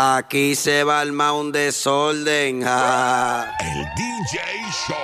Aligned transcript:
Aquí 0.00 0.54
se 0.54 0.84
va 0.84 1.02
el 1.02 1.10
un 1.10 1.50
desorden. 1.50 2.62
ja. 2.62 3.52
El 3.58 3.82
DJ 3.96 4.38
Show. 4.86 4.94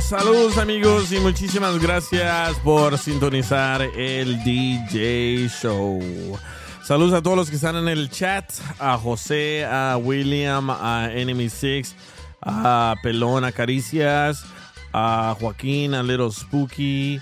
Saludos 0.00 0.58
amigos 0.58 1.10
y 1.10 1.18
muchísimas 1.18 1.80
gracias 1.80 2.56
por 2.60 2.96
sintonizar 2.96 3.82
el 3.82 4.44
DJ 4.44 5.48
Show. 5.48 6.38
Saludos 6.84 7.14
a 7.14 7.20
todos 7.20 7.36
los 7.36 7.50
que 7.50 7.56
están 7.56 7.74
en 7.74 7.88
el 7.88 8.10
chat, 8.10 8.48
a 8.78 8.96
José, 8.96 9.64
a 9.64 9.96
William, 9.96 10.70
a 10.70 11.08
Enemy 11.12 11.48
Six, 11.48 11.96
a 12.40 12.94
Pelón, 13.02 13.44
a 13.44 13.50
Caricias, 13.50 14.44
a 14.92 15.36
Joaquín, 15.38 15.94
a 15.94 16.02
Little 16.02 16.30
Spooky. 16.30 17.20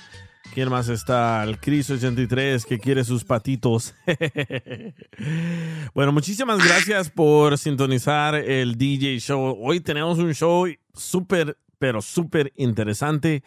¿Quién 0.52 0.68
más 0.68 0.88
está? 0.88 1.42
Al 1.42 1.60
Cris83 1.60 2.64
que 2.64 2.78
quiere 2.78 3.04
sus 3.04 3.24
patitos. 3.24 3.94
bueno, 5.94 6.12
muchísimas 6.12 6.58
gracias 6.58 7.08
por 7.08 7.56
sintonizar 7.56 8.34
el 8.34 8.76
DJ 8.76 9.20
Show. 9.20 9.56
Hoy 9.60 9.80
tenemos 9.80 10.18
un 10.18 10.34
show 10.34 10.66
súper, 10.92 11.56
pero 11.78 12.02
súper 12.02 12.52
interesante. 12.56 13.44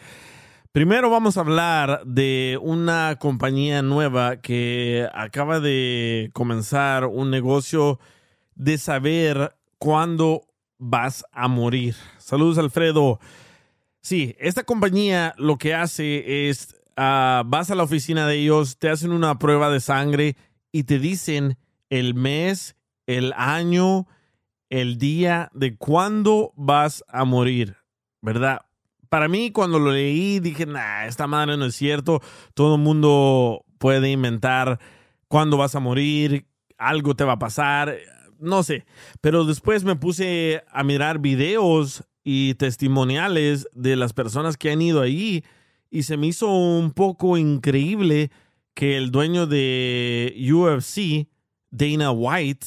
Primero 0.71 1.09
vamos 1.09 1.37
a 1.37 1.41
hablar 1.41 2.01
de 2.05 2.57
una 2.61 3.17
compañía 3.19 3.81
nueva 3.81 4.37
que 4.37 5.07
acaba 5.13 5.59
de 5.59 6.31
comenzar 6.33 7.05
un 7.05 7.29
negocio 7.29 7.99
de 8.55 8.77
saber 8.77 9.55
cuándo 9.77 10.47
vas 10.79 11.25
a 11.33 11.49
morir. 11.49 11.95
Saludos, 12.17 12.57
Alfredo. 12.57 13.19
Sí, 14.03 14.35
esta 14.37 14.63
compañía 14.63 15.33
lo 15.37 15.57
que 15.57 15.73
hace 15.73 16.49
es, 16.49 16.75
ah, 16.97 17.43
vas 17.45 17.71
a 17.71 17.75
la 17.75 17.83
oficina 17.83 18.27
de 18.27 18.35
ellos, 18.35 18.77
te 18.77 18.89
hacen 18.89 19.13
una 19.13 19.39
prueba 19.39 19.69
de 19.69 19.79
sangre 19.79 20.35
y 20.73 20.83
te 20.83 20.99
dicen 20.99 21.57
el 21.89 22.13
mes, 22.13 22.75
el 23.07 23.31
año, 23.37 24.05
el 24.69 24.97
día 24.97 25.49
de 25.53 25.77
cuándo 25.77 26.51
vas 26.57 27.05
a 27.07 27.23
morir, 27.23 27.77
¿verdad? 28.21 28.65
Para 29.07 29.29
mí, 29.29 29.51
cuando 29.51 29.79
lo 29.79 29.93
leí, 29.93 30.41
dije, 30.41 30.65
nah, 30.65 31.05
esta 31.05 31.25
madre 31.25 31.55
no 31.55 31.65
es 31.65 31.75
cierto. 31.75 32.19
Todo 32.55 32.75
el 32.75 32.81
mundo 32.81 33.63
puede 33.77 34.11
inventar 34.11 34.79
cuándo 35.29 35.55
vas 35.55 35.75
a 35.75 35.79
morir, 35.79 36.47
algo 36.77 37.15
te 37.15 37.23
va 37.23 37.33
a 37.33 37.39
pasar, 37.39 37.95
no 38.37 38.63
sé. 38.63 38.85
Pero 39.21 39.45
después 39.45 39.85
me 39.85 39.95
puse 39.95 40.63
a 40.71 40.83
mirar 40.83 41.19
videos 41.19 42.03
y 42.23 42.55
testimoniales 42.55 43.67
de 43.73 43.95
las 43.95 44.13
personas 44.13 44.57
que 44.57 44.71
han 44.71 44.81
ido 44.81 45.01
ahí 45.01 45.43
y 45.89 46.03
se 46.03 46.17
me 46.17 46.27
hizo 46.27 46.49
un 46.49 46.91
poco 46.91 47.37
increíble 47.37 48.31
que 48.73 48.97
el 48.97 49.11
dueño 49.11 49.45
de 49.45 50.35
UFC, 50.51 51.27
Dana 51.69 52.11
White, 52.11 52.65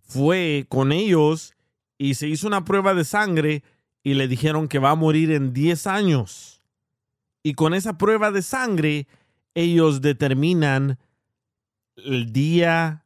fue 0.00 0.66
con 0.68 0.92
ellos 0.92 1.54
y 1.98 2.14
se 2.14 2.28
hizo 2.28 2.46
una 2.46 2.64
prueba 2.64 2.94
de 2.94 3.04
sangre 3.04 3.64
y 4.04 4.14
le 4.14 4.28
dijeron 4.28 4.68
que 4.68 4.78
va 4.78 4.90
a 4.90 4.94
morir 4.94 5.32
en 5.32 5.52
10 5.52 5.86
años. 5.88 6.62
Y 7.42 7.54
con 7.54 7.74
esa 7.74 7.98
prueba 7.98 8.30
de 8.30 8.42
sangre, 8.42 9.08
ellos 9.54 10.00
determinan 10.00 10.98
el 11.96 12.32
día, 12.32 13.04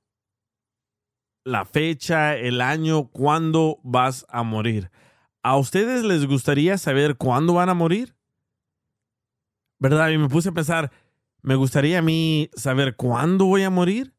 la 1.44 1.64
fecha, 1.64 2.36
el 2.36 2.60
año, 2.60 3.08
cuándo 3.08 3.80
vas 3.82 4.26
a 4.28 4.42
morir. 4.42 4.90
¿A 5.42 5.56
ustedes 5.56 6.04
les 6.04 6.26
gustaría 6.26 6.78
saber 6.78 7.16
cuándo 7.16 7.54
van 7.54 7.69
a 7.69 7.75
morir? 7.75 8.14
¿Verdad? 9.80 10.10
Y 10.10 10.19
me 10.19 10.28
puse 10.28 10.50
a 10.50 10.53
pensar, 10.53 10.92
¿me 11.42 11.56
gustaría 11.56 11.98
a 11.98 12.03
mí 12.03 12.48
saber 12.54 12.94
cuándo 12.94 13.47
voy 13.47 13.64
a 13.64 13.70
morir? 13.70 14.14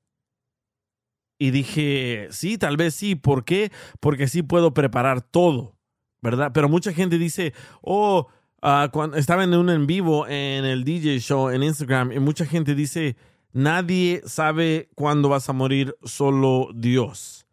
Y 1.39 1.51
dije, 1.51 2.28
sí, 2.31 2.57
tal 2.57 2.75
vez 2.75 2.95
sí. 2.95 3.16
¿Por 3.16 3.45
qué? 3.45 3.72
Porque 4.01 4.28
sí 4.28 4.44
puedo 4.44 4.73
preparar 4.73 5.22
todo, 5.22 5.78
¿verdad? 6.22 6.51
Pero 6.53 6.67
mucha 6.67 6.91
gente 6.91 7.17
dice, 7.17 7.53
oh, 7.81 8.28
ah, 8.62 8.89
cuando 8.91 9.16
estaba 9.16 9.45
en 9.45 9.53
un 9.53 9.69
en 9.69 9.88
vivo 9.88 10.28
en 10.28 10.66
el 10.66 10.83
DJ 10.83 11.19
show 11.19 11.50
en 11.50 11.63
Instagram 11.63 12.12
y 12.12 12.19
mucha 12.19 12.45
gente 12.45 12.75
dice, 12.75 13.16
nadie 13.53 14.22
sabe 14.25 14.89
cuándo 14.95 15.29
vas 15.29 15.47
a 15.47 15.53
morir, 15.53 15.95
solo 16.03 16.69
Dios. 16.75 17.47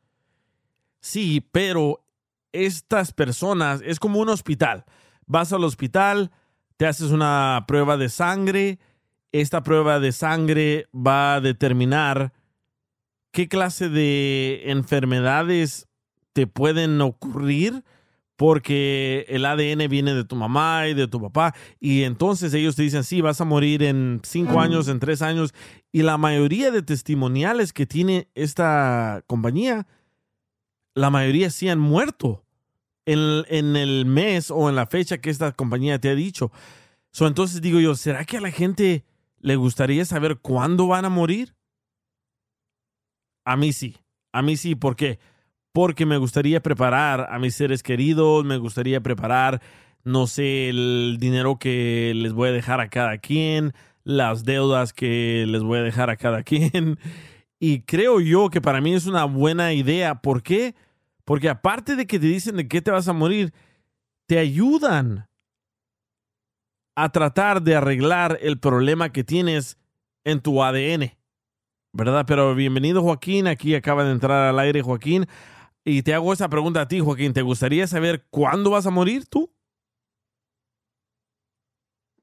Sí, 1.01 1.49
pero 1.53 2.05
estas 2.53 3.13
personas 3.13 3.83
es 3.85 4.01
como 4.01 4.21
un 4.21 4.29
hospital. 4.29 4.85
Vas 5.27 5.53
al 5.53 5.65
hospital, 5.65 6.31
te 6.77 6.87
haces 6.87 7.11
una 7.11 7.65
prueba 7.67 7.97
de 7.97 8.09
sangre, 8.09 8.79
esta 9.33 9.63
prueba 9.63 10.01
de 10.01 10.13
sangre 10.13 10.89
va 10.95 11.35
a 11.35 11.41
determinar 11.41 12.33
qué 13.31 13.49
clase 13.49 13.89
de 13.89 14.63
enfermedades 14.67 15.87
te 16.33 16.47
pueden 16.47 17.01
ocurrir 17.01 17.85
porque 18.37 19.27
el 19.29 19.45
ADN 19.45 19.89
viene 19.91 20.15
de 20.15 20.25
tu 20.25 20.35
mamá 20.35 20.89
y 20.89 20.95
de 20.95 21.07
tu 21.07 21.21
papá 21.21 21.55
y 21.79 22.05
entonces 22.05 22.55
ellos 22.55 22.75
te 22.75 22.83
dicen, 22.83 23.05
sí, 23.05 23.21
vas 23.21 23.41
a 23.41 23.45
morir 23.45 23.83
en 23.83 24.21
cinco 24.25 24.61
años, 24.61 24.89
en 24.89 24.99
tres 24.99 25.21
años 25.21 25.53
y 25.93 26.03
la 26.03 26.17
mayoría 26.17 26.71
de 26.71 26.83
testimoniales 26.83 27.73
que 27.75 27.87
tiene 27.87 28.29
esta 28.35 29.23
compañía 29.27 29.87
la 30.95 31.11
mayoría 31.11 31.51
sí 31.51 31.69
han 31.69 31.79
muerto 31.79 32.45
en, 33.07 33.77
el 33.77 34.07
mes 34.07 34.51
o 34.51 34.69
en 34.69 34.77
la 34.77 34.87
fecha 34.87 35.19
que 35.19 35.31
esta 35.31 35.53
compañía 35.53 35.99
te 35.99 36.11
ha 36.11 36.15
dicho. 36.15 36.53
So, 37.11 37.27
entonces 37.27 37.61
digo 37.61 37.81
yo, 37.81 37.95
¿será 37.95 38.25
que 38.25 38.37
a 38.37 38.41
la 38.41 38.51
gente 38.51 39.05
le 39.41 39.57
gustaría 39.57 40.05
saber 40.05 40.39
cuándo 40.39 40.87
van 40.87 41.05
a 41.05 41.09
morir? 41.09 41.55
A 43.45 43.57
mí 43.57 43.73
sí, 43.73 43.97
a 44.33 44.43
mí 44.43 44.57
sí, 44.57 44.75
¿por 44.75 44.97
qué? 44.97 45.19
Porque 45.73 46.07
me 46.07 46.19
gustaría 46.19 46.63
preparar 46.63 47.29
a 47.31 47.39
mis 47.39 47.55
seres 47.55 47.83
queridos, 47.83 48.45
me 48.45 48.59
gustaría 48.59 49.01
preparar, 49.01 49.61
no 50.05 50.27
sé, 50.27 50.69
el 50.69 51.17
dinero 51.19 51.59
que 51.59 52.13
les 52.15 52.33
voy 52.33 52.51
a 52.51 52.53
dejar 52.53 52.81
a 52.81 52.89
cada 52.89 53.19
quien, 53.19 53.73
las 54.05 54.45
deudas 54.45 54.93
que 54.93 55.45
les 55.49 55.63
voy 55.63 55.79
a 55.79 55.83
dejar 55.83 56.11
a 56.11 56.17
cada 56.17 56.43
quien. 56.45 56.99
Y 57.63 57.83
creo 57.83 58.21
yo 58.21 58.49
que 58.49 58.63
para 58.63 58.81
mí 58.81 58.95
es 58.95 59.07
una 59.07 59.27
buena 59.27 59.75
idea. 59.75 60.23
¿Por 60.23 60.43
qué? 60.43 60.75
Porque 61.27 61.51
aparte 61.51 61.95
de 61.95 62.07
que 62.07 62.19
te 62.19 62.27
dicen 62.27 62.57
de 62.57 62.67
qué 62.67 62.81
te 62.81 62.91
vas 62.91 63.07
a 63.07 63.13
morir, 63.13 63.53
te 64.27 64.39
ayudan 64.39 65.29
a 66.97 67.13
tratar 67.13 67.63
de 67.63 67.77
arreglar 67.77 68.39
el 68.41 68.59
problema 68.59 69.13
que 69.13 69.25
tienes 69.25 69.79
en 70.25 70.41
tu 70.41 70.63
ADN. 70.63 71.13
¿Verdad? 71.93 72.25
Pero 72.27 72.55
bienvenido 72.55 73.03
Joaquín, 73.03 73.47
aquí 73.47 73.75
acaba 73.75 74.05
de 74.05 74.13
entrar 74.13 74.49
al 74.49 74.59
aire 74.59 74.81
Joaquín. 74.81 75.27
Y 75.85 76.03
te 76.03 76.15
hago 76.15 76.33
esa 76.33 76.49
pregunta 76.49 76.81
a 76.81 76.89
ti, 76.89 77.01
Joaquín. 77.01 77.35
¿Te 77.35 77.43
gustaría 77.43 77.87
saber 77.87 78.25
cuándo 78.31 78.71
vas 78.71 78.87
a 78.87 78.91
morir 78.91 79.27
tú? 79.27 79.53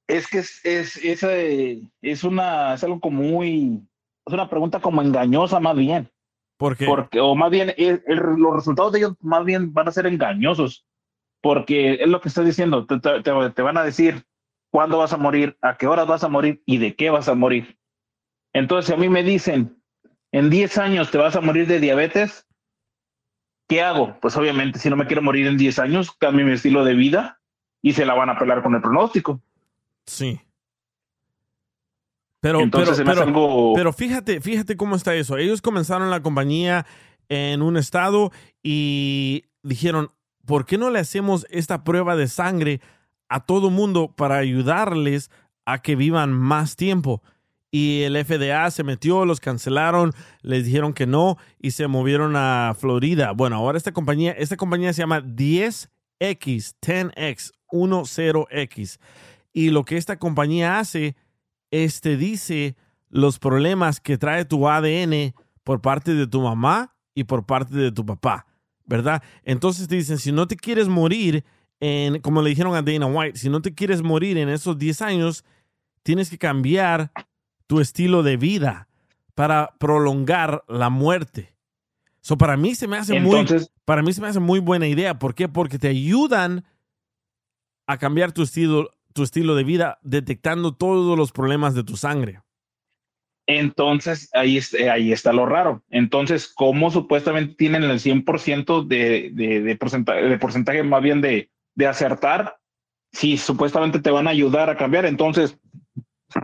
Es 0.08 0.28
que 0.28 0.40
es, 0.40 0.66
es, 0.66 0.96
es, 0.98 1.22
eh, 1.24 1.82
es 2.02 2.24
una, 2.24 2.74
es 2.74 2.84
algo 2.84 3.00
como 3.00 3.22
muy, 3.22 3.86
es 4.28 4.34
una 4.34 4.50
pregunta 4.50 4.80
como 4.80 5.02
engañosa 5.02 5.60
más 5.60 5.76
bien. 5.76 6.12
Porque, 6.58 7.20
o 7.20 7.36
más 7.36 7.52
bien, 7.52 7.74
los 8.08 8.56
resultados 8.56 8.92
de 8.92 9.00
ellos 9.00 9.14
más 9.22 9.46
bien 9.46 9.74
van 9.74 9.88
a 9.88 9.92
ser 9.92 10.08
engañosos, 10.08 10.88
porque 11.42 11.96
es 11.96 12.08
lo 12.08 12.20
que 12.20 12.30
estoy 12.30 12.46
diciendo, 12.46 12.88
te, 12.88 13.62
van 13.62 13.78
a 13.78 13.84
decir 13.84 14.26
cuándo 14.72 14.98
vas 14.98 15.14
a 15.14 15.18
morir, 15.18 15.56
a 15.62 15.78
qué 15.78 15.86
horas 15.86 16.08
vas 16.08 16.24
a 16.24 16.30
morir 16.30 16.64
y 16.66 16.80
de 16.80 16.96
qué 16.96 17.12
vas 17.12 17.30
a 17.30 17.36
morir. 17.36 17.78
Entonces, 18.54 18.88
si 18.88 18.94
a 18.94 18.98
mí 18.98 19.08
me 19.08 19.22
dicen, 19.22 19.80
en 20.32 20.50
10 20.50 20.80
años 20.80 21.12
te 21.12 21.20
vas 21.20 21.36
a 21.36 21.42
morir 21.42 21.68
de 21.68 21.80
diabetes, 21.80 22.48
¿qué 23.70 23.84
hago? 23.84 24.18
Pues 24.20 24.36
obviamente, 24.36 24.80
si 24.80 24.90
no 24.90 24.96
me 24.96 25.06
quiero 25.06 25.22
morir 25.22 25.46
en 25.46 25.58
10 25.58 25.78
años, 25.78 26.12
cambio 26.12 26.46
mi 26.46 26.54
estilo 26.54 26.84
de 26.84 26.96
vida 26.96 27.40
y 27.84 27.94
se 27.94 28.06
la 28.06 28.16
van 28.16 28.32
a 28.32 28.40
pelar 28.40 28.64
con 28.64 28.74
el 28.74 28.82
pronóstico. 28.82 29.42
Sí. 30.08 30.42
Pero, 32.48 32.62
Entonces, 32.62 33.06
algo- 33.28 33.74
pero 33.76 33.94
fíjate, 33.94 34.42
fíjate 34.42 34.78
cómo 34.78 34.96
está 34.96 35.14
eso. 35.16 35.38
Ellos 35.38 35.62
comenzaron 35.62 36.10
la 36.10 36.22
compañía 36.22 36.86
en 37.30 37.62
un 37.62 37.78
estado 37.78 38.32
y 38.64 39.44
dijeron, 39.64 40.12
¿por 40.46 40.66
qué 40.66 40.78
no 40.78 40.90
le 40.90 41.00
hacemos 41.00 41.46
esta 41.50 41.84
prueba 41.84 42.16
de 42.16 42.28
sangre 42.28 42.80
a 43.30 43.46
todo 43.46 43.70
mundo 43.70 44.14
para 44.16 44.38
ayudarles 44.38 45.30
a 45.66 45.82
que 45.82 45.96
vivan 45.96 46.32
más 46.32 46.76
tiempo? 46.76 47.22
Y 47.70 48.04
el 48.04 48.16
FDA 48.16 48.72
se 48.72 48.86
metió, 48.86 49.26
los 49.26 49.42
cancelaron, 49.42 50.14
les 50.42 50.64
dijeron 50.66 50.94
que 50.94 51.06
no 51.06 51.38
y 51.60 51.72
se 51.72 51.88
movieron 51.88 52.36
a 52.38 52.74
Florida. 52.80 53.32
Bueno, 53.34 53.58
ahora 53.58 53.78
esta 53.78 53.92
compañía, 53.92 54.32
esta 54.32 54.56
compañía 54.56 54.94
se 54.94 55.02
llama 55.02 55.20
10X, 55.22 56.76
10X, 56.82 57.52
10X. 57.70 59.00
Y 59.54 59.70
lo 59.72 59.84
que 59.84 59.98
esta 59.98 60.18
compañía 60.18 60.80
hace 60.80 61.16
es 61.72 62.02
te 62.02 62.18
dice 62.18 62.76
los 63.10 63.40
problemas 63.40 64.00
que 64.00 64.18
trae 64.18 64.46
tu 64.46 64.68
ADN 64.68 65.34
por 65.64 65.82
parte 65.82 66.14
de 66.14 66.28
tu 66.28 66.42
mamá 66.42 66.96
y 67.14 67.24
por 67.24 67.46
parte 67.46 67.76
de 67.76 67.92
tu 67.92 68.06
papá, 68.06 68.46
¿verdad? 68.86 69.24
Entonces 69.44 69.88
te 69.88 69.96
dicen, 69.96 70.18
si 70.18 70.32
no 70.32 70.48
te 70.48 70.56
quieres 70.56 70.88
morir, 70.88 71.44
en, 71.80 72.22
como 72.22 72.42
le 72.42 72.50
dijeron 72.50 72.76
a 72.76 72.82
Dana 72.82 73.08
White, 73.08 73.40
si 73.40 73.50
no 73.50 73.62
te 73.62 73.74
quieres 73.74 74.02
morir 74.02 74.38
en 74.38 74.50
esos 74.50 74.78
10 74.78 75.02
años, 75.02 75.44
tienes 76.04 76.30
que 76.30 76.38
cambiar 76.38 77.12
tu 77.68 77.80
estilo 77.80 78.24
de 78.24 78.38
vida 78.38 78.88
para 79.36 79.76
prolongar 79.78 80.64
la 80.68 80.90
muerte. 80.90 81.54
So, 82.22 82.38
para 82.38 82.58
mí 82.58 82.76
se 82.76 82.88
me 82.88 82.98
hace 82.98 83.20
muy 83.20 83.40
Entonces, 83.40 83.72
para 83.86 84.02
mí 84.02 84.12
se 84.12 84.22
me 84.22 84.28
hace 84.28 84.40
muy 84.40 84.60
buena 84.60 84.88
idea. 84.88 85.18
¿Por 85.20 85.36
qué? 85.36 85.48
Porque 85.48 85.80
te 85.80 85.88
ayudan 85.88 86.66
a 87.86 87.98
cambiar 87.98 88.32
tu 88.32 88.42
estilo, 88.42 88.90
tu 89.18 89.24
estilo 89.24 89.56
de 89.56 89.64
vida 89.64 89.98
detectando 90.04 90.76
todos 90.76 91.18
los 91.18 91.32
problemas 91.32 91.74
de 91.74 91.84
tu 91.84 91.98
sangre. 91.98 92.40
entonces 93.48 94.30
ahí, 94.34 94.60
eh, 94.78 94.90
ahí 94.92 95.12
está 95.12 95.34
lo 95.34 95.48
raro. 95.48 95.84
Entonces, 95.90 96.54
¿cómo 96.54 96.92
supuestamente 96.92 97.56
tienen 97.56 97.84
el 97.84 98.00
100% 98.00 98.86
de, 98.86 99.32
de, 99.34 99.62
de, 99.62 99.76
porcentaje, 99.76 100.22
de 100.22 100.38
porcentaje 100.38 100.84
más 100.84 101.02
bien 101.02 101.22
de, 101.22 101.50
de 101.74 101.88
acertar? 101.88 102.58
Si 103.12 103.38
supuestamente 103.38 104.00
te 104.00 104.12
van 104.12 104.28
a 104.28 104.32
ayudar 104.32 104.70
a 104.70 104.78
cambiar, 104.78 105.08
entonces, 105.08 105.58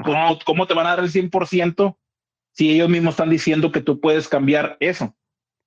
¿cómo, 0.04 0.40
cómo 0.44 0.66
te 0.66 0.74
van 0.74 0.88
a 0.88 0.96
dar 0.96 1.04
el 1.04 1.12
100% 1.12 1.96
si 2.54 2.72
ellos 2.72 2.90
mismos 2.90 3.14
están 3.14 3.30
diciendo 3.30 3.72
que 3.72 3.81
tú 3.81 4.00
puedes 4.00 4.28
cambiar 4.28 4.78
eso? 4.80 5.16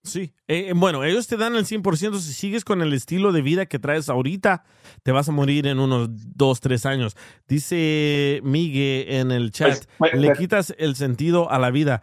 Sí. 0.07 0.33
Eh, 0.49 0.69
eh, 0.69 0.73
bueno, 0.75 1.05
ellos 1.05 1.27
te 1.27 1.37
dan 1.37 1.57
el 1.57 1.67
100%. 1.67 2.19
Si 2.19 2.33
sigues 2.33 2.65
con 2.65 2.81
el 2.81 2.93
estilo 2.93 3.33
de 3.33 3.43
vida 3.43 3.67
que 3.67 3.79
traes 3.79 4.09
ahorita, 4.09 4.65
te 5.03 5.13
vas 5.13 5.29
a 5.29 5.33
morir 5.33 5.67
en 5.67 5.79
unos 5.79 6.09
dos, 6.11 6.61
tres 6.61 6.87
años. 6.87 7.17
Dice 7.49 8.41
Miguel 8.43 9.07
en 9.09 9.31
el 9.33 9.51
chat, 9.51 9.87
Pues, 9.99 10.13
pues, 10.13 10.15
le 10.15 10.29
pues, 10.29 10.39
quitas 10.39 10.75
el 10.79 10.97
sentido 10.97 11.51
a 11.51 11.59
la 11.59 11.71
vida. 11.71 12.03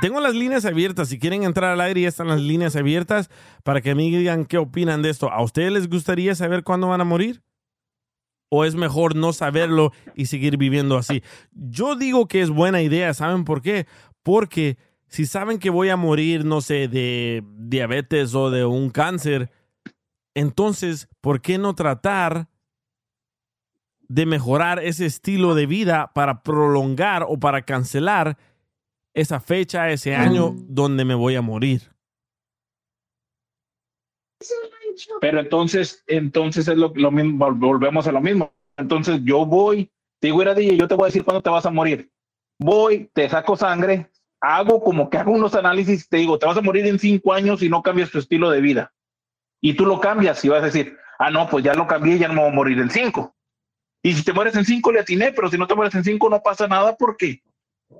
Tengo 0.00 0.20
las 0.20 0.34
líneas 0.34 0.64
abiertas. 0.64 1.08
Si 1.08 1.18
quieren 1.18 1.44
entrar 1.44 1.72
al 1.72 1.80
aire, 1.80 2.02
ya 2.02 2.08
están 2.08 2.28
las 2.28 2.40
líneas 2.40 2.76
abiertas 2.76 3.30
para 3.62 3.80
que 3.80 3.94
me 3.94 4.02
digan 4.02 4.44
qué 4.44 4.58
opinan 4.58 5.02
de 5.02 5.10
esto. 5.10 5.30
¿A 5.30 5.42
ustedes 5.42 5.72
les 5.72 5.88
gustaría 5.88 6.34
saber 6.34 6.64
cuándo 6.64 6.88
van 6.88 7.00
a 7.00 7.04
morir? 7.04 7.42
¿O 8.48 8.64
es 8.64 8.74
mejor 8.74 9.16
no 9.16 9.32
saberlo 9.32 9.92
y 10.14 10.26
seguir 10.26 10.56
viviendo 10.56 10.96
así? 10.96 11.22
Yo 11.52 11.96
digo 11.96 12.26
que 12.28 12.42
es 12.42 12.50
buena 12.50 12.80
idea. 12.80 13.12
¿Saben 13.12 13.44
por 13.44 13.60
qué? 13.60 13.86
Porque 14.22 14.78
si 15.08 15.26
saben 15.26 15.58
que 15.58 15.70
voy 15.70 15.88
a 15.88 15.96
morir, 15.96 16.44
no 16.44 16.60
sé, 16.60 16.88
de 16.88 17.42
diabetes 17.58 18.34
o 18.34 18.50
de 18.50 18.64
un 18.64 18.90
cáncer, 18.90 19.50
entonces, 20.34 21.08
¿por 21.20 21.40
qué 21.40 21.58
no 21.58 21.74
tratar 21.74 22.48
de 24.08 24.26
mejorar 24.26 24.78
ese 24.82 25.06
estilo 25.06 25.54
de 25.54 25.66
vida 25.66 26.12
para 26.14 26.42
prolongar 26.42 27.24
o 27.28 27.38
para 27.38 27.62
cancelar 27.62 28.36
esa 29.14 29.40
fecha, 29.40 29.90
ese 29.90 30.14
año 30.14 30.54
donde 30.68 31.04
me 31.04 31.14
voy 31.14 31.36
a 31.36 31.42
morir? 31.42 31.90
Pero 35.20 35.40
entonces, 35.40 36.04
entonces 36.06 36.68
es 36.68 36.76
lo, 36.76 36.90
mismo, 37.10 37.46
vol- 37.46 37.58
volvemos 37.58 38.06
a 38.06 38.12
lo 38.12 38.20
mismo. 38.20 38.52
Entonces 38.76 39.20
yo 39.24 39.46
voy, 39.46 39.90
te 40.20 40.28
digo, 40.28 40.42
era 40.42 40.54
DJ, 40.54 40.76
yo 40.76 40.88
te 40.88 40.94
voy 40.94 41.04
a 41.04 41.06
decir 41.06 41.24
cuándo 41.24 41.42
te 41.42 41.50
vas 41.50 41.66
a 41.66 41.70
morir. 41.70 42.10
Voy, 42.58 43.10
te 43.12 43.28
saco 43.28 43.56
sangre, 43.56 44.10
hago 44.46 44.82
como 44.82 45.10
que 45.10 45.18
hago 45.18 45.32
unos 45.32 45.54
análisis, 45.54 46.08
te 46.08 46.18
digo, 46.18 46.38
te 46.38 46.46
vas 46.46 46.56
a 46.56 46.62
morir 46.62 46.86
en 46.86 46.98
cinco 46.98 47.32
años 47.32 47.60
si 47.60 47.68
no 47.68 47.82
cambias 47.82 48.10
tu 48.10 48.18
estilo 48.18 48.50
de 48.50 48.60
vida. 48.60 48.92
Y 49.60 49.74
tú 49.74 49.84
lo 49.84 50.00
cambias 50.00 50.44
y 50.44 50.48
vas 50.48 50.62
a 50.62 50.66
decir, 50.66 50.96
ah, 51.18 51.30
no, 51.30 51.48
pues 51.48 51.64
ya 51.64 51.74
lo 51.74 51.86
cambié, 51.86 52.18
ya 52.18 52.28
no 52.28 52.34
me 52.34 52.40
voy 52.42 52.50
a 52.50 52.54
morir 52.54 52.78
en 52.78 52.90
cinco. 52.90 53.34
Y 54.02 54.14
si 54.14 54.22
te 54.22 54.32
mueres 54.32 54.54
en 54.54 54.64
cinco, 54.64 54.92
le 54.92 55.00
atiné, 55.00 55.32
pero 55.32 55.50
si 55.50 55.58
no 55.58 55.66
te 55.66 55.74
mueres 55.74 55.94
en 55.96 56.04
cinco, 56.04 56.30
no 56.30 56.40
pasa 56.42 56.68
nada 56.68 56.96
porque, 56.96 57.42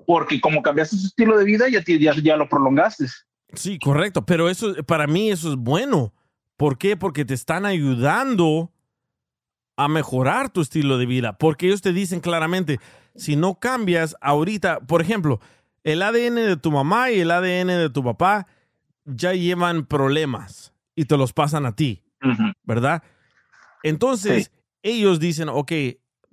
porque 0.07 0.41
como 0.41 0.63
cambiaste 0.63 0.97
tu 0.97 1.07
estilo 1.07 1.37
de 1.37 1.45
vida, 1.45 1.69
ya, 1.69 1.83
ya, 1.85 2.15
ya 2.15 2.37
lo 2.37 2.49
prolongaste. 2.49 3.07
Sí, 3.55 3.79
correcto, 3.81 4.25
pero 4.25 4.49
eso 4.49 4.75
para 4.87 5.07
mí 5.09 5.31
eso 5.31 5.51
es 5.51 5.57
bueno. 5.57 6.13
¿Por 6.57 6.79
qué? 6.79 6.97
Porque 6.97 7.25
te 7.25 7.35
están 7.35 7.67
ayudando 7.67 8.71
a 9.77 9.89
mejorar 9.89 10.51
tu 10.51 10.61
estilo 10.61 10.97
de 10.97 11.07
vida, 11.07 11.37
porque 11.37 11.67
ellos 11.67 11.83
te 11.83 11.93
dicen 11.93 12.21
claramente, 12.21 12.79
si 13.15 13.37
no 13.37 13.59
cambias 13.59 14.17
ahorita, 14.21 14.81
por 14.81 15.03
ejemplo, 15.03 15.41
el 15.87 16.03
ADN 16.03 16.35
de 16.35 16.57
tu 16.57 16.73
mamá 16.73 17.13
y 17.13 17.21
el 17.21 17.31
ADN 17.31 17.69
de 17.69 17.91
tu 17.91 18.03
papá 18.03 18.49
ya 19.05 19.33
llevan 19.35 19.87
problemas 19.87 20.75
y 20.97 21.05
te 21.05 21.17
los 21.17 21.33
pasan 21.33 21.65
a 21.65 21.77
ti. 21.77 22.03
¿verdad? 22.65 23.05
Entonces, 23.85 24.51
ellos 24.83 25.21
dicen, 25.21 25.49
ok, 25.49 25.71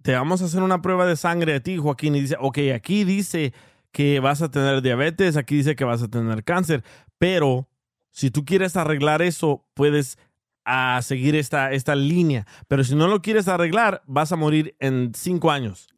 te 0.01 0.13
vamos 0.13 0.41
a 0.41 0.45
hacer 0.45 0.63
una 0.63 0.81
prueba 0.81 1.05
de 1.05 1.15
sangre 1.15 1.53
a 1.53 1.59
ti, 1.59 1.77
Joaquín, 1.77 2.15
y 2.15 2.21
dice, 2.21 2.35
ok, 2.39 2.57
aquí 2.73 3.03
dice 3.03 3.53
que 3.91 4.19
vas 4.19 4.41
a 4.41 4.50
tener 4.50 4.81
diabetes, 4.81 5.38
aquí 5.38 5.57
dice 5.57 5.75
que 5.75 5.85
vas 5.85 6.01
a 6.01 6.07
tener 6.07 6.44
cáncer, 6.44 6.83
pero 7.19 7.69
si 8.09 8.31
tú 8.31 8.45
quieres 8.45 8.75
arreglar 8.75 9.21
eso, 9.21 9.67
puedes 9.75 10.17
a 10.65 11.00
seguir 11.03 11.35
esta, 11.35 11.73
esta 11.73 11.94
línea, 11.94 12.47
pero 12.67 12.83
si 12.83 12.95
no 12.95 13.07
lo 13.07 13.21
quieres 13.21 13.47
arreglar, 13.47 14.01
vas 14.07 14.31
a 14.31 14.35
morir 14.35 14.75
en 14.79 15.11
cinco 15.13 15.51
años. 15.51 15.89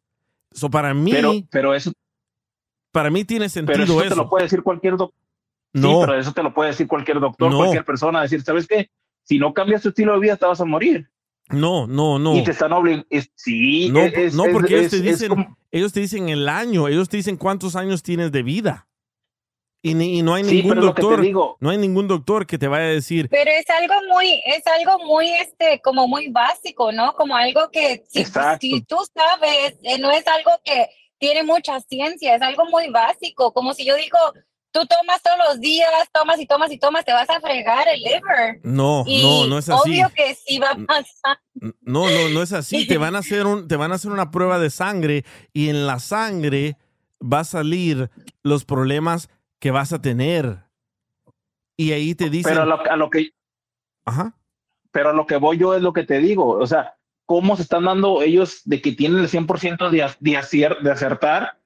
So, 0.52 0.68
para 0.68 0.92
mí, 0.92 1.10
Pero, 1.10 1.32
pero 1.50 1.74
eso, 1.74 1.92
para 2.96 3.10
mí 3.10 3.24
tiene 3.24 3.44
pero 3.46 3.50
sentido 3.50 3.82
eso, 3.84 4.00
eso. 4.00 4.08
te 4.14 4.16
lo 4.16 4.28
puede 4.30 4.44
decir 4.44 4.62
cualquier 4.62 4.96
doctor. 4.96 5.20
no, 5.74 5.88
Sí, 5.90 5.96
pero 6.00 6.18
eso 6.18 6.32
te 6.32 6.42
lo 6.42 6.54
puede 6.54 6.70
decir 6.70 6.86
cualquier 6.86 7.20
doctor, 7.20 7.50
No. 7.50 7.58
cualquier 7.58 7.84
persona, 7.84 8.22
decir, 8.22 8.42
¿sabes 8.42 8.66
qué? 8.66 8.88
Si 9.22 9.38
no 9.38 9.52
cambias 9.52 9.82
tu 9.82 9.90
estilo 9.90 10.14
de 10.14 10.20
vida, 10.20 10.36
te 10.36 10.46
vas 10.46 10.60
a 10.60 10.64
morir. 10.64 11.08
no, 11.50 11.86
no, 11.86 12.18
no. 12.18 12.34
Y 12.34 12.42
te 12.42 12.50
están 12.52 12.72
obligando. 12.72 13.06
Sí, 13.36 13.88
No, 13.92 14.00
es- 14.00 14.34
no, 14.34 14.46
es- 14.46 14.52
porque 14.52 14.74
ellos 14.74 14.84
es- 14.86 14.90
te 14.90 14.96
es 14.96 15.02
dicen, 15.02 15.28
como- 15.28 15.56
ellos 15.70 15.92
te 15.92 16.00
dicen 16.00 16.28
el 16.28 16.48
año, 16.48 16.88
ellos 16.88 17.08
te 17.08 17.18
dicen 17.18 17.36
cuántos 17.36 17.76
años 17.76 18.02
tienes 18.02 18.32
de 18.32 18.42
vida. 18.42 18.88
Y, 19.82 19.94
ni- 19.94 20.18
y 20.18 20.22
no 20.22 20.34
hay 20.34 20.42
sí, 20.42 20.56
ningún 20.56 20.70
pero 20.70 20.82
doctor, 20.86 21.16
te 21.20 21.22
digo. 21.22 21.56
no 21.60 21.70
hay 21.70 21.78
ningún 21.78 22.08
doctor 22.08 22.46
que 22.46 22.58
te 22.58 22.66
vaya 22.66 22.86
a 22.86 22.88
decir, 22.88 23.28
Pero 23.30 23.50
es 23.50 23.66
algo 23.70 23.94
muy, 24.12 24.42
es 24.44 24.64
algo 24.66 25.04
muy, 25.04 25.28
este, 25.34 25.80
como 25.84 26.08
muy 26.08 26.26
básico, 26.28 26.90
¿no? 26.90 27.12
Como 27.14 27.36
algo 27.36 27.68
que 27.70 28.02
si, 28.08 28.20
Exacto. 28.22 28.58
si 28.62 28.80
tú 28.80 28.96
sabes, 29.14 29.76
eh, 29.84 29.98
no 30.00 30.10
es 30.10 30.26
algo 30.26 30.50
que 30.64 30.86
tiene 31.18 31.42
mucha 31.42 31.80
ciencia, 31.80 32.34
es 32.34 32.42
algo 32.42 32.66
muy 32.66 32.90
básico. 32.90 33.52
Como 33.52 33.74
si 33.74 33.84
yo 33.84 33.96
digo, 33.96 34.18
tú 34.70 34.80
tomas 34.86 35.22
todos 35.22 35.38
los 35.48 35.60
días, 35.60 35.90
tomas 36.12 36.38
y 36.40 36.46
tomas 36.46 36.70
y 36.70 36.78
tomas, 36.78 37.04
te 37.04 37.12
vas 37.12 37.28
a 37.30 37.40
fregar 37.40 37.86
el 37.88 38.00
liver. 38.00 38.60
no, 38.62 39.04
Y 39.06 39.22
no, 39.22 39.46
no 39.46 39.58
es 39.58 39.68
así. 39.68 39.90
obvio 39.90 40.08
que 40.14 40.34
sí 40.34 40.58
va 40.58 40.70
a 40.70 40.76
pasar. 40.86 41.38
No, 41.54 42.10
no, 42.10 42.28
no 42.28 42.42
es 42.42 42.52
así. 42.52 42.86
Te 42.86 42.98
van 42.98 43.16
a 43.16 43.20
hacer 43.20 43.46
un, 43.46 43.68
te 43.68 43.76
van 43.76 43.92
a 43.92 43.94
hacer 43.94 44.10
una 44.10 44.30
prueba 44.30 44.58
de 44.58 44.70
sangre 44.70 45.24
y 45.52 45.68
en 45.68 45.86
la 45.86 45.98
sangre 45.98 46.76
va 47.20 47.40
a 47.40 47.44
salir 47.44 48.10
los 48.42 48.64
problemas 48.64 49.30
que 49.58 49.70
vas 49.70 49.92
a 49.92 50.02
tener. 50.02 50.64
Y 51.78 51.92
ahí 51.92 52.14
te 52.14 52.30
dicen, 52.30 52.52
Pero 52.52 52.62
a 52.62 52.66
lo, 52.66 52.90
a 52.90 52.96
lo 52.96 53.10
que, 53.10 53.30
ajá, 54.04 54.34
pero 54.90 55.10
a 55.10 55.12
lo 55.12 55.26
que 55.26 55.36
voy 55.36 55.58
yo 55.58 55.74
es 55.74 55.82
lo 55.82 55.92
que 55.92 56.04
te 56.04 56.18
digo. 56.18 56.48
O 56.48 56.66
sea, 56.66 56.95
¿cómo 57.26 57.56
se 57.56 57.62
están 57.62 57.84
dando 57.84 58.22
ellos 58.22 58.62
de 58.64 58.80
que 58.80 58.92
tienen 58.92 59.18
el 59.20 59.28
100% 59.28 59.90
de, 59.90 60.08
de, 60.20 60.32
acier- 60.38 60.80
de 60.80 60.90
acertar 60.90 61.58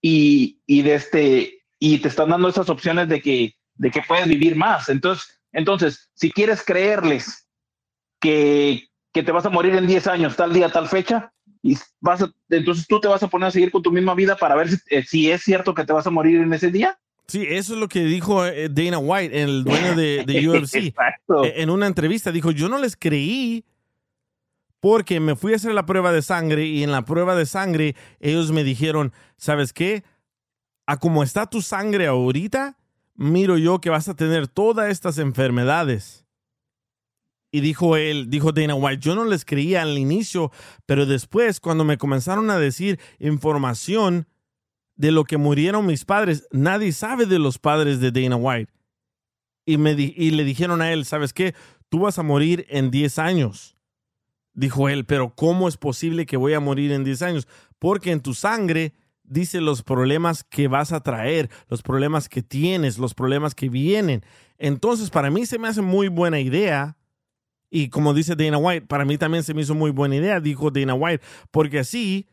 y, 0.00 0.60
y 0.66 0.82
de 0.82 0.94
este 0.94 1.52
y 1.78 1.98
te 1.98 2.08
están 2.08 2.28
dando 2.30 2.48
esas 2.48 2.68
opciones 2.70 3.08
de 3.08 3.20
que 3.20 3.54
de 3.74 3.90
que 3.90 4.02
puedes 4.06 4.26
vivir 4.28 4.56
más? 4.56 4.88
Entonces, 4.88 5.40
entonces, 5.52 6.10
si 6.14 6.30
quieres 6.30 6.62
creerles 6.64 7.48
que, 8.20 8.88
que 9.12 9.22
te 9.22 9.32
vas 9.32 9.44
a 9.46 9.50
morir 9.50 9.74
en 9.74 9.86
10 9.86 10.06
años, 10.06 10.36
tal 10.36 10.52
día, 10.52 10.68
tal 10.70 10.88
fecha, 10.88 11.32
y 11.62 11.76
vas 12.00 12.22
a- 12.22 12.32
entonces 12.50 12.86
tú 12.86 13.00
te 13.00 13.08
vas 13.08 13.22
a 13.22 13.28
poner 13.28 13.48
a 13.48 13.50
seguir 13.50 13.70
con 13.70 13.82
tu 13.82 13.92
misma 13.92 14.14
vida 14.14 14.36
para 14.36 14.54
ver 14.54 14.68
si, 14.70 14.76
eh, 14.90 15.02
si 15.02 15.30
es 15.30 15.42
cierto 15.42 15.74
que 15.74 15.84
te 15.84 15.92
vas 15.92 16.06
a 16.06 16.10
morir 16.10 16.40
en 16.40 16.52
ese 16.52 16.70
día. 16.70 16.98
sí, 17.26 17.44
eso 17.48 17.74
es 17.74 17.80
lo 17.80 17.88
que 17.88 18.04
dijo 18.04 18.46
eh, 18.46 18.68
Dana 18.70 18.98
White, 18.98 19.42
el 19.42 19.64
dueño 19.64 19.94
de, 19.96 20.24
de 20.24 20.48
UFC. 20.48 20.76
Exacto. 20.76 21.44
Eh, 21.44 21.54
en 21.62 21.70
una 21.70 21.86
entrevista 21.86 22.32
dijo, 22.32 22.50
yo 22.50 22.68
no 22.68 22.78
les 22.78 22.96
creí 22.96 23.64
porque 24.80 25.20
me 25.20 25.36
fui 25.36 25.52
a 25.52 25.56
hacer 25.56 25.72
la 25.72 25.86
prueba 25.86 26.12
de 26.12 26.22
sangre 26.22 26.66
y 26.66 26.82
en 26.82 26.92
la 26.92 27.04
prueba 27.04 27.34
de 27.34 27.46
sangre 27.46 27.96
ellos 28.20 28.52
me 28.52 28.64
dijeron, 28.64 29.12
¿sabes 29.36 29.72
qué? 29.72 30.04
A 30.86 30.98
como 30.98 31.22
está 31.22 31.46
tu 31.46 31.62
sangre 31.62 32.06
ahorita, 32.06 32.76
miro 33.14 33.58
yo 33.58 33.80
que 33.80 33.90
vas 33.90 34.08
a 34.08 34.14
tener 34.14 34.46
todas 34.48 34.90
estas 34.90 35.18
enfermedades. 35.18 36.24
Y 37.50 37.60
dijo 37.60 37.96
él, 37.96 38.28
dijo 38.28 38.52
Dana 38.52 38.74
White, 38.74 39.00
yo 39.00 39.14
no 39.14 39.24
les 39.24 39.44
creía 39.44 39.82
al 39.82 39.96
inicio, 39.96 40.52
pero 40.84 41.06
después 41.06 41.58
cuando 41.58 41.84
me 41.84 41.96
comenzaron 41.96 42.50
a 42.50 42.58
decir 42.58 43.00
información 43.18 44.26
de 44.96 45.10
lo 45.10 45.24
que 45.24 45.36
murieron 45.36 45.86
mis 45.86 46.04
padres, 46.04 46.46
nadie 46.50 46.92
sabe 46.92 47.26
de 47.26 47.38
los 47.38 47.58
padres 47.58 48.00
de 48.00 48.10
Dana 48.10 48.36
White. 48.36 48.72
Y, 49.64 49.78
me 49.78 49.92
y 49.92 50.30
le 50.30 50.44
dijeron 50.44 50.80
a 50.80 50.92
él, 50.92 51.04
¿sabes 51.04 51.32
qué? 51.32 51.54
Tú 51.88 52.00
vas 52.00 52.18
a 52.18 52.22
morir 52.22 52.66
en 52.68 52.90
10 52.90 53.18
años. 53.18 53.75
Dijo 54.56 54.88
él, 54.88 55.04
pero 55.04 55.34
¿cómo 55.34 55.68
es 55.68 55.76
posible 55.76 56.24
que 56.24 56.38
voy 56.38 56.54
a 56.54 56.60
morir 56.60 56.90
en 56.90 57.04
10 57.04 57.22
años? 57.22 57.48
Porque 57.78 58.10
en 58.10 58.20
tu 58.20 58.32
sangre 58.32 58.94
dice 59.22 59.60
los 59.60 59.82
problemas 59.82 60.44
que 60.44 60.66
vas 60.66 60.92
a 60.92 61.00
traer, 61.00 61.50
los 61.68 61.82
problemas 61.82 62.30
que 62.30 62.42
tienes, 62.42 62.96
los 62.96 63.12
problemas 63.12 63.54
que 63.54 63.68
vienen. 63.68 64.24
Entonces, 64.56 65.10
para 65.10 65.30
mí 65.30 65.44
se 65.44 65.58
me 65.58 65.68
hace 65.68 65.82
muy 65.82 66.08
buena 66.08 66.40
idea. 66.40 66.96
Y 67.68 67.90
como 67.90 68.14
dice 68.14 68.34
Dana 68.34 68.56
White, 68.56 68.86
para 68.86 69.04
mí 69.04 69.18
también 69.18 69.44
se 69.44 69.52
me 69.52 69.60
hizo 69.60 69.74
muy 69.74 69.90
buena 69.90 70.16
idea, 70.16 70.40
dijo 70.40 70.70
Dana 70.70 70.94
White, 70.94 71.22
porque 71.50 71.80
así 71.80 72.26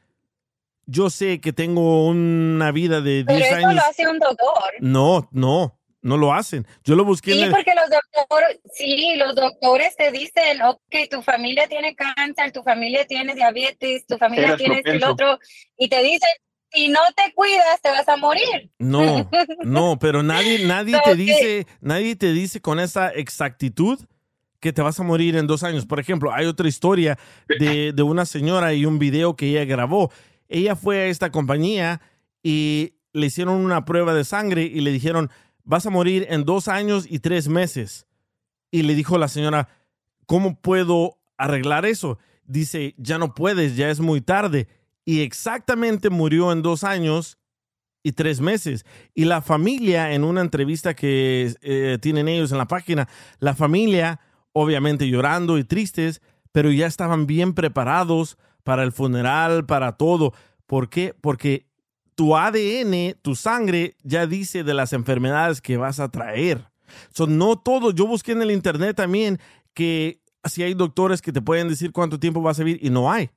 yo 0.86 1.10
sé 1.10 1.42
que 1.42 1.52
tengo 1.52 2.08
una 2.08 2.72
vida 2.72 3.02
de 3.02 3.24
10 3.24 3.26
Pero 3.26 3.40
eso 3.46 3.56
años. 3.56 3.76
lo 3.76 3.82
hace 3.82 4.08
un 4.08 4.20
doctor. 4.20 4.48
No, 4.80 5.28
no, 5.32 5.78
no 6.04 6.18
lo 6.18 6.34
hacen. 6.34 6.68
Yo 6.84 6.96
lo 6.96 7.04
busqué 7.06 7.32
Sí, 7.34 7.40
en 7.40 7.46
el... 7.46 7.52
porque 7.52 7.72
los 7.74 7.90
doctores, 7.90 8.60
sí, 8.74 9.16
los 9.16 9.36
doctores 9.36 9.96
te 9.96 10.12
dicen, 10.12 10.62
ok, 10.62 11.10
tu 11.10 11.22
familia 11.24 11.68
tiene 11.68 11.96
cáncer, 11.96 12.52
tu 12.52 12.62
familia 12.62 13.06
tiene 13.08 13.34
diabetes, 13.34 14.06
tu 14.06 14.18
familia 14.18 14.50
Eres 14.50 14.58
tiene 14.58 14.76
esto 14.76 14.90
y 14.94 15.00
propenso. 15.00 15.08
lo 15.08 15.14
otro, 15.14 15.40
y 15.78 15.88
te 15.90 16.04
dicen, 16.04 16.30
si 16.72 16.88
no 16.90 17.00
te 17.16 17.34
cuidas, 17.34 17.82
te 17.82 17.90
vas 17.90 18.08
a 18.10 18.18
morir. 18.18 18.72
No, 18.80 19.30
no, 19.64 19.98
pero 20.00 20.24
nadie, 20.24 20.66
nadie 20.66 21.00
te 21.04 21.16
dice, 21.16 21.66
nadie 21.82 22.16
te 22.16 22.34
dice 22.34 22.62
con 22.62 22.80
esa 22.80 23.10
exactitud 23.10 24.00
que 24.60 24.74
te 24.74 24.82
vas 24.82 25.00
a 25.00 25.04
morir 25.04 25.36
en 25.36 25.46
dos 25.48 25.64
años. 25.64 25.86
Por 25.86 26.00
ejemplo, 26.00 26.32
hay 26.34 26.46
otra 26.46 26.68
historia 26.68 27.18
de, 27.48 27.92
de 27.94 28.04
una 28.04 28.26
señora 28.26 28.74
y 28.74 28.86
un 28.86 28.98
video 28.98 29.36
que 29.36 29.48
ella 29.50 29.66
grabó. 29.66 30.12
Ella 30.48 30.76
fue 30.76 31.00
a 31.02 31.06
esta 31.08 31.32
compañía 31.32 32.02
y 32.42 32.94
le 33.12 33.28
hicieron 33.28 33.56
una 33.56 33.86
prueba 33.86 34.14
de 34.14 34.24
sangre 34.24 34.64
y 34.64 34.82
le 34.82 34.92
dijeron, 34.92 35.30
vas 35.64 35.86
a 35.86 35.90
morir 35.90 36.28
en 36.30 36.46
dos 36.46 36.68
años 36.68 37.06
y 37.10 37.20
tres 37.20 37.48
meses. 37.48 38.06
Y 38.72 38.84
le 38.84 38.96
dijo 38.96 39.18
la 39.18 39.28
señora, 39.28 39.70
¿cómo 40.26 40.60
puedo 40.60 41.20
arreglar 41.38 41.86
eso? 41.86 42.18
Dice, 42.46 42.96
ya 42.98 43.18
no 43.18 43.34
puedes, 43.34 43.76
ya 43.76 43.90
es 43.90 44.00
muy 44.00 44.22
tarde. 44.22 44.68
Y 45.06 45.22
exactamente 45.22 46.10
murió 46.10 46.52
en 46.52 46.62
dos 46.62 46.84
años 46.84 47.38
y 48.04 48.12
tres 48.12 48.42
meses. 48.42 48.86
Y 49.14 49.26
la 49.26 49.42
familia, 49.42 50.14
en 50.14 50.24
una 50.24 50.42
entrevista 50.42 50.94
que 50.94 51.54
eh, 51.62 51.98
tienen 52.02 52.28
ellos 52.28 52.52
en 52.52 52.58
la 52.58 52.68
página, 52.68 53.08
la 53.40 53.56
familia, 53.56 54.20
obviamente 54.52 55.08
llorando 55.08 55.58
y 55.58 55.64
tristes, 55.64 56.22
pero 56.52 56.72
ya 56.72 56.86
estaban 56.86 57.26
bien 57.26 57.54
preparados 57.54 58.38
para 58.64 58.84
el 58.84 58.92
funeral, 58.92 59.66
para 59.66 59.94
todo. 59.94 60.34
¿Por 60.68 60.90
qué? 60.90 61.16
Porque 61.20 61.68
tu 62.16 62.36
ADN, 62.38 63.16
tu 63.22 63.36
sangre, 63.36 63.96
ya 64.04 64.26
dice 64.28 64.64
de 64.64 64.74
las 64.74 64.94
enfermedades 64.94 65.62
que 65.62 65.78
vas 65.78 66.00
a 66.00 66.10
traer. 66.10 66.66
Son 67.14 67.38
no 67.38 67.58
todo. 67.58 67.92
Yo 67.92 68.06
busqué 68.08 68.34
en 68.34 68.42
el 68.42 68.52
internet 68.52 68.96
también 68.96 69.40
que 69.74 70.20
si 70.46 70.62
hay 70.64 70.74
doctores 70.74 71.22
que 71.22 71.32
te 71.32 71.42
pueden 71.42 71.70
decir 71.70 71.92
cuánto 71.92 72.20
tiempo 72.20 72.42
vas 72.42 72.60
a 72.60 72.64
vivir 72.64 72.86
y 72.86 72.90
no 72.90 73.12
hay. 73.12 73.30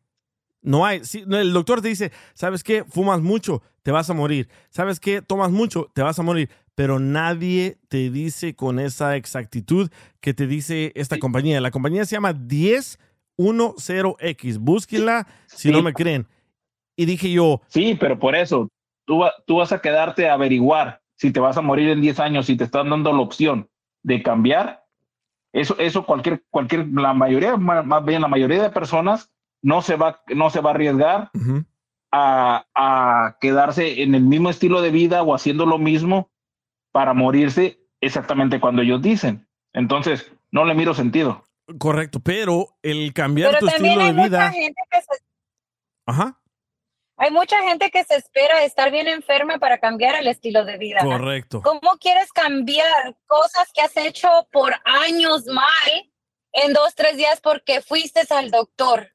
No 0.62 0.84
hay. 0.84 1.04
Si- 1.04 1.24
el 1.30 1.52
doctor 1.52 1.80
te 1.80 1.88
dice, 1.88 2.10
¿sabes 2.34 2.64
qué? 2.64 2.84
Fumas 2.84 3.20
mucho, 3.20 3.62
te 3.82 3.92
vas 3.92 4.10
a 4.10 4.14
morir. 4.14 4.48
¿Sabes 4.70 4.98
qué? 5.00 5.22
Tomas 5.22 5.50
mucho, 5.52 5.90
te 5.94 6.02
vas 6.02 6.18
a 6.18 6.22
morir. 6.22 6.50
Pero 6.74 6.98
nadie 6.98 7.78
te 7.88 8.10
dice 8.10 8.54
con 8.54 8.78
esa 8.80 9.16
exactitud 9.16 9.88
que 10.20 10.34
te 10.34 10.46
dice 10.46 10.92
esta 10.96 11.18
compañía. 11.18 11.60
La 11.60 11.70
compañía 11.70 12.04
se 12.04 12.16
llama 12.16 12.32
1010X. 13.38 14.58
Búsquenla 14.58 15.26
si 15.46 15.68
Sí. 15.68 15.70
no 15.70 15.82
me 15.82 15.92
creen. 15.92 16.26
Y 16.96 17.04
dije 17.04 17.30
yo, 17.30 17.60
Sí, 17.68 17.94
pero 17.98 18.18
por 18.18 18.34
eso, 18.34 18.68
tú, 19.04 19.18
va- 19.18 19.34
tú 19.46 19.56
vas 19.56 19.72
a 19.72 19.80
quedarte 19.80 20.28
a 20.28 20.34
averiguar 20.34 21.02
si 21.14 21.30
te 21.32 21.40
vas 21.40 21.56
a 21.56 21.62
morir 21.62 21.88
en 21.90 22.00
10 22.00 22.20
años, 22.20 22.46
si 22.46 22.56
te 22.56 22.64
están 22.64 22.90
dando 22.90 23.12
la 23.12 23.20
opción 23.20 23.68
de 24.02 24.22
cambiar. 24.22 24.84
Eso, 25.52 25.76
eso 25.78 26.04
cualquier, 26.04 26.44
cualquier, 26.50 26.86
la 26.88 27.14
mayoría, 27.14 27.56
ma- 27.56 27.82
más 27.82 28.04
bien 28.04 28.20
la 28.22 28.28
mayoría 28.28 28.62
de 28.62 28.70
personas 28.70 29.32
no 29.62 29.80
se 29.82 29.96
va, 29.96 30.20
no 30.34 30.50
se 30.50 30.60
va 30.60 30.70
a 30.70 30.74
arriesgar 30.74 31.30
ujú, 31.34 31.64
a, 32.12 32.66
a 32.74 33.36
quedarse 33.40 34.02
en 34.02 34.14
el 34.14 34.22
mismo 34.22 34.50
estilo 34.50 34.82
de 34.82 34.90
vida 34.90 35.22
o 35.22 35.34
haciendo 35.34 35.64
lo 35.66 35.78
mismo 35.78 36.30
para 36.92 37.14
morirse 37.14 37.80
exactamente 38.00 38.60
cuando 38.60 38.82
ellos 38.82 39.00
dicen. 39.02 39.46
Entonces, 39.72 40.30
no 40.50 40.64
le 40.64 40.74
miro 40.74 40.94
sentido. 40.94 41.44
correcto, 41.78 42.20
pero 42.20 42.68
el 42.82 43.12
cambiar 43.14 43.52
Pero 43.52 43.60
tu 43.60 43.66
también 43.66 43.98
estilo 43.98 44.04
hay 44.06 44.12
de 44.14 44.22
vida. 44.28 44.38
mucha 44.46 44.52
gente 44.52 44.82
que 44.90 45.00
se 45.02 45.22
Ajá, 46.06 46.38
Hay 47.18 47.30
mucha 47.30 47.62
gente 47.62 47.90
que 47.90 48.04
se 48.04 48.16
espera 48.16 48.64
estar 48.64 48.90
bien 48.90 49.08
enferma 49.08 49.58
para 49.58 49.78
cambiar 49.78 50.16
el 50.16 50.26
estilo 50.26 50.64
de 50.64 50.76
vida. 50.76 51.00
correcto. 51.00 51.62
¿Cómo 51.62 51.96
quieres 51.98 52.30
cambiar 52.32 53.16
cosas 53.26 53.70
que 53.72 53.80
has 53.80 53.96
hecho 53.96 54.28
por 54.52 54.74
años 54.84 55.46
mal 55.46 56.10
en 56.52 56.72
dos, 56.74 56.94
tres 56.94 57.16
días 57.16 57.40
porque 57.40 57.80
fuiste 57.80 58.22
al 58.30 58.50
doctor? 58.50 59.12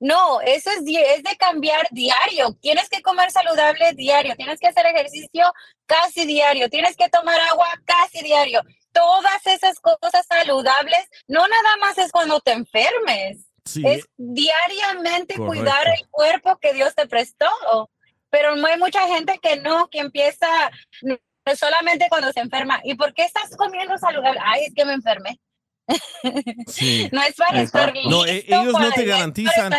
No, 0.00 0.40
eso 0.40 0.70
es 0.70 0.84
de 0.84 1.36
cambiar 1.38 1.86
diario. 1.90 2.56
Tienes 2.60 2.88
que 2.88 3.02
comer 3.02 3.30
saludable 3.30 3.92
diario, 3.92 4.34
tienes 4.36 4.58
que 4.58 4.68
hacer 4.68 4.86
ejercicio 4.86 5.52
casi 5.86 6.24
diario, 6.24 6.70
tienes 6.70 6.96
que 6.96 7.08
tomar 7.10 7.38
agua 7.50 7.68
casi 7.84 8.22
diario. 8.22 8.62
Todas 8.92 9.46
esas 9.46 9.78
cosas 9.80 10.26
saludables, 10.26 11.08
no 11.28 11.46
nada 11.46 11.76
más 11.80 11.98
es 11.98 12.10
cuando 12.10 12.40
te 12.40 12.52
enfermes, 12.52 13.51
Sí, 13.64 13.82
es 13.86 14.06
diariamente 14.16 15.34
Correcto. 15.36 15.46
cuidar 15.46 15.86
el 15.88 16.06
cuerpo 16.10 16.58
que 16.60 16.72
Dios 16.74 16.94
te 16.94 17.06
prestó. 17.06 17.46
Pero 18.30 18.56
no 18.56 18.66
hay 18.66 18.78
mucha 18.78 19.06
gente 19.06 19.38
que 19.42 19.56
no, 19.56 19.88
que 19.88 19.98
empieza 19.98 20.46
solamente 21.56 22.06
cuando 22.08 22.32
se 22.32 22.40
enferma. 22.40 22.80
¿Y 22.82 22.94
por 22.94 23.12
qué 23.14 23.24
estás 23.24 23.54
comiendo 23.56 23.96
saludable? 23.98 24.40
Ay, 24.42 24.64
es 24.64 24.74
que 24.74 24.84
me 24.84 24.94
enfermé. 24.94 25.38
sí. 26.66 27.08
No 27.12 27.22
es 27.22 27.34
para 27.34 27.60
estar 27.60 27.90
Exacto. 27.90 28.00
listo. 28.00 28.10
No, 28.10 28.24
e- 28.26 28.44
ellos 28.48 28.72
no 28.72 28.90
te 28.92 29.04
garantizan-. 29.04 29.74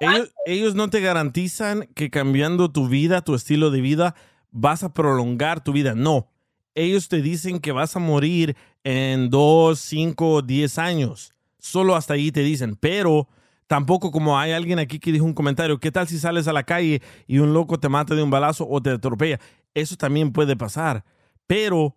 Ellos, 0.00 0.32
ellos 0.46 0.74
no 0.74 0.90
te 0.90 1.00
garantizan 1.00 1.88
que 1.94 2.10
cambiando 2.10 2.70
tu 2.70 2.88
vida, 2.88 3.22
tu 3.22 3.34
estilo 3.34 3.70
de 3.70 3.80
vida, 3.80 4.14
vas 4.50 4.84
a 4.84 4.92
prolongar 4.92 5.62
tu 5.64 5.72
vida. 5.72 5.94
No. 5.94 6.28
Ellos 6.74 7.08
te 7.08 7.20
dicen 7.20 7.60
que 7.60 7.72
vas 7.72 7.96
a 7.96 7.98
morir 7.98 8.56
en 8.84 9.28
2, 9.28 9.78
5, 9.78 10.42
10 10.42 10.78
años. 10.78 11.31
Solo 11.62 11.94
hasta 11.94 12.14
ahí 12.14 12.32
te 12.32 12.40
dicen. 12.40 12.76
Pero 12.76 13.28
tampoco 13.68 14.10
como 14.10 14.36
hay 14.36 14.50
alguien 14.50 14.80
aquí 14.80 14.98
que 14.98 15.12
dijo 15.12 15.24
un 15.24 15.32
comentario, 15.32 15.78
¿qué 15.78 15.92
tal 15.92 16.08
si 16.08 16.18
sales 16.18 16.48
a 16.48 16.52
la 16.52 16.64
calle 16.64 17.00
y 17.28 17.38
un 17.38 17.54
loco 17.54 17.78
te 17.78 17.88
mata 17.88 18.16
de 18.16 18.22
un 18.22 18.30
balazo 18.30 18.66
o 18.68 18.82
te 18.82 18.90
atropella? 18.90 19.38
Eso 19.72 19.96
también 19.96 20.32
puede 20.32 20.56
pasar. 20.56 21.04
Pero 21.46 21.96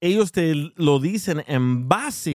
ellos 0.00 0.30
te 0.30 0.54
lo 0.76 1.00
dicen 1.00 1.42
en 1.46 1.88
base 1.88 2.32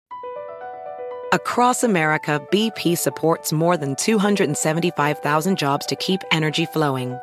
Across 1.33 1.83
America, 1.83 2.41
BP 2.51 2.97
supports 2.97 3.51
more 3.51 3.75
than 3.75 3.95
275,000 3.97 5.57
jobs 5.57 5.85
to 5.85 5.95
keep 5.97 6.21
energy 6.31 6.65
flowing. 6.65 7.19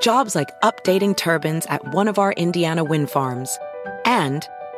Jobs 0.00 0.34
like 0.34 0.48
updating 0.62 1.16
turbines 1.16 1.64
at 1.66 1.94
one 1.94 2.08
of 2.08 2.18
our 2.18 2.32
Indiana 2.32 2.82
wind 2.82 3.08
farms 3.08 3.56
and 4.04 4.48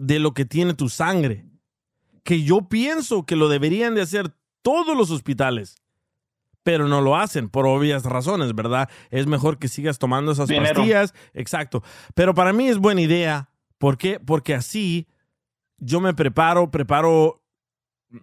De 0.00 0.18
lo 0.18 0.32
que 0.32 0.46
tiene 0.46 0.72
tu 0.72 0.88
sangre. 0.88 1.44
Que 2.24 2.42
yo 2.42 2.68
pienso 2.68 3.26
que 3.26 3.36
lo 3.36 3.48
deberían 3.48 3.94
de 3.94 4.00
hacer 4.00 4.34
todos 4.62 4.96
los 4.96 5.10
hospitales. 5.10 5.76
Pero 6.62 6.88
no 6.88 7.00
lo 7.00 7.16
hacen 7.16 7.48
por 7.48 7.66
obvias 7.66 8.04
razones, 8.04 8.54
¿verdad? 8.54 8.88
Es 9.10 9.26
mejor 9.26 9.58
que 9.58 9.68
sigas 9.68 9.98
tomando 9.98 10.32
esas 10.32 10.48
Dinero. 10.48 10.74
pastillas. 10.74 11.14
Exacto. 11.34 11.82
Pero 12.14 12.34
para 12.34 12.52
mí 12.52 12.68
es 12.68 12.78
buena 12.78 13.02
idea. 13.02 13.50
¿Por 13.78 13.98
qué? 13.98 14.20
Porque 14.20 14.54
así 14.54 15.06
yo 15.78 16.00
me 16.00 16.12
preparo, 16.14 16.70
preparo 16.70 17.42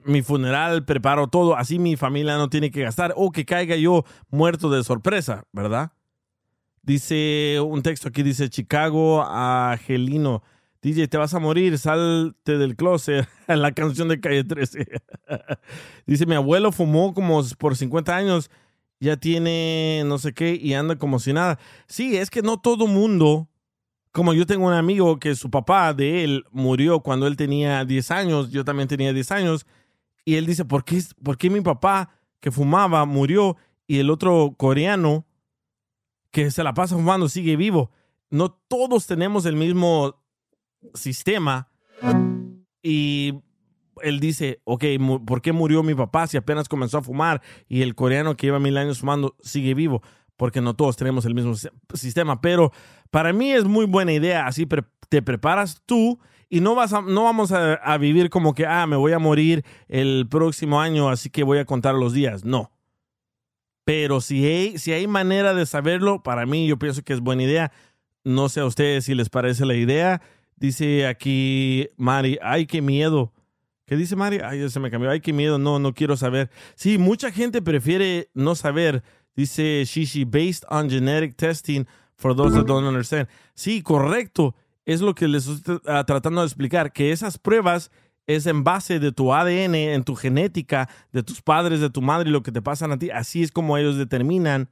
mi 0.04 0.22
funeral, 0.22 0.86
preparo 0.86 1.28
todo. 1.28 1.56
Así 1.56 1.80
mi 1.80 1.96
familia 1.96 2.38
no 2.38 2.50
tiene 2.50 2.72
que 2.72 2.82
gastar. 2.82 3.14
O 3.16 3.32
que 3.32 3.46
caiga 3.46 3.76
yo 3.76 4.04
muerto 4.30 4.70
de 4.70 4.84
sorpresa, 4.84 5.46
¿verdad? 5.52 5.94
Dice 6.82 7.60
un 7.60 7.82
texto 7.82 8.08
aquí, 8.10 8.24
dice 8.24 8.50
Chicago 8.50 9.24
Angelino. 9.24 10.44
DJ, 10.88 11.10
te 11.10 11.18
vas 11.18 11.34
a 11.34 11.40
morir, 11.40 11.78
salte 11.78 12.58
del 12.58 12.78
closet. 12.78 13.28
La 13.48 13.74
canción 13.74 14.08
de 14.08 14.22
Calle 14.22 14.46
13. 14.46 14.88
dice, 16.06 16.26
mi 16.26 16.36
abuelo 16.36 16.72
fumó 16.72 17.14
como 17.14 17.44
por 17.58 17.76
50 17.76 18.16
años, 18.16 18.50
ya 19.02 19.18
tiene 19.18 20.04
no 20.06 20.18
sé 20.18 20.34
qué 20.34 20.56
y 20.56 20.76
anda 20.76 20.96
como 20.96 21.20
si 21.20 21.34
nada. 21.34 21.60
Sí, 21.88 22.16
es 22.16 22.30
que 22.30 22.42
no 22.42 22.62
todo 22.62 22.88
mundo, 22.88 23.50
como 24.14 24.34
yo 24.34 24.46
tengo 24.46 24.66
un 24.66 24.74
amigo 24.74 25.20
que 25.20 25.36
su 25.36 25.52
papá 25.52 25.94
de 25.94 26.24
él 26.24 26.46
murió 26.52 27.02
cuando 27.02 27.28
él 27.28 27.36
tenía 27.36 27.84
10 27.84 28.12
años, 28.12 28.52
yo 28.52 28.64
también 28.64 28.88
tenía 28.88 29.12
10 29.12 29.32
años, 29.32 29.66
y 30.24 30.36
él 30.36 30.46
dice, 30.46 30.64
¿por 30.64 30.86
qué, 30.86 31.50
mi 31.50 31.60
papá 31.60 32.12
que 32.40 32.50
fumaba 32.50 33.04
murió 33.04 33.58
y 33.88 34.00
el 34.00 34.10
otro 34.10 34.56
coreano 34.56 35.26
que 36.32 36.50
se 36.50 36.64
la 36.64 36.74
pasa 36.74 36.96
fumando 36.96 37.28
sigue 37.28 37.58
vivo? 37.58 37.92
No 38.30 38.52
todos 38.52 39.06
tenemos 39.06 39.46
el 39.46 39.58
mismo 39.58 40.16
sistema 40.94 41.70
y 42.82 43.34
él 44.02 44.20
dice, 44.20 44.62
ok, 44.64 44.84
¿por 45.26 45.42
qué 45.42 45.52
murió 45.52 45.84
mi 45.84 45.96
papá 45.96 46.28
si 46.28 46.38
apenas 46.38 46.70
comenzó 46.70 47.00
a 47.00 47.02
fumar 47.04 47.42
y 47.68 47.82
el 47.82 47.96
coreano 47.96 48.36
que 48.38 48.48
lleva 48.48 48.60
mil 48.60 48.78
años 48.78 49.00
fumando 49.00 49.36
sigue 49.42 49.74
vivo? 49.74 50.02
Porque 50.36 50.62
no 50.62 50.76
todos 50.76 50.96
tenemos 50.98 51.26
el 51.26 51.34
mismo 51.34 51.56
si- 51.56 51.70
sistema, 51.94 52.40
pero 52.42 52.72
para 53.10 53.34
mí 53.34 53.52
es 53.52 53.66
muy 53.66 53.86
buena 53.86 54.14
idea, 54.14 54.46
así 54.46 54.68
te 55.10 55.22
preparas 55.22 55.82
tú 55.86 56.20
y 56.50 56.60
no, 56.62 56.76
vas 56.76 56.94
a- 56.94 57.02
no 57.02 57.24
vamos 57.24 57.52
a, 57.52 57.74
a 57.74 57.98
vivir 57.98 58.30
como 58.30 58.54
que, 58.54 58.66
ah, 58.68 58.86
me 58.86 58.96
voy 58.96 59.14
a 59.14 59.20
morir 59.20 59.66
el 59.88 60.28
próximo 60.30 60.80
año, 60.80 61.10
así 61.10 61.30
que 61.32 61.44
voy 61.44 61.58
a 61.58 61.66
contar 61.66 61.96
los 61.96 62.14
días, 62.14 62.46
no. 62.46 62.72
Pero 63.84 64.22
si 64.22 64.46
hay, 64.46 64.78
si 64.78 64.92
hay 64.92 65.08
manera 65.08 65.54
de 65.54 65.66
saberlo, 65.66 66.22
para 66.22 66.46
mí 66.46 66.68
yo 66.68 66.78
pienso 66.78 67.04
que 67.04 67.14
es 67.14 67.22
buena 67.22 67.44
idea. 67.44 67.72
No 68.26 68.50
sé 68.50 68.60
a 68.60 68.66
ustedes 68.66 69.06
si 69.06 69.16
les 69.16 69.30
parece 69.30 69.66
la 69.66 69.76
idea. 69.76 70.22
Dice 70.58 71.08
aquí 71.08 71.88
Mari, 71.98 72.38
ay, 72.42 72.66
qué 72.66 72.82
miedo. 72.82 73.32
¿Qué 73.86 73.96
dice 73.96 74.16
Mari? 74.16 74.40
Ay, 74.44 74.60
ya 74.60 74.70
se 74.70 74.80
me 74.80 74.92
cambió. 74.92 75.10
Ay, 75.10 75.22
qué 75.22 75.32
miedo. 75.32 75.58
No, 75.58 75.80
no 75.80 75.94
quiero 75.94 76.18
saber. 76.18 76.50
Sí, 76.76 76.98
mucha 76.98 77.32
gente 77.32 77.62
prefiere 77.62 78.30
no 78.34 78.56
saber. 78.56 79.04
Dice 79.36 79.84
Shishi, 79.86 80.26
based 80.26 80.66
on 80.70 80.90
genetic 80.90 81.38
testing 81.38 81.86
for 82.16 82.36
those 82.36 82.56
that 82.56 82.66
don't 82.66 82.86
understand. 82.86 83.28
Sí, 83.54 83.82
correcto. 83.82 84.56
Es 84.86 85.02
lo 85.02 85.14
que 85.14 85.28
les 85.28 85.48
estoy 85.48 85.80
ah, 85.86 86.04
tratando 86.06 86.42
de 86.42 86.48
explicar, 86.48 86.92
que 86.92 87.12
esas 87.12 87.38
pruebas 87.38 87.92
es 88.26 88.46
en 88.46 88.64
base 88.64 89.00
de 89.00 89.12
tu 89.12 89.34
ADN, 89.34 89.76
en 89.76 90.04
tu 90.04 90.16
genética, 90.16 90.90
de 91.12 91.24
tus 91.24 91.42
padres, 91.42 91.80
de 91.80 91.90
tu 91.90 92.02
madre 92.02 92.30
lo 92.30 92.44
que 92.44 92.52
te 92.52 92.62
pasan 92.62 92.92
a 92.92 93.00
ti. 93.00 93.10
Así 93.10 93.44
es 93.44 93.52
como 93.52 93.78
ellos 93.78 93.98
determinan 93.98 94.70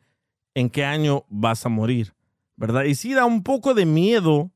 en 0.56 0.70
qué 0.70 0.84
año 0.84 1.26
vas 1.30 1.66
a 1.66 1.70
morir, 1.70 2.14
¿verdad? 2.56 2.84
Y 2.84 2.96
sí 2.96 3.14
da 3.14 3.26
un 3.26 3.44
poco 3.44 3.74
de 3.74 3.86
miedo, 3.86 4.52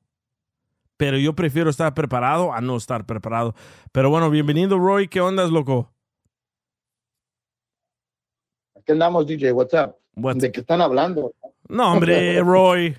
pero 0.99 1.17
yo 1.17 1.33
prefiero 1.33 1.69
estar 1.69 1.93
preparado 1.93 2.51
a 2.51 2.59
no 2.59 2.75
estar 2.75 3.05
preparado. 3.05 3.55
Pero 3.93 4.09
bueno, 4.09 4.29
bienvenido 4.29 4.77
Roy, 4.77 5.07
¿qué 5.07 5.21
ondas, 5.21 5.49
loco? 5.49 5.93
Aquí 8.75 8.91
andamos, 8.91 9.25
DJ, 9.25 9.53
what's 9.53 9.73
up? 9.73 9.95
What- 10.17 10.35
¿De 10.35 10.51
qué 10.51 10.59
están 10.59 10.81
hablando? 10.81 11.33
No, 11.69 11.93
hombre, 11.93 12.41
Roy. 12.43 12.97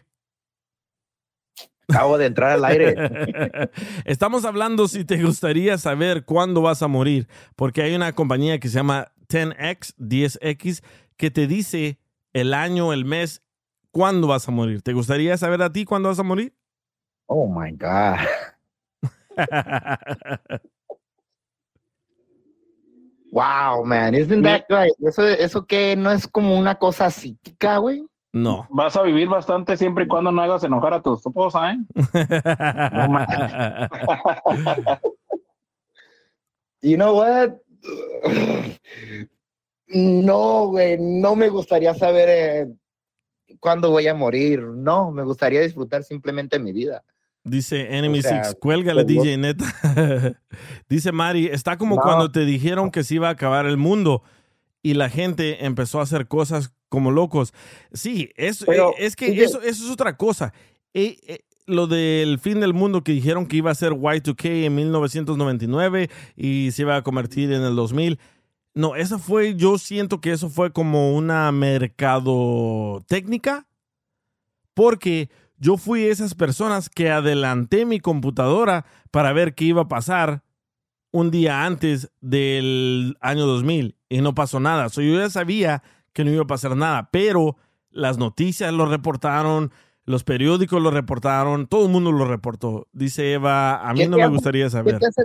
Acabo 1.89 2.17
de 2.17 2.25
entrar 2.27 2.53
al 2.53 2.65
aire. 2.65 2.95
Estamos 4.07 4.47
hablando 4.47 4.89
si 4.89 5.05
te 5.05 5.23
gustaría 5.23 5.77
saber 5.77 6.25
cuándo 6.25 6.63
vas 6.63 6.81
a 6.83 6.89
morir, 6.89 7.29
porque 7.55 7.83
hay 7.83 7.95
una 7.95 8.15
compañía 8.15 8.59
que 8.59 8.69
se 8.69 8.77
llama 8.77 9.13
10X, 9.29 9.95
10X, 9.99 10.83
que 11.19 11.31
te 11.31 11.47
dice 11.47 11.99
el 12.33 12.55
año, 12.55 12.95
el 12.95 13.05
mes, 13.05 13.43
cuándo 13.91 14.27
vas 14.27 14.49
a 14.49 14.53
morir. 14.53 14.81
¿Te 14.81 14.95
gustaría 14.95 15.37
saber 15.37 15.61
a 15.61 15.71
ti 15.71 15.85
cuándo 15.85 16.09
vas 16.09 16.19
a 16.19 16.23
morir? 16.23 16.55
Oh 17.33 17.47
my 17.47 17.71
God. 17.71 18.19
Wow, 23.31 23.85
man. 23.85 24.17
Isn't 24.17 24.43
that 24.43 24.65
right? 24.69 24.91
Eso, 25.07 25.29
eso 25.29 25.65
que 25.65 25.95
no 25.95 26.11
es 26.11 26.27
como 26.27 26.59
una 26.59 26.75
cosa 26.75 27.09
psíquica, 27.09 27.79
güey. 27.79 28.05
no. 28.33 28.67
Vas 28.71 28.97
a 28.97 29.03
vivir 29.03 29.29
bastante 29.29 29.77
siempre 29.77 30.05
y 30.05 30.09
cuando 30.09 30.33
no 30.33 30.43
hagas 30.43 30.65
enojar 30.65 30.95
a 30.95 31.03
tu 31.03 31.15
esposa, 31.15 31.73
¿eh? 31.73 31.79
You 36.83 36.97
know 36.97 37.15
what? 37.15 37.59
No, 39.87 40.67
güey, 40.69 40.97
no 40.99 41.37
me 41.37 41.49
gustaría 41.51 41.93
saber 41.95 42.29
eh, 42.29 42.67
cuándo 43.61 43.91
voy 43.91 44.09
a 44.09 44.15
morir. 44.15 44.63
No, 44.63 45.13
me 45.13 45.23
gustaría 45.23 45.61
disfrutar 45.61 46.03
simplemente 46.03 46.59
mi 46.59 46.73
vida. 46.73 47.05
Dice 47.51 47.97
Enemy 47.97 48.21
O 48.21 48.23
sea, 48.23 48.45
Six, 48.45 48.57
cuélgale 48.61 49.05
pues, 49.05 49.17
DJ 49.17 49.37
neta. 49.39 49.65
Dice 50.89 51.11
Mari, 51.13 51.47
está 51.47 51.77
como 51.77 51.97
No. 51.97 52.03
cuando 52.03 52.31
te 52.31 52.45
dijeron 52.45 52.91
que 52.91 53.03
se 53.03 53.17
iba 53.17 53.29
a 53.29 53.33
acabar 53.33 53.67
el 53.67 53.77
mundo 53.77 54.23
y 54.83 54.95
la 54.95 55.11
gente 55.11 55.65
empezó 55.67 55.99
a 56.01 56.05
hacer 56.05 56.29
cosas 56.29 56.73
como 56.89 57.11
locos. 57.11 57.53
Sí, 57.93 58.31
es, 58.37 58.65
Pero, 58.65 58.91
eh, 58.91 58.95
es 59.07 59.17
que 59.17 59.27
eso, 59.43 59.61
eso 59.63 59.85
es 59.85 59.91
otra 59.91 60.17
cosa. 60.17 60.53
Eh, 60.95 61.17
eh, 61.27 61.41
lo 61.67 61.87
del 61.87 62.39
fin 62.39 62.61
del 62.61 62.73
mundo 62.75 63.03
que 63.03 63.13
dijeron 63.13 63.47
que 63.47 63.57
iba 63.57 63.71
a 63.71 63.75
ser 63.75 63.93
Y2K 63.93 64.65
en 64.65 64.75
1999 64.75 66.11
y 66.37 66.71
se 66.73 66.83
iba 66.83 66.97
a 66.97 67.03
convertir 67.03 67.53
en 67.53 67.63
el 67.63 67.75
2000. 67.77 68.19
No, 68.75 68.97
eso 68.97 69.19
fue, 69.19 69.55
yo 69.57 69.79
siento 69.79 70.21
que 70.21 70.33
eso 70.33 70.51
fue 70.51 70.73
como 70.73 71.15
una 71.17 71.51
mercadotécnica 71.53 73.67
porque 74.75 75.29
yo 75.61 75.77
fui 75.77 76.05
esas 76.07 76.35
personas 76.35 76.91
que 76.91 77.11
adelanté 77.11 77.85
mi 77.87 78.01
computadora 78.01 78.85
para 79.13 79.33
ver 79.33 79.55
qué 79.55 79.67
iba 79.67 79.83
a 79.83 79.89
pasar 79.89 80.43
un 81.13 81.31
día 81.31 81.65
antes 81.67 82.11
del 82.21 83.17
año 83.21 83.47
2000 83.47 83.97
y 84.09 84.21
no 84.23 84.35
pasó 84.35 84.59
nada. 84.59 84.89
So, 84.89 85.03
yo 85.03 85.19
ya 85.19 85.31
sabía 85.31 85.83
que 86.13 86.25
no 86.25 86.31
iba 86.33 86.43
a 86.43 86.47
pasar 86.47 86.77
nada, 86.77 87.11
pero 87.13 87.57
las 87.91 88.19
noticias 88.19 88.73
lo 88.73 88.87
reportaron, 88.87 89.71
los 90.05 90.25
periódicos 90.25 90.81
lo 90.83 90.91
reportaron, 90.91 91.67
todo 91.67 91.87
el 91.87 91.93
mundo 91.93 92.11
lo 92.11 92.25
reportó. 92.25 92.89
Dice 92.93 93.33
Eva, 93.35 93.87
a 93.89 93.93
mí 93.93 94.01
¿Qué 94.01 94.09
no 94.09 94.17
me 94.17 94.23
hace- 94.25 94.33
gustaría 94.33 94.65
¿Qué 94.65 94.71
saber. 94.71 94.99
te, 94.99 95.07
hace, 95.07 95.23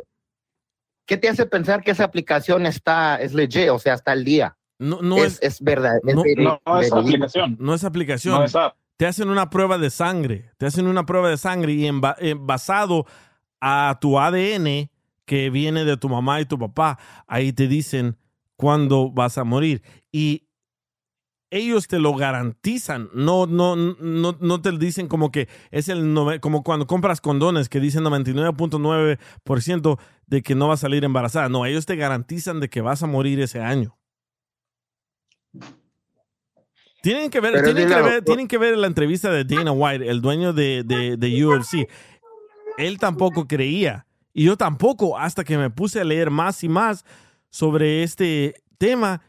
qué 1.05 1.17
te 1.17 1.29
hace 1.29 1.45
pensar 1.45 1.81
que 1.83 1.91
esa 1.91 2.03
aplicación 2.03 2.65
está, 2.65 3.15
es 3.21 3.33
legit, 3.33 3.69
o 3.69 3.79
sea, 3.79 3.93
está 3.93 4.11
al 4.11 4.23
día? 4.25 4.57
No, 4.79 5.01
no 5.01 5.17
es, 5.17 5.35
es, 5.41 5.53
es 5.53 5.61
verdad. 5.61 5.97
es 6.05 6.15
no- 6.15 6.23
No, 6.37 6.59
no 6.65 6.79
es 6.81 6.91
aplicación. 6.91 7.55
no 7.59 7.73
es 7.73 7.83
aplicación. 7.83 8.35
No 8.39 8.43
es 8.43 8.55
app. 8.55 8.75
Te 8.97 9.05
hacen 9.05 9.29
una 9.29 9.49
prueba 9.49 9.77
de 9.77 9.89
sangre, 9.89 10.51
te 10.57 10.65
hacen 10.65 10.87
una 10.87 11.05
prueba 11.05 11.29
de 11.29 11.37
sangre 11.37 11.73
y 11.73 11.85
en 11.85 12.01
en 12.19 12.47
basado 12.47 13.05
a 13.59 13.97
tu 13.99 14.19
ADN 14.19 14.89
que 15.25 15.49
viene 15.49 15.85
de 15.85 15.97
tu 15.97 16.07
mamá 16.07 16.39
y 16.39 16.45
tu 16.45 16.57
papá, 16.57 16.99
ahí 17.27 17.51
te 17.51 17.67
dicen 17.67 18.17
cuándo 18.55 19.11
vas 19.11 19.37
a 19.37 19.43
morir. 19.43 19.81
Y 20.11 20.47
ellos 21.49 21.87
te 21.87 21.99
lo 21.99 22.13
garantizan, 22.15 23.09
no, 23.13 23.45
no, 23.45 23.75
no, 23.75 24.37
no 24.39 24.61
te 24.61 24.71
dicen 24.73 25.07
como 25.07 25.31
que 25.31 25.47
es 25.71 25.89
el, 25.89 26.13
como 26.41 26.63
cuando 26.63 26.87
compras 26.87 27.21
condones 27.21 27.69
que 27.69 27.79
dicen 27.79 28.03
99.9% 28.03 29.99
de 30.27 30.41
que 30.41 30.55
no 30.55 30.67
va 30.67 30.73
a 30.73 30.77
salir 30.77 31.03
embarazada. 31.03 31.49
No, 31.49 31.65
ellos 31.65 31.85
te 31.85 31.95
garantizan 31.95 32.59
de 32.59 32.69
que 32.69 32.81
vas 32.81 33.03
a 33.03 33.07
morir 33.07 33.39
ese 33.39 33.61
año. 33.61 33.97
Tienen 37.05 37.29
que 37.29 37.39
ver, 37.39 37.53
Pero 37.53 37.65
tienen 37.65 37.87
que 37.87 37.95
dile, 37.95 38.01
ver, 38.01 38.23
tienen 38.23 38.47
que 38.47 38.57
ver 38.57 38.75
la 38.79 38.87
entrevista 38.87 39.29
de 39.29 39.43
Dana 39.43 39.71
White, 39.71 40.09
el 40.09 40.21
dueño 40.21 40.53
de, 40.53 40.81
de, 40.83 41.17
de 41.17 41.45
UFC. 41.45 41.87
Él 42.79 42.97
tampoco 42.97 43.47
creía. 43.47 44.07
Y 44.33 44.45
yo 44.45 44.57
tampoco, 44.57 45.15
hasta 45.15 45.43
que 45.43 45.55
me 45.55 45.69
puse 45.69 46.01
a 46.01 46.03
leer 46.03 46.31
más 46.31 46.63
y 46.63 46.67
más 46.67 47.05
sobre 47.51 48.01
este 48.01 48.55
tema. 48.79 49.21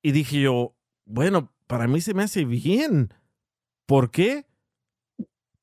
Y 0.00 0.12
dije 0.12 0.40
yo, 0.40 0.74
bueno, 1.04 1.52
para 1.66 1.86
mí 1.88 2.00
se 2.00 2.14
me 2.14 2.22
hace 2.22 2.46
bien. 2.46 3.12
¿Por 3.84 4.10
qué? 4.10 4.46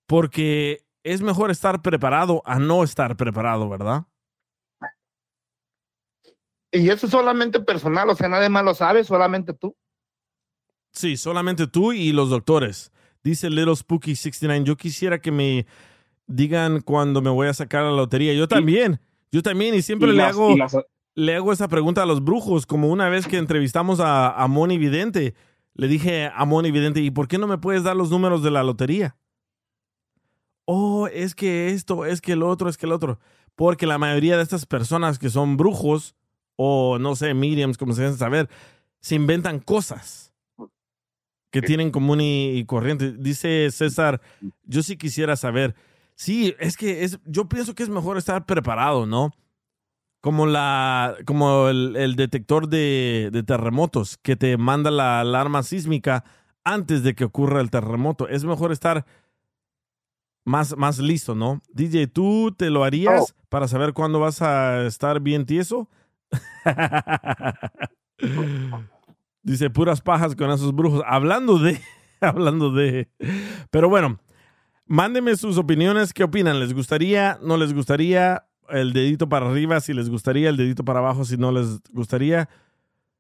Porque 0.06 0.86
es 1.02 1.24
mejor 1.24 1.50
estar 1.50 1.82
preparado 1.82 2.44
a 2.46 2.60
no 2.60 2.84
estar 2.84 3.18
preparado, 3.18 3.68
¿verdad? 3.68 4.06
Y 6.72 6.88
eso 6.88 7.08
es 7.08 7.12
solamente 7.12 7.60
personal, 7.62 8.12
o 8.12 8.16
sea, 8.16 8.30
nadie 8.30 8.50
más 8.50 8.64
lo 8.64 8.76
sabe, 8.76 9.04
solamente 9.04 9.56
tú. 9.56 9.76
Sí, 10.96 11.18
solamente 11.18 11.68
tú 11.68 11.92
y 11.94 12.12
los 12.14 12.30
doctores. 12.30 12.92
Dice 13.24 13.50
Little 13.50 13.76
Spooky 13.76 14.16
69. 14.16 14.64
Yo 14.66 14.78
quisiera 14.78 15.20
que 15.20 15.32
me 15.32 15.66
digan 16.28 16.82
cuando 16.82 17.22
me 17.22 17.30
voy 17.30 17.48
a 17.48 17.54
sacar 17.54 17.84
la 17.84 17.92
lotería. 17.92 18.34
Yo 18.34 18.48
también, 18.48 19.00
yo 19.32 19.44
también, 19.44 19.76
y 19.76 19.82
siempre 19.82 20.10
Y 20.10 20.12
le 20.14 20.18
las- 20.20 20.32
hago, 20.32 20.52
y 20.52 20.58
las- 20.58 20.78
le 21.16 21.36
hago 21.36 21.52
esa 21.54 21.68
pregunta 21.68 22.04
a 22.04 22.06
los 22.06 22.24
brujos, 22.24 22.66
como 22.66 22.88
una 22.90 23.10
vez 23.10 23.28
que 23.28 23.38
entrevistamos 23.38 24.00
a, 24.00 24.32
a 24.32 24.48
Moni 24.48 24.78
Vidente, 24.78 25.34
le 25.74 25.88
dije 25.88 26.32
a 26.34 26.46
Moni 26.46 26.72
Vidente, 26.72 27.02
¿y 27.02 27.12
por 27.12 27.28
qué 27.28 27.38
no 27.38 27.48
me 27.48 27.58
puedes 27.58 27.84
dar 27.84 27.96
los 27.96 28.10
números 28.10 28.42
de 28.44 28.52
la 28.52 28.64
lotería? 28.64 29.18
Oh, 30.66 31.08
es 31.08 31.36
que 31.36 31.70
esto, 31.70 32.06
es 32.06 32.22
que 32.22 32.32
el 32.34 32.42
otro, 32.44 32.70
es 32.70 32.78
que 32.78 32.86
el 32.86 32.92
otro. 32.92 33.20
Porque 33.56 33.86
la 33.86 33.98
mayoría 33.98 34.36
de 34.38 34.44
estas 34.44 34.66
personas 34.66 35.20
que 35.20 35.30
son 35.30 35.58
brujos, 35.58 36.16
o 36.56 36.98
no 37.00 37.16
sé, 37.16 37.34
mediums, 37.34 37.78
como 37.78 37.94
se 37.94 38.02
deben 38.04 38.18
saber, 38.18 38.50
se 39.00 39.16
inventan 39.16 39.60
cosas 39.60 40.25
que 41.56 41.62
tienen 41.62 41.90
común 41.90 42.20
y, 42.20 42.58
y 42.58 42.66
corriente. 42.66 43.14
Dice 43.14 43.72
César, 43.72 44.20
yo 44.66 44.84
sí 44.84 44.98
quisiera 44.98 45.38
saber. 45.38 45.74
Sí, 46.16 46.54
es 46.60 46.76
que 46.76 47.06
es, 47.06 47.18
yo 47.26 47.48
pienso 47.48 47.74
que 47.74 47.84
es 47.84 47.88
mejor 47.88 48.18
estar 48.18 48.46
preparado, 48.46 49.06
¿no? 49.06 49.32
Como 50.20 50.48
la, 50.48 51.16
como 51.24 51.70
el, 51.70 51.96
el 51.96 52.18
detector 52.18 52.68
de, 52.68 53.30
de 53.32 53.44
terremotos 53.44 54.18
que 54.18 54.36
te 54.36 54.58
manda 54.58 54.92
la 54.92 55.22
alarma 55.22 55.64
sísmica 55.64 56.26
antes 56.66 57.04
de 57.04 57.16
que 57.16 57.24
ocurra 57.24 57.62
el 57.62 57.72
terremoto. 57.72 58.28
Es 58.28 58.44
mejor 58.44 58.74
estar 58.74 59.06
más, 60.44 60.76
más 60.76 61.00
listo, 61.00 61.36
¿no? 61.36 61.62
DJ, 61.72 62.08
¿tú 62.08 62.54
te 62.58 62.70
lo 62.70 62.84
harías 62.84 63.34
para 63.48 63.70
saber 63.70 63.94
cuándo 63.94 64.20
vas 64.20 64.42
a 64.42 64.86
estar 64.86 65.22
bien 65.22 65.46
tieso? 65.46 65.88
Dice 69.46 69.70
puras 69.70 70.02
pajas 70.02 70.36
con 70.36 70.50
esos 70.50 70.74
brujos. 70.74 71.04
Hablando 71.06 71.60
de, 71.60 71.80
hablando 72.20 72.72
de. 72.72 73.08
Pero 73.70 73.90
bueno, 73.90 74.20
mándenme 74.88 75.36
sus 75.36 75.60
opiniones. 75.60 76.14
¿Qué 76.14 76.24
opinan? 76.24 76.60
¿Les 76.60 76.74
gustaría? 76.74 77.38
¿No 77.44 77.56
les 77.56 77.72
gustaría? 77.72 78.48
El 78.70 78.92
dedito 78.94 79.30
para 79.30 79.48
arriba 79.48 79.80
si 79.82 79.94
les 79.94 80.10
gustaría, 80.10 80.50
el 80.50 80.58
dedito 80.58 80.84
para 80.84 80.98
abajo 80.98 81.24
si 81.26 81.38
no 81.38 81.52
les 81.52 81.80
gustaría. 81.92 82.50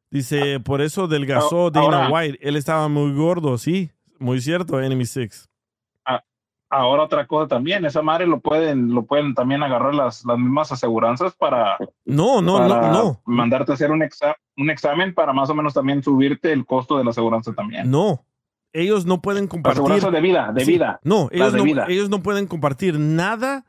Dice, 0.10 0.60
por 0.60 0.82
eso 0.82 1.04
adelgazó 1.04 1.68
Ah, 1.68 1.72
Dana 1.72 2.10
White. 2.10 2.40
Él 2.42 2.56
estaba 2.56 2.88
muy 2.88 3.14
gordo, 3.14 3.60
sí. 3.60 3.92
Muy 4.18 4.42
cierto, 4.42 4.82
Enemy 4.82 5.06
Six. 5.06 5.48
Ahora 6.78 7.04
otra 7.04 7.26
cosa 7.26 7.48
también, 7.48 7.86
esa 7.86 8.02
madre 8.02 8.28
lo 8.28 8.40
pueden, 8.42 8.94
lo 8.94 9.04
pueden 9.06 9.34
también 9.34 9.64
agarrar 9.64 9.96
las, 9.96 10.26
las 10.26 10.38
mismas 10.38 10.72
aseguranzas 10.74 11.34
para, 11.36 11.78
No, 12.04 12.42
no, 12.42 12.58
para 12.58 12.68
no, 12.68 12.92
no. 12.92 13.22
mandarte 13.26 13.72
a 13.72 13.76
hacer 13.76 13.92
un, 13.92 14.02
exa- 14.02 14.36
un 14.58 14.70
examen 14.70 15.14
para 15.14 15.32
más 15.32 15.50
o 15.50 15.56
menos 15.56 15.74
también 15.74 16.04
subirte 16.04 16.52
el 16.52 16.66
costo 16.66 16.98
de 16.98 17.06
la 17.06 17.12
aseguranza 17.12 17.54
también. 17.54 17.90
No. 17.90 18.26
Ellos 18.74 19.06
no 19.06 19.22
pueden 19.22 19.48
compartir. 19.48 19.80
aseguranza 19.82 20.12
de 20.12 20.20
vida, 20.20 20.52
de 20.54 20.66
Sí. 20.66 20.72
vida. 20.74 21.00
No, 21.04 21.30
ellos 21.32 21.54
de 21.54 21.60
no, 21.60 21.64
vida. 21.64 21.86
ellos 21.88 22.10
no 22.10 22.22
pueden 22.22 22.46
compartir 22.46 23.00
nada. 23.00 23.64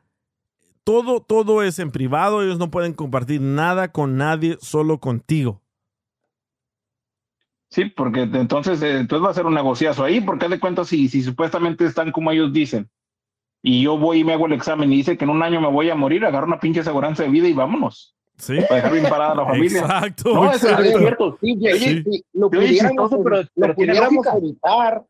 Todo, 0.83 1.21
todo 1.21 1.63
es 1.63 1.79
en 1.79 1.93
privado. 1.93 2.43
Ellos 2.43 2.59
no 2.59 2.73
pueden 2.73 2.93
compartir 2.93 3.41
nada 3.41 3.93
con 3.93 4.17
nadie, 4.17 4.57
solo 4.61 4.99
contigo. 4.99 5.63
Sí, 7.71 7.85
porque 7.87 8.23
entonces, 8.23 8.81
eh, 8.83 8.99
entonces 8.99 9.27
va 9.27 9.31
a 9.31 9.35
ser 9.35 9.45
un 9.47 9.55
negociazo 9.55 10.05
ahí, 10.05 10.21
porque 10.21 10.45
haz 10.47 10.51
de 10.53 10.61
cuenta 10.61 10.85
si, 10.85 11.09
si 11.09 11.23
supuestamente 11.23 11.85
están 11.85 12.13
como 12.13 12.31
ellos 12.31 12.53
dicen, 12.53 12.89
y 13.63 13.83
yo 13.83 13.99
voy 13.99 14.21
y 14.21 14.25
me 14.25 14.33
hago 14.35 14.47
el 14.47 14.53
examen 14.53 14.93
y 14.93 14.97
dice 14.97 15.17
que 15.17 15.25
en 15.25 15.31
un 15.31 15.43
año 15.43 15.61
me 15.61 15.69
voy 15.71 15.91
a 15.91 15.95
morir, 15.95 16.25
agarro 16.25 16.47
una 16.47 16.61
pinche 16.61 16.81
aseguranza 16.81 17.23
de 17.25 17.29
vida 17.31 17.49
y 17.49 17.53
vámonos, 17.53 18.15
Sí. 18.39 18.57
para 18.69 18.77
dejar 18.77 18.93
bien 18.93 19.05
parada 19.09 19.33
a 19.33 19.37
la 19.37 19.47
familia. 19.47 19.81
Exacto. 19.81 20.35
No, 20.35 20.53
eso 20.53 20.67
exacto. 20.69 20.85
es 20.85 20.99
cierto. 20.99 21.39
Sí, 21.41 21.59
Sí. 21.79 22.03
sí, 22.05 22.25
lo 22.35 22.51
pudiéramos, 22.51 22.81
chistoso, 23.11 23.23
pero- 23.25 23.37
lo 23.43 23.49
pero 23.55 23.75
tiene 23.75 23.93
pudiéramos 23.95 24.27
evitar. 24.37 25.05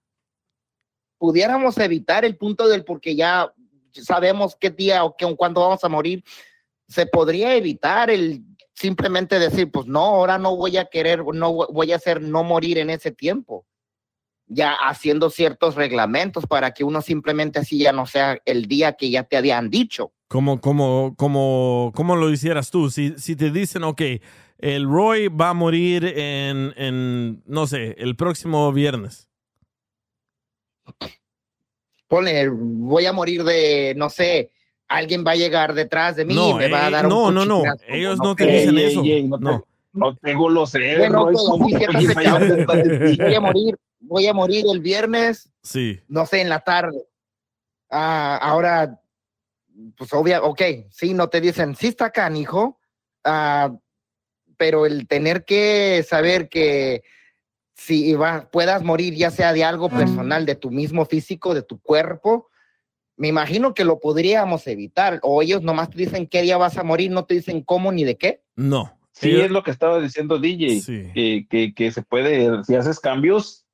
Pudiéramos 1.19 1.79
evitar 1.79 2.25
el 2.25 2.37
punto 2.37 2.69
del 2.69 2.85
porque 2.85 3.17
ya 3.17 3.53
sabemos 3.93 4.55
qué 4.57 4.71
día 4.71 5.03
o 5.05 5.17
qué, 5.17 5.35
cuándo 5.35 5.63
vamos 5.63 5.83
a 5.83 5.89
morir. 5.89 6.23
Se 6.89 7.07
podría 7.07 7.55
evitar 7.57 8.11
el 8.11 8.43
simplemente 8.75 9.39
decir, 9.39 9.71
pues 9.71 9.87
no, 9.87 10.01
ahora 10.01 10.37
no 10.37 10.55
voy 10.55 10.77
a 10.77 10.85
querer, 10.85 11.21
no 11.25 11.53
vo- 11.55 11.73
voy 11.73 11.93
a 11.93 11.97
hacer 11.97 12.21
no 12.21 12.45
morir 12.45 12.77
en 12.79 12.91
ese 12.91 13.11
tiempo. 13.11 13.65
Ya 14.49 14.73
haciendo 14.75 15.29
ciertos 15.31 15.75
reglamentos 15.75 16.47
para 16.47 16.71
que 16.73 16.85
uno 16.85 17.03
simplemente 17.03 17.59
así 17.59 17.79
ya 17.79 17.93
no 17.93 18.07
sea 18.07 18.39
el 18.45 18.67
día 18.67 18.93
que 18.93 19.11
ya 19.11 19.25
te 19.25 19.37
habían 19.37 19.71
dicho. 19.71 20.13
Como, 20.29 20.61
como, 20.61 21.15
como, 21.17 21.93
¿Cómo 21.95 22.17
lo 22.17 22.31
hicieras 22.31 22.71
tú? 22.71 22.91
Si, 22.91 23.15
si 23.19 23.35
te 23.37 23.51
dicen, 23.51 23.83
ok, 23.85 24.03
el 24.59 24.85
Roy 24.89 25.29
va 25.29 25.51
a 25.51 25.55
morir 25.55 26.05
en, 26.05 26.73
en, 26.77 27.43
no 27.47 27.67
sé, 27.67 27.97
el 27.99 28.17
próximo 28.17 28.73
viernes. 28.73 29.29
Ponle, 32.09 32.49
voy 32.49 33.07
a 33.07 33.13
morir 33.13 33.43
de, 33.43 33.95
no 33.97 34.09
sé, 34.11 34.51
alguien 34.89 35.25
va 35.27 35.33
a 35.33 35.37
llegar 35.37 35.75
detrás 35.75 36.15
de 36.17 36.25
mí 36.25 36.35
y 36.35 36.37
No, 36.37 36.57
me 36.57 36.69
va 36.69 36.87
a 36.87 36.89
eh, 36.89 36.93
dar 36.93 37.07
un 37.07 37.11
no, 37.11 37.33
no, 37.33 37.45
no. 37.45 37.63
Ellos 37.89 38.19
no 38.19 38.25
no 38.25 38.37
te 38.37 38.47
dicen 38.47 38.79
Ey, 38.79 38.85
eso. 38.85 39.03
ey, 39.03 39.25
no 39.25 39.39
te- 39.39 39.45
No. 39.45 39.67
No 39.93 40.15
tengo 40.15 40.51
los 40.51 40.73
Bueno, 40.73 41.31
¿cómo 41.33 41.57
voy 41.59 41.75
a 43.35 43.41
morir, 43.41 43.77
voy 44.07 44.27
a 44.27 44.33
morir 44.35 44.65
el 44.73 44.81
viernes, 44.81 45.51
Sí. 45.63 46.01
no 46.09 46.27
sé, 46.27 46.41
en 46.41 46.49
la 46.49 46.61
tarde. 46.61 47.07
Ah, 47.91 48.39
ahora, 48.41 49.01
pues 49.97 50.13
obvia, 50.13 50.43
ok, 50.43 50.63
sí, 50.91 51.15
no 51.15 51.29
te 51.29 51.41
dicen, 51.41 51.75
sí 51.77 51.89
está 51.89 52.11
canijo, 52.11 52.79
ah, 53.25 53.75
pero 54.57 54.87
el 54.87 55.07
tener 55.07 55.45
que 55.45 56.03
saber 56.09 56.49
que 56.49 57.03
si 57.75 58.15
va- 58.15 58.49
puedas 58.51 58.83
morir 58.83 59.15
ya 59.15 59.31
sea 59.31 59.53
de 59.53 59.65
algo 59.65 59.91
personal, 59.91 60.47
de 60.47 60.55
tu 60.55 60.71
mismo 60.71 61.05
físico, 61.05 61.53
de 61.55 61.63
tu 61.63 61.79
cuerpo, 61.81 62.49
me 63.19 63.29
imagino 63.29 63.75
que 63.75 63.85
lo 63.85 64.01
podríamos 64.01 64.67
evitar, 64.67 65.21
o 65.23 65.43
ellos 65.43 65.63
nomás 65.63 65.91
te 65.91 65.99
dicen 65.99 66.27
qué 66.27 66.41
día 66.43 66.57
vas 66.57 66.79
a 66.79 66.83
morir, 66.85 67.11
no 67.11 67.27
te 67.27 67.35
dicen 67.35 67.63
cómo 67.63 67.93
ni 67.93 68.05
de 68.05 68.17
qué. 68.17 68.43
No. 68.57 68.99
Sí, 69.13 69.29
Ellos- 69.31 69.45
es 69.45 69.51
lo 69.51 69.63
que 69.63 69.71
estaba 69.71 70.01
diciendo 70.01 70.39
DJ, 70.39 70.81
Sí. 70.81 71.11
que, 71.15 71.47
que, 71.49 71.75
que 71.75 71.93
se 71.93 72.03
puede, 72.03 72.65
si 72.65 72.75
haces 72.75 72.99
cambios, 73.01 73.66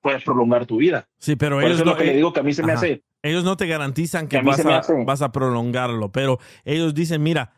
puedes 0.00 0.24
prolongar 0.24 0.66
tu 0.66 0.78
vida. 0.78 1.08
Sí, 1.18 1.36
pero 1.36 1.56
Por 1.56 1.64
ellos 1.64 1.74
eso 1.74 1.82
es 1.82 1.86
no, 1.86 1.92
lo 1.92 1.98
que 1.98 2.04
le 2.04 2.12
eh, 2.12 2.16
digo 2.16 2.32
que 2.32 2.40
a 2.40 2.42
mí 2.42 2.52
se 2.52 2.62
me 2.62 2.72
hace, 2.72 3.02
ellos 3.22 3.44
no 3.44 3.56
te 3.56 3.66
garantizan 3.66 4.26
que 4.26 4.30
Que 4.30 4.38
a 4.38 4.42
mí 4.42 4.50
vas 4.50 4.88
a, 4.88 4.94
vas 5.04 5.22
a 5.22 5.32
prolongarlo, 5.32 6.10
pero 6.10 6.38
ellos 6.64 6.94
dicen, 6.94 7.22
mira, 7.22 7.52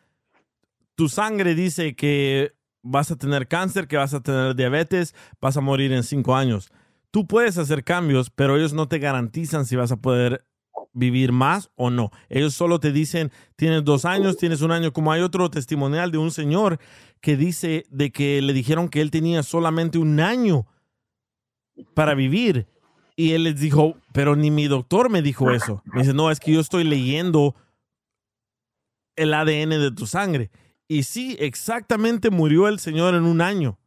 tu 0.95 1.09
sangre 1.09 1.55
dice 1.55 1.95
que 1.95 2.53
vas 2.83 3.11
a 3.11 3.17
tener 3.17 3.47
cáncer, 3.49 3.87
que 3.87 3.97
vas 3.97 4.13
a 4.13 4.21
tener 4.21 4.57
diabetes, 4.57 5.15
vas 5.41 5.57
a 5.57 5.61
morir 5.61 5.93
en 5.93 6.03
cinco 6.03 6.35
años. 6.35 6.73
Tú 7.11 7.27
puedes 7.27 7.59
hacer 7.59 7.85
cambios, 7.85 8.31
pero 8.31 8.57
ellos 8.57 8.73
no 8.73 8.89
te 8.89 8.99
garantizan 8.99 9.67
si 9.67 9.77
vas 9.77 9.93
a 9.93 9.97
poder 9.97 10.47
vivir 10.93 11.33
más 11.33 11.71
o 11.75 11.91
no. 11.91 12.11
Ellos 12.29 12.55
solo 12.55 12.81
te 12.81 12.93
dicen, 12.93 13.31
tienes 13.57 13.85
dos 13.85 14.05
años, 14.05 14.37
tienes 14.37 14.63
un 14.63 14.73
año, 14.73 14.93
como 14.93 15.13
hay 15.13 15.23
otro 15.23 15.51
testimonial 15.51 16.11
de 16.11 16.19
un 16.19 16.31
señor 16.31 16.79
que 17.21 17.37
dice 17.37 17.85
de 17.91 18.11
que 18.11 18.43
le 18.43 18.53
dijeron 18.53 18.89
que 18.89 19.01
él 19.01 19.11
tenía 19.11 19.43
solamente 19.43 19.99
un 19.99 20.21
año 20.21 20.67
para 21.95 22.15
vivir. 22.15 22.67
Y 23.17 23.33
él 23.33 23.45
les 23.45 23.61
dijo, 23.61 23.97
pero 24.13 24.37
ni 24.37 24.51
mi 24.51 24.67
doctor 24.69 25.11
me 25.11 25.23
dijo 25.23 25.51
eso. 25.51 25.83
Me 25.93 26.01
dice, 26.03 26.15
no, 26.15 26.31
es 26.31 26.41
que 26.41 26.53
yo 26.53 26.61
estoy 26.61 26.85
leyendo 26.85 27.55
el 29.17 29.35
ADN 29.35 29.71
de 29.71 29.91
tu 29.95 30.07
sangre. 30.07 30.51
Y 30.89 31.05
sí, 31.05 31.37
exactamente 31.39 32.31
murió 32.31 32.69
el 32.69 32.79
señor 32.79 33.15
en 33.15 33.25
un 33.25 33.41
año. 33.41 33.79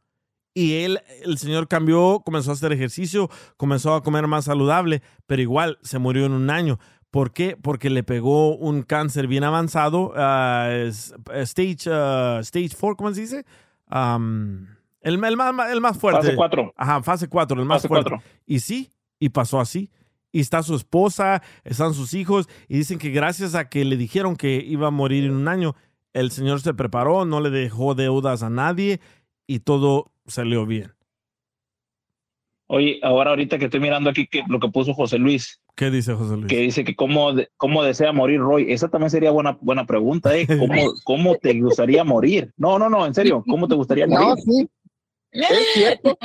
Y 0.53 0.83
él, 0.83 1.01
el 1.23 1.37
señor 1.37 1.67
cambió, 1.67 2.21
comenzó 2.23 2.51
a 2.51 2.53
hacer 2.53 2.71
ejercicio, 2.71 3.29
comenzó 3.57 3.93
a 3.93 4.03
comer 4.03 4.25
más 4.27 4.45
saludable, 4.45 5.01
pero 5.25 5.41
igual 5.41 5.77
se 5.81 5.99
murió 5.99 6.25
en 6.25 6.31
un 6.31 6.49
año. 6.49 6.79
¿Por 7.11 7.33
qué? 7.33 7.57
Porque 7.61 7.89
le 7.89 8.03
pegó 8.03 8.55
un 8.55 8.81
cáncer 8.83 9.27
bien 9.27 9.43
avanzado, 9.43 10.13
es- 10.69 11.13
stage, 11.27 11.89
ah, 11.91 12.39
stage 12.41 12.69
4, 12.79 12.95
¿cómo 12.95 13.13
se 13.13 13.21
dice? 13.21 13.45
Am, 13.87 14.67
el, 15.05 15.23
el 15.23 15.37
más, 15.37 15.71
el 15.71 15.79
más 15.81 15.97
fuerte. 15.97 16.21
fase 16.21 16.35
4. 16.35 16.73
Ajá, 16.75 17.01
fase 17.03 17.27
4, 17.29 17.59
el 17.61 17.65
más 17.65 17.77
Fase 17.77 17.87
fuerte. 17.87 18.09
4. 18.09 18.27
Y 18.45 18.59
sí, 18.59 18.91
y 19.19 19.29
pasó 19.29 19.59
así. 19.59 19.89
Y 20.31 20.41
está 20.41 20.61
su 20.63 20.75
esposa, 20.75 21.41
están 21.63 21.93
sus 21.93 22.13
hijos, 22.13 22.49
y 22.67 22.77
dicen 22.77 22.99
que 22.99 23.09
gracias 23.09 23.55
a 23.55 23.69
que 23.69 23.85
le 23.85 23.95
dijeron 23.95 24.35
que 24.35 24.61
iba 24.67 24.87
a 24.87 24.91
morir 24.91 25.23
en 25.23 25.31
un 25.31 25.47
año, 25.47 25.75
el 26.11 26.31
Señor 26.31 26.59
se 26.59 26.73
preparó, 26.73 27.23
no 27.23 27.39
le 27.39 27.49
dejó 27.49 27.95
deudas 27.95 28.43
a 28.43 28.49
nadie 28.49 28.99
y 29.47 29.59
todo 29.59 30.11
salió 30.27 30.65
bien. 30.65 30.91
Oye, 32.67 32.99
ahora 33.03 33.29
ahorita 33.29 33.59
que 33.59 33.65
estoy 33.65 33.79
mirando 33.79 34.09
aquí 34.09 34.25
que, 34.25 34.41
lo 34.47 34.59
que 34.59 34.69
puso 34.69 34.93
José 34.93 35.19
Luis, 35.19 35.61
¿Qué 35.75 35.91
dice 35.91 36.13
José 36.15 36.35
Luis? 36.35 36.47
que 36.47 36.57
dice 36.61 36.83
que 36.83 36.95
cómo, 36.95 37.31
cómo 37.57 37.83
desea 37.83 38.11
morir 38.11 38.39
Roy, 38.39 38.71
esa 38.71 38.87
también 38.87 39.11
sería 39.11 39.29
buena, 39.29 39.57
buena 39.61 39.85
pregunta, 39.85 40.35
¿eh? 40.35 40.47
¿Cómo, 40.47 40.73
¿Cómo 41.05 41.35
te 41.35 41.59
gustaría 41.61 42.03
morir? 42.03 42.51
No, 42.57 42.79
no, 42.79 42.89
no, 42.89 43.05
en 43.05 43.13
serio, 43.13 43.43
¿cómo 43.47 43.67
te 43.67 43.75
gustaría 43.75 44.07
No, 44.07 44.19
morir? 44.19 44.43
sí, 44.43 44.67
es 45.43 45.73
cierto. 45.73 46.17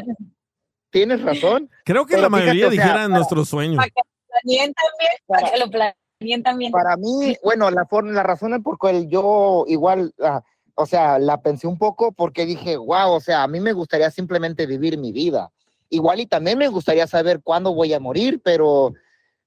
Tienes 0.90 1.22
razón. 1.22 1.70
Creo 1.84 2.04
que 2.06 2.16
Pero 2.16 2.22
la 2.22 2.28
fíjate, 2.28 2.46
mayoría 2.46 2.66
o 2.66 2.70
sea, 2.70 2.82
dijera 2.82 2.94
para- 2.94 3.08
nuestro 3.08 3.44
sueño. 3.44 3.76
Para 3.76 3.88
que 3.90 4.00
lo 4.02 4.40
planeen 4.42 4.74
también, 4.74 5.12
para 5.26 5.50
que 5.50 5.58
lo 5.58 5.70
planeen 5.70 6.42
también. 6.42 6.72
Para 6.72 6.96
mí, 6.96 7.36
bueno, 7.44 7.70
la 7.70 7.86
forma, 7.86 8.10
la 8.12 8.22
razón 8.22 8.54
es 8.54 8.60
porque 8.62 8.90
el- 8.90 9.08
yo 9.08 9.64
igual, 9.68 10.12
ah, 10.22 10.42
o 10.74 10.86
sea, 10.86 11.18
la 11.18 11.40
pensé 11.42 11.66
un 11.66 11.78
poco 11.78 12.12
porque 12.12 12.44
dije, 12.46 12.76
wow, 12.76 13.12
o 13.12 13.20
sea, 13.20 13.42
a 13.44 13.48
mí 13.48 13.60
me 13.60 13.72
gustaría 13.72 14.10
simplemente 14.10 14.66
vivir 14.66 14.98
mi 14.98 15.12
vida. 15.12 15.50
Igual 15.90 16.20
y 16.20 16.26
también 16.26 16.58
me 16.58 16.68
gustaría 16.68 17.06
saber 17.06 17.40
cuándo 17.42 17.74
voy 17.74 17.92
a 17.92 18.00
morir, 18.00 18.40
pero 18.42 18.92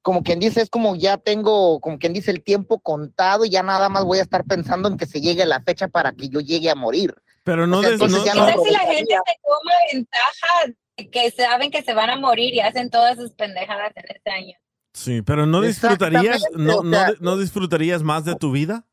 como 0.02 0.22
quien 0.24 0.40
dice, 0.40 0.62
es 0.62 0.70
como 0.70 0.96
ya 0.96 1.18
tengo, 1.18 1.80
como 1.80 1.98
quien 1.98 2.12
dice, 2.14 2.30
el 2.32 2.44
tiempo 2.44 2.80
contado 2.80 3.46
y 3.46 3.50
ya 3.50 3.64
nada 3.64 3.88
más 3.90 4.04
voy 4.04 4.20
a 4.20 4.24
estar 4.24 4.44
pensando 4.44 4.90
en 4.90 4.98
que 4.98 5.06
se 5.06 5.22
llegue 5.22 5.46
la 5.46 5.62
fecha 5.62 5.88
para 5.88 6.12
que 6.12 6.28
yo 6.30 6.40
llegue 6.42 6.70
a 6.70 6.76
morir. 6.76 7.16
Pero 7.44 7.68
no, 7.68 7.80
O 7.80 7.82
sea, 7.82 7.92
des- 7.92 8.00
no- 8.00 8.26
ya 8.26 8.32
¿Qué 8.34 8.40
no- 8.40 8.46
tal 8.46 8.60
si 8.64 8.72
la 8.72 8.80
gente 8.80 9.14
se 9.14 9.40
toma 9.44 9.72
ventaja 9.92 10.74
de 10.98 11.10
que 11.10 11.32
saben 11.32 11.72
que 11.72 11.82
se 11.84 11.94
van 11.94 12.10
a 12.10 12.16
morir 12.18 12.54
y 12.54 12.60
hacen 12.62 12.90
todas 12.90 13.18
sus 13.18 13.32
pendejadas 13.32 13.92
en 13.96 14.06
este 14.16 14.32
año? 14.32 14.58
Sí, 14.94 15.22
pero 15.24 15.46
no 15.46 15.62
disfrutarías, 15.62 16.46
no, 16.54 16.78
o 16.78 16.84
no, 16.84 16.98
sea- 16.98 17.14
no 17.20 17.38
disfrutarías 17.38 18.04
más 18.04 18.26
de 18.26 18.36
tu 18.36 18.52
vida. 18.52 18.86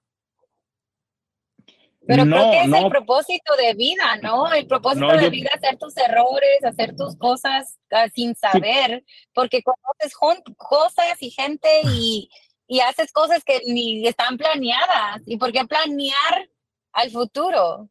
Pero 2.07 2.25
no, 2.25 2.37
creo 2.37 2.51
que 2.51 2.61
es 2.63 2.69
no, 2.69 2.77
el 2.79 2.89
propósito 2.89 3.55
de 3.57 3.75
vida, 3.75 4.17
¿no? 4.23 4.51
El 4.53 4.67
propósito 4.67 5.07
No, 5.07 5.17
de 5.17 5.25
yo- 5.25 5.31
vida 5.31 5.51
es 5.55 5.63
hacer 5.63 5.79
tus 5.79 5.97
errores, 5.97 6.65
hacer 6.65 6.97
tus 6.97 7.15
cosas 7.17 7.79
ah, 7.93 8.09
sin 8.13 8.35
saber, 8.35 9.05
porque 9.33 9.63
conoces 9.63 10.17
cosas 10.57 11.17
y 11.21 11.31
gente 11.31 11.69
y, 11.85 12.29
y 12.67 12.81
haces 12.81 13.13
cosas 13.13 13.45
que 13.45 13.61
ni 13.67 14.07
están 14.09 14.39
planeadas. 14.39 15.23
¿Y 15.27 15.37
por 15.37 15.53
qué 15.53 15.65
planear 15.67 16.49
al 16.93 17.11
futuro? 17.11 17.89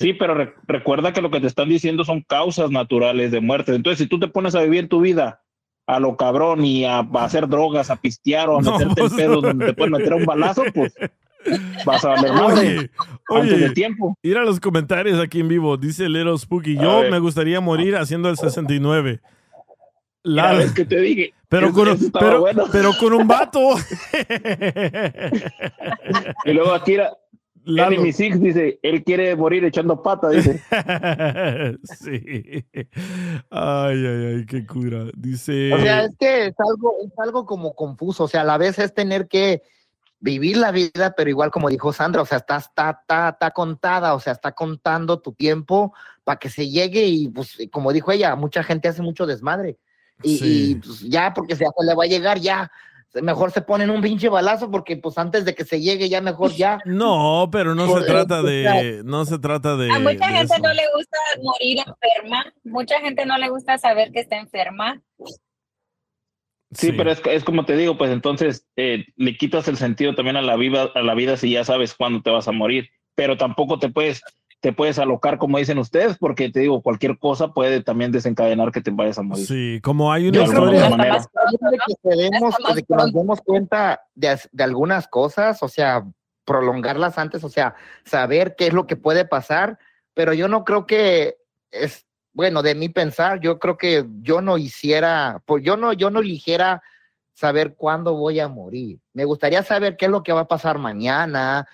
Sí, 0.00 0.14
pero 0.14 0.34
re- 0.34 0.54
recuerda 0.66 1.12
que 1.12 1.20
lo 1.20 1.30
que 1.30 1.40
te 1.40 1.46
están 1.46 1.68
diciendo 1.68 2.04
son 2.04 2.22
causas 2.22 2.70
naturales 2.70 3.30
de 3.30 3.40
muerte. 3.40 3.74
Entonces, 3.74 3.98
si 3.98 4.06
tú 4.06 4.18
te 4.18 4.28
pones 4.28 4.54
a 4.54 4.62
vivir 4.62 4.88
tu 4.88 5.00
vida 5.00 5.42
a 5.86 6.00
lo 6.00 6.16
cabrón 6.16 6.64
y 6.64 6.84
a, 6.84 6.98
a 7.00 7.24
hacer 7.24 7.48
drogas, 7.48 7.90
a 7.90 7.96
pistear 7.96 8.48
o 8.48 8.58
a 8.58 8.62
No, 8.62 8.78
meterte 8.78 9.02
en 9.02 9.16
pedos 9.16 9.42
donde 9.42 9.66
te 9.66 9.72
pueden 9.74 9.92
meter 9.92 10.14
un 10.14 10.24
balazo, 10.24 10.62
pues 10.74 10.94
vas 11.84 12.04
a 12.04 12.08
valer 12.10 12.32
madre 12.32 12.90
Oye, 13.28 13.40
antes 13.42 13.60
de 13.60 13.70
tiempo. 13.70 14.14
ir 14.22 14.38
a 14.38 14.44
los 14.44 14.58
comentarios 14.60 15.20
aquí 15.20 15.40
en 15.40 15.48
vivo. 15.48 15.76
Dice 15.76 16.08
Little 16.08 16.38
Spooky, 16.38 16.76
yo 16.76 17.02
me 17.10 17.18
gustaría 17.18 17.60
morir 17.60 17.96
haciendo 17.96 18.30
el 18.30 18.36
69. 18.38 19.20
Ya 20.22 20.24
La- 20.24 20.52
ves 20.54 20.72
que 20.72 20.84
te 20.84 21.00
dije. 21.00 21.32
pero, 21.48 21.66
Eso- 21.68 21.74
con, 21.74 21.88
un- 21.88 21.94
eso 21.94 22.06
estaba 22.06 22.26
pero, 22.26 22.40
bueno. 22.40 22.64
pero 22.72 22.90
con 22.98 23.12
un 23.12 23.28
vato. 23.28 23.60
Y 26.44 26.52
luego 26.52 26.72
aquí 26.72 26.94
era 26.94 27.10
Lalo. 27.64 27.92
Enemy 27.92 28.12
Six 28.12 28.40
dice, 28.40 28.78
él 28.82 29.04
quiere 29.04 29.36
morir 29.36 29.64
echando 29.64 30.02
pata, 30.02 30.30
dice. 30.30 30.62
sí. 31.82 32.64
Ay, 33.50 34.06
ay, 34.06 34.26
ay, 34.34 34.46
qué 34.46 34.66
cura. 34.66 35.04
Dice. 35.16 35.72
O 35.74 35.78
sea, 35.78 36.04
es 36.04 36.16
que 36.18 36.46
es 36.46 36.54
algo, 36.58 36.94
es 37.04 37.18
algo 37.18 37.44
como 37.44 37.74
confuso, 37.74 38.24
o 38.24 38.28
sea, 38.28 38.42
a 38.42 38.44
la 38.44 38.58
vez 38.58 38.78
es 38.78 38.94
tener 38.94 39.28
que 39.28 39.62
vivir 40.20 40.56
la 40.58 40.70
vida, 40.70 41.14
pero 41.16 41.30
igual 41.30 41.50
como 41.50 41.68
dijo 41.68 41.92
Sandra, 41.92 42.22
o 42.22 42.26
sea, 42.26 42.38
está, 42.38 42.58
está, 42.58 42.90
está, 42.90 43.28
está 43.30 43.50
contada, 43.50 44.14
o 44.14 44.20
sea, 44.20 44.34
está 44.34 44.52
contando 44.52 45.20
tu 45.20 45.32
tiempo 45.32 45.94
para 46.24 46.38
que 46.38 46.50
se 46.50 46.68
llegue 46.68 47.06
y 47.06 47.28
pues 47.28 47.56
como 47.72 47.92
dijo 47.92 48.12
ella, 48.12 48.36
mucha 48.36 48.62
gente 48.62 48.88
hace 48.88 49.02
mucho 49.02 49.26
desmadre. 49.26 49.78
Y, 50.22 50.36
Sí. 50.36 50.70
y, 50.70 50.74
pues, 50.74 51.00
ya, 51.00 51.32
porque 51.32 51.56
se 51.56 51.64
le 51.64 51.94
va 51.94 52.04
a 52.04 52.06
llegar, 52.06 52.38
ya, 52.38 52.70
mejor 53.14 53.50
se 53.50 53.62
ponen 53.62 53.90
un 53.90 54.00
pinche 54.00 54.28
balazo 54.28 54.70
porque 54.70 54.96
pues 54.96 55.18
antes 55.18 55.44
de 55.44 55.54
que 55.54 55.64
se 55.64 55.80
llegue 55.80 56.08
ya 56.08 56.20
mejor 56.20 56.52
ya. 56.52 56.80
No, 56.84 57.48
pero 57.50 57.74
no 57.74 57.86
se 57.98 58.04
trata 58.04 58.42
de. 58.42 59.02
No 59.04 59.24
se 59.24 59.38
trata 59.38 59.76
de. 59.76 59.90
A 59.90 59.98
mucha 59.98 60.26
de 60.26 60.32
gente 60.34 60.54
eso. 60.54 60.62
no 60.62 60.72
le 60.72 60.82
gusta 60.94 61.18
morir 61.42 61.78
enferma, 61.78 62.54
mucha 62.64 63.00
gente 63.00 63.26
no 63.26 63.38
le 63.38 63.48
gusta 63.48 63.78
saber 63.78 64.12
que 64.12 64.20
está 64.20 64.36
enferma. 64.36 65.02
Sí, 66.72 66.92
pero 66.92 67.10
es, 67.10 67.20
es 67.24 67.42
como 67.42 67.64
te 67.64 67.76
digo, 67.76 67.98
pues 67.98 68.12
entonces 68.12 68.64
eh, 68.76 69.06
le 69.16 69.36
quitas 69.36 69.66
el 69.66 69.76
sentido 69.76 70.14
también 70.14 70.36
a 70.36 70.42
la 70.42 70.54
vida, 70.54 70.90
a 70.94 71.02
la 71.02 71.14
vida 71.14 71.36
si 71.36 71.50
ya 71.50 71.64
sabes 71.64 71.94
cuándo 71.94 72.22
te 72.22 72.30
vas 72.30 72.46
a 72.46 72.52
morir. 72.52 72.90
Pero 73.16 73.36
tampoco 73.36 73.80
te 73.80 73.88
puedes, 73.88 74.22
te 74.60 74.72
puedes 74.72 74.98
alocar 74.98 75.38
como 75.38 75.58
dicen 75.58 75.78
ustedes, 75.78 76.18
porque 76.18 76.50
te 76.50 76.60
digo, 76.60 76.82
cualquier 76.82 77.18
cosa 77.18 77.48
puede 77.48 77.82
también 77.82 78.12
desencadenar 78.12 78.70
que 78.72 78.82
te 78.82 78.90
vayas 78.90 79.18
a 79.18 79.22
morir. 79.22 79.46
Sí, 79.46 79.80
como 79.82 80.12
hay 80.12 80.28
una 80.28 80.44
historia. 80.44 80.90
manera. 80.90 81.18
De 82.02 82.28
de 82.74 82.82
que 82.82 82.94
nos 82.94 83.12
demos 83.12 83.40
cuenta 83.40 84.02
de, 84.14 84.38
de 84.52 84.64
algunas 84.64 85.08
cosas, 85.08 85.62
o 85.62 85.68
sea, 85.68 86.04
prolongarlas 86.44 87.16
antes, 87.16 87.42
o 87.42 87.48
sea, 87.48 87.74
saber 88.04 88.54
qué 88.56 88.66
es 88.66 88.72
lo 88.74 88.86
que 88.86 88.96
puede 88.96 89.24
pasar, 89.24 89.78
pero 90.14 90.34
yo 90.34 90.48
no 90.48 90.64
creo 90.64 90.86
que 90.86 91.36
es, 91.70 92.06
bueno, 92.32 92.62
de 92.62 92.74
mí 92.74 92.88
pensar, 92.88 93.40
yo 93.40 93.58
creo 93.58 93.78
que 93.78 94.06
yo 94.20 94.42
no 94.42 94.58
hiciera, 94.58 95.42
pues 95.46 95.64
yo 95.64 95.76
no, 95.76 95.92
yo 95.92 96.10
no 96.10 96.20
eligiera 96.20 96.82
saber 97.32 97.74
cuándo 97.74 98.14
voy 98.14 98.40
a 98.40 98.48
morir. 98.48 98.98
Me 99.14 99.24
gustaría 99.24 99.62
saber 99.62 99.96
qué 99.96 100.04
es 100.06 100.10
lo 100.10 100.22
que 100.22 100.32
va 100.32 100.40
a 100.40 100.48
pasar 100.48 100.78
mañana, 100.78 101.66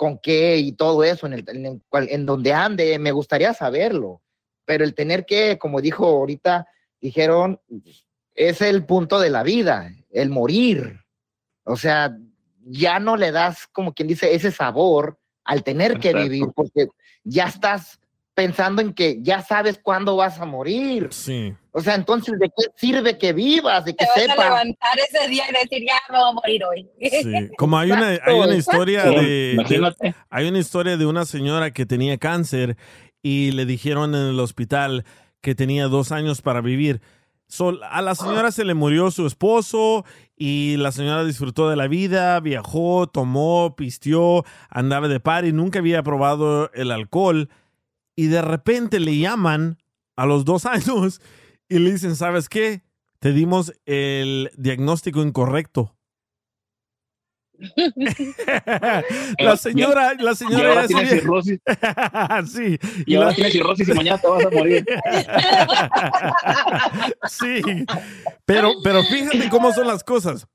con 0.00 0.16
qué 0.16 0.56
y 0.56 0.72
todo 0.72 1.04
eso, 1.04 1.26
en, 1.26 1.34
el, 1.34 1.44
en, 1.46 1.82
en 1.92 2.24
donde 2.24 2.54
ande, 2.54 2.98
me 2.98 3.12
gustaría 3.12 3.52
saberlo, 3.52 4.22
pero 4.64 4.82
el 4.82 4.94
tener 4.94 5.26
que, 5.26 5.58
como 5.58 5.82
dijo 5.82 6.06
ahorita, 6.06 6.66
dijeron, 7.02 7.60
es 8.34 8.62
el 8.62 8.86
punto 8.86 9.20
de 9.20 9.28
la 9.28 9.42
vida, 9.42 9.92
el 10.10 10.30
morir. 10.30 11.00
O 11.64 11.76
sea, 11.76 12.16
ya 12.62 12.98
no 12.98 13.18
le 13.18 13.30
das, 13.30 13.66
como 13.66 13.92
quien 13.92 14.08
dice, 14.08 14.34
ese 14.34 14.50
sabor 14.50 15.18
al 15.44 15.62
tener 15.64 15.98
que 16.00 16.14
vivir, 16.14 16.46
porque 16.54 16.88
ya 17.22 17.44
estás 17.44 18.00
pensando 18.34 18.80
en 18.82 18.94
que 18.94 19.18
ya 19.22 19.42
sabes 19.42 19.78
cuándo 19.82 20.16
vas 20.16 20.40
a 20.40 20.46
morir. 20.46 21.08
Sí. 21.10 21.54
O 21.72 21.80
sea, 21.80 21.94
entonces, 21.94 22.38
¿de 22.38 22.48
qué 22.48 22.64
sirve 22.76 23.18
que 23.18 23.32
vivas? 23.32 23.84
De 23.84 23.92
Te 23.92 23.98
que 23.98 24.06
vas 24.06 24.16
a 24.16 24.20
sepas. 24.20 24.44
levantar 24.44 24.98
ese 24.98 25.28
día 25.28 25.44
y 25.48 25.52
decir, 25.52 25.86
ya 25.86 25.94
me 26.10 26.18
voy 26.18 26.28
a 26.28 26.32
morir 26.32 26.64
hoy. 26.64 26.88
Sí. 27.00 27.48
Como 27.56 27.78
hay 27.78 27.92
una, 27.92 28.08
hay 28.24 28.34
una 28.34 28.54
historia 28.54 29.04
de. 29.04 30.14
Hay 30.30 30.48
una 30.48 30.58
historia 30.58 30.96
de 30.96 31.06
una 31.06 31.24
señora 31.24 31.70
que 31.72 31.86
tenía 31.86 32.18
cáncer 32.18 32.76
y 33.22 33.52
le 33.52 33.66
dijeron 33.66 34.14
en 34.14 34.28
el 34.28 34.40
hospital 34.40 35.04
que 35.40 35.54
tenía 35.54 35.88
dos 35.88 36.12
años 36.12 36.42
para 36.42 36.60
vivir. 36.60 37.00
So, 37.46 37.78
a 37.82 38.00
la 38.00 38.14
señora 38.14 38.52
se 38.52 38.64
le 38.64 38.74
murió 38.74 39.10
su 39.10 39.26
esposo 39.26 40.04
y 40.36 40.76
la 40.76 40.92
señora 40.92 41.24
disfrutó 41.24 41.68
de 41.68 41.74
la 41.74 41.88
vida, 41.88 42.38
viajó, 42.38 43.08
tomó, 43.08 43.74
pisteó, 43.76 44.44
andaba 44.68 45.08
de 45.08 45.18
party, 45.18 45.52
nunca 45.52 45.80
había 45.80 46.02
probado 46.04 46.70
el 46.74 46.92
alcohol 46.92 47.48
y 48.20 48.26
de 48.26 48.42
repente 48.42 49.00
le 49.00 49.16
llaman 49.18 49.78
a 50.16 50.26
los 50.26 50.44
dos 50.44 50.66
años 50.66 51.20
y 51.68 51.78
le 51.78 51.92
dicen, 51.92 52.16
¿sabes 52.16 52.48
qué? 52.48 52.82
Te 53.18 53.32
dimos 53.32 53.72
el 53.86 54.50
diagnóstico 54.56 55.22
incorrecto. 55.22 55.96
la 59.38 59.56
señora, 59.56 60.14
la 60.14 60.32
Y 60.32 60.36
señora 60.36 60.68
ahora 60.70 60.82
ya 60.82 60.86
tienes 60.88 61.08
sabía- 61.08 61.20
cirrosis, 61.20 61.60
sí. 62.54 62.78
y 63.06 63.12
Y 63.12 63.16
ahora 63.16 63.28
la- 63.30 63.34
tienes 63.34 63.52
cirrosis 63.52 63.88
y 63.88 63.92
mañana 63.92 64.18
te 64.18 64.28
vas 64.28 64.44
a 64.46 64.50
morir. 64.50 64.84
sí. 67.28 67.62
Pero, 68.46 68.72
pero 68.82 69.02
fíjate 69.04 69.48
cómo 69.50 69.72
son 69.72 69.86
las 69.86 70.04
cosas. 70.04 70.46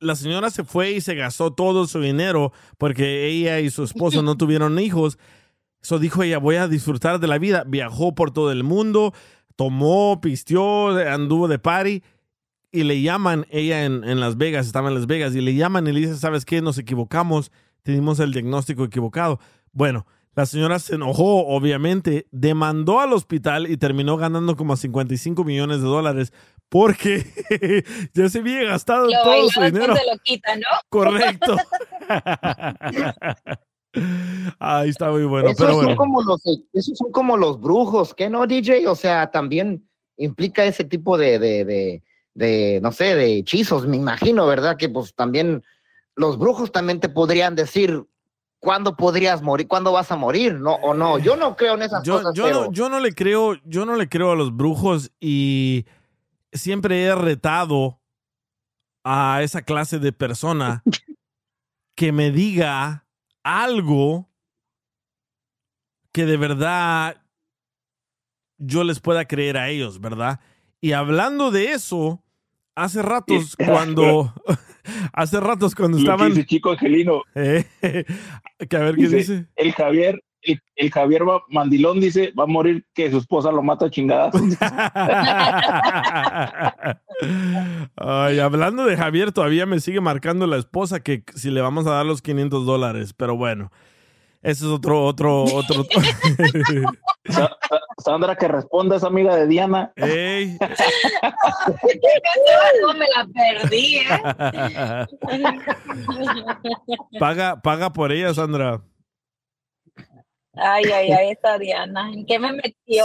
La 0.00 0.14
señora 0.16 0.50
se 0.50 0.64
fue 0.64 0.92
y 0.92 1.00
se 1.00 1.14
gastó 1.14 1.52
todo 1.52 1.86
su 1.86 2.00
dinero 2.00 2.52
porque 2.78 3.26
ella 3.26 3.60
y 3.60 3.70
su 3.70 3.84
esposo 3.84 4.22
no 4.22 4.36
tuvieron 4.36 4.78
hijos. 4.78 5.18
Eso 5.84 5.98
dijo 5.98 6.22
ella, 6.22 6.38
voy 6.38 6.56
a 6.56 6.66
disfrutar 6.66 7.20
de 7.20 7.26
la 7.26 7.36
vida. 7.36 7.62
Viajó 7.66 8.14
por 8.14 8.30
todo 8.30 8.50
el 8.50 8.64
mundo, 8.64 9.12
tomó, 9.54 10.18
pisteó, 10.22 10.88
anduvo 10.96 11.46
de 11.46 11.58
party 11.58 12.02
y 12.72 12.84
le 12.84 13.02
llaman, 13.02 13.46
ella 13.50 13.84
en, 13.84 14.02
en 14.02 14.18
Las 14.18 14.38
Vegas, 14.38 14.64
estaba 14.64 14.88
en 14.88 14.94
Las 14.94 15.06
Vegas, 15.06 15.34
y 15.34 15.42
le 15.42 15.54
llaman 15.54 15.86
y 15.86 15.92
le 15.92 16.00
dicen, 16.00 16.16
¿sabes 16.16 16.46
qué? 16.46 16.62
Nos 16.62 16.78
equivocamos, 16.78 17.52
tenemos 17.82 18.18
el 18.18 18.32
diagnóstico 18.32 18.82
equivocado. 18.82 19.38
Bueno, 19.72 20.06
la 20.34 20.46
señora 20.46 20.78
se 20.78 20.94
enojó, 20.94 21.46
obviamente, 21.46 22.28
demandó 22.32 23.00
al 23.00 23.12
hospital 23.12 23.70
y 23.70 23.76
terminó 23.76 24.16
ganando 24.16 24.56
como 24.56 24.76
55 24.78 25.44
millones 25.44 25.82
de 25.82 25.86
dólares 25.86 26.32
porque 26.70 27.26
ya 28.14 28.30
se 28.30 28.38
había 28.38 28.64
gastado 28.64 29.06
Lo 29.06 29.22
todo 29.22 29.50
su 29.50 29.60
dinero. 29.60 29.94
se 29.94 30.02
lo 30.10 30.18
quita, 30.22 30.56
¿no? 30.56 30.62
Correcto. 30.88 31.58
Ahí 34.58 34.90
está 34.90 35.10
muy 35.10 35.24
bueno, 35.24 35.48
esos, 35.48 35.58
pero 35.58 35.74
son 35.74 35.84
bueno. 35.84 35.96
como 35.96 36.22
los, 36.22 36.42
esos 36.72 36.98
son 36.98 37.12
como 37.12 37.36
los 37.36 37.60
brujos, 37.60 38.14
¿qué 38.14 38.28
no, 38.28 38.46
DJ? 38.46 38.88
O 38.88 38.94
sea, 38.94 39.30
también 39.30 39.88
implica 40.16 40.64
ese 40.64 40.84
tipo 40.84 41.16
de, 41.16 41.38
de, 41.38 41.64
de, 41.64 42.02
de, 42.34 42.80
no 42.82 42.92
sé, 42.92 43.14
de 43.14 43.38
hechizos, 43.38 43.86
me 43.86 43.96
imagino, 43.96 44.46
¿verdad? 44.46 44.76
Que 44.76 44.88
pues 44.88 45.14
también 45.14 45.62
los 46.16 46.38
brujos 46.38 46.72
también 46.72 47.00
te 47.00 47.08
podrían 47.08 47.54
decir 47.54 48.04
cuándo 48.58 48.96
podrías 48.96 49.42
morir, 49.42 49.68
cuándo 49.68 49.92
vas 49.92 50.10
a 50.10 50.16
morir, 50.16 50.54
¿no? 50.54 50.74
O 50.76 50.94
no, 50.94 51.18
yo 51.18 51.36
no 51.36 51.54
creo 51.54 51.74
en 51.74 51.82
esas 51.82 52.02
Yo, 52.02 52.16
cosas, 52.16 52.34
yo 52.34 52.44
pero 52.44 52.64
no, 52.64 52.72
yo 52.72 52.88
no 52.88 52.98
le 52.98 53.14
creo, 53.14 53.54
yo 53.64 53.84
no 53.84 53.96
le 53.96 54.08
creo 54.08 54.32
a 54.32 54.36
los 54.36 54.56
brujos 54.56 55.12
y 55.20 55.84
siempre 56.52 57.04
he 57.04 57.14
retado 57.14 58.00
a 59.04 59.42
esa 59.42 59.62
clase 59.62 59.98
de 59.98 60.12
persona 60.12 60.82
que 61.94 62.10
me 62.10 62.30
diga 62.30 63.03
algo 63.44 64.28
que 66.12 66.24
de 66.24 66.36
verdad 66.36 67.22
yo 68.58 68.84
les 68.84 69.00
pueda 69.00 69.26
creer 69.26 69.56
a 69.56 69.68
ellos, 69.68 70.00
¿verdad? 70.00 70.40
Y 70.80 70.92
hablando 70.92 71.50
de 71.50 71.72
eso, 71.72 72.22
hace 72.74 73.02
ratos 73.02 73.56
cuando 73.64 74.32
hace 75.12 75.38
ratos 75.40 75.74
cuando 75.74 75.98
Lo 75.98 76.04
que 76.04 76.10
estaban 76.10 76.34
dice 76.34 76.46
chico 76.46 76.70
Angelino, 76.70 77.22
eh, 77.34 77.64
que 78.68 78.76
a 78.76 78.80
ver 78.80 78.96
qué 78.96 79.02
dice, 79.02 79.16
dice. 79.16 79.46
el 79.56 79.72
Javier, 79.72 80.23
el, 80.44 80.60
el 80.76 80.90
Javier 80.90 81.22
Mandilón 81.48 82.00
dice, 82.00 82.32
va 82.38 82.44
a 82.44 82.46
morir 82.46 82.86
que 82.94 83.10
su 83.10 83.18
esposa 83.18 83.50
lo 83.52 83.62
mata 83.62 83.86
a 83.86 83.90
chingadas. 83.90 84.34
Ay, 87.96 88.38
hablando 88.40 88.84
de 88.84 88.96
Javier, 88.96 89.32
todavía 89.32 89.66
me 89.66 89.80
sigue 89.80 90.00
marcando 90.00 90.46
la 90.46 90.56
esposa 90.56 91.00
que 91.00 91.24
si 91.34 91.50
le 91.50 91.60
vamos 91.60 91.86
a 91.86 91.90
dar 91.92 92.06
los 92.06 92.22
500 92.22 92.64
dólares, 92.66 93.12
pero 93.16 93.36
bueno, 93.36 93.70
ese 94.42 94.64
es 94.64 94.70
otro, 94.70 95.04
otro, 95.04 95.44
otro. 95.44 95.84
Sa- 97.26 97.56
Sa- 97.68 97.80
Sandra 98.04 98.36
que 98.36 98.48
responda 98.48 98.96
es 98.96 99.04
amiga 99.04 99.34
de 99.36 99.46
Diana. 99.46 99.92
Ey. 99.96 100.58
No 102.82 102.92
me 102.94 103.06
la 103.16 103.26
perdí, 103.32 103.98
¿eh? 103.98 105.06
paga, 107.18 107.60
paga 107.62 107.92
por 107.92 108.12
ella, 108.12 108.34
Sandra. 108.34 108.82
Ay, 110.56 110.84
ay, 110.84 111.10
ay, 111.12 111.28
esta 111.32 111.58
Diana. 111.58 112.12
¿En 112.12 112.24
qué 112.26 112.38
me 112.38 112.52
metió? 112.52 113.04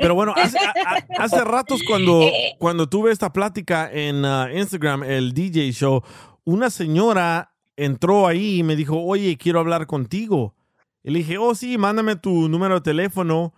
Pero 0.00 0.14
bueno, 0.14 0.34
hace, 0.36 0.58
a- 0.58 0.72
a- 0.86 1.22
hace 1.24 1.44
ratos 1.44 1.82
cuando, 1.86 2.22
Eh. 2.24 2.56
cuando 2.58 2.88
tuve 2.88 3.12
esta 3.12 3.32
plática 3.32 3.90
en 3.92 4.24
ah, 4.24 4.48
Instagram, 4.52 5.02
el 5.04 5.32
DJ 5.32 5.72
Show, 5.72 6.02
una 6.44 6.70
señora 6.70 7.52
entró 7.76 8.26
ahí 8.26 8.58
y 8.58 8.62
me 8.62 8.76
dijo, 8.76 9.00
oye, 9.02 9.36
quiero 9.36 9.60
hablar 9.60 9.86
contigo. 9.86 10.54
Y 11.02 11.10
le 11.10 11.20
dije, 11.20 11.38
oh, 11.38 11.54
sí, 11.54 11.78
mándame 11.78 12.16
tu 12.16 12.48
número 12.48 12.74
de 12.76 12.80
teléfono 12.82 13.54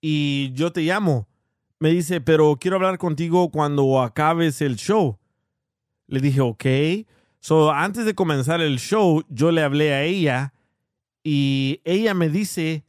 y 0.00 0.52
yo 0.52 0.70
te 0.72 0.82
llamo. 0.82 1.28
Me 1.78 1.90
dice, 1.90 2.20
pero 2.20 2.56
quiero 2.60 2.76
hablar 2.76 2.98
contigo 2.98 3.50
cuando 3.50 4.02
acabes 4.02 4.60
el 4.60 4.76
show. 4.76 5.18
Le 6.06 6.20
dije, 6.20 6.40
ok. 6.40 6.64
So, 7.40 7.70
antes 7.70 8.04
de 8.04 8.14
comenzar 8.14 8.60
el 8.60 8.78
show, 8.78 9.22
yo 9.28 9.50
le 9.50 9.62
hablé 9.62 9.92
a 9.94 10.02
ella 10.02 10.52
y 11.26 11.80
ella 11.84 12.12
me 12.12 12.28
dice 12.28 12.84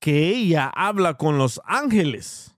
que 0.00 0.30
ella 0.30 0.72
habla 0.74 1.14
con 1.18 1.36
los 1.36 1.60
ángeles. 1.66 2.56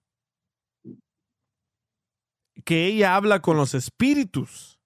Que 2.64 2.86
ella 2.86 3.16
habla 3.16 3.42
con 3.42 3.56
los 3.56 3.74
espíritus. 3.74 4.78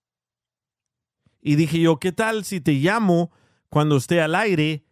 Y 1.42 1.56
dije 1.56 1.78
yo, 1.78 1.98
¿qué 1.98 2.10
tal 2.10 2.44
si 2.44 2.60
te 2.60 2.72
llamo 2.72 3.30
cuando 3.68 3.96
esté 3.96 4.22
al 4.22 4.34
aire 4.34 4.84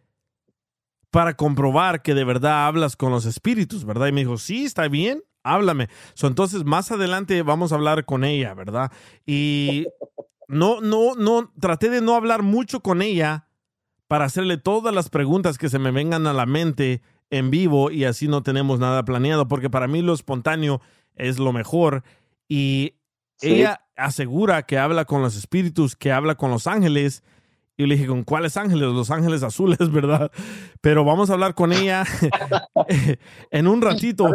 para 1.09 1.35
comprobar 1.35 2.03
que 2.03 2.13
de 2.13 2.23
verdad 2.23 2.67
hablas 2.67 2.95
con 2.95 3.11
los 3.11 3.25
espíritus, 3.25 3.85
verdad? 3.85 4.07
Y 4.07 4.11
me 4.11 4.21
dijo, 4.21 4.37
sí, 4.37 4.65
está 4.65 4.87
bien, 4.87 5.23
háblame. 5.41 5.89
So, 6.13 6.27
entonces, 6.27 6.63
más 6.63 6.91
adelante 6.91 7.41
vamos 7.41 7.71
a 7.71 7.75
hablar 7.75 8.05
con 8.05 8.23
ella, 8.23 8.53
¿verdad? 8.53 8.91
Y 9.25 9.87
no, 10.47 10.79
no, 10.81 11.15
no, 11.15 11.51
traté 11.59 11.89
de 11.89 12.01
no 12.01 12.15
hablar 12.15 12.43
mucho 12.43 12.81
con 12.81 13.01
ella 13.01 13.47
para 14.11 14.25
hacerle 14.25 14.57
todas 14.57 14.93
las 14.93 15.09
preguntas 15.09 15.57
que 15.57 15.69
se 15.69 15.79
me 15.79 15.89
vengan 15.91 16.27
a 16.27 16.33
la 16.33 16.45
mente 16.45 17.01
en 17.29 17.49
vivo 17.49 17.91
y 17.91 18.03
así 18.03 18.27
no 18.27 18.43
tenemos 18.43 18.77
nada 18.77 19.05
planeado, 19.05 19.47
porque 19.47 19.69
para 19.69 19.87
mí 19.87 20.01
lo 20.01 20.13
espontáneo 20.13 20.81
es 21.15 21.39
lo 21.39 21.53
mejor. 21.53 22.03
Y 22.49 22.95
Sí. 23.37 23.53
ella 23.53 23.85
asegura 23.95 24.63
que 24.63 24.77
habla 24.77 25.05
con 25.05 25.21
los 25.21 25.37
espíritus, 25.37 25.95
que 25.95 26.11
habla 26.11 26.35
con 26.35 26.51
los 26.51 26.67
ángeles. 26.67 27.23
Y 27.77 27.83
yo 27.83 27.87
le 27.87 27.95
dije, 27.95 28.07
¿con 28.07 28.23
cuáles 28.25 28.57
ángeles? 28.57 28.89
Los 28.89 29.11
ángeles 29.11 29.43
azules, 29.43 29.89
¿verdad? 29.93 30.29
Pero 30.81 31.05
vamos 31.05 31.29
a 31.29 31.33
hablar 31.35 31.55
con 31.55 31.71
ella 31.71 32.03
en 33.49 33.65
un 33.67 33.81
ratito. 33.81 34.29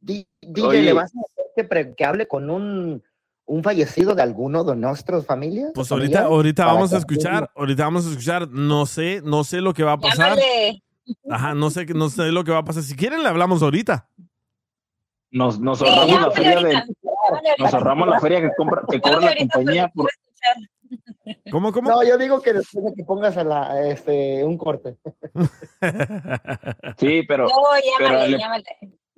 Di- 0.00 0.28
DJ, 0.42 0.62
Oye. 0.66 0.82
¿le 0.82 0.92
vas 0.92 1.10
a 1.16 1.20
hacer 1.20 1.46
que, 1.56 1.64
pre- 1.64 1.94
que 1.94 2.04
hable 2.04 2.28
con 2.28 2.50
un, 2.50 3.02
un 3.48 3.62
fallecido 3.62 4.14
de 4.14 4.22
alguno 4.22 4.62
de 4.62 4.76
nuestras 4.76 5.24
familias? 5.26 5.72
Pues 5.74 5.88
familiares? 5.88 6.16
ahorita, 6.18 6.34
ahorita 6.34 6.66
vamos 6.66 6.92
a 6.92 6.96
que- 6.96 6.98
escuchar, 7.00 7.50
ahorita 7.56 7.84
vamos 7.84 8.06
a 8.06 8.10
escuchar, 8.10 8.48
no 8.48 8.86
sé, 8.86 9.20
no 9.24 9.42
sé 9.44 9.60
lo 9.60 9.74
que 9.74 9.82
va 9.82 9.92
a 9.92 9.98
pasar. 9.98 10.36
Llámale. 10.36 10.82
Ajá, 11.30 11.54
no 11.54 11.70
sé, 11.70 11.86
no 11.86 12.08
sé 12.10 12.30
lo 12.30 12.44
que 12.44 12.52
va 12.52 12.58
a 12.58 12.64
pasar. 12.64 12.82
Si 12.82 12.94
quieren 12.94 13.22
le 13.22 13.28
hablamos 13.28 13.62
ahorita. 13.62 14.08
Nos, 15.30 15.58
nos 15.60 15.78
Sí, 15.78 15.86
ahorramos 15.86 16.20
la 16.22 16.30
feria 16.30 16.60
de, 16.60 16.82
nos 17.58 17.74
ahorramos 17.74 18.08
la 18.08 18.20
feria 18.20 18.40
que 18.40 18.50
compra, 18.56 18.82
que 18.90 19.00
cobra 19.00 19.20
la 19.20 19.36
compañía 19.36 19.88
por. 19.94 20.10
¿Cómo, 21.50 21.72
cómo? 21.72 21.90
No, 21.90 22.02
yo 22.02 22.16
digo 22.16 22.40
que 22.40 22.54
después 22.54 22.82
de 22.86 22.94
que 22.94 23.04
pongas 23.04 23.36
a 23.36 23.44
la, 23.44 23.88
este, 23.88 24.42
un 24.44 24.56
corte. 24.56 24.96
sí, 26.98 27.22
pero 27.28 27.44
No, 27.44 27.50
llámale, 27.98 27.98
pero 27.98 28.26
le- 28.26 28.38
llámale. 28.38 28.64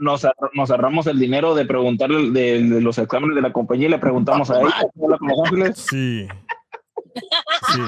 Nos, 0.01 0.27
nos 0.55 0.71
ahorramos 0.71 1.07
el 1.07 1.19
dinero 1.19 1.55
de 1.55 1.65
preguntarle 1.67 2.31
de, 2.31 2.63
de 2.63 2.81
los 2.81 2.99
exámenes 2.99 3.37
de 3.37 3.43
la 3.43 3.53
compañía 3.53 3.87
y 3.87 3.91
le 3.91 3.99
preguntamos 3.99 4.51
a 4.51 4.61
ella. 4.61 4.75
Sí. 5.75 6.27
Sí. 7.73 7.81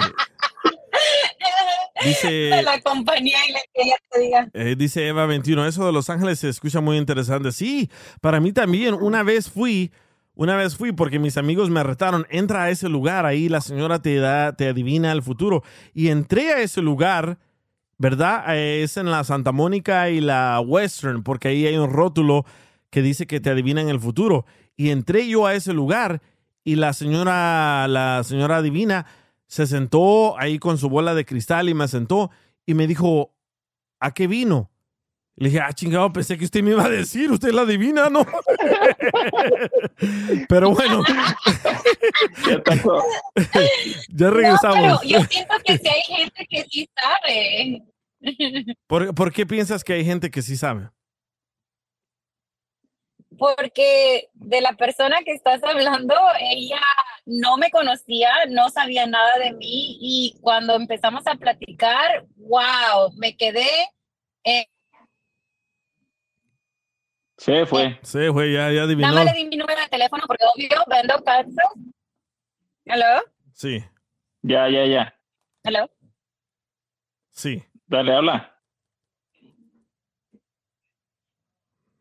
Dice, 2.05 2.29
De 2.31 2.62
la 2.62 2.81
compañía 2.81 3.38
y 3.48 3.53
la 3.53 3.61
que 3.72 3.83
ella 3.83 3.94
te 4.11 4.20
diga. 4.20 4.48
eh, 4.55 4.75
dice 4.77 5.07
Eva 5.07 5.27
21, 5.27 5.66
eso 5.66 5.87
de 5.87 5.92
Los 5.92 6.11
Ángeles 6.11 6.40
se 6.40 6.48
escucha 6.48 6.81
muy 6.81 6.96
interesante. 6.98 7.53
Sí, 7.53 7.90
para 8.20 8.40
mí 8.40 8.53
también. 8.53 8.94
Una 8.94 9.22
vez 9.22 9.48
fui, 9.48 9.92
una 10.35 10.57
vez 10.57 10.77
fui 10.77 10.90
porque 10.92 11.18
mis 11.20 11.37
amigos 11.37 11.70
me 11.70 11.83
retaron, 11.85 12.27
entra 12.31 12.64
a 12.64 12.70
ese 12.70 12.88
lugar, 12.88 13.25
ahí 13.25 13.48
la 13.48 13.61
señora 13.61 14.03
te 14.03 14.16
da, 14.16 14.53
te 14.57 14.68
adivina 14.68 15.12
el 15.12 15.22
futuro. 15.22 15.62
Y 15.94 16.09
entré 16.09 16.53
a 16.53 16.61
ese 16.61 16.83
lugar, 16.83 17.38
¿verdad? 18.02 18.56
Eh, 18.56 18.82
es 18.82 18.96
en 18.96 19.12
la 19.12 19.22
Santa 19.22 19.52
Mónica 19.52 20.10
y 20.10 20.20
la 20.20 20.58
Western, 20.58 21.22
porque 21.22 21.46
ahí 21.46 21.68
hay 21.68 21.76
un 21.76 21.88
rótulo 21.88 22.44
que 22.90 23.00
dice 23.00 23.28
que 23.28 23.38
te 23.38 23.48
adivinan 23.48 23.88
el 23.88 24.00
futuro. 24.00 24.44
Y 24.76 24.90
entré 24.90 25.28
yo 25.28 25.46
a 25.46 25.54
ese 25.54 25.72
lugar 25.72 26.20
y 26.64 26.74
la 26.74 26.94
señora, 26.94 27.86
la 27.86 28.24
señora 28.24 28.56
adivina 28.56 29.06
se 29.46 29.68
sentó 29.68 30.36
ahí 30.36 30.58
con 30.58 30.78
su 30.78 30.88
bola 30.88 31.14
de 31.14 31.24
cristal 31.24 31.68
y 31.68 31.74
me 31.74 31.86
sentó 31.86 32.32
y 32.66 32.74
me 32.74 32.88
dijo, 32.88 33.36
¿a 34.00 34.12
qué 34.12 34.26
vino? 34.26 34.72
Le 35.36 35.50
dije, 35.50 35.60
ah, 35.60 35.72
chingado, 35.72 36.12
pensé 36.12 36.36
que 36.36 36.44
usted 36.44 36.64
me 36.64 36.72
iba 36.72 36.84
a 36.84 36.88
decir, 36.88 37.30
usted 37.30 37.52
la 37.52 37.62
adivina, 37.62 38.10
¿no? 38.10 38.26
Pero 40.48 40.72
bueno, 40.72 41.04
Ya 42.48 42.62
No, 44.12 44.30
regresamos. 44.30 44.80
pero 44.80 45.00
yo 45.04 45.20
siento 45.24 45.54
que 45.64 45.78
sí 45.78 45.88
hay 45.88 46.16
gente 46.16 46.46
que 46.50 46.64
sí 46.68 46.90
sabe. 46.96 47.91
¿Por, 48.87 49.14
por 49.14 49.32
qué 49.32 49.46
piensas 49.46 49.85
que 49.85 49.92
hay 49.94 50.04
gente 50.04 50.30
que 50.30 50.42
sí 50.42 50.56
sabe? 50.56 50.90
Porque 53.38 54.28
de 54.35 54.61
la 54.61 54.74
persona 54.74 55.18
que 55.24 55.32
estás 55.32 55.62
hablando, 55.64 56.14
ella 56.38 56.80
no 57.24 57.56
me 57.56 57.70
conocía, 57.70 58.30
no 58.50 58.68
sabía 58.68 59.06
nada 59.06 59.38
de 59.38 59.52
mí 59.52 59.96
y 60.00 60.38
cuando 60.40 60.74
empezamos 60.76 61.26
a 61.26 61.35
platicar, 61.35 62.26
wow, 62.37 63.12
me 63.16 63.37
quedé 63.37 63.66
eh, 64.44 64.66
Se 67.38 67.64
fue. 67.66 67.98
Sí, 68.02 68.28
güey, 68.28 68.52
ya, 68.52 68.70
ya 68.70 68.82
adivinó. 68.82 69.08
Nada 69.08 69.24
más 69.24 69.35
le 69.35 69.40
di 69.42 69.48
mi 69.48 69.56
número 69.56 69.80
de 69.80 69.88
teléfono 69.88 70.24
porque 70.26 70.44
obvio 70.54 70.85
vendo 70.88 71.24
casas. 71.24 71.54
¿Aló? 72.87 73.22
Sí, 73.54 73.82
Ya, 74.42 74.68
ya, 74.68 74.85
ya. 74.87 75.18
¿Aló? 75.64 75.90
sí. 77.30 77.62
Dale, 77.92 78.14
habla. 78.16 78.50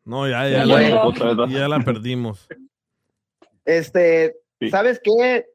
No, 0.04 0.26
ya, 0.26 0.48
ya, 0.48 0.64
Ya 0.64 0.64
la, 0.64 1.46
ya 1.48 1.68
la 1.68 1.80
perdimos. 1.80 2.48
Este, 3.66 4.36
Sí. 4.58 4.70
¿sabes 4.70 5.00
qué? 5.04 5.46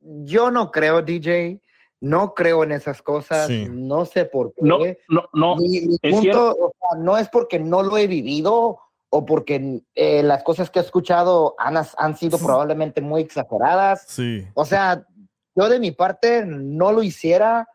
Yo 0.00 0.50
no 0.50 0.70
creo, 0.70 1.00
DJ, 1.00 1.60
no 2.00 2.34
creo 2.34 2.64
en 2.64 2.72
esas 2.72 3.00
cosas, 3.00 3.46
Sí. 3.46 3.66
no 3.70 4.04
sé 4.04 4.26
por 4.26 4.52
qué. 4.52 4.60
No, 4.62 4.78
no, 5.08 5.28
no. 5.32 5.56
mi, 5.56 5.80
mi 5.80 5.94
es 5.94 6.00
punto, 6.12 6.20
cierto. 6.20 6.50
o 6.60 6.72
sea, 6.78 6.98
no 6.98 7.16
es 7.16 7.28
porque 7.30 7.58
no 7.58 7.82
lo 7.82 7.96
he 7.96 8.06
vivido 8.08 8.78
o 9.08 9.24
porque 9.24 9.80
eh, 9.94 10.22
las 10.22 10.42
cosas 10.42 10.68
que 10.70 10.80
he 10.80 10.82
escuchado 10.82 11.54
han, 11.58 11.76
han 11.96 12.16
sido 12.16 12.36
probablemente 12.38 13.00
muy 13.00 13.22
exageradas. 13.22 14.04
Sí. 14.08 14.46
O 14.54 14.64
sea, 14.66 15.06
yo 15.54 15.68
de 15.70 15.78
mi 15.80 15.92
parte 15.92 16.44
no 16.44 16.92
lo 16.92 17.02
hiciera 17.02 17.66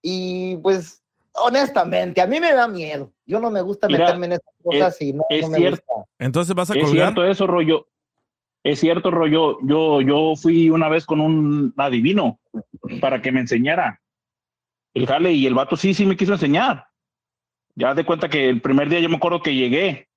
y 0.00 0.56
pues 0.58 1.02
honestamente, 1.44 2.20
a 2.20 2.26
mí 2.26 2.40
me 2.40 2.52
da 2.52 2.68
miedo. 2.68 3.12
Yo 3.26 3.40
no 3.40 3.50
me 3.50 3.60
gusta 3.62 3.86
Mira, 3.88 4.00
meterme 4.06 4.26
en 4.26 4.32
esas 4.32 4.54
cosas 4.62 5.02
y 5.02 5.12
no, 5.12 5.24
es 5.28 5.42
no 5.42 5.48
me 5.50 5.58
cierto. 5.58 5.82
gusta. 5.94 6.10
Entonces 6.18 6.54
vas 6.54 6.70
a 6.70 6.74
Es 6.74 6.84
colgar. 6.84 6.96
cierto 7.08 7.24
eso, 7.24 7.46
rollo. 7.46 7.88
Es 8.62 8.80
cierto, 8.80 9.10
rollo. 9.10 9.58
Yo, 9.62 10.00
yo 10.02 10.34
fui 10.36 10.70
una 10.70 10.88
vez 10.88 11.06
con 11.06 11.20
un 11.20 11.72
adivino 11.76 12.40
para 13.00 13.22
que 13.22 13.32
me 13.32 13.40
enseñara 13.40 14.00
el 14.94 15.06
jale 15.06 15.32
y 15.32 15.46
el 15.46 15.54
vato 15.54 15.76
sí, 15.76 15.94
sí 15.94 16.06
me 16.06 16.16
quiso 16.16 16.32
enseñar. 16.32 16.86
Ya 17.74 17.94
de 17.94 18.04
cuenta 18.06 18.28
que 18.28 18.48
el 18.48 18.60
primer 18.62 18.88
día 18.88 19.00
yo 19.00 19.08
me 19.08 19.16
acuerdo 19.16 19.42
que 19.42 19.54
llegué 19.54 20.08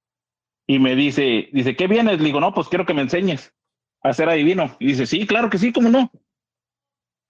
y 0.66 0.80
me 0.80 0.96
dice, 0.96 1.50
dice, 1.52 1.76
¿qué 1.76 1.88
vienes? 1.88 2.20
Le 2.20 2.26
digo, 2.26 2.40
no, 2.40 2.54
pues 2.54 2.70
quiero 2.70 2.86
que 2.86 2.94
me 2.94 3.02
enseñes 3.02 3.54
a 4.02 4.14
ser 4.14 4.30
adivino. 4.30 4.76
Y 4.80 4.88
dice, 4.88 5.06
sí, 5.06 5.28
claro 5.28 5.50
que 5.50 5.58
sí, 5.58 5.74
¿cómo 5.74 5.90
no? 5.90 6.10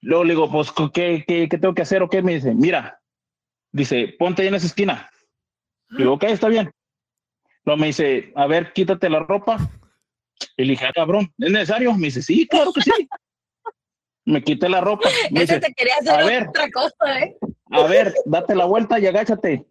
Luego 0.01 0.23
le 0.23 0.33
digo, 0.33 0.49
pues, 0.51 0.71
¿qué, 0.93 1.23
qué, 1.27 1.49
qué 1.49 1.57
tengo 1.57 1.73
que 1.73 1.81
hacer 1.81 2.03
o 2.03 2.09
qué? 2.09 2.21
Me 2.21 2.35
dice, 2.35 2.53
mira, 2.53 3.01
dice, 3.71 4.15
ponte 4.17 4.41
ahí 4.41 4.47
en 4.47 4.55
esa 4.55 4.67
esquina. 4.67 5.09
Digo, 5.97 6.13
ok, 6.13 6.23
está 6.25 6.47
bien. 6.47 6.71
Luego 7.65 7.79
me 7.79 7.87
dice, 7.87 8.31
a 8.35 8.47
ver, 8.47 8.73
quítate 8.73 9.09
la 9.09 9.19
ropa. 9.19 9.57
Y 10.55 10.63
le 10.63 10.71
dije, 10.71 10.85
ah, 10.85 10.91
cabrón, 10.93 11.33
¿es 11.37 11.51
necesario? 11.51 11.93
Me 11.93 12.07
dice, 12.07 12.21
sí, 12.21 12.47
claro 12.47 12.71
que 12.73 12.81
sí. 12.81 12.91
Me 14.25 14.43
quité 14.43 14.69
la 14.69 14.81
ropa. 14.81 15.09
Me 15.31 15.41
dice, 15.41 15.59
te 15.59 15.73
quería 15.73 15.95
a 15.95 15.97
hacer 15.99 16.25
ver. 16.25 16.47
otra 16.47 16.69
cosa, 16.71 17.19
¿eh? 17.19 17.35
a 17.71 17.83
ver, 17.83 18.13
date 18.25 18.55
la 18.55 18.65
vuelta 18.65 18.99
y 18.99 19.07
agáchate. 19.07 19.65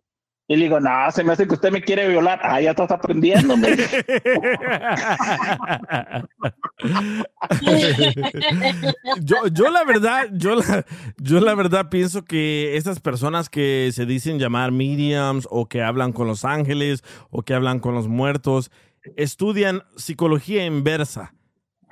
Y 0.51 0.57
le 0.57 0.65
digo, 0.65 0.81
no, 0.81 0.91
se 1.13 1.23
me 1.23 1.35
hace 1.35 1.47
que 1.47 1.53
usted 1.53 1.71
me 1.71 1.83
quiere 1.83 2.09
violar. 2.09 2.41
Ah, 2.43 2.59
ya 2.59 2.71
estás 2.71 2.91
aprendiendo. 2.91 3.55
yo, 9.21 9.47
yo 9.53 9.71
la 9.71 9.85
verdad, 9.85 10.29
yo 10.33 10.55
la, 10.55 10.87
yo 11.19 11.41
la 11.41 11.55
verdad 11.55 11.91
pienso 11.91 12.25
que 12.25 12.79
estas 12.79 12.99
personas 12.99 13.51
que 13.51 13.91
se 13.93 14.07
dicen 14.07 14.39
llamar 14.39 14.73
mediums 14.73 15.47
o 15.51 15.67
que 15.67 15.83
hablan 15.83 16.15
con 16.15 16.27
los 16.27 16.47
ángeles 16.47 17.05
o 17.29 17.43
que 17.43 17.53
hablan 17.53 17.79
con 17.79 17.95
los 17.95 18.09
muertos, 18.09 18.71
estudian 19.17 19.83
psicología 19.97 20.65
inversa. 20.65 21.35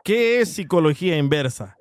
¿Qué 0.02 0.40
es 0.40 0.54
psicología 0.54 1.18
inversa? 1.18 1.76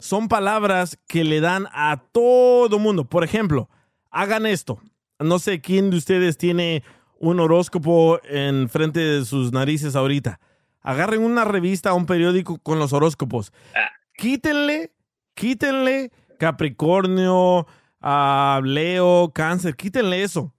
Son 0.00 0.26
palabras 0.26 0.98
que 1.06 1.22
le 1.22 1.40
dan 1.40 1.68
a 1.70 2.02
todo 2.10 2.80
mundo. 2.80 3.04
Por 3.04 3.22
ejemplo, 3.22 3.70
hagan 4.10 4.44
esto. 4.44 4.80
No 5.18 5.38
sé 5.38 5.60
quién 5.60 5.90
de 5.90 5.96
ustedes 5.96 6.36
tiene 6.36 6.82
un 7.18 7.40
horóscopo 7.40 8.20
en 8.24 8.68
frente 8.68 9.00
de 9.00 9.24
sus 9.24 9.52
narices 9.52 9.96
ahorita. 9.96 10.40
Agarren 10.82 11.22
una 11.22 11.44
revista 11.44 11.92
o 11.92 11.96
un 11.96 12.06
periódico 12.06 12.58
con 12.58 12.78
los 12.78 12.92
horóscopos. 12.92 13.52
Quítenle, 14.16 14.92
quítenle 15.34 16.10
Capricornio, 16.38 17.66
a 18.00 18.60
Leo, 18.62 19.32
Cáncer, 19.34 19.74
quítenle 19.74 20.22
eso. 20.22 20.52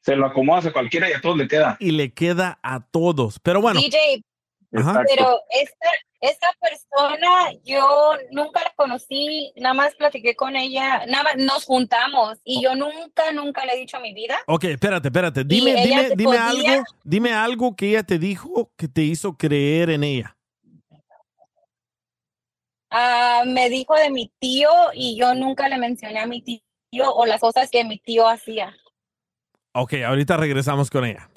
Se 0.00 0.16
lo 0.16 0.26
acomodas 0.26 0.66
a 0.66 0.72
cualquiera 0.72 1.08
y 1.08 1.12
a 1.12 1.20
todos 1.20 1.36
le 1.36 1.48
queda. 1.48 1.76
Y 1.80 1.92
le 1.92 2.12
queda 2.12 2.58
a 2.62 2.80
todos. 2.80 3.38
Pero 3.40 3.60
bueno, 3.60 3.80
DJ, 3.80 4.22
ajá. 4.74 5.02
pero 5.08 5.38
esta, 5.50 5.88
esta 6.22 6.46
persona 6.60 7.52
yo 7.64 8.12
nunca 8.30 8.62
la 8.62 8.72
conocí, 8.76 9.52
nada 9.56 9.74
más 9.74 9.94
platiqué 9.96 10.36
con 10.36 10.54
ella, 10.54 11.04
nada 11.06 11.24
más 11.24 11.36
nos 11.36 11.64
juntamos 11.64 12.38
y 12.44 12.62
yo 12.62 12.76
nunca, 12.76 13.32
nunca 13.32 13.66
le 13.66 13.74
he 13.74 13.78
dicho 13.78 13.96
a 13.96 14.00
mi 14.00 14.14
vida. 14.14 14.36
Ok, 14.46 14.64
espérate, 14.64 15.08
espérate. 15.08 15.42
Dime, 15.44 15.74
dime, 15.84 16.10
dime 16.10 16.24
podía- 16.24 16.46
algo, 16.48 16.84
dime 17.02 17.32
algo 17.34 17.74
que 17.74 17.88
ella 17.88 18.04
te 18.04 18.18
dijo 18.20 18.70
que 18.76 18.86
te 18.86 19.02
hizo 19.02 19.36
creer 19.36 19.90
en 19.90 20.04
ella. 20.04 20.36
Ah, 22.90 23.42
me 23.46 23.68
dijo 23.68 23.94
de 23.96 24.10
mi 24.10 24.30
tío 24.38 24.70
y 24.94 25.16
yo 25.18 25.34
nunca 25.34 25.68
le 25.68 25.76
mencioné 25.78 26.20
a 26.20 26.26
mi 26.26 26.40
tío 26.42 26.60
o 27.14 27.26
las 27.26 27.40
cosas 27.40 27.68
que 27.70 27.84
mi 27.84 27.98
tío 27.98 28.28
hacía. 28.28 28.76
Ok, 29.74 29.94
ahorita 30.06 30.36
regresamos 30.36 30.88
con 30.90 31.04
ella. 31.06 31.28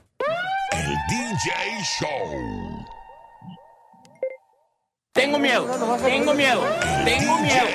El 0.74 0.94
DJ 1.10 1.52
Show. 2.00 2.75
Tengo 5.16 5.40
miedo, 5.40 5.66
tengo 6.04 6.34
miedo, 6.34 6.62
tengo 7.06 7.40
miedo. 7.40 7.68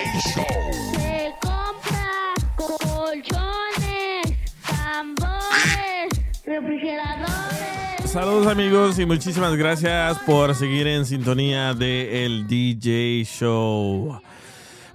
Se 0.93 1.32
compra 1.41 2.34
colchones, 2.55 4.36
tambores, 4.62 6.20
refrigeradores. 6.45 8.11
Saludos 8.11 8.47
amigos 8.47 8.99
y 8.99 9.07
muchísimas 9.07 9.57
gracias 9.57 10.18
por 10.26 10.55
seguir 10.55 10.86
en 10.86 11.07
sintonía 11.07 11.72
de 11.72 12.26
el 12.26 12.47
DJ 12.47 13.24
Show. 13.24 14.20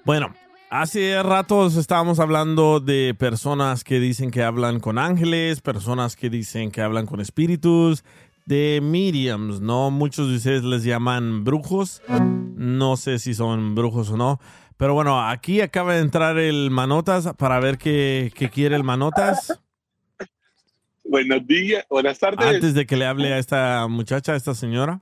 Bueno, 0.03 0.31
hace 0.69 1.23
ratos 1.23 1.75
estábamos 1.77 2.19
hablando 2.19 2.79
de 2.79 3.15
personas 3.17 3.83
que 3.83 3.99
dicen 3.99 4.29
que 4.29 4.43
hablan 4.43 4.79
con 4.79 4.99
ángeles, 4.99 5.61
personas 5.61 6.15
que 6.15 6.29
dicen 6.29 6.69
que 6.69 6.83
hablan 6.83 7.07
con 7.07 7.21
espíritus, 7.21 8.03
de 8.45 8.79
mediums, 8.81 9.59
¿no? 9.59 9.91
Muchos 9.91 10.29
de 10.29 10.37
ustedes 10.37 10.63
les 10.63 10.83
llaman 10.83 11.43
brujos. 11.43 12.01
No 12.55 12.95
sé 12.95 13.19
si 13.19 13.33
son 13.33 13.75
brujos 13.75 14.11
o 14.11 14.17
no. 14.17 14.39
Pero 14.77 14.93
bueno, 14.93 15.27
aquí 15.27 15.61
acaba 15.61 15.95
de 15.95 16.01
entrar 16.01 16.37
el 16.37 16.69
Manotas 16.69 17.33
para 17.37 17.59
ver 17.59 17.77
qué, 17.77 18.31
qué 18.35 18.49
quiere 18.49 18.75
el 18.75 18.83
Manotas. 18.83 19.59
Buenos 21.03 21.45
días, 21.45 21.85
buenas 21.89 22.19
tardes. 22.19 22.45
Antes 22.45 22.73
de 22.73 22.85
que 22.85 22.95
le 22.95 23.05
hable 23.05 23.33
a 23.33 23.37
esta 23.37 23.87
muchacha, 23.87 24.33
a 24.33 24.35
esta 24.35 24.53
señora. 24.53 25.01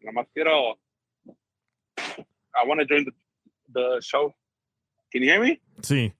Nada 0.00 0.12
más 0.12 0.26
quiero. 0.32 0.78
I 1.26 2.66
want 2.66 2.80
to 2.80 2.86
join 2.86 3.04
the, 3.04 3.12
the 3.72 4.00
show. 4.00 4.34
Can 5.12 5.22
you 5.22 5.28
hear 5.28 5.40
me? 5.40 5.60
Sí. 5.82 6.12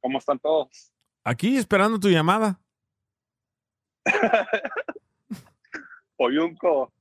¿Cómo 0.00 0.18
están 0.18 0.38
todos? 0.38 0.92
Aquí 1.24 1.56
esperando 1.56 2.00
tu 2.00 2.08
llamada. 2.08 2.60
Oyunco. 6.16 6.92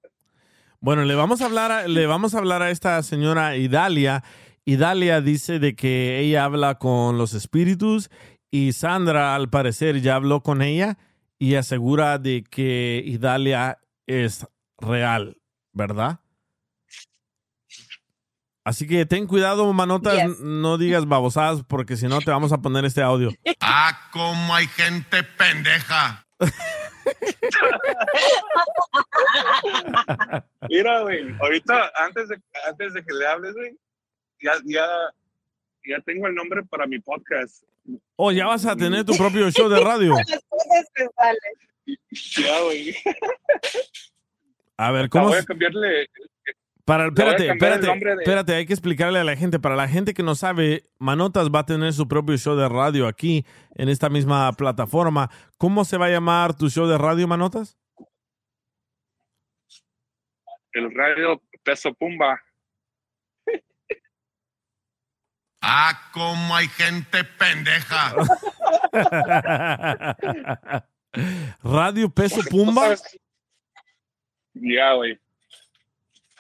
Bueno, 0.81 1.03
le 1.03 1.15
vamos 1.15 1.41
a 1.41 1.45
hablar 1.45 1.71
a, 1.71 1.87
le 1.87 2.05
vamos 2.05 2.35
a 2.35 2.39
hablar 2.39 2.61
a 2.61 2.71
esta 2.71 3.01
señora 3.03 3.55
Idalia. 3.57 4.23
Idalia 4.65 5.21
dice 5.21 5.59
de 5.59 5.75
que 5.75 6.19
ella 6.19 6.45
habla 6.45 6.75
con 6.75 7.17
los 7.17 7.33
espíritus 7.33 8.09
y 8.51 8.73
Sandra 8.73 9.35
al 9.35 9.49
parecer 9.49 10.01
ya 10.01 10.15
habló 10.15 10.41
con 10.41 10.61
ella 10.61 10.97
y 11.37 11.55
asegura 11.55 12.17
de 12.17 12.43
que 12.43 13.01
Idalia 13.05 13.79
es 14.07 14.47
real, 14.77 15.37
¿verdad? 15.73 16.19
Así 18.69 18.85
que 18.85 19.03
ten 19.07 19.25
cuidado, 19.25 19.73
manotas, 19.73 20.13
Yes. 20.13 20.39
no 20.41 20.77
digas 20.77 21.07
babosadas 21.07 21.63
porque 21.67 21.97
si 21.97 22.05
no 22.07 22.19
te 22.19 22.29
vamos 22.29 22.51
a 22.53 22.59
poner 22.59 22.85
este 22.85 23.01
audio. 23.01 23.31
Ah, 23.61 24.09
como 24.11 24.53
hay 24.53 24.67
gente 24.67 25.23
pendeja. 25.23 26.23
Mira, 30.69 31.01
güey, 31.01 31.35
ahorita, 31.41 31.91
antes 31.97 32.29
de, 32.29 32.39
antes 32.67 32.93
de 32.93 33.03
que 33.03 33.13
le 33.13 33.25
hables, 33.27 33.53
güey, 33.55 33.75
ya, 34.41 34.53
ya, 34.65 34.85
ya 35.83 35.99
tengo 36.05 36.27
el 36.27 36.35
nombre 36.35 36.61
para 36.63 36.85
mi 36.85 36.99
podcast. 36.99 37.63
Oh, 38.17 38.31
ya 38.31 38.45
vas 38.45 38.65
a 38.67 38.75
tener 38.75 39.03
tu 39.03 39.15
propio 39.17 39.49
show 39.49 39.67
de 39.67 39.79
radio. 39.79 40.15
Ya, 42.37 42.61
güey. 42.61 42.95
A 44.77 44.91
ver, 44.91 45.09
¿cómo? 45.09 45.29
Voy 45.29 45.37
a 45.39 45.43
cambiarle. 45.43 46.07
Para, 46.89 47.05
espérate, 47.05 47.47
espérate, 47.47 47.85
nombre 47.85 48.15
de- 48.15 48.23
espérate, 48.23 48.55
hay 48.55 48.65
que 48.65 48.73
explicarle 48.73 49.19
a 49.19 49.23
la 49.23 49.35
gente. 49.35 49.59
Para 49.59 49.75
la 49.75 49.87
gente 49.87 50.15
que 50.15 50.23
no 50.23 50.33
sabe, 50.33 50.89
Manotas 50.97 51.49
va 51.49 51.59
a 51.59 51.65
tener 51.67 51.93
su 51.93 52.07
propio 52.07 52.35
show 52.35 52.55
de 52.55 52.67
radio 52.67 53.05
aquí 53.07 53.45
en 53.75 53.89
esta 53.89 54.09
misma 54.09 54.51
plataforma. 54.53 55.29
¿Cómo 55.59 55.85
se 55.85 55.97
va 55.99 56.07
a 56.07 56.09
llamar 56.09 56.57
tu 56.57 56.67
show 56.67 56.87
de 56.87 56.97
radio, 56.97 57.27
Manotas? 57.27 57.77
El 60.71 60.91
radio 60.95 61.39
Peso 61.61 61.93
Pumba. 61.93 62.41
Ah, 65.61 66.09
como 66.11 66.55
hay 66.55 66.69
gente 66.69 67.23
pendeja. 67.23 68.15
radio 71.63 72.09
Peso 72.09 72.41
Pumba. 72.49 72.95
Ya, 74.55 74.93
güey. 74.95 75.19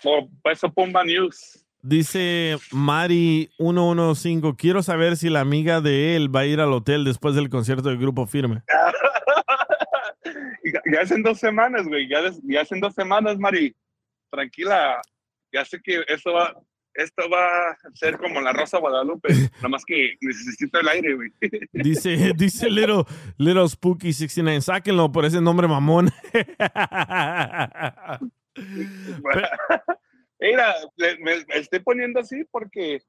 O 0.03 0.29
Peso 0.43 0.71
Pumba 0.71 1.03
News. 1.03 1.65
Dice 1.81 2.57
Mari 2.71 3.49
115, 3.57 4.55
quiero 4.57 4.83
saber 4.83 5.15
si 5.15 5.29
la 5.29 5.39
amiga 5.39 5.79
de 5.81 6.15
él 6.17 6.33
va 6.33 6.41
a 6.41 6.45
ir 6.45 6.59
al 6.59 6.73
hotel 6.73 7.05
después 7.05 7.35
del 7.35 7.49
concierto 7.49 7.87
del 7.89 7.97
grupo 7.97 8.25
firme. 8.27 8.63
Ya- 10.71 10.81
ya 10.93 11.01
hacen 11.01 11.23
dos 11.23 11.39
semanas, 11.39 11.87
güey. 11.87 12.07
Ya, 12.07 12.19
ya 12.43 12.61
hacen 12.61 12.79
dos 12.79 12.93
semanas, 12.93 13.39
Mari. 13.39 13.75
Tranquila. 14.29 15.01
Ya 15.51 15.65
sé 15.65 15.79
que 15.81 16.03
esto 16.07 16.31
va, 16.33 16.53
esto 16.93 17.27
va 17.29 17.71
a 17.71 17.77
ser 17.95 18.17
como 18.19 18.39
la 18.39 18.53
Rosa 18.53 18.77
Guadalupe. 18.77 19.29
Nada 19.55 19.69
más 19.69 19.83
que 19.85 20.15
necesito 20.21 20.79
el 20.79 20.87
aire, 20.89 21.15
güey. 21.15 21.29
Dice, 21.73 22.33
dice 22.35 22.69
Little, 22.69 23.03
Little 23.37 23.67
Spooky 23.67 24.13
69, 24.13 24.61
sáquenlo 24.61 25.11
por 25.11 25.25
ese 25.25 25.41
nombre 25.41 25.67
mamón. 25.67 26.11
Mira, 30.39 30.73
me, 31.19 31.45
estoy 31.59 31.79
poniendo 31.79 32.19
así 32.19 32.43
porque 32.49 33.01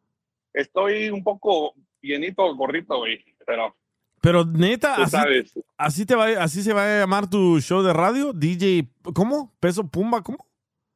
estoy 0.53 1.11
un 1.11 1.23
poco 1.23 1.75
llenito, 2.03 2.55
gorrito, 2.57 2.99
güey. 2.99 3.25
Pero 3.47 3.77
Pero 4.21 4.45
neta, 4.45 4.97
así, 4.97 5.11
sabes. 5.11 5.53
así 5.77 6.07
te 6.07 6.15
va, 6.17 6.27
así 6.43 6.63
se 6.63 6.73
va 6.73 6.85
a 6.85 6.99
llamar 7.01 7.29
tu 7.31 7.61
show 7.61 7.83
de 7.83 7.93
radio, 7.93 8.33
DJ, 8.33 8.89
¿cómo? 9.15 9.55
Peso 9.61 9.87
Pumba, 9.87 10.23
¿cómo? 10.23 10.39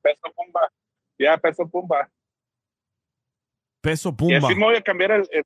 Peso 0.03 0.23
Pumba. 0.35 0.61
Ya, 1.19 1.37
Peso 1.39 1.69
Pumba. 1.69 2.11
Peso 3.81 4.09
Y 4.09 4.13
Pumba. 4.13 4.39
así 4.49 4.55
me 4.57 4.65
voy 4.65 4.77
a 4.77 4.83
cambiar 4.83 5.13
el, 5.13 5.29
el- 5.31 5.45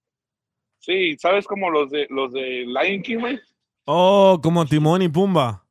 Sí, 0.81 1.17
¿sabes 1.19 1.45
como 1.47 1.71
los 1.71 1.91
de 1.91 2.07
los 2.09 2.33
de 2.33 2.65
Lion 2.65 3.03
King, 3.03 3.19
güey? 3.19 3.41
Oh, 3.85 4.39
como 4.43 4.65
Timón 4.65 5.03
y 5.03 5.09
Pumba. 5.09 5.67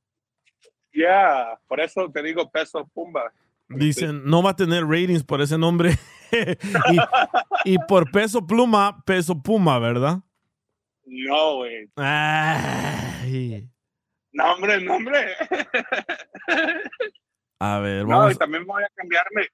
Ya, 0.93 1.57
por 1.67 1.79
eso 1.79 2.09
te 2.11 2.23
digo 2.23 2.49
Peso 2.49 2.87
Pumba. 2.93 3.31
Dicen, 3.69 4.23
no 4.23 4.41
va 4.41 4.51
a 4.51 4.55
tener 4.55 4.85
ratings 4.85 5.23
por 5.23 5.41
ese 5.41 5.57
nombre. 5.57 5.91
y, 6.31 7.73
y 7.73 7.77
por 7.79 8.09
peso 8.11 8.45
pluma, 8.47 9.03
peso 9.05 9.41
puma, 9.41 9.77
¿verdad? 9.79 10.19
No, 11.05 11.55
güey. 11.57 11.89
No, 14.33 14.53
hombre, 14.53 14.81
no, 14.81 14.95
hombre. 14.95 15.35
A 17.59 17.79
ver, 17.79 18.03
No, 18.05 18.19
vamos. 18.19 18.33
y 18.33 18.37
también 18.37 18.65
voy 18.65 18.83
a 18.83 18.87
cambiarme. 18.95 19.47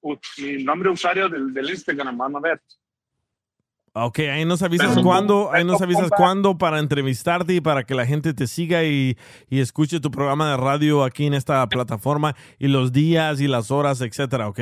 U- 0.00 0.18
mi 0.38 0.64
nombre 0.64 0.90
usuario 0.90 1.28
del, 1.28 1.52
del 1.52 1.70
Instagram, 1.70 2.16
van 2.16 2.36
a 2.36 2.40
ver. 2.40 2.60
Ok, 3.96 4.18
ahí 4.18 4.44
nos 4.44 4.60
avisas 4.62 4.98
cuándo, 5.00 5.52
ahí 5.52 5.62
nos 5.62 5.80
avisas 5.80 6.10
cuándo 6.10 6.58
para 6.58 6.80
entrevistarte 6.80 7.54
y 7.54 7.60
para 7.60 7.84
que 7.84 7.94
la 7.94 8.04
gente 8.04 8.34
te 8.34 8.48
siga 8.48 8.82
y, 8.82 9.16
y 9.48 9.60
escuche 9.60 10.00
tu 10.00 10.10
programa 10.10 10.50
de 10.50 10.56
radio 10.56 11.04
aquí 11.04 11.26
en 11.26 11.34
esta 11.34 11.64
plataforma 11.68 12.34
y 12.58 12.66
los 12.66 12.90
días 12.90 13.40
y 13.40 13.46
las 13.46 13.70
horas, 13.70 14.00
etcétera, 14.00 14.48
¿ok? 14.48 14.60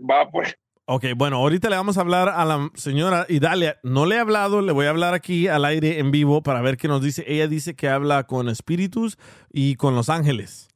Va, 0.00 0.30
pues. 0.30 0.56
Ok, 0.86 1.04
bueno, 1.14 1.36
ahorita 1.36 1.68
le 1.68 1.76
vamos 1.76 1.98
a 1.98 2.00
hablar 2.00 2.30
a 2.30 2.44
la 2.46 2.70
señora 2.74 3.26
Idalia. 3.28 3.78
No 3.82 4.06
le 4.06 4.16
he 4.16 4.18
hablado, 4.18 4.62
le 4.62 4.72
voy 4.72 4.86
a 4.86 4.90
hablar 4.90 5.12
aquí 5.12 5.48
al 5.48 5.66
aire 5.66 5.98
en 5.98 6.10
vivo 6.10 6.42
para 6.42 6.62
ver 6.62 6.78
qué 6.78 6.88
nos 6.88 7.02
dice. 7.02 7.22
Ella 7.26 7.48
dice 7.48 7.76
que 7.76 7.90
habla 7.90 8.24
con 8.24 8.48
espíritus 8.48 9.18
y 9.50 9.76
con 9.76 9.94
los 9.94 10.08
ángeles. 10.08 10.68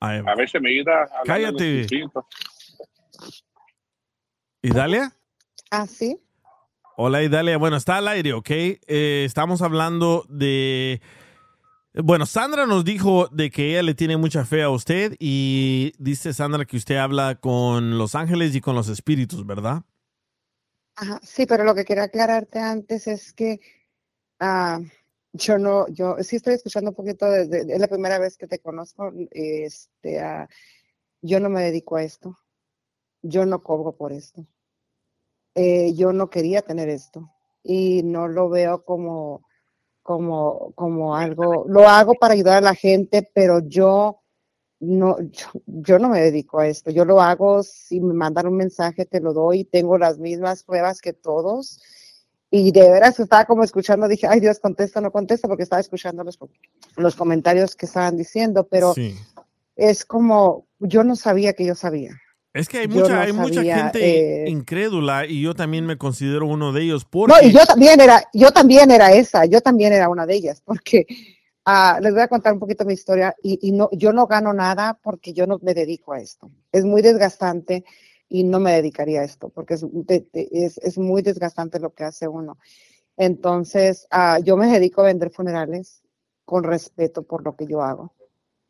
Ahí 0.00 0.22
va. 0.22 0.32
A 0.32 0.34
ver 0.36 0.48
si 0.48 0.58
me 0.58 0.70
ayuda. 0.70 1.02
a 1.02 1.22
Cállate. 1.24 1.86
¿Idalia? 4.62 5.12
Ah, 5.70 5.86
sí. 5.86 6.20
Hola 6.96 7.22
Idalia, 7.22 7.56
bueno, 7.58 7.76
está 7.76 7.96
al 7.96 8.08
aire, 8.08 8.32
¿ok? 8.34 8.50
Eh, 8.50 9.24
estamos 9.26 9.62
hablando 9.62 10.24
de... 10.28 11.00
Bueno, 11.94 12.26
Sandra 12.26 12.66
nos 12.66 12.84
dijo 12.84 13.28
de 13.28 13.50
que 13.50 13.70
ella 13.70 13.82
le 13.82 13.94
tiene 13.94 14.16
mucha 14.16 14.44
fe 14.44 14.62
a 14.62 14.70
usted 14.70 15.16
y 15.18 15.92
dice 15.98 16.32
Sandra 16.32 16.64
que 16.64 16.76
usted 16.76 16.96
habla 16.96 17.36
con 17.40 17.98
los 17.98 18.14
ángeles 18.14 18.54
y 18.54 18.60
con 18.62 18.74
los 18.74 18.88
espíritus, 18.88 19.46
¿verdad? 19.46 19.84
Ajá, 20.96 21.20
sí, 21.22 21.46
pero 21.46 21.64
lo 21.64 21.74
que 21.74 21.84
quería 21.84 22.04
aclararte 22.04 22.58
antes 22.58 23.06
es 23.06 23.32
que 23.32 23.60
ah, 24.40 24.80
yo 25.32 25.58
no, 25.58 25.88
yo 25.88 26.16
sí 26.22 26.36
estoy 26.36 26.54
escuchando 26.54 26.90
un 26.90 26.96
poquito, 26.96 27.26
de, 27.30 27.46
de- 27.48 27.74
es 27.74 27.80
la 27.80 27.88
primera 27.88 28.18
vez 28.18 28.36
que 28.38 28.46
te 28.48 28.58
conozco, 28.60 29.12
este, 29.32 30.20
ah, 30.20 30.48
yo 31.22 31.40
no 31.40 31.50
me 31.50 31.62
dedico 31.62 31.96
a 31.96 32.04
esto, 32.04 32.38
yo 33.22 33.46
no 33.46 33.62
cobro 33.62 33.92
por 33.92 34.12
esto, 34.12 34.44
Eh, 35.54 35.92
yo 35.94 36.12
no 36.12 36.30
quería 36.30 36.62
tener 36.62 36.88
esto 36.88 37.30
y 37.62 38.02
no 38.02 38.26
lo 38.26 38.48
veo 38.48 38.84
como, 38.84 39.42
como, 40.02 40.72
como 40.74 41.14
algo, 41.14 41.64
lo 41.68 41.86
hago 41.88 42.14
para 42.14 42.32
ayudar 42.34 42.56
a 42.58 42.60
la 42.62 42.74
gente, 42.74 43.28
pero 43.34 43.60
yo 43.60 44.20
no, 44.80 45.20
yo, 45.20 45.46
yo 45.66 45.98
no 45.98 46.08
me 46.08 46.20
dedico 46.22 46.58
a 46.58 46.66
esto. 46.66 46.90
Yo 46.90 47.04
lo 47.04 47.20
hago 47.20 47.62
si 47.62 48.00
me 48.00 48.14
mandan 48.14 48.46
un 48.48 48.56
mensaje, 48.56 49.04
te 49.04 49.20
lo 49.20 49.32
doy. 49.32 49.64
Tengo 49.64 49.96
las 49.96 50.18
mismas 50.18 50.64
pruebas 50.64 51.00
que 51.00 51.12
todos. 51.12 51.80
Y 52.50 52.72
de 52.72 52.90
veras 52.90 53.20
estaba 53.20 53.44
como 53.44 53.62
escuchando, 53.62 54.08
dije, 54.08 54.26
ay 54.26 54.40
Dios, 54.40 54.58
contesta, 54.58 55.00
no 55.00 55.12
contesta, 55.12 55.46
porque 55.48 55.62
estaba 55.62 55.80
escuchando 55.80 56.24
los, 56.24 56.38
los 56.96 57.14
comentarios 57.14 57.76
que 57.76 57.86
estaban 57.86 58.16
diciendo, 58.16 58.66
pero 58.66 58.94
Sí. 58.94 59.14
es 59.76 60.04
como, 60.04 60.66
yo 60.80 61.04
no 61.04 61.14
sabía 61.14 61.52
que 61.52 61.64
yo 61.64 61.74
sabía. 61.74 62.18
Es 62.54 62.68
que 62.68 62.78
hay 62.78 62.88
mucha, 62.88 63.14
no 63.14 63.20
hay 63.20 63.32
mucha 63.32 63.54
sabía, 63.54 63.76
gente 63.76 64.44
eh, 64.44 64.50
incrédula 64.50 65.24
y 65.26 65.40
yo 65.40 65.54
también 65.54 65.86
me 65.86 65.96
considero 65.96 66.46
uno 66.46 66.72
de 66.72 66.82
ellos. 66.82 67.04
Porque... 67.06 67.32
No, 67.34 67.48
y 67.48 67.52
yo 67.52 67.64
también 67.64 68.00
era, 68.00 68.22
yo 68.34 68.50
también 68.50 68.90
era 68.90 69.12
esa, 69.12 69.46
yo 69.46 69.60
también 69.62 69.92
era 69.94 70.08
una 70.10 70.26
de 70.26 70.34
ellas, 70.34 70.60
porque 70.62 71.06
ah, 71.64 71.98
les 72.02 72.12
voy 72.12 72.20
a 72.20 72.28
contar 72.28 72.52
un 72.52 72.58
poquito 72.58 72.84
mi 72.84 72.92
historia 72.92 73.34
y, 73.42 73.58
y 73.66 73.72
no, 73.72 73.88
yo 73.92 74.12
no 74.12 74.26
gano 74.26 74.52
nada 74.52 74.98
porque 75.02 75.32
yo 75.32 75.46
no 75.46 75.58
me 75.62 75.72
dedico 75.72 76.12
a 76.12 76.20
esto. 76.20 76.50
Es 76.72 76.84
muy 76.84 77.00
desgastante 77.00 77.84
y 78.28 78.44
no 78.44 78.60
me 78.60 78.72
dedicaría 78.72 79.22
a 79.22 79.24
esto 79.24 79.48
porque 79.48 79.74
es, 79.74 79.86
de- 79.90 80.26
de- 80.32 80.48
es, 80.52 80.76
es 80.78 80.98
muy 80.98 81.22
desgastante 81.22 81.80
lo 81.80 81.94
que 81.94 82.04
hace 82.04 82.28
uno. 82.28 82.58
Entonces, 83.16 84.06
ah, 84.10 84.38
yo 84.40 84.58
me 84.58 84.66
dedico 84.66 85.00
a 85.00 85.04
vender 85.04 85.30
funerales 85.30 86.02
con 86.44 86.64
respeto 86.64 87.22
por 87.22 87.44
lo 87.44 87.56
que 87.56 87.66
yo 87.66 87.82
hago, 87.82 88.12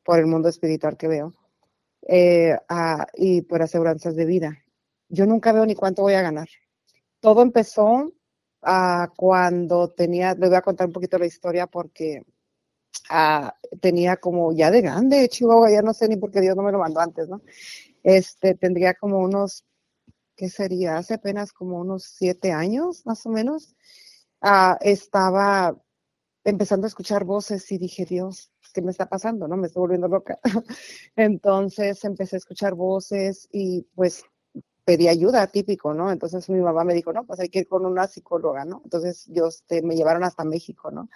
por 0.05 0.21
el 0.21 0.27
mundo 0.27 0.49
espiritual 0.49 0.97
que 0.97 1.09
veo 1.09 1.33
eh, 2.09 2.57
ah, 2.69 3.07
y 3.15 3.43
por 3.43 3.63
aseguranzas 3.63 4.17
de 4.17 4.25
vida. 4.27 4.59
Yo 5.09 5.27
nunca 5.27 5.53
veo 5.53 5.67
ni 5.67 5.75
cuánto 5.75 6.03
voy 6.03 6.15
a 6.15 6.23
ganar 6.23 6.49
todo 7.23 7.43
empezó 7.43 8.13
ah, 8.63 9.11
cuando 9.17 9.89
tenía, 9.89 10.35
les 10.35 10.51
voy 10.51 10.59
a 10.59 10.63
contar 10.63 10.89
un 10.89 10.93
poquito 10.93 11.19
la 11.19 11.27
historia 11.27 11.69
porque 11.69 12.25
ah, 13.11 13.55
tenía 13.81 14.17
como 14.17 14.53
ya 14.53 14.71
de 14.71 14.83
grande, 14.83 15.29
Chihuahua, 15.29 15.71
ya 15.71 15.83
no 15.83 15.95
sé 15.95 16.09
ni 16.09 16.17
por 16.17 16.33
qué 16.33 16.41
Dios 16.41 16.57
no 16.57 16.63
me 16.65 16.73
lo 16.73 16.81
mandó 16.81 17.01
antes, 17.01 17.29
¿no? 17.29 17.43
Este, 18.03 18.57
tendría 18.57 18.95
como 18.95 19.21
unos, 19.21 19.65
¿qué 20.37 20.49
sería? 20.49 20.99
Hace 20.99 21.15
apenas 21.15 21.53
como 21.53 21.79
unos 21.81 22.05
siete 22.05 22.53
años, 22.53 23.07
más 23.07 23.25
o 23.27 23.31
menos. 23.31 23.77
Ah, 24.41 24.79
estaba 24.81 25.77
empezando 26.45 26.87
a 26.87 26.89
escuchar 26.89 27.25
voces 27.25 27.71
y 27.71 27.79
dije, 27.79 28.05
Dios, 28.05 28.52
¿qué 28.73 28.83
me 28.83 28.91
está 28.91 29.09
pasando? 29.09 29.49
¿No? 29.49 29.57
Me 29.57 29.67
estoy 29.69 29.81
volviendo 29.81 30.09
loca. 30.09 30.39
Entonces 31.17 32.05
empecé 32.05 32.37
a 32.37 32.39
escuchar 32.39 32.75
voces 32.75 33.49
y 33.53 33.83
pues 33.95 34.25
pedí 34.85 35.09
ayuda, 35.09 35.47
típico, 35.49 35.95
¿no? 35.95 36.11
Entonces 36.13 36.49
mi 36.51 36.61
mamá 36.61 36.85
me 36.85 36.95
dijo, 36.95 37.13
no, 37.13 37.25
pues 37.27 37.41
hay 37.41 37.49
que 37.51 37.61
ir 37.61 37.69
con 37.69 37.87
una 37.87 38.07
psicóloga, 38.09 38.65
¿no? 38.65 38.83
Entonces 38.85 39.27
yo, 39.29 39.49
este, 39.49 39.83
me 39.83 39.97
llevaron 39.97 40.25
hasta 40.25 40.45
México, 40.45 40.91
¿no? 40.91 41.09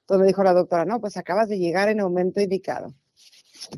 Entonces 0.00 0.20
me 0.22 0.26
dijo 0.28 0.44
la 0.44 0.54
doctora, 0.54 0.84
no, 0.86 1.00
pues 1.00 1.16
acabas 1.18 1.48
de 1.48 1.58
llegar 1.58 1.88
en 1.90 1.98
el 1.98 2.04
momento 2.04 2.40
indicado, 2.40 2.94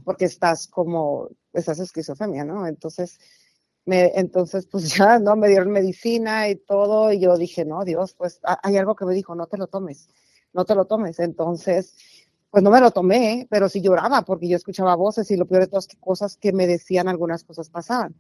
porque 0.05 0.25
estás 0.27 0.67
como, 0.69 1.29
estás 1.53 1.79
esquizofrenia, 1.81 2.45
¿no? 2.45 2.67
Entonces, 2.67 3.19
me, 3.85 4.13
entonces 4.17 4.67
pues 4.67 4.95
ya, 4.97 5.19
¿no? 5.19 5.37
Me 5.37 5.49
dieron 5.49 5.71
medicina 5.71 6.49
y 6.49 6.57
todo, 6.57 7.13
y 7.13 7.21
yo 7.21 7.37
dije, 7.37 7.65
no, 7.65 7.85
Dios, 7.85 8.15
pues 8.15 8.41
ha- 8.45 8.61
hay 8.63 8.77
algo 8.77 8.97
que 8.97 9.07
me 9.07 9.15
dijo, 9.15 9.35
no 9.35 9.47
te 9.47 9.59
lo 9.59 9.67
tomes, 9.69 10.09
no 10.53 10.65
te 10.65 10.75
lo 10.75 10.87
tomes. 10.87 11.19
Entonces, 11.21 11.95
pues 12.53 12.63
no 12.63 12.71
me 12.71 12.83
lo 12.83 12.91
tomé, 12.91 13.47
pero 13.51 13.67
sí 13.71 13.81
lloraba 13.81 14.23
porque 14.23 14.47
yo 14.47 14.59
escuchaba 14.59 14.95
voces 14.95 15.31
y 15.31 15.37
lo 15.39 15.47
peor 15.47 15.63
de 15.63 15.69
todas 15.69 15.87
que 15.87 15.97
cosas 15.97 16.37
que 16.37 16.53
me 16.53 16.67
decían 16.67 17.09
algunas 17.09 17.45
cosas 17.45 17.71
pasaban. 17.71 18.15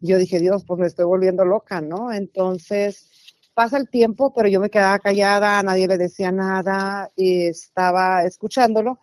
Yo 0.00 0.18
dije, 0.18 0.38
Dios, 0.38 0.64
pues 0.66 0.78
me 0.78 0.86
estoy 0.86 1.06
volviendo 1.06 1.46
loca, 1.46 1.80
¿no? 1.80 2.12
Entonces 2.12 3.08
pasa 3.54 3.78
el 3.78 3.88
tiempo, 3.88 4.34
pero 4.34 4.48
yo 4.48 4.60
me 4.60 4.68
quedaba 4.68 4.98
callada, 4.98 5.62
nadie 5.62 5.88
le 5.88 5.96
decía 5.96 6.30
nada 6.30 7.10
y 7.16 7.46
estaba 7.46 8.24
escuchándolo. 8.24 9.00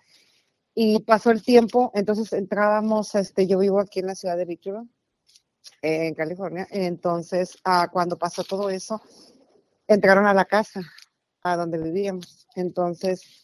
Y 0.75 0.99
pasó 0.99 1.31
el 1.31 1.41
tiempo, 1.41 1.91
entonces 1.95 2.31
entrábamos, 2.31 3.15
este, 3.15 3.47
yo 3.47 3.57
vivo 3.57 3.79
aquí 3.79 3.99
en 4.01 4.05
la 4.05 4.15
ciudad 4.15 4.37
de 4.37 4.45
Victorville, 4.45 4.91
eh, 5.81 6.05
en 6.05 6.13
California. 6.13 6.67
Entonces, 6.69 7.57
ah, 7.63 7.89
cuando 7.91 8.15
pasó 8.15 8.43
todo 8.43 8.69
eso, 8.69 9.01
entraron 9.87 10.27
a 10.27 10.35
la 10.35 10.45
casa, 10.45 10.81
a 11.41 11.57
donde 11.57 11.79
vivíamos. 11.79 12.47
Entonces, 12.55 13.40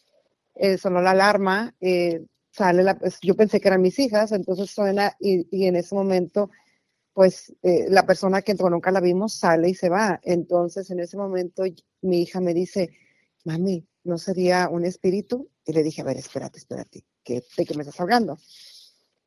eh, 0.58 0.78
sonó 0.78 1.00
la 1.00 1.12
alarma, 1.12 1.74
eh, 1.80 2.24
sale 2.50 2.94
pues, 2.96 3.18
yo 3.22 3.34
pensé 3.34 3.60
que 3.60 3.68
eran 3.68 3.82
mis 3.82 3.98
hijas, 3.98 4.32
entonces 4.32 4.70
suena 4.70 5.16
y, 5.20 5.46
y 5.56 5.66
en 5.66 5.76
ese 5.76 5.94
momento, 5.94 6.50
pues 7.12 7.54
eh, 7.62 7.86
la 7.88 8.04
persona 8.06 8.42
que 8.42 8.54
nunca 8.54 8.90
la 8.90 9.00
vimos, 9.00 9.34
sale 9.34 9.70
y 9.70 9.74
se 9.74 9.88
va. 9.88 10.20
Entonces, 10.22 10.90
en 10.90 11.00
ese 11.00 11.16
momento, 11.16 11.64
mi 12.02 12.22
hija 12.22 12.40
me 12.40 12.54
dice, 12.54 12.90
mami, 13.44 13.86
¿no 14.04 14.18
sería 14.18 14.68
un 14.68 14.84
espíritu? 14.84 15.50
Y 15.64 15.72
le 15.72 15.82
dije, 15.82 16.02
a 16.02 16.04
ver, 16.04 16.16
espérate, 16.16 16.58
espérate, 16.58 17.04
¿qué, 17.24 17.42
¿de 17.56 17.64
qué 17.64 17.74
me 17.74 17.82
estás 17.82 18.00
hablando? 18.00 18.38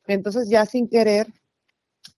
Entonces, 0.07 0.49
ya 0.49 0.65
sin 0.65 0.87
querer, 0.87 1.27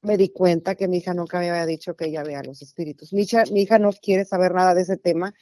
me 0.01 0.17
di 0.17 0.29
cuenta 0.29 0.75
que 0.75 0.87
mi 0.87 0.97
hija 0.97 1.13
nunca 1.13 1.39
me 1.39 1.49
había 1.49 1.65
dicho 1.65 1.95
que 1.95 2.05
ella 2.05 2.23
vea 2.23 2.43
los 2.43 2.61
espíritus. 2.61 3.13
Mi 3.13 3.23
hija, 3.23 3.43
mi 3.51 3.61
hija 3.61 3.79
no 3.79 3.91
quiere 3.93 4.25
saber 4.25 4.53
nada 4.53 4.73
de 4.73 4.81
ese 4.81 4.97
tema, 4.97 5.33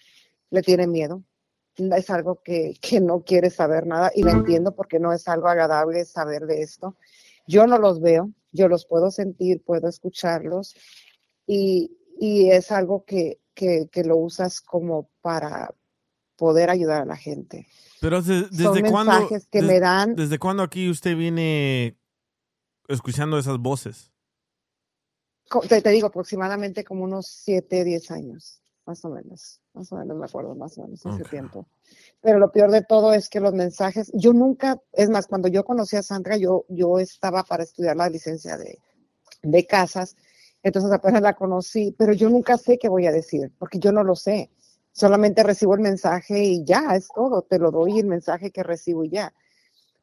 le 0.49 0.61
tiene 0.61 0.87
miedo. 0.87 1.23
Es 1.77 2.09
algo 2.09 2.41
que, 2.43 2.73
que 2.81 2.99
no 2.99 3.23
quiere 3.23 3.49
saber 3.49 3.87
nada 3.87 4.11
y 4.13 4.23
la 4.23 4.31
entiendo 4.31 4.75
porque 4.75 4.99
no 4.99 5.13
es 5.13 5.27
algo 5.27 5.47
agradable 5.47 6.03
saber 6.05 6.45
de 6.45 6.61
esto. 6.61 6.95
Yo 7.47 7.65
no 7.65 7.77
los 7.77 8.01
veo, 8.01 8.31
yo 8.51 8.67
los 8.67 8.85
puedo 8.85 9.09
sentir, 9.09 9.63
puedo 9.63 9.87
escucharlos 9.87 10.75
y, 11.47 11.97
y 12.19 12.51
es 12.51 12.71
algo 12.71 13.03
que, 13.05 13.39
que, 13.53 13.87
que 13.91 14.03
lo 14.03 14.17
usas 14.17 14.61
como 14.61 15.09
para 15.21 15.73
poder 16.35 16.69
ayudar 16.69 17.03
a 17.03 17.05
la 17.05 17.17
gente. 17.17 17.67
Pero 17.99 18.21
de- 18.21 18.41
Son 18.41 18.49
desde 18.49 18.81
cuándo, 18.81 19.11
mensajes 19.13 19.47
que 19.47 19.59
des- 19.61 19.67
me 19.67 19.79
dan 19.79 20.15
¿desde 20.15 20.39
cuándo 20.39 20.63
aquí 20.63 20.89
usted 20.89 21.15
viene 21.15 21.97
escuchando 22.87 23.37
esas 23.37 23.57
voces? 23.59 24.11
te, 25.67 25.81
te 25.81 25.89
digo, 25.89 26.07
aproximadamente 26.07 26.83
como 26.83 27.03
unos 27.03 27.27
7, 27.27 27.83
10 27.83 28.09
años, 28.11 28.60
más 28.85 29.03
o 29.05 29.09
menos. 29.09 29.61
Más 29.73 29.91
o 29.91 29.95
menos 29.95 30.17
me 30.17 30.25
acuerdo, 30.25 30.55
más 30.55 30.77
o 30.77 30.83
menos 30.83 31.05
Ok. 31.05 31.29
tiempo. 31.29 31.67
Pero 32.21 32.39
lo 32.39 32.51
peor 32.51 32.71
de 32.71 32.83
todo 32.83 33.13
es 33.13 33.29
que 33.29 33.39
los 33.39 33.53
mensajes, 33.53 34.11
yo 34.13 34.33
nunca, 34.33 34.79
es 34.93 35.09
más, 35.09 35.27
cuando 35.27 35.47
yo 35.47 35.63
conocí 35.63 35.95
a 35.95 36.03
Sandra, 36.03 36.37
yo, 36.37 36.65
yo 36.69 36.99
estaba 36.99 37.43
para 37.43 37.63
estudiar 37.63 37.95
la 37.95 38.09
licencia 38.09 38.57
de, 38.57 38.79
de 39.43 39.65
casas, 39.65 40.15
entonces 40.63 40.91
apenas 40.91 41.21
la 41.21 41.33
conocí, 41.33 41.95
pero 41.97 42.13
yo 42.13 42.29
nunca 42.29 42.57
sé 42.57 42.77
qué 42.77 42.89
voy 42.89 43.07
a 43.07 43.11
decir, 43.11 43.51
porque 43.57 43.79
yo 43.79 43.91
no 43.91 44.03
lo 44.03 44.15
sé. 44.15 44.51
Solamente 44.93 45.41
recibo 45.43 45.73
el 45.73 45.79
mensaje 45.79 46.43
y 46.43 46.65
ya, 46.65 46.95
es 46.95 47.07
todo, 47.15 47.41
te 47.43 47.57
lo 47.59 47.71
doy 47.71 47.99
el 47.99 48.07
mensaje 48.07 48.51
que 48.51 48.61
recibo 48.61 49.03
y 49.05 49.09
ya. 49.09 49.33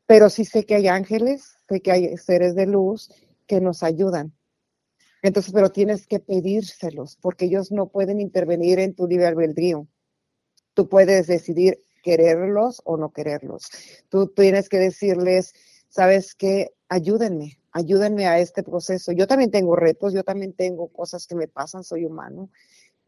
Pero 0.07 0.31
sí 0.31 0.45
sé 0.45 0.65
que 0.65 0.77
hay 0.77 0.89
ángeles, 0.89 1.57
sé 1.69 1.81
que 1.81 1.93
hay 1.93 2.17
seres 2.17 2.55
de 2.55 2.67
luz 2.67 3.11
que 3.47 3.61
nos 3.61 3.83
ayudan. 3.83 4.33
Entonces, 5.23 5.53
pero 5.53 5.71
tienes 5.71 6.07
que 6.07 6.21
pedírselos, 6.21 7.17
porque 7.21 7.47
ellos 7.47 7.73
no 7.73 7.89
pueden 7.89 8.21
intervenir 8.21 8.79
en 8.79 8.95
tu 8.95 9.07
libre 9.07 9.27
albedrío. 9.27 9.89
Tú 10.75 10.89
puedes 10.89 11.27
decidir 11.27 11.79
quererlos 12.03 12.81
o 12.85 12.97
no 12.97 13.13
quererlos. 13.13 13.69
Tú 14.09 14.29
tienes 14.29 14.69
que 14.69 14.79
decirles, 14.79 15.53
sabes 15.89 16.35
qué, 16.35 16.73
ayúdenme, 16.89 17.59
ayúdenme 17.73 18.27
a 18.27 18.39
este 18.39 18.63
proceso. 18.63 19.13
Yo 19.13 19.27
también 19.27 19.51
tengo 19.51 19.77
retos, 19.77 20.13
yo 20.13 20.25
también 20.25 20.53
tengo 20.53 20.89
cosas 20.89 21.27
que 21.27 21.35
me 21.35 21.49
pasan, 21.49 21.85
soy 21.85 22.05
humano. 22.05 22.51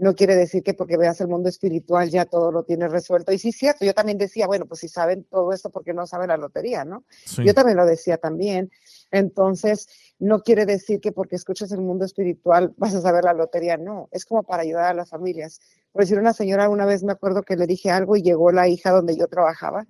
No 0.01 0.15
quiere 0.15 0.35
decir 0.35 0.63
que 0.63 0.73
porque 0.73 0.97
veas 0.97 1.21
el 1.21 1.29
mundo 1.29 1.49
espiritual 1.49 2.09
ya 2.09 2.25
todo 2.25 2.51
lo 2.51 2.65
tienes 2.65 2.91
resuelto. 2.91 3.33
Y 3.33 3.39
sí, 3.39 3.51
es 3.51 3.57
cierto, 3.57 3.85
yo 3.85 3.93
también 3.93 4.17
decía, 4.17 4.47
bueno, 4.47 4.65
pues 4.67 4.81
si 4.81 4.89
saben 4.89 5.25
todo 5.25 5.53
esto, 5.53 5.71
¿por 5.71 5.85
qué 5.85 5.93
no 5.93 6.07
saben 6.07 6.29
la 6.29 6.39
lotería, 6.39 6.85
no? 6.85 7.05
Sí. 7.27 7.45
Yo 7.45 7.53
también 7.53 7.77
lo 7.77 7.85
decía 7.85 8.17
también. 8.17 8.71
Entonces, 9.11 9.89
no 10.19 10.43
quiere 10.43 10.65
decir 10.65 11.01
que 11.01 11.13
porque 11.13 11.37
escuchas 11.37 11.71
el 11.73 11.83
mundo 11.83 12.05
espiritual 12.05 12.73
vas 12.79 12.95
a 12.95 13.03
saber 13.03 13.25
la 13.25 13.35
lotería, 13.35 13.77
no. 13.77 14.09
Es 14.11 14.25
como 14.25 14.43
para 14.43 14.63
ayudar 14.63 14.85
a 14.85 14.95
las 14.95 15.11
familias. 15.11 15.61
Por 15.93 16.03
decir, 16.03 16.19
una 16.19 16.33
señora, 16.33 16.69
una 16.71 16.87
vez 16.87 17.03
me 17.03 17.13
acuerdo 17.13 17.43
que 17.43 17.57
le 17.57 17.67
dije 17.67 17.91
algo 17.91 18.17
y 18.17 18.23
llegó 18.23 18.53
la 18.53 18.69
hija 18.69 18.91
donde 18.91 19.17
yo 19.17 19.27
trabajaba 19.29 19.87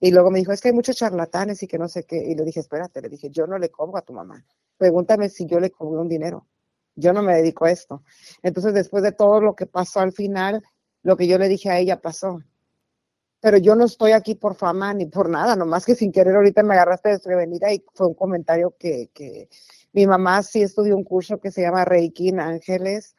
y 0.00 0.12
luego 0.12 0.30
me 0.30 0.38
dijo, 0.38 0.52
es 0.52 0.60
que 0.60 0.68
hay 0.68 0.74
muchos 0.74 0.96
charlatanes 0.96 1.62
y 1.62 1.66
que 1.66 1.78
no 1.78 1.88
sé 1.88 2.04
qué. 2.04 2.16
Y 2.16 2.34
le 2.34 2.44
dije, 2.44 2.60
espérate, 2.60 3.00
le 3.00 3.08
dije, 3.08 3.30
yo 3.30 3.46
no 3.46 3.58
le 3.58 3.70
cobro 3.70 3.98
a 3.98 4.02
tu 4.02 4.12
mamá. 4.12 4.44
Pregúntame 4.76 5.28
si 5.28 5.46
yo 5.46 5.58
le 5.58 5.70
cobro 5.70 6.00
un 6.00 6.08
dinero. 6.08 6.46
Yo 6.98 7.12
no 7.12 7.22
me 7.22 7.34
dedico 7.34 7.64
a 7.64 7.70
esto. 7.70 8.02
Entonces, 8.42 8.74
después 8.74 9.04
de 9.04 9.12
todo 9.12 9.40
lo 9.40 9.54
que 9.54 9.66
pasó 9.66 10.00
al 10.00 10.12
final, 10.12 10.62
lo 11.02 11.16
que 11.16 11.28
yo 11.28 11.38
le 11.38 11.48
dije 11.48 11.70
a 11.70 11.78
ella 11.78 12.00
pasó. 12.00 12.42
Pero 13.40 13.56
yo 13.56 13.76
no 13.76 13.84
estoy 13.84 14.12
aquí 14.12 14.34
por 14.34 14.56
fama 14.56 14.92
ni 14.94 15.06
por 15.06 15.28
nada, 15.30 15.54
nomás 15.54 15.86
que 15.86 15.94
sin 15.94 16.10
querer 16.10 16.34
ahorita 16.34 16.64
me 16.64 16.74
agarraste 16.74 17.10
desprevenida 17.10 17.72
y 17.72 17.84
fue 17.94 18.08
un 18.08 18.14
comentario 18.14 18.74
que, 18.76 19.48
mi 19.92 20.08
mamá 20.08 20.42
sí 20.42 20.60
estudió 20.60 20.96
un 20.96 21.04
curso 21.04 21.38
que 21.38 21.52
se 21.52 21.62
llama 21.62 21.84
Reiki 21.84 22.30
en 22.30 22.40
Ángeles, 22.40 23.14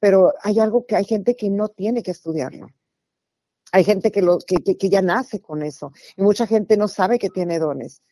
pero 0.00 0.34
hay 0.42 0.58
algo 0.58 0.84
que 0.84 0.96
hay 0.96 1.04
gente 1.04 1.36
que 1.36 1.50
no 1.50 1.68
tiene 1.68 2.02
que 2.02 2.10
estudiarlo. 2.10 2.66
Hay 3.70 3.84
gente 3.84 4.10
que, 4.10 4.22
lo, 4.22 4.38
que, 4.38 4.76
que 4.76 4.88
ya 4.88 5.02
nace 5.02 5.40
con 5.40 5.62
eso 5.62 5.92
y 6.16 6.22
mucha 6.22 6.48
gente 6.48 6.76
no 6.76 6.88
sabe 6.88 7.20
que 7.20 7.30
tiene 7.30 7.60
dones. 7.60 8.02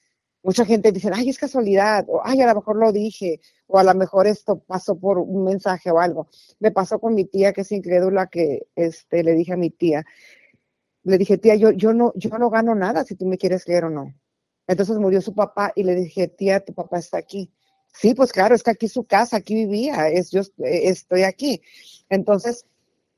Mucha 0.49 0.65
gente 0.65 0.93
dice, 0.93 1.11
ay, 1.13 1.29
es 1.29 1.37
casualidad, 1.37 2.07
o 2.09 2.23
ay, 2.25 2.41
a 2.41 2.47
lo 2.47 2.55
mejor 2.55 2.77
lo 2.77 2.91
dije, 2.91 3.39
o 3.67 3.79
a 3.79 3.85
lo 3.85 3.95
mejor 3.95 4.27
esto 4.27 4.59
pasó 4.59 4.99
por 4.99 5.19
un 5.19 5.45
mensaje 5.45 5.91
o 5.91 6.01
algo. 6.01 6.27
Me 6.59 6.71
pasó 6.71 6.99
con 6.99 7.15
mi 7.15 7.27
tía, 7.27 7.53
que 7.53 7.61
es 7.61 7.71
incrédula, 7.71 8.29
que 8.29 8.67
este, 8.75 9.23
le 9.23 9.35
dije 9.35 9.53
a 9.53 9.59
mi 9.59 9.69
tía, 9.69 10.07
le 11.03 11.19
dije, 11.19 11.37
tía, 11.37 11.55
yo, 11.57 11.71
yo, 11.73 11.93
no, 11.93 12.15
yo 12.17 12.31
no 12.39 12.49
gano 12.49 12.75
nada 12.75 13.05
si 13.05 13.15
tú 13.15 13.27
me 13.27 13.37
quieres 13.37 13.63
creer 13.63 13.85
o 13.85 13.91
no. 13.91 14.15
Entonces 14.67 14.97
murió 14.97 15.21
su 15.21 15.35
papá 15.35 15.71
y 15.77 15.83
le 15.83 15.95
dije, 15.95 16.29
tía, 16.29 16.65
tu 16.65 16.73
papá 16.73 16.99
está 16.99 17.19
aquí. 17.19 17.53
Sí, 17.93 18.15
pues 18.15 18.33
claro, 18.33 18.55
es 18.55 18.63
que 18.63 18.71
aquí 18.71 18.89
su 18.89 19.05
casa, 19.05 19.37
aquí 19.37 19.55
vivía, 19.55 20.09
es, 20.09 20.31
yo 20.31 20.41
eh, 20.65 20.89
estoy 20.89 21.25
aquí. 21.25 21.61
Entonces, 22.09 22.65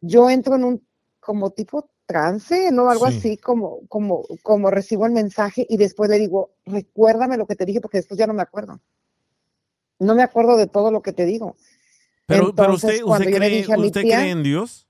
yo 0.00 0.28
entro 0.28 0.56
en 0.56 0.64
un 0.64 0.86
como 1.20 1.50
tipo 1.50 1.88
trance, 2.10 2.72
¿no? 2.72 2.90
Algo 2.90 3.06
Sí. 3.08 3.16
así 3.18 3.36
como, 3.36 3.86
como, 3.88 4.24
como 4.42 4.68
recibo 4.68 5.06
el 5.06 5.12
mensaje 5.12 5.64
y 5.68 5.76
después 5.76 6.10
le 6.10 6.18
digo, 6.18 6.50
recuérdame 6.66 7.36
lo 7.36 7.46
que 7.46 7.54
te 7.54 7.64
dije 7.64 7.80
porque 7.80 7.98
después 7.98 8.18
ya 8.18 8.26
no 8.26 8.34
me 8.34 8.42
acuerdo. 8.42 8.80
No 10.00 10.16
me 10.16 10.24
acuerdo 10.24 10.56
de 10.56 10.66
todo 10.66 10.90
lo 10.90 11.02
que 11.02 11.12
te 11.12 11.24
digo. 11.24 11.54
Pero, 12.26 12.52
pero 12.54 12.70
Entonces, 12.70 12.90
usted, 12.90 13.04
cuando 13.04 13.28
usted, 13.28 13.38
le 13.40 13.46
cree, 13.46 13.58
dije 13.58 13.72
a 13.72 13.76
mi 13.76 13.86
usted 13.86 14.02
tía- 14.02 14.16
cree 14.18 14.30
en 14.30 14.42
Dios 14.42 14.88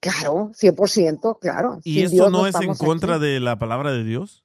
Claro, 0.00 0.50
100%, 0.54 1.38
claro. 1.38 1.78
y 1.84 1.94
Sin 1.94 2.04
esto 2.04 2.14
Dios 2.14 2.32
no 2.32 2.46
es 2.46 2.54
en 2.56 2.74
contra 2.74 3.14
aquí. 3.16 3.24
de 3.24 3.40
la 3.40 3.58
palabra 3.58 3.92
de 3.92 4.02
Dios. 4.04 4.44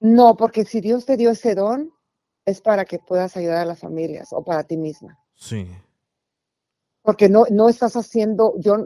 No, 0.00 0.36
porque 0.36 0.64
si 0.64 0.80
Dios 0.80 1.06
te 1.06 1.16
dio 1.16 1.30
ese 1.30 1.54
don, 1.54 1.92
es 2.44 2.60
para 2.60 2.84
que 2.84 2.98
puedas 2.98 3.36
ayudar 3.36 3.58
a 3.58 3.64
las 3.64 3.78
familias 3.80 4.28
o 4.32 4.42
para 4.44 4.64
ti 4.64 4.76
misma. 4.76 5.18
Sí. 5.34 5.68
Porque 7.02 7.28
no, 7.28 7.44
no 7.50 7.68
estás 7.68 7.96
haciendo, 7.96 8.54
yo, 8.58 8.76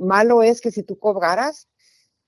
malo 0.00 0.42
es 0.42 0.60
que 0.60 0.70
si 0.70 0.82
tú 0.82 0.98
cobraras, 0.98 1.68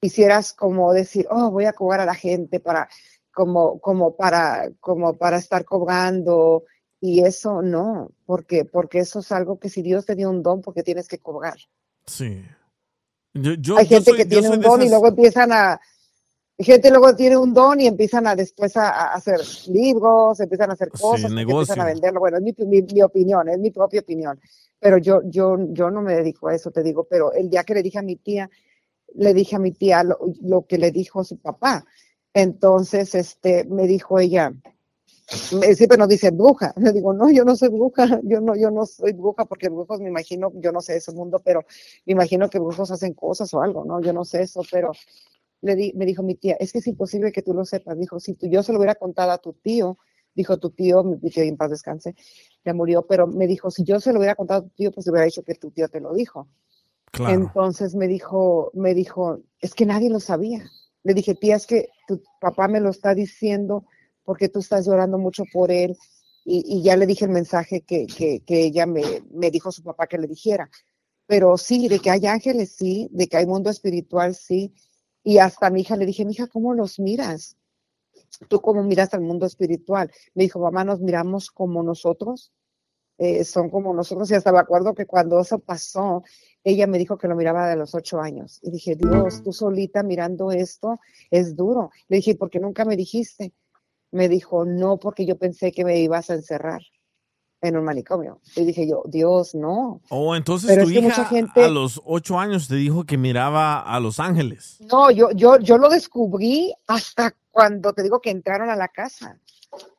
hicieras 0.00 0.52
como 0.54 0.92
decir, 0.92 1.26
oh, 1.30 1.50
voy 1.50 1.66
a 1.66 1.72
cobrar 1.74 2.00
a 2.00 2.06
la 2.06 2.14
gente 2.14 2.58
para, 2.60 2.88
como, 3.32 3.78
como 3.80 4.16
para, 4.16 4.70
como 4.80 5.14
para 5.18 5.36
estar 5.36 5.64
cobrando. 5.64 6.64
Y 7.00 7.22
eso 7.24 7.60
no, 7.60 8.10
porque, 8.24 8.64
porque 8.64 9.00
eso 9.00 9.18
es 9.18 9.30
algo 9.30 9.58
que 9.58 9.68
si 9.68 9.82
Dios 9.82 10.06
te 10.06 10.14
dio 10.14 10.30
un 10.30 10.42
don, 10.42 10.62
porque 10.62 10.82
tienes 10.82 11.06
que 11.08 11.18
cobrar. 11.18 11.58
Sí. 12.06 12.42
Yo, 13.34 13.52
yo, 13.54 13.76
Hay 13.76 13.84
yo 13.84 13.96
gente 13.96 14.10
soy- 14.12 14.16
que 14.18 14.24
tiene 14.24 14.48
un 14.48 14.60
don 14.60 14.82
y 14.82 14.88
luego 14.88 15.08
empiezan 15.08 15.52
a, 15.52 15.78
gente 16.64 16.90
luego 16.90 17.14
tiene 17.14 17.36
un 17.36 17.52
don 17.52 17.80
y 17.80 17.86
empiezan 17.86 18.26
a 18.26 18.34
después 18.34 18.76
a, 18.76 18.90
a 18.90 19.14
hacer 19.14 19.40
libros, 19.68 20.40
empiezan 20.40 20.70
a 20.70 20.72
hacer 20.72 20.90
cosas, 20.90 21.30
negocio. 21.30 21.60
empiezan 21.60 21.80
a 21.80 21.84
venderlo. 21.84 22.20
Bueno, 22.20 22.38
es 22.38 22.42
mi, 22.42 22.54
mi, 22.66 22.82
mi 22.82 23.02
opinión, 23.02 23.48
es 23.48 23.58
mi 23.58 23.70
propia 23.70 24.00
opinión. 24.00 24.40
Pero 24.78 24.98
yo, 24.98 25.20
yo, 25.24 25.56
yo 25.70 25.90
no 25.90 26.02
me 26.02 26.14
dedico 26.14 26.48
a 26.48 26.54
eso, 26.54 26.70
te 26.70 26.82
digo. 26.82 27.04
Pero 27.04 27.32
el 27.32 27.50
día 27.50 27.64
que 27.64 27.74
le 27.74 27.82
dije 27.82 27.98
a 27.98 28.02
mi 28.02 28.16
tía, 28.16 28.48
le 29.14 29.34
dije 29.34 29.56
a 29.56 29.58
mi 29.58 29.72
tía 29.72 30.02
lo, 30.02 30.18
lo 30.42 30.66
que 30.66 30.78
le 30.78 30.90
dijo 30.90 31.24
su 31.24 31.38
papá. 31.38 31.84
Entonces, 32.32 33.14
este, 33.14 33.64
me 33.64 33.86
dijo 33.86 34.18
ella, 34.18 34.52
me, 35.58 35.74
siempre 35.74 35.98
nos 35.98 36.08
dice 36.08 36.30
bruja. 36.30 36.72
Le 36.80 36.92
digo, 36.92 37.12
no, 37.12 37.30
yo 37.30 37.44
no 37.44 37.56
soy 37.56 37.70
bruja, 37.70 38.20
yo 38.22 38.40
no, 38.40 38.54
yo 38.56 38.70
no 38.70 38.86
soy 38.86 39.12
bruja, 39.12 39.44
porque 39.44 39.68
brujos 39.68 40.00
me 40.00 40.08
imagino, 40.08 40.52
yo 40.54 40.72
no 40.72 40.80
sé 40.80 40.96
ese 40.96 41.12
mundo, 41.12 41.40
pero 41.44 41.64
me 42.04 42.12
imagino 42.12 42.48
que 42.48 42.58
brujos 42.58 42.90
hacen 42.90 43.14
cosas 43.14 43.52
o 43.54 43.62
algo, 43.62 43.84
¿no? 43.84 44.00
Yo 44.00 44.12
no 44.12 44.24
sé 44.24 44.42
eso, 44.42 44.62
pero 44.70 44.92
le 45.66 45.76
di, 45.76 45.92
me 45.94 46.06
dijo 46.06 46.22
mi 46.22 46.34
tía, 46.34 46.56
es 46.58 46.72
que 46.72 46.78
es 46.78 46.86
imposible 46.86 47.32
que 47.32 47.42
tú 47.42 47.52
lo 47.52 47.64
sepas. 47.64 47.98
Dijo, 47.98 48.18
si 48.20 48.34
tú, 48.34 48.46
yo 48.46 48.62
se 48.62 48.72
lo 48.72 48.78
hubiera 48.78 48.94
contado 48.94 49.32
a 49.32 49.38
tu 49.38 49.52
tío, 49.52 49.98
dijo 50.34 50.58
tu 50.58 50.70
tío, 50.70 51.02
mi 51.02 51.30
tío 51.30 51.42
en 51.42 51.56
paz 51.56 51.70
descanse, 51.70 52.14
ya 52.64 52.72
murió, 52.74 53.06
pero 53.06 53.26
me 53.26 53.46
dijo, 53.46 53.70
si 53.70 53.84
yo 53.84 54.00
se 54.00 54.12
lo 54.12 54.18
hubiera 54.18 54.34
contado 54.34 54.60
a 54.60 54.62
tu 54.64 54.70
tío, 54.70 54.92
pues 54.92 55.06
le 55.06 55.12
hubiera 55.12 55.26
dicho 55.26 55.42
que 55.42 55.54
tu 55.54 55.70
tío 55.70 55.88
te 55.88 56.00
lo 56.00 56.14
dijo. 56.14 56.48
Claro. 57.10 57.34
Entonces 57.34 57.94
me 57.94 58.08
dijo, 58.08 58.70
me 58.74 58.94
dijo, 58.94 59.40
es 59.60 59.74
que 59.74 59.86
nadie 59.86 60.10
lo 60.10 60.20
sabía. 60.20 60.64
Le 61.02 61.14
dije, 61.14 61.34
tía, 61.34 61.56
es 61.56 61.66
que 61.66 61.88
tu 62.06 62.22
papá 62.40 62.68
me 62.68 62.80
lo 62.80 62.90
está 62.90 63.14
diciendo 63.14 63.84
porque 64.24 64.48
tú 64.48 64.58
estás 64.58 64.86
llorando 64.86 65.18
mucho 65.18 65.44
por 65.52 65.70
él. 65.70 65.96
Y, 66.44 66.62
y 66.66 66.82
ya 66.82 66.96
le 66.96 67.06
dije 67.06 67.24
el 67.24 67.30
mensaje 67.32 67.80
que, 67.80 68.06
que, 68.06 68.40
que 68.40 68.64
ella 68.64 68.86
me, 68.86 69.02
me 69.30 69.50
dijo 69.50 69.72
su 69.72 69.82
papá 69.82 70.06
que 70.06 70.18
le 70.18 70.28
dijera. 70.28 70.68
Pero 71.26 71.56
sí, 71.58 71.88
de 71.88 71.98
que 71.98 72.10
hay 72.10 72.26
ángeles, 72.26 72.72
sí, 72.76 73.08
de 73.10 73.26
que 73.26 73.36
hay 73.36 73.46
mundo 73.46 73.70
espiritual, 73.70 74.34
sí. 74.34 74.72
Y 75.26 75.38
hasta 75.38 75.66
a 75.66 75.70
mi 75.70 75.80
hija 75.80 75.96
le 75.96 76.06
dije, 76.06 76.24
mi 76.24 76.34
hija, 76.34 76.46
¿cómo 76.46 76.72
los 76.72 77.00
miras? 77.00 77.56
¿Tú 78.48 78.60
cómo 78.60 78.84
miras 78.84 79.12
al 79.12 79.22
mundo 79.22 79.44
espiritual? 79.44 80.08
Me 80.34 80.44
dijo, 80.44 80.60
mamá, 80.60 80.84
nos 80.84 81.00
miramos 81.00 81.50
como 81.50 81.82
nosotros, 81.82 82.52
eh, 83.18 83.42
son 83.42 83.68
como 83.68 83.92
nosotros. 83.92 84.30
Y 84.30 84.34
hasta 84.34 84.52
me 84.52 84.60
acuerdo 84.60 84.94
que 84.94 85.04
cuando 85.04 85.40
eso 85.40 85.58
pasó, 85.58 86.22
ella 86.62 86.86
me 86.86 86.96
dijo 86.96 87.18
que 87.18 87.26
lo 87.26 87.34
miraba 87.34 87.68
de 87.68 87.74
los 87.74 87.92
ocho 87.96 88.20
años. 88.20 88.60
Y 88.62 88.70
dije, 88.70 88.94
Dios, 88.94 89.42
tú 89.42 89.52
solita 89.52 90.04
mirando 90.04 90.52
esto 90.52 91.00
es 91.32 91.56
duro. 91.56 91.90
Le 92.06 92.18
dije, 92.18 92.36
¿por 92.36 92.48
qué 92.48 92.60
nunca 92.60 92.84
me 92.84 92.96
dijiste? 92.96 93.52
Me 94.12 94.28
dijo, 94.28 94.64
no, 94.64 94.96
porque 94.96 95.26
yo 95.26 95.36
pensé 95.36 95.72
que 95.72 95.84
me 95.84 95.98
ibas 95.98 96.30
a 96.30 96.34
encerrar 96.34 96.82
en 97.68 97.76
un 97.76 97.84
manicomio. 97.84 98.40
Y 98.54 98.64
dije 98.64 98.88
yo, 98.88 99.02
Dios, 99.06 99.54
no. 99.54 100.00
Oh, 100.08 100.34
entonces 100.36 100.70
Pero 100.70 100.84
tu 100.84 100.90
hija 100.90 101.00
mucha 101.02 101.24
gente- 101.26 101.64
a 101.64 101.68
los 101.68 102.00
ocho 102.04 102.38
años 102.38 102.68
te 102.68 102.76
dijo 102.76 103.04
que 103.04 103.16
miraba 103.18 103.80
a 103.80 104.00
los 104.00 104.20
ángeles. 104.20 104.78
No, 104.90 105.10
yo, 105.10 105.30
yo, 105.32 105.58
yo 105.58 105.78
lo 105.78 105.88
descubrí 105.88 106.72
hasta 106.86 107.34
cuando 107.50 107.92
te 107.92 108.02
digo 108.02 108.20
que 108.20 108.30
entraron 108.30 108.70
a 108.70 108.76
la 108.76 108.88
casa. 108.88 109.38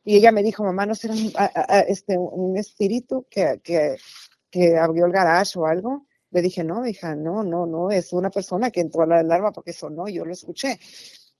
Y 0.04 0.16
ella 0.16 0.32
me 0.32 0.42
dijo, 0.44 0.64
mamá, 0.64 0.86
¿no 0.86 0.96
será 0.96 1.14
un, 1.14 1.32
a- 1.38 1.52
a- 1.54 1.80
este, 1.82 2.18
un 2.18 2.58
espíritu 2.58 3.26
que, 3.30 3.60
que, 3.64 3.98
que 4.50 4.78
abrió 4.78 5.06
el 5.06 5.12
garage 5.12 5.60
o 5.60 5.66
algo? 5.66 6.06
Le 6.32 6.42
dije, 6.42 6.64
no, 6.64 6.86
hija, 6.88 7.16
no, 7.16 7.44
no, 7.44 7.66
no, 7.66 7.90
es 7.92 8.12
una 8.14 8.30
persona 8.30 8.70
que 8.72 8.82
entró 8.82 9.04
a 9.04 9.06
la 9.08 9.20
alarma 9.20 9.52
porque 9.52 9.74
sonó, 9.74 10.08
yo 10.08 10.26
lo 10.26 10.34
escuché. 10.34 10.80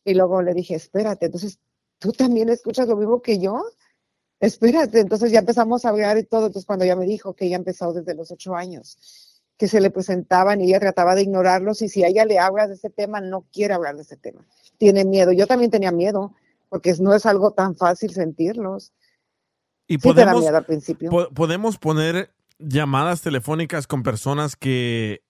Y 0.06 0.14
luego 0.14 0.42
le 0.42 0.54
dije, 0.54 0.76
espérate, 0.76 1.26
entonces, 1.26 1.60
¿tú 2.00 2.12
también 2.14 2.50
escuchas 2.50 2.88
lo 2.88 2.96
mismo 2.96 3.22
que 3.22 3.40
yo? 3.40 3.62
Espérate, 4.40 5.00
entonces 5.00 5.32
ya 5.32 5.40
empezamos 5.40 5.84
a 5.86 5.90
hablar 5.90 6.18
y 6.18 6.24
todo. 6.24 6.48
Entonces, 6.48 6.66
cuando 6.66 6.86
ella 6.86 6.96
me 6.96 7.06
dijo 7.06 7.34
que 7.34 7.46
ella 7.46 7.56
empezó 7.56 7.92
desde 7.94 8.14
los 8.16 8.32
ocho 8.32 8.56
años, 8.56 9.42
que 9.58 9.68
se 9.68 9.82
le 9.82 9.90
presentaban 9.90 10.62
y 10.62 10.66
ella 10.70 10.80
trataba 10.80 11.16
de 11.16 11.24
ignorarlos, 11.24 11.82
y 11.82 11.90
si 11.90 12.04
a 12.04 12.08
ella 12.08 12.26
le 12.26 12.38
hablas 12.38 12.70
de 12.70 12.76
ese 12.76 12.90
tema, 12.92 13.20
no 13.22 13.46
quiere 13.52 13.74
hablar 13.74 13.96
de 13.96 14.04
ese 14.04 14.16
tema. 14.18 14.46
Tiene 14.78 15.06
miedo. 15.06 15.32
Yo 15.32 15.48
también 15.48 15.72
tenía 15.72 15.92
miedo, 15.92 16.36
porque 16.70 16.94
no 17.00 17.16
es 17.16 17.26
algo 17.26 17.52
tan 17.52 17.76
fácil 17.76 18.14
sentirlos. 18.14 18.94
Y 19.88 19.96
Sí 19.96 20.00
te 20.02 20.08
da 20.10 20.14
podemos, 20.26 20.42
miedo 20.44 20.58
al 20.58 20.66
principio. 20.66 21.10
po- 21.10 21.30
podemos 21.34 21.78
poner 21.80 22.32
llamadas 22.60 23.22
telefónicas 23.22 23.88
con 23.88 24.04
personas 24.04 24.56
que 24.56 25.24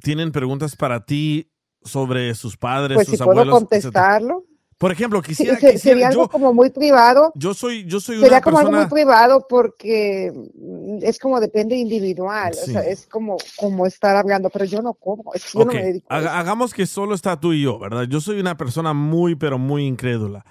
tienen 0.00 0.32
preguntas 0.32 0.74
para 0.76 1.04
ti 1.04 1.50
sobre 1.82 2.34
sus 2.34 2.56
padres, 2.56 2.96
Pues 2.96 3.08
sus 3.08 3.18
si 3.18 3.24
puedo 3.24 3.40
abuelos. 3.42 3.62
etcétera. 3.70 3.82
contestarlo. 3.82 4.44
Por 4.82 4.90
ejemplo, 4.90 5.22
quisiera, 5.22 5.54
se- 5.60 5.74
quisiera- 5.74 5.78
sería 5.78 6.08
algo 6.08 6.24
yo, 6.24 6.28
como 6.28 6.52
muy 6.52 6.70
privado. 6.70 7.30
yo 7.36 7.54
soy, 7.54 7.84
yo 7.84 8.00
soy 8.00 8.16
Sería 8.16 8.38
una 8.38 8.40
como 8.40 8.58
algo 8.58 8.72
muy 8.72 8.86
privado 8.86 9.46
porque 9.48 10.32
mm, 10.56 10.98
es 11.02 11.20
como 11.20 11.38
depende 11.38 11.76
individual, 11.76 12.50
o 12.60 12.66
sea, 12.66 12.80
es 12.80 13.06
como, 13.06 13.36
como 13.56 13.86
estar 13.86 14.16
hablando, 14.16 14.50
pero 14.50 14.64
yo 14.64 14.82
no 14.82 14.94
como, 14.94 15.34
es 15.34 15.44
que 15.44 15.56
yo 15.60 15.64
no 15.64 15.72
me 15.72 15.84
dedico 15.84 16.06
a 16.12 16.36
hagamos 16.36 16.74
que 16.74 16.86
solo 16.86 17.14
está 17.14 17.38
tú 17.38 17.52
y 17.52 17.62
yo, 17.62 17.78
¿verdad? 17.78 18.08
Yo 18.08 18.20
soy 18.20 18.40
una 18.40 18.56
persona 18.56 18.92
muy, 18.92 19.36
pero 19.36 19.56
muy 19.56 19.86
incrédula. 19.86 20.44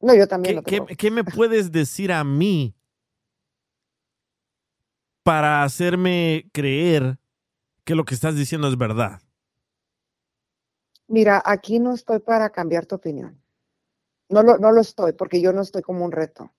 No, 0.00 0.14
yo 0.14 0.26
también 0.26 0.62
¿Qué, 0.62 0.62
preocupes. 0.62 0.96
qué 0.96 1.10
me 1.10 1.24
puedes 1.24 1.70
decir 1.70 2.10
a 2.10 2.24
mí 2.24 2.74
para 5.22 5.62
hacerme 5.62 6.48
creer 6.54 7.18
que 7.84 7.94
lo 7.94 8.06
que 8.06 8.14
estás 8.14 8.34
diciendo 8.34 8.66
es 8.66 8.78
verdad? 8.78 9.20
Mira, 11.08 11.42
aquí 11.44 11.78
no 11.78 11.94
estoy 11.94 12.18
para 12.20 12.50
cambiar 12.50 12.84
tu 12.84 12.96
opinión. 12.96 13.42
No 14.28 14.42
lo, 14.42 14.58
no 14.58 14.72
lo 14.72 14.80
estoy, 14.82 15.12
porque 15.14 15.40
yo 15.40 15.52
no 15.54 15.62
estoy 15.62 15.80
como 15.82 16.04
un 16.04 16.12
reto. 16.12 16.52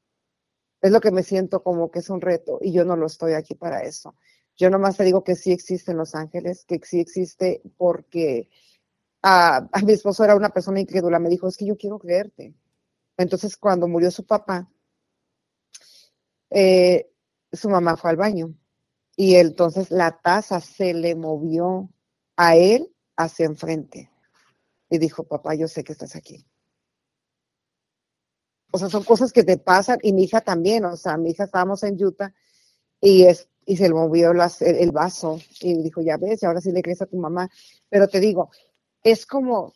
Es 0.82 0.92
lo 0.92 1.02
que 1.02 1.12
me 1.12 1.24
siento 1.24 1.62
como 1.62 1.92
que 1.92 2.00
es 2.00 2.10
un 2.10 2.20
reto 2.20 2.58
y 2.62 2.72
yo 2.72 2.84
no 2.84 2.96
lo 2.96 3.06
estoy 3.06 3.34
aquí 3.34 3.54
para 3.54 3.84
eso. 3.84 4.16
Yo 4.58 4.70
nomás 4.70 4.98
te 4.98 5.04
digo 5.04 5.24
que 5.24 5.36
sí 5.36 5.52
existen 5.52 5.98
los 5.98 6.16
ángeles, 6.16 6.66
que 6.66 6.80
sí 6.84 7.00
existe 7.00 7.62
porque 7.78 8.50
a 9.22 9.70
mi 9.86 9.94
esposo 9.94 10.24
era 10.24 10.36
una 10.36 10.50
persona 10.50 10.80
incrédula, 10.80 11.20
me 11.20 11.30
dijo, 11.30 11.48
es 11.48 11.58
que 11.58 11.66
yo 11.66 11.78
quiero 11.78 12.00
creerte. 12.00 12.56
Entonces, 13.18 13.56
cuando 13.58 13.88
murió 13.88 14.10
su 14.12 14.26
papá, 14.26 14.68
eh, 16.50 17.12
su 17.52 17.70
mamá 17.70 17.98
fue 17.98 18.10
al 18.10 18.18
baño 18.18 18.56
y 19.16 19.36
entonces 19.36 19.92
la 19.92 20.20
taza 20.20 20.60
se 20.62 20.94
le 20.94 21.16
movió 21.16 21.90
a 22.38 22.56
él 22.56 22.96
hacia 23.16 23.46
enfrente 23.46 24.10
y 24.90 24.98
dijo, 25.00 25.24
papá, 25.26 25.56
yo 25.56 25.68
sé 25.68 25.84
que 25.84 25.94
estás 25.94 26.16
aquí. 26.16 26.46
O 28.72 28.78
sea, 28.78 28.90
son 28.90 29.04
cosas 29.04 29.32
que 29.34 29.44
te 29.44 29.58
pasan 29.58 30.00
y 30.04 30.14
mi 30.14 30.24
hija 30.24 30.42
también, 30.42 30.86
o 30.86 30.96
sea, 30.96 31.18
mi 31.18 31.32
hija 31.32 31.46
estábamos 31.46 31.84
en 31.84 32.04
Utah 32.04 32.34
y, 33.02 33.24
es, 33.26 33.50
y 33.66 33.78
se 33.78 33.90
le 33.90 33.96
movió 33.96 34.34
las- 34.34 34.62
el, 34.64 34.78
el 34.78 34.92
vaso 34.92 35.40
y 35.62 35.82
dijo, 35.84 36.02
ya 36.02 36.18
ves, 36.18 36.44
y 36.44 36.48
ahora 36.48 36.62
sí 36.62 36.72
le 36.72 36.82
crees 36.84 37.02
a 37.02 37.08
tu 37.08 37.18
mamá. 37.18 37.50
Pero 37.90 38.08
te 38.10 38.20
digo, 38.20 38.52
es 39.04 39.26
como, 39.26 39.74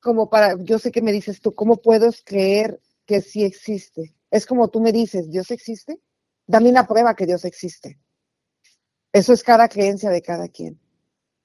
como 0.00 0.28
para, 0.28 0.56
yo 0.62 0.78
sé 0.78 0.90
que 0.90 1.02
me 1.02 1.12
dices 1.12 1.40
tú, 1.40 1.54
¿cómo 1.54 1.76
puedo 1.76 2.10
creer 2.24 2.80
que 3.06 3.20
sí 3.20 3.44
existe? 3.44 4.14
Es 4.30 4.46
como 4.46 4.68
tú 4.68 4.80
me 4.80 4.92
dices, 4.92 5.30
¿Dios 5.30 5.50
existe? 5.50 6.00
Dame 6.46 6.70
una 6.70 6.86
prueba 6.86 7.14
que 7.14 7.26
Dios 7.26 7.44
existe. 7.44 7.98
Eso 9.12 9.34
es 9.34 9.42
cada 9.42 9.68
creencia 9.68 10.08
de 10.08 10.22
cada 10.22 10.48
quien. 10.48 10.80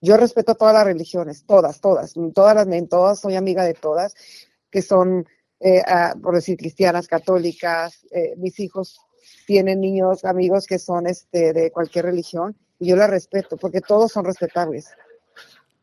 Yo 0.04 0.18
respeto 0.18 0.56
todas 0.56 0.74
las 0.74 0.84
religiones, 0.84 1.45
todas, 1.45 1.80
todas, 1.80 2.14
todas 2.36 2.56
las, 2.56 2.68
en 2.68 2.89
todas, 2.89 3.22
soy 3.22 3.38
amiga 3.38 3.64
de 3.64 3.74
todas, 3.74 4.14
que 4.70 4.82
son, 4.82 5.26
eh, 5.62 5.82
ah, 5.88 6.14
por 6.22 6.36
decir, 6.36 6.58
cristianas, 6.58 7.08
católicas, 7.08 8.06
eh, 8.12 8.34
mis 8.36 8.60
hijos 8.60 8.99
tienen 9.47 9.80
niños, 9.80 10.26
amigos 10.26 10.68
que 10.68 10.78
son 10.78 11.08
este, 11.08 11.54
de 11.54 11.72
cualquier 11.72 12.04
religión, 12.04 12.54
y 12.80 12.88
yo 12.88 12.97
las 12.97 13.10
respeto, 13.10 13.56
porque 13.56 13.80
todos 13.80 14.12
son 14.12 14.26
respetables. 14.26 14.89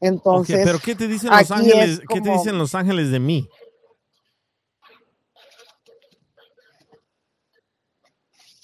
Entonces, 0.02 0.66
pero 0.66 0.80
¿qué 0.80 0.94
te 0.94 1.08
dicen 1.08 1.30
los 1.30 1.50
ángeles? 1.50 1.88
es 1.88 2.00
¿Qué 2.06 2.20
te 2.20 2.30
dicen 2.30 2.58
los 2.58 2.74
ángeles 2.74 3.10
de 3.10 3.20
mí? 3.20 3.48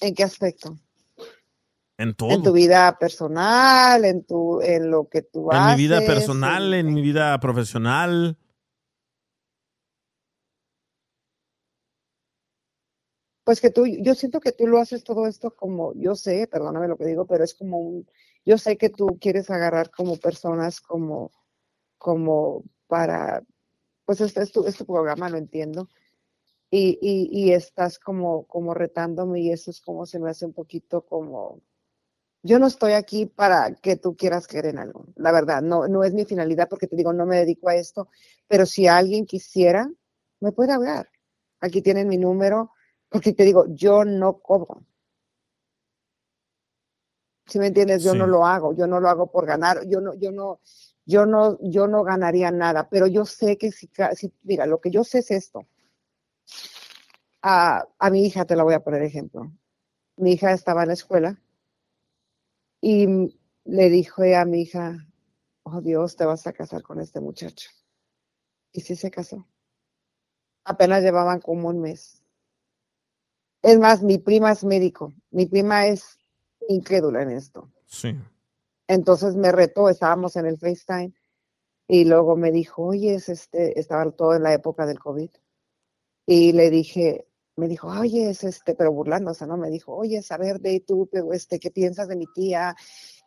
¿En 0.02 0.14
qué 0.14 0.22
aspecto? 0.22 0.76
En 1.98 2.14
todo. 2.14 2.30
En 2.30 2.42
tu 2.42 2.52
vida 2.52 2.98
personal, 2.98 4.04
en 4.04 4.24
tu, 4.24 4.60
en 4.60 4.90
lo 4.90 5.08
que 5.08 5.22
tú 5.22 5.50
en 5.50 5.56
haces. 5.58 5.76
mi 5.76 5.82
vida 5.82 6.00
personal, 6.02 6.74
en- 6.74 6.88
en 6.88 6.94
mi 6.94 7.02
vida 7.02 7.38
profesional. 7.40 8.36
Pues 13.44 13.60
que 13.60 13.70
tú, 13.70 13.86
yo 13.86 14.14
siento 14.14 14.40
que 14.40 14.52
tú 14.52 14.66
lo 14.66 14.78
haces 14.78 15.04
todo 15.04 15.26
esto 15.26 15.54
como, 15.54 15.94
yo 15.94 16.16
sé, 16.16 16.48
perdóname 16.48 16.88
lo 16.88 16.96
que 16.96 17.06
digo, 17.06 17.26
pero 17.26 17.44
es 17.44 17.54
como 17.54 17.78
un, 17.78 18.06
yo 18.44 18.58
sé 18.58 18.76
que 18.76 18.90
tú 18.90 19.18
quieres 19.20 19.50
agarrar 19.50 19.90
como 19.90 20.16
personas 20.16 20.80
como, 20.80 21.30
como 21.96 22.64
para, 22.88 23.44
pues 24.04 24.20
este 24.20 24.42
es 24.42 24.50
tu, 24.50 24.66
es 24.66 24.76
tu 24.76 24.84
programa, 24.84 25.30
lo 25.30 25.38
entiendo. 25.38 25.88
Y, 26.70 26.98
y, 27.00 27.28
y 27.30 27.52
estás 27.52 28.00
como, 28.00 28.46
como 28.46 28.74
retándome 28.74 29.40
y 29.40 29.52
eso 29.52 29.70
es 29.70 29.80
como 29.80 30.04
se 30.06 30.18
me 30.18 30.28
hace 30.30 30.44
un 30.44 30.52
poquito 30.52 31.02
como, 31.02 31.60
yo 32.46 32.58
no 32.58 32.66
estoy 32.66 32.92
aquí 32.92 33.26
para 33.26 33.74
que 33.74 33.96
tú 33.96 34.16
quieras 34.16 34.46
creer 34.46 34.66
en 34.66 34.78
algo, 34.78 35.06
la 35.16 35.32
verdad, 35.32 35.62
no, 35.62 35.88
no 35.88 36.04
es 36.04 36.14
mi 36.14 36.24
finalidad 36.24 36.68
porque 36.68 36.86
te 36.86 36.96
digo, 36.96 37.12
no 37.12 37.26
me 37.26 37.36
dedico 37.36 37.68
a 37.68 37.74
esto, 37.74 38.08
pero 38.46 38.64
si 38.66 38.86
alguien 38.86 39.26
quisiera, 39.26 39.90
me 40.40 40.52
puede 40.52 40.72
hablar. 40.72 41.08
Aquí 41.60 41.82
tienen 41.82 42.08
mi 42.08 42.18
número, 42.18 42.70
porque 43.08 43.32
te 43.32 43.44
digo, 43.44 43.64
yo 43.68 44.04
no 44.04 44.38
cobro. 44.38 44.84
Si 47.46 47.58
me 47.58 47.68
entiendes, 47.68 48.02
yo 48.02 48.12
Sí. 48.12 48.18
no 48.18 48.26
lo 48.26 48.46
hago, 48.46 48.74
yo 48.74 48.86
no 48.86 49.00
lo 49.00 49.08
hago 49.08 49.30
por 49.30 49.46
ganar, 49.46 49.86
yo 49.86 50.00
no, 50.00 50.14
yo 50.14 50.32
no, 50.32 50.60
yo 51.04 51.26
no, 51.26 51.58
yo 51.60 51.86
no 51.86 52.02
ganaría 52.04 52.50
nada, 52.50 52.88
pero 52.88 53.06
yo 53.06 53.24
sé 53.24 53.56
que 53.56 53.70
si, 53.72 53.88
si 54.14 54.32
mira, 54.42 54.66
lo 54.66 54.80
que 54.80 54.90
yo 54.90 55.04
sé 55.04 55.18
es 55.18 55.30
esto. 55.30 55.66
A, 57.42 57.84
a 57.98 58.10
mi 58.10 58.24
hija 58.26 58.44
te 58.44 58.56
la 58.56 58.64
voy 58.64 58.74
a 58.74 58.80
poner 58.82 59.02
ejemplo. 59.02 59.50
Mi 60.16 60.32
hija 60.32 60.52
estaba 60.52 60.82
en 60.82 60.88
la 60.88 60.94
escuela 60.94 61.38
y 62.88 63.36
le 63.64 63.90
dije 63.90 64.36
a 64.36 64.44
mi 64.44 64.60
hija, 64.60 65.08
oh 65.64 65.80
Dios, 65.80 66.14
te 66.14 66.24
vas 66.24 66.46
a 66.46 66.52
casar 66.52 66.82
con 66.82 67.00
este 67.00 67.20
muchacho. 67.20 67.68
Y 68.70 68.82
sí 68.82 68.94
se 68.94 69.10
casó. 69.10 69.44
Apenas 70.64 71.02
llevaban 71.02 71.40
como 71.40 71.66
un 71.68 71.80
mes. 71.80 72.22
Es 73.60 73.80
más, 73.80 74.04
mi 74.04 74.18
prima 74.18 74.52
es 74.52 74.62
médico. 74.62 75.12
Mi 75.32 75.46
prima 75.46 75.88
es 75.88 76.16
incrédula 76.68 77.22
en 77.22 77.32
esto. 77.32 77.72
Sí. 77.86 78.14
Entonces 78.86 79.34
me 79.34 79.50
retó, 79.50 79.88
estábamos 79.88 80.36
en 80.36 80.46
el 80.46 80.56
FaceTime 80.56 81.12
y 81.88 82.04
luego 82.04 82.36
me 82.36 82.52
dijo, 82.52 82.84
oye, 82.84 83.14
es 83.14 83.28
este, 83.28 83.80
estaba 83.80 84.08
todo 84.12 84.36
en 84.36 84.44
la 84.44 84.54
época 84.54 84.86
del 84.86 85.00
COVID. 85.00 85.30
Y 86.24 86.52
le 86.52 86.70
dije, 86.70 87.26
me 87.56 87.68
dijo, 87.68 87.88
oye, 87.88 88.30
es 88.30 88.44
este, 88.44 88.74
pero 88.74 88.92
burlándose, 88.92 89.46
¿no? 89.46 89.56
Me 89.56 89.70
dijo, 89.70 89.94
oye, 89.94 90.20
a 90.28 90.36
ver, 90.36 90.60
de 90.60 90.80
tú, 90.80 91.08
este, 91.32 91.58
¿qué 91.58 91.70
piensas 91.70 92.08
de 92.08 92.16
mi 92.16 92.26
tía? 92.34 92.76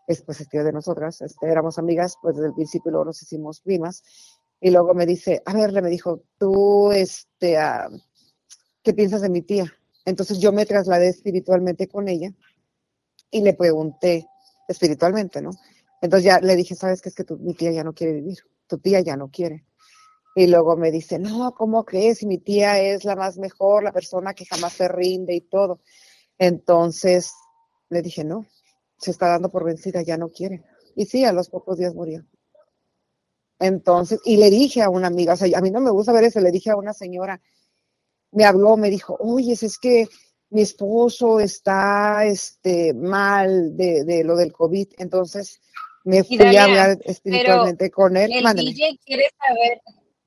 Es 0.07 0.21
pues 0.21 0.41
es 0.41 0.49
tía 0.49 0.63
de 0.63 0.71
nosotras, 0.71 1.21
este, 1.21 1.47
éramos 1.47 1.77
amigas, 1.77 2.15
pues 2.21 2.35
desde 2.35 2.47
el 2.47 2.53
principio 2.53 2.91
luego 2.91 3.05
nos 3.05 3.21
hicimos 3.21 3.61
primas. 3.61 4.03
Y 4.61 4.71
luego 4.71 4.93
me 4.93 5.05
dice, 5.05 5.41
a 5.45 5.53
ver, 5.53 5.71
me 5.81 5.89
dijo, 5.89 6.23
tú, 6.37 6.91
este, 6.91 7.57
ah, 7.57 7.89
¿qué 8.83 8.93
piensas 8.93 9.21
de 9.21 9.29
mi 9.29 9.41
tía? 9.41 9.73
Entonces 10.05 10.39
yo 10.39 10.51
me 10.51 10.65
trasladé 10.65 11.07
espiritualmente 11.07 11.87
con 11.87 12.07
ella 12.07 12.31
y 13.31 13.41
le 13.41 13.53
pregunté 13.53 14.27
espiritualmente, 14.67 15.41
¿no? 15.41 15.51
Entonces 16.01 16.25
ya 16.25 16.39
le 16.39 16.55
dije, 16.55 16.75
¿sabes 16.75 17.01
qué? 17.01 17.09
Es 17.09 17.15
que 17.15 17.23
tu, 17.23 17.37
mi 17.37 17.53
tía 17.53 17.71
ya 17.71 17.83
no 17.83 17.93
quiere 17.93 18.13
vivir, 18.13 18.39
tu 18.67 18.77
tía 18.77 19.01
ya 19.01 19.17
no 19.17 19.29
quiere. 19.29 19.65
Y 20.35 20.47
luego 20.47 20.77
me 20.77 20.91
dice, 20.91 21.19
no, 21.19 21.53
¿cómo 21.53 21.83
crees? 21.83 22.19
Si 22.19 22.25
mi 22.25 22.37
tía 22.37 22.79
es 22.79 23.03
la 23.03 23.15
más 23.15 23.37
mejor, 23.37 23.83
la 23.83 23.91
persona 23.91 24.33
que 24.33 24.45
jamás 24.45 24.73
se 24.73 24.87
rinde 24.87 25.33
y 25.33 25.41
todo. 25.41 25.81
Entonces 26.37 27.33
le 27.89 28.01
dije, 28.01 28.23
no, 28.23 28.45
se 28.97 29.11
está 29.11 29.27
dando 29.27 29.49
por 29.49 29.65
vencida, 29.65 30.01
ya 30.01 30.17
no 30.17 30.29
quiere. 30.29 30.63
Y 30.95 31.05
sí, 31.05 31.25
a 31.25 31.33
los 31.33 31.49
pocos 31.49 31.77
días 31.77 31.95
murió. 31.95 32.25
Entonces, 33.59 34.21
y 34.23 34.37
le 34.37 34.49
dije 34.49 34.81
a 34.81 34.89
una 34.89 35.07
amiga, 35.07 35.33
o 35.33 35.35
sea, 35.35 35.57
a 35.57 35.61
mí 35.61 35.71
no 35.71 35.81
me 35.81 35.91
gusta 35.91 36.13
ver 36.13 36.23
eso, 36.23 36.39
le 36.39 36.51
dije 36.51 36.69
a 36.69 36.77
una 36.77 36.93
señora, 36.93 37.41
me 38.31 38.45
habló, 38.45 38.77
me 38.77 38.89
dijo, 38.89 39.17
oye, 39.19 39.53
es 39.53 39.77
que 39.77 40.07
mi 40.51 40.61
esposo 40.61 41.39
está 41.39 42.25
este, 42.25 42.93
mal 42.93 43.75
de, 43.75 44.03
de 44.05 44.23
lo 44.23 44.35
del 44.35 44.53
COVID, 44.53 44.87
entonces 44.97 45.61
me 46.03 46.23
fui 46.23 46.37
Dalia, 46.37 46.61
a 46.61 46.65
hablar 46.65 46.97
espiritualmente 47.03 47.91
con 47.91 48.15
él. 48.15 48.31
El 48.31 48.43
Mándeme. 48.43 48.71
DJ 48.71 48.99
quiere 49.05 49.29
saber, 49.37 49.81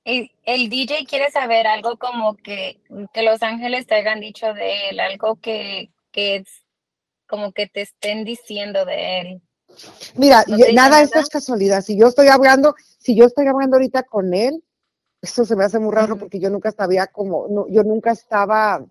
el, 0.05 0.31
el 0.45 0.69
DJ 0.69 1.05
quiere 1.07 1.31
saber 1.31 1.67
algo 1.67 1.97
como 1.97 2.37
que, 2.37 2.81
que 3.13 3.23
los 3.23 3.43
ángeles 3.43 3.87
te 3.87 3.95
hayan 3.95 4.21
dicho 4.21 4.53
de 4.55 4.91
él, 4.91 5.01
algo 5.01 5.37
que, 5.37 5.91
que 6.11 6.37
es 6.37 6.47
como 7.29 7.53
que 7.53 7.67
te 7.67 7.83
estén 7.83 8.25
diciendo 8.25 8.85
de 8.85 9.21
él. 9.21 9.43
Mira, 10.17 10.45
¿No 10.47 10.59
yo- 10.59 10.65
te 10.67 10.71
dice 10.73 10.75
nada, 10.75 11.01
esto 11.03 11.19
es 11.19 11.29
casualidad. 11.29 11.83
Si 11.83 11.97
yo 11.97 12.09
estoy 12.09 12.29
hablando, 12.29 12.75
si 12.99 13.15
yo 13.15 13.25
estoy 13.25 13.47
hablando 13.47 13.77
ahorita 13.77 14.03
con 14.03 14.35
él, 14.35 14.63
esto 15.23 15.45
se 15.45 15.55
me 15.57 15.65
hace 15.65 15.79
muy 15.79 15.95
raro 15.95 16.19
porque 16.19 16.41
yo 16.41 16.51
nunca 16.51 16.69
estaba 16.69 17.07
como, 17.07 17.47
no, 17.49 17.67
yo 17.69 17.85
nunca 17.85 18.11
estaba 18.11 18.85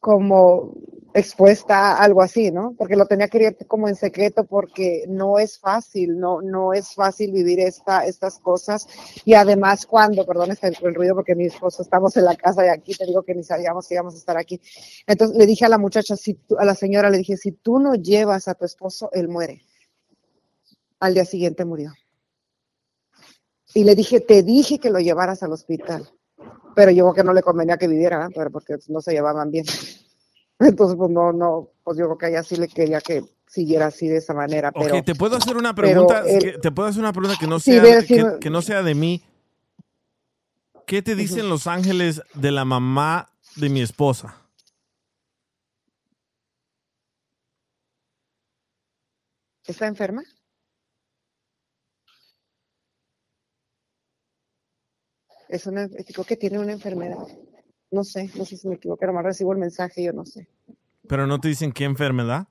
como 0.00 0.74
expuesta 1.12 1.92
a 1.92 2.02
algo 2.02 2.22
así, 2.22 2.50
¿no? 2.50 2.74
Porque 2.76 2.96
lo 2.96 3.06
tenía 3.06 3.28
que 3.28 3.38
ir 3.38 3.66
como 3.66 3.88
en 3.88 3.96
secreto 3.96 4.44
porque 4.44 5.04
no 5.08 5.38
es 5.38 5.58
fácil, 5.58 6.18
no, 6.18 6.40
no 6.40 6.72
es 6.72 6.94
fácil 6.94 7.32
vivir 7.32 7.60
esta, 7.60 8.06
estas 8.06 8.38
cosas. 8.38 8.86
Y 9.24 9.34
además 9.34 9.86
cuando, 9.86 10.24
perdón 10.24 10.50
el, 10.50 10.76
el 10.82 10.94
ruido 10.94 11.14
porque 11.14 11.34
mi 11.34 11.46
esposo 11.46 11.82
estamos 11.82 12.16
en 12.16 12.24
la 12.24 12.36
casa 12.36 12.62
de 12.62 12.70
aquí, 12.70 12.94
te 12.94 13.06
digo 13.06 13.22
que 13.22 13.34
ni 13.34 13.42
sabíamos 13.42 13.86
que 13.86 13.94
íbamos 13.94 14.14
a 14.14 14.18
estar 14.18 14.36
aquí. 14.36 14.60
Entonces 15.06 15.36
le 15.36 15.46
dije 15.46 15.64
a 15.64 15.68
la 15.68 15.78
muchacha, 15.78 16.16
si 16.16 16.38
a 16.58 16.64
la 16.64 16.74
señora 16.74 17.10
le 17.10 17.18
dije, 17.18 17.36
si 17.36 17.52
tú 17.52 17.78
no 17.78 17.94
llevas 17.94 18.48
a 18.48 18.54
tu 18.54 18.64
esposo, 18.64 19.10
él 19.12 19.28
muere. 19.28 19.62
Al 21.00 21.14
día 21.14 21.24
siguiente 21.24 21.64
murió. 21.64 21.92
Y 23.74 23.84
le 23.84 23.94
dije, 23.94 24.20
te 24.20 24.42
dije 24.42 24.78
que 24.78 24.90
lo 24.90 24.98
llevaras 24.98 25.42
al 25.42 25.52
hospital. 25.52 26.10
Pero 26.74 26.90
yo 26.90 27.04
creo 27.04 27.14
que 27.14 27.24
no 27.24 27.32
le 27.32 27.42
convenía 27.42 27.76
que 27.76 27.88
viviera, 27.88 28.18
¿verdad? 28.18 28.32
pero 28.34 28.50
porque 28.50 28.76
no 28.88 29.00
se 29.00 29.12
llevaban 29.12 29.50
bien. 29.50 29.64
Entonces, 30.58 30.96
pues 30.96 31.10
no, 31.10 31.32
no, 31.32 31.70
pues 31.82 31.98
yo 31.98 32.04
creo 32.06 32.18
que 32.18 32.26
a 32.26 32.28
ella 32.28 32.42
sí 32.42 32.56
le 32.56 32.68
quería 32.68 33.00
que 33.00 33.24
siguiera 33.46 33.86
así 33.86 34.06
de 34.08 34.18
esa 34.18 34.34
manera. 34.34 34.70
Pero, 34.72 35.02
te 35.02 35.14
puedo 35.14 35.36
hacer 35.36 35.56
una 35.56 35.74
pregunta. 35.74 36.22
él- 36.26 36.40
que- 36.40 36.58
te 36.58 36.70
puedo 36.70 36.88
hacer 36.88 37.00
una 37.02 37.12
pregunta 37.12 37.36
que 37.38 37.46
no 37.46 37.58
Sí, 37.58 37.72
sea, 37.72 37.82
ve, 37.82 38.00
sí, 38.02 38.14
que, 38.14 38.24
me- 38.24 38.38
que 38.38 38.50
no 38.50 38.62
sea 38.62 38.82
de 38.82 38.94
mí. 38.94 39.22
¿Qué 40.86 41.02
te 41.02 41.14
dicen 41.14 41.48
los 41.48 41.66
ángeles 41.66 42.22
de 42.34 42.50
la 42.50 42.64
mamá 42.64 43.30
de 43.56 43.68
mi 43.70 43.80
esposa? 43.80 44.36
¿Está 49.66 49.86
enferma? 49.86 50.22
Es 55.50 55.66
una, 55.66 55.88
digo 55.88 56.22
que 56.22 56.36
tiene 56.36 56.60
una 56.60 56.72
enfermedad. 56.72 57.26
No 57.90 58.04
sé, 58.04 58.30
no 58.36 58.44
sé 58.44 58.56
si 58.56 58.68
me 58.68 58.76
equivoco, 58.76 59.04
nomás 59.04 59.24
recibo 59.24 59.52
el 59.52 59.58
mensaje, 59.58 60.04
yo 60.04 60.12
no 60.12 60.24
sé. 60.24 60.48
Pero 61.08 61.26
no 61.26 61.40
te 61.40 61.48
dicen 61.48 61.72
qué 61.72 61.84
enfermedad. 61.84 62.46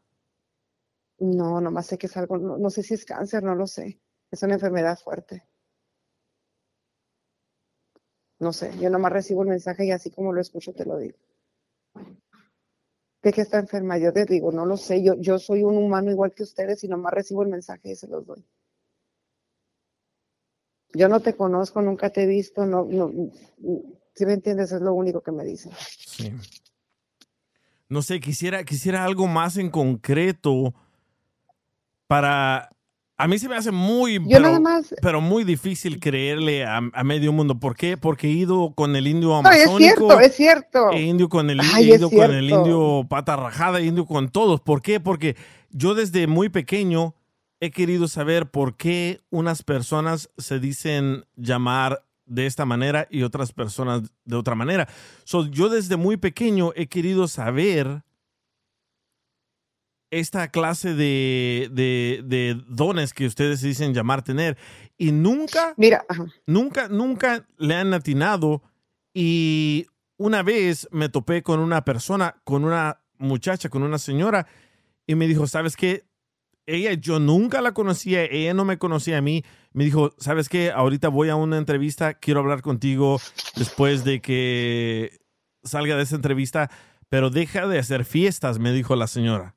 No, 1.20 1.62
nomás 1.62 1.86
sé 1.86 1.98
que 1.98 2.08
es 2.08 2.18
algo, 2.18 2.38
no, 2.38 2.58
no 2.58 2.70
sé 2.70 2.84
si 2.84 2.94
es 2.94 3.06
cáncer, 3.06 3.42
no 3.42 3.56
lo 3.56 3.68
sé. 3.68 4.02
Es 4.32 4.44
una 4.44 4.56
enfermedad 4.56 5.00
fuerte. 5.00 5.46
No 8.40 8.52
sé, 8.52 8.78
yo 8.80 8.90
nomás 8.90 9.14
recibo 9.14 9.44
el 9.44 9.50
mensaje 9.50 9.86
y 9.86 9.92
así 9.92 10.12
como 10.12 10.34
lo 10.34 10.42
escucho 10.42 10.74
te 10.74 10.86
lo 10.86 10.98
digo. 10.98 11.18
¿De 13.22 13.32
qué 13.32 13.42
está 13.42 13.60
enferma? 13.60 13.98
Yo 13.98 14.12
te 14.12 14.26
digo, 14.26 14.52
no 14.52 14.66
lo 14.66 14.76
sé, 14.76 15.02
yo, 15.02 15.16
yo 15.16 15.40
soy 15.40 15.64
un 15.64 15.78
humano 15.78 16.12
igual 16.12 16.34
que 16.34 16.44
ustedes 16.44 16.84
y 16.84 16.90
nomás 16.90 17.14
recibo 17.14 17.44
el 17.44 17.50
mensaje 17.50 17.92
y 17.92 17.96
se 17.96 18.08
los 18.08 18.26
doy. 18.26 18.46
Yo 20.94 21.08
no 21.08 21.20
te 21.20 21.36
conozco, 21.36 21.82
nunca 21.82 22.10
te 22.10 22.24
he 22.24 22.26
visto, 22.28 22.66
no, 22.66 22.86
no, 22.90 23.12
si 24.16 24.26
me 24.26 24.34
entiendes, 24.34 24.72
es 24.72 24.82
lo 24.82 24.94
único 24.94 25.22
que 25.22 25.32
me 25.32 25.44
dicen. 25.44 25.72
Sí. 26.06 26.32
No 27.88 28.02
sé, 28.02 28.20
quisiera, 28.20 28.64
quisiera 28.64 29.04
algo 29.04 29.28
más 29.28 29.58
en 29.58 29.70
concreto 29.70 30.74
para... 32.08 32.70
A 33.22 33.28
mí 33.28 33.38
se 33.38 33.50
me 33.50 33.58
hace 33.58 33.72
muy, 33.72 34.14
Yo 34.14 34.28
pero, 34.30 34.42
nada 34.44 34.60
más- 34.62 34.96
pero 35.02 35.20
muy 35.20 35.44
difícil 35.44 36.00
creerle 36.00 36.64
a, 36.64 36.78
a 36.78 37.04
medio 37.04 37.34
mundo. 37.34 37.60
¿Por 37.60 37.76
qué? 37.76 37.98
Porque 37.98 38.28
he 38.28 38.32
ido 38.32 38.72
con 38.74 38.96
el 38.96 39.08
indio 39.08 39.30
No, 39.30 39.40
es 39.52 39.66
amazónico. 39.66 39.78
cierto, 39.78 40.20
es 40.22 40.36
cierto. 40.36 40.92
He 40.92 41.02
ido 41.02 41.28
con 41.28 41.50
el, 41.50 41.60
Ay, 41.60 41.92
he 41.92 41.96
ido 41.96 42.10
con 42.10 42.32
el 42.34 42.50
indio 42.50 43.06
pata 43.10 43.36
rajada, 43.36 43.80
he 43.80 43.84
ido 43.86 44.06
con 44.06 44.30
todos. 44.30 44.62
¿Por 44.62 44.82
qué? 44.82 45.02
Porque 45.02 45.36
yo 45.70 45.96
desde 45.96 46.28
muy 46.28 46.48
pequeño 46.48 47.14
he 47.60 47.72
querido 47.72 48.08
saber 48.08 48.50
por 48.50 48.78
qué 48.78 49.22
unas 49.30 49.64
personas 49.64 50.30
se 50.38 50.60
dicen 50.60 51.26
llamar 51.36 52.06
de 52.26 52.46
esta 52.46 52.66
manera 52.66 53.08
y 53.10 53.24
otras 53.24 53.52
personas 53.52 54.04
de 54.24 54.36
otra 54.36 54.56
manera. 54.56 54.88
So, 55.24 55.48
yo 55.48 55.68
desde 55.70 55.98
muy 55.98 56.18
pequeño 56.18 56.72
he 56.76 56.88
querido 56.88 57.28
saber 57.28 58.04
esta 60.12 60.48
clase 60.50 60.96
de, 60.96 61.70
de- 61.72 62.22
de 62.26 62.60
dones 62.68 63.14
que 63.14 63.28
ustedes 63.28 63.62
dicen 63.62 63.94
llamar 63.94 64.24
tener 64.24 64.58
y 64.98 65.12
nunca, 65.12 65.74
Mira, 65.78 66.04
nunca, 66.48 66.88
nunca 66.88 67.46
le 67.58 67.76
han 67.76 67.94
atinado 67.94 68.64
y 69.14 69.86
una 70.18 70.42
vez 70.44 70.88
me 70.92 71.10
topé 71.10 71.44
con 71.44 71.60
una 71.60 71.86
persona, 71.86 72.42
con 72.44 72.64
una 72.66 73.02
muchacha, 73.20 73.70
con 73.70 73.84
una 73.84 74.00
señora 74.00 74.48
y 75.06 75.14
me 75.16 75.28
dijo, 75.28 75.46
¿sabes 75.46 75.76
qué? 75.78 76.06
Ella, 76.70 76.94
yo 76.94 77.20
nunca 77.20 77.62
la 77.62 77.74
conocía, 77.74 78.24
ella 78.24 78.54
no 78.54 78.64
me 78.64 78.78
conocía 78.78 79.18
a 79.18 79.22
mí. 79.22 79.44
Me 79.74 79.84
dijo, 79.84 80.14
¿sabes 80.18 80.50
qué? 80.50 80.72
Ahorita 80.72 81.10
voy 81.10 81.30
a 81.30 81.36
una 81.36 81.58
entrevista, 81.58 82.14
quiero 82.14 82.40
hablar 82.40 82.62
contigo 82.62 83.20
después 83.56 84.04
de 84.04 84.22
que 84.22 85.20
salga 85.64 85.96
de 85.98 86.04
esa 86.04 86.16
entrevista, 86.16 86.70
pero 87.10 87.30
deja 87.30 87.68
de 87.68 87.80
hacer 87.80 88.06
fiestas, 88.06 88.60
me 88.60 88.72
dijo 88.72 88.96
la 88.96 89.08
señora. 89.08 89.56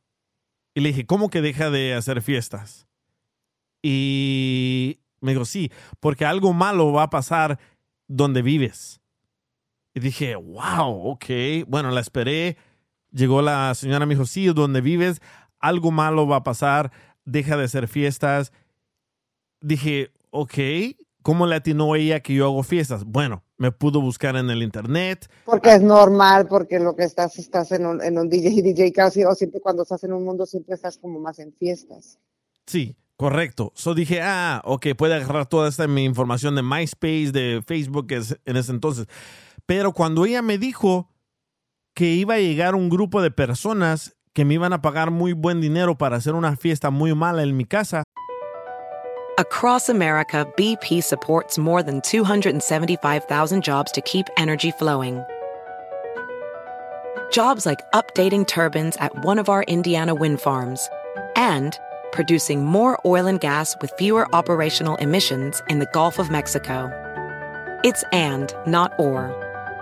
Y 0.75 0.81
le 0.81 0.89
dije, 0.89 1.07
¿cómo 1.07 1.29
que 1.29 1.43
deja 1.43 1.71
de 1.71 1.95
hacer 1.95 2.23
fiestas? 2.23 2.87
Y 3.83 5.01
me 5.21 5.33
dijo, 5.33 5.45
sí, 5.45 5.71
porque 6.01 6.25
algo 6.25 6.53
malo 6.53 6.93
va 6.93 7.05
a 7.05 7.11
pasar 7.11 7.59
donde 8.09 8.43
vives. 8.43 9.01
Y 9.95 10.01
dije, 10.01 10.37
wow, 10.37 11.11
ok. 11.11 11.27
Bueno, 11.67 11.91
la 11.91 12.01
esperé. 12.01 12.57
Llegó 13.11 13.43
la 13.43 13.75
señora, 13.75 14.07
me 14.07 14.15
dijo, 14.15 14.25
sí, 14.25 14.47
donde 14.47 14.81
vives, 14.81 15.21
algo 15.63 15.91
malo 15.91 16.27
va 16.27 16.37
a 16.37 16.43
pasar, 16.45 16.93
deja 17.25 17.57
de 17.57 17.65
hacer 17.65 17.89
fiestas. 17.89 18.53
Dije, 19.61 20.11
ok, 20.31 20.55
¿cómo 21.23 21.47
le 21.47 21.55
atinó 21.57 21.95
ella 21.95 22.21
que 22.21 22.35
yo 22.35 22.45
hago 22.47 22.63
fiestas? 22.63 23.05
Bueno, 23.05 23.45
me 23.57 23.71
pudo 23.73 24.01
buscar 24.01 24.37
en 24.37 24.51
el 24.51 24.63
internet. 24.63 25.31
Porque 25.45 25.75
es 25.75 25.83
normal, 25.83 26.49
porque 26.49 26.81
lo 26.81 26.97
que 26.97 27.05
estás, 27.05 27.39
estás 27.39 27.73
en 27.73 27.87
un, 27.87 28.03
en 28.03 28.19
un 28.19 28.29
DJ, 28.29 28.63
DJ 28.63 28.93
casi, 28.93 29.25
o 29.25 29.35
siempre 29.35 29.61
cuando 29.61 29.85
estás 29.85 30.03
en 30.05 30.13
un 30.13 30.25
mundo, 30.25 30.47
siempre 30.47 30.75
estás 30.75 30.99
como 30.99 31.21
más 31.21 31.39
en 31.39 31.53
fiestas. 31.53 32.19
Sí, 32.67 32.97
correcto. 33.17 33.73
So 33.77 33.95
dije, 33.95 34.21
ah, 34.21 34.63
ok, 34.65 34.89
puede 34.97 35.15
agarrar 35.15 35.47
toda 35.47 35.69
esta 35.69 35.87
mi 35.87 36.05
información 36.05 36.57
de 36.57 36.63
MySpace, 36.63 37.31
de 37.33 37.63
Facebook 37.65 38.11
es- 38.13 38.37
en 38.45 38.57
ese 38.57 38.73
entonces. 38.73 39.07
Pero 39.67 39.93
cuando 39.93 40.27
ella 40.27 40.43
me 40.43 40.59
dijo 40.59 41.09
que 41.95 42.07
iba 42.15 42.35
a 42.35 42.39
llegar 42.39 42.75
un 42.75 42.89
grupo 42.89 43.23
de 43.23 43.31
personas 43.31 44.17
que 44.35 44.45
me 44.45 44.55
iban 44.55 44.73
a 44.73 44.81
pagar 44.81 45.11
muy 45.11 45.33
buen 45.33 45.61
dinero 45.61 45.97
para 45.97 46.17
hacer 46.17 46.35
una 46.35 46.57
fiesta 46.57 46.91
muy 46.91 47.15
mala 47.15 47.43
en 47.43 47.57
mi 47.57 47.65
casa, 47.65 48.05
Across 49.39 49.89
America, 49.89 50.47
BP 50.59 51.03
supports 51.03 51.57
more 51.57 51.83
than 51.83 52.03
275,000 52.03 53.65
jobs 53.65 53.91
to 53.93 54.03
keep 54.03 54.27
energy 54.37 54.71
flowing. 54.73 55.25
Jobs 57.33 57.65
like 57.65 57.81
updating 57.93 58.47
turbines 58.47 58.95
at 58.99 59.25
one 59.25 59.39
of 59.39 59.49
our 59.49 59.63
Indiana 59.63 60.15
wind 60.15 60.39
farms 60.39 60.87
and 61.35 61.79
producing 62.13 62.63
more 62.63 63.01
oil 63.07 63.27
and 63.27 63.41
gas 63.41 63.75
with 63.81 63.91
fewer 63.97 64.29
operational 64.35 64.97
emissions 64.97 65.63
in 65.71 65.79
the 65.79 65.89
Gulf 65.95 66.19
of 66.19 66.31
Mexico. 66.31 66.91
It's 67.85 68.05
and, 68.13 68.55
not 68.67 68.93
or. 68.99 69.52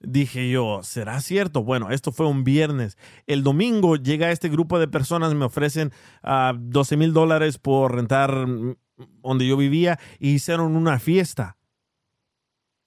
Dije 0.00 0.48
yo, 0.48 0.80
¿será 0.84 1.20
cierto? 1.20 1.64
Bueno, 1.64 1.90
esto 1.90 2.12
fue 2.12 2.26
un 2.26 2.44
viernes. 2.44 2.96
El 3.26 3.42
domingo 3.42 3.96
llega 3.96 4.30
este 4.30 4.48
grupo 4.48 4.78
de 4.78 4.86
personas, 4.86 5.34
me 5.34 5.44
ofrecen 5.44 5.92
ah, 6.22 6.54
12 6.56 6.96
mil 6.96 7.12
dólares 7.12 7.58
por 7.58 7.96
rentar 7.96 8.46
mm, 8.46 8.76
donde 9.22 9.46
yo 9.46 9.56
vivía 9.56 9.98
y 10.20 10.30
hicieron 10.34 10.76
una 10.76 11.00
fiesta. 11.00 11.56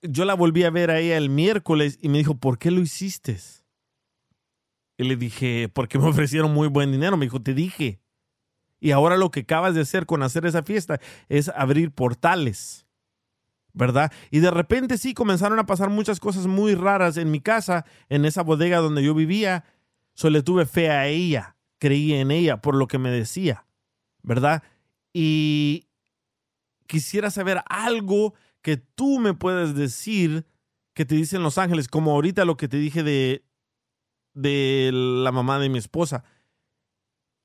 Yo 0.02 0.24
la 0.24 0.36
volví 0.36 0.64
a 0.64 0.70
ver 0.70 0.90
a 0.90 1.00
ella 1.00 1.18
el 1.18 1.30
miércoles 1.30 2.00
y 2.02 2.08
me 2.08 2.18
dijo, 2.18 2.36
¿por 2.36 2.58
qué 2.58 2.72
lo 2.72 2.80
hiciste? 2.82 3.38
Y 4.98 5.04
le 5.04 5.18
dije, 5.18 5.70
porque 5.74 6.00
me 6.00 6.08
ofrecieron 6.10 6.54
muy 6.54 6.70
buen 6.70 6.92
dinero. 6.92 7.18
Me 7.18 7.26
dijo, 7.26 7.42
te 7.42 7.54
dije. 7.54 8.00
Y 8.80 8.92
ahora 8.92 9.18
lo 9.18 9.32
que 9.32 9.42
acabas 9.42 9.76
de 9.76 9.82
hacer 9.82 10.06
con 10.06 10.24
hacer 10.24 10.46
esa 10.46 10.64
fiesta 10.64 11.00
es 11.28 11.50
abrir 11.50 11.92
portales. 11.92 12.88
¿Verdad? 13.74 14.12
Y 14.30 14.40
de 14.40 14.52
repente 14.52 14.98
sí 14.98 15.14
comenzaron 15.14 15.60
a 15.60 15.66
pasar 15.66 15.90
muchas 15.90 16.20
cosas 16.20 16.48
muy 16.48 16.76
raras 16.76 17.18
en 17.18 17.32
mi 17.32 17.40
casa, 17.40 17.86
en 18.10 18.26
esa 18.26 18.44
bodega 18.44 18.78
donde 18.78 19.04
yo 19.04 19.14
vivía. 19.14 19.64
Solo 20.14 20.44
tuve 20.44 20.66
fe 20.66 20.90
a 20.90 21.08
ella, 21.08 21.56
creí 21.80 22.14
en 22.14 22.32
ella 22.32 22.62
por 22.62 22.76
lo 22.76 22.88
que 22.88 22.98
me 22.98 23.10
decía, 23.12 23.66
¿verdad? 24.24 24.64
Y 25.14 25.88
quisiera 26.88 27.32
saber 27.32 27.62
algo 27.68 28.34
que 28.62 28.78
tú 28.78 29.20
me 29.20 29.34
puedes 29.34 29.76
decir 29.76 30.46
que 30.94 31.06
te 31.06 31.16
dicen 31.16 31.44
Los 31.44 31.58
Ángeles, 31.58 31.88
como 31.88 32.12
ahorita 32.12 32.46
lo 32.46 32.58
que 32.58 32.68
te 32.68 32.78
dije 32.78 33.04
de, 33.04 33.44
de 34.34 34.92
la 34.94 35.32
mamá 35.32 35.58
de 35.60 35.70
mi 35.70 35.78
esposa. 35.78 36.24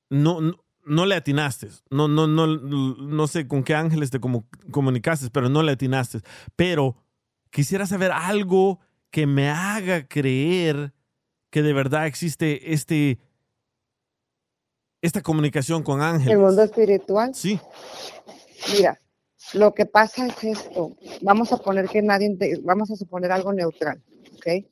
No, 0.09 0.41
no, 0.41 0.63
no 0.87 1.05
le 1.05 1.15
atinaste. 1.15 1.67
No, 1.89 2.07
no, 2.07 2.27
no, 2.27 2.47
no 2.47 3.27
sé 3.27 3.47
con 3.47 3.63
qué 3.63 3.75
ángeles 3.75 4.09
te 4.09 4.19
comu- 4.19 4.45
comunicaste, 4.71 5.29
pero 5.31 5.49
no 5.49 5.61
le 5.63 5.73
atinaste. 5.73 6.19
Pero 6.55 6.95
quisiera 7.51 7.85
saber 7.85 8.11
algo 8.11 8.79
que 9.11 9.27
me 9.27 9.49
haga 9.49 10.07
creer 10.07 10.93
que 11.49 11.61
de 11.61 11.73
verdad 11.73 12.07
existe 12.07 12.73
este 12.73 13.19
esta 15.01 15.21
comunicación 15.21 15.83
con 15.83 16.01
ángeles. 16.01 16.33
El 16.33 16.39
mundo 16.39 16.63
espiritual. 16.63 17.33
Sí. 17.35 17.59
Mira, 18.73 18.99
lo 19.53 19.73
que 19.73 19.85
pasa 19.85 20.25
es 20.27 20.43
esto. 20.43 20.97
Vamos 21.21 21.53
a 21.53 21.57
poner 21.57 21.87
que 21.87 22.01
nadie, 22.01 22.35
vamos 22.63 22.91
a 22.91 22.95
suponer 22.95 23.31
algo 23.31 23.53
neutral, 23.53 24.01
¿ok? 24.35 24.65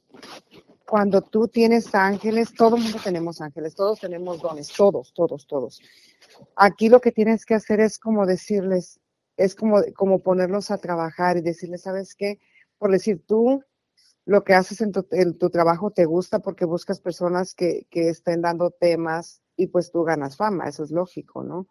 Cuando 0.86 1.22
tú 1.22 1.48
tienes 1.48 1.94
ángeles, 1.96 2.54
todo 2.54 2.76
el 2.76 2.84
mundo 2.84 3.00
tenemos 3.04 3.42
ángeles, 3.42 3.74
todos 3.74 4.00
tenemos 4.00 4.42
dones, 4.42 4.72
todos, 4.72 5.14
todos, 5.14 5.48
todos. 5.48 5.82
Aquí 6.56 6.90
lo 6.90 7.02
que 7.02 7.12
tienes 7.12 7.46
que 7.46 7.56
hacer 7.56 7.80
es 7.80 7.98
como 7.98 8.26
decirles, 8.26 9.00
es 9.36 9.56
como, 9.56 9.82
como 9.96 10.20
ponerlos 10.20 10.70
a 10.70 10.78
trabajar 10.78 11.38
y 11.38 11.42
decirles, 11.42 11.82
¿sabes 11.82 12.14
qué? 12.14 12.40
Por 12.78 12.92
decir, 12.92 13.24
tú 13.26 13.64
lo 14.26 14.44
que 14.44 14.54
haces 14.54 14.82
en 14.82 14.92
tu, 14.92 15.08
en 15.12 15.38
tu 15.38 15.50
trabajo 15.50 15.92
te 15.92 16.06
gusta 16.06 16.40
porque 16.40 16.66
buscas 16.66 17.00
personas 17.00 17.56
que, 17.56 17.88
que 17.90 18.10
estén 18.10 18.42
dando 18.42 18.72
temas 18.72 19.42
y 19.56 19.68
pues 19.68 19.92
tú 19.92 20.04
ganas 20.04 20.38
fama, 20.38 20.68
eso 20.68 20.84
es 20.84 20.92
lógico, 20.92 21.44
¿no? 21.44 21.68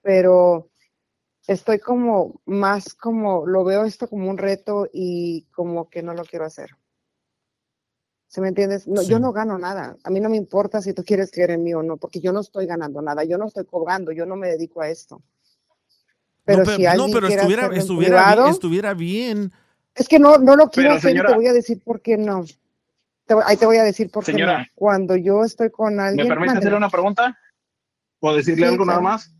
Pero 0.00 0.70
estoy 1.46 1.78
como 1.78 2.40
más 2.44 2.94
como, 2.94 3.46
lo 3.46 3.64
veo 3.64 3.84
esto 3.84 4.08
como 4.08 4.30
un 4.30 4.38
reto 4.38 4.88
y 4.92 5.46
como 5.54 5.88
que 5.90 6.02
no 6.02 6.14
lo 6.14 6.24
quiero 6.24 6.44
hacer. 6.44 6.70
¿Se 8.32 8.40
me 8.40 8.48
entiendes? 8.48 8.88
No, 8.88 9.02
Yo 9.02 9.18
no 9.18 9.30
gano 9.30 9.58
nada. 9.58 9.94
A 10.04 10.08
mí 10.08 10.18
no 10.18 10.30
me 10.30 10.38
importa 10.38 10.80
si 10.80 10.94
tú 10.94 11.04
quieres 11.04 11.30
creer 11.30 11.50
en 11.50 11.62
mí 11.62 11.74
o 11.74 11.82
no, 11.82 11.98
porque 11.98 12.18
yo 12.18 12.32
no 12.32 12.40
estoy 12.40 12.64
ganando 12.64 13.02
nada. 13.02 13.24
Yo 13.24 13.36
no 13.36 13.46
estoy 13.46 13.66
cobrando, 13.66 14.10
yo 14.10 14.24
no 14.24 14.36
me 14.36 14.48
dedico 14.48 14.80
a 14.80 14.88
esto. 14.88 15.20
Pero, 16.46 16.64
no, 16.64 16.74
si 16.74 16.82
no, 16.82 16.90
alguien 16.90 17.12
pero 17.12 17.26
quiere 17.26 17.42
estuviera, 17.42 17.66
estuviera, 17.76 18.16
privado, 18.16 18.42
bien, 18.44 18.54
estuviera 18.54 18.94
bien. 18.94 19.52
es 19.94 20.08
que 20.08 20.18
no, 20.18 20.38
no 20.38 20.56
lo 20.56 20.70
quiero 20.70 20.88
Pero, 20.88 20.94
hacer 20.98 21.10
y 21.10 21.12
señora- 21.12 21.28
te 21.28 21.34
voy 21.36 21.46
a 21.46 21.52
decir 21.52 21.82
por 21.84 22.00
qué 22.00 22.16
no. 22.16 22.44
Te 23.26 23.34
ahí 23.44 23.58
te 23.58 23.66
voy 23.66 23.76
a 23.76 23.84
decir 23.84 24.10
por 24.10 24.24
qué 24.24 24.32
no. 24.32 24.38
Señora. 24.38 24.66
Cuando 24.74 25.14
yo 25.16 25.44
estoy 25.44 25.70
con 25.70 25.96
¿Me 25.96 26.02
alguien... 26.02 26.26
permite 26.26 26.46
mándeme. 26.46 26.58
hacerle 26.60 26.78
una 26.78 26.88
pregunta? 26.88 27.38
¿O 28.20 28.34
decirle 28.34 28.66
Sí, 28.66 28.72
algo 28.72 28.86
nada 28.86 29.00
más? 29.02 29.30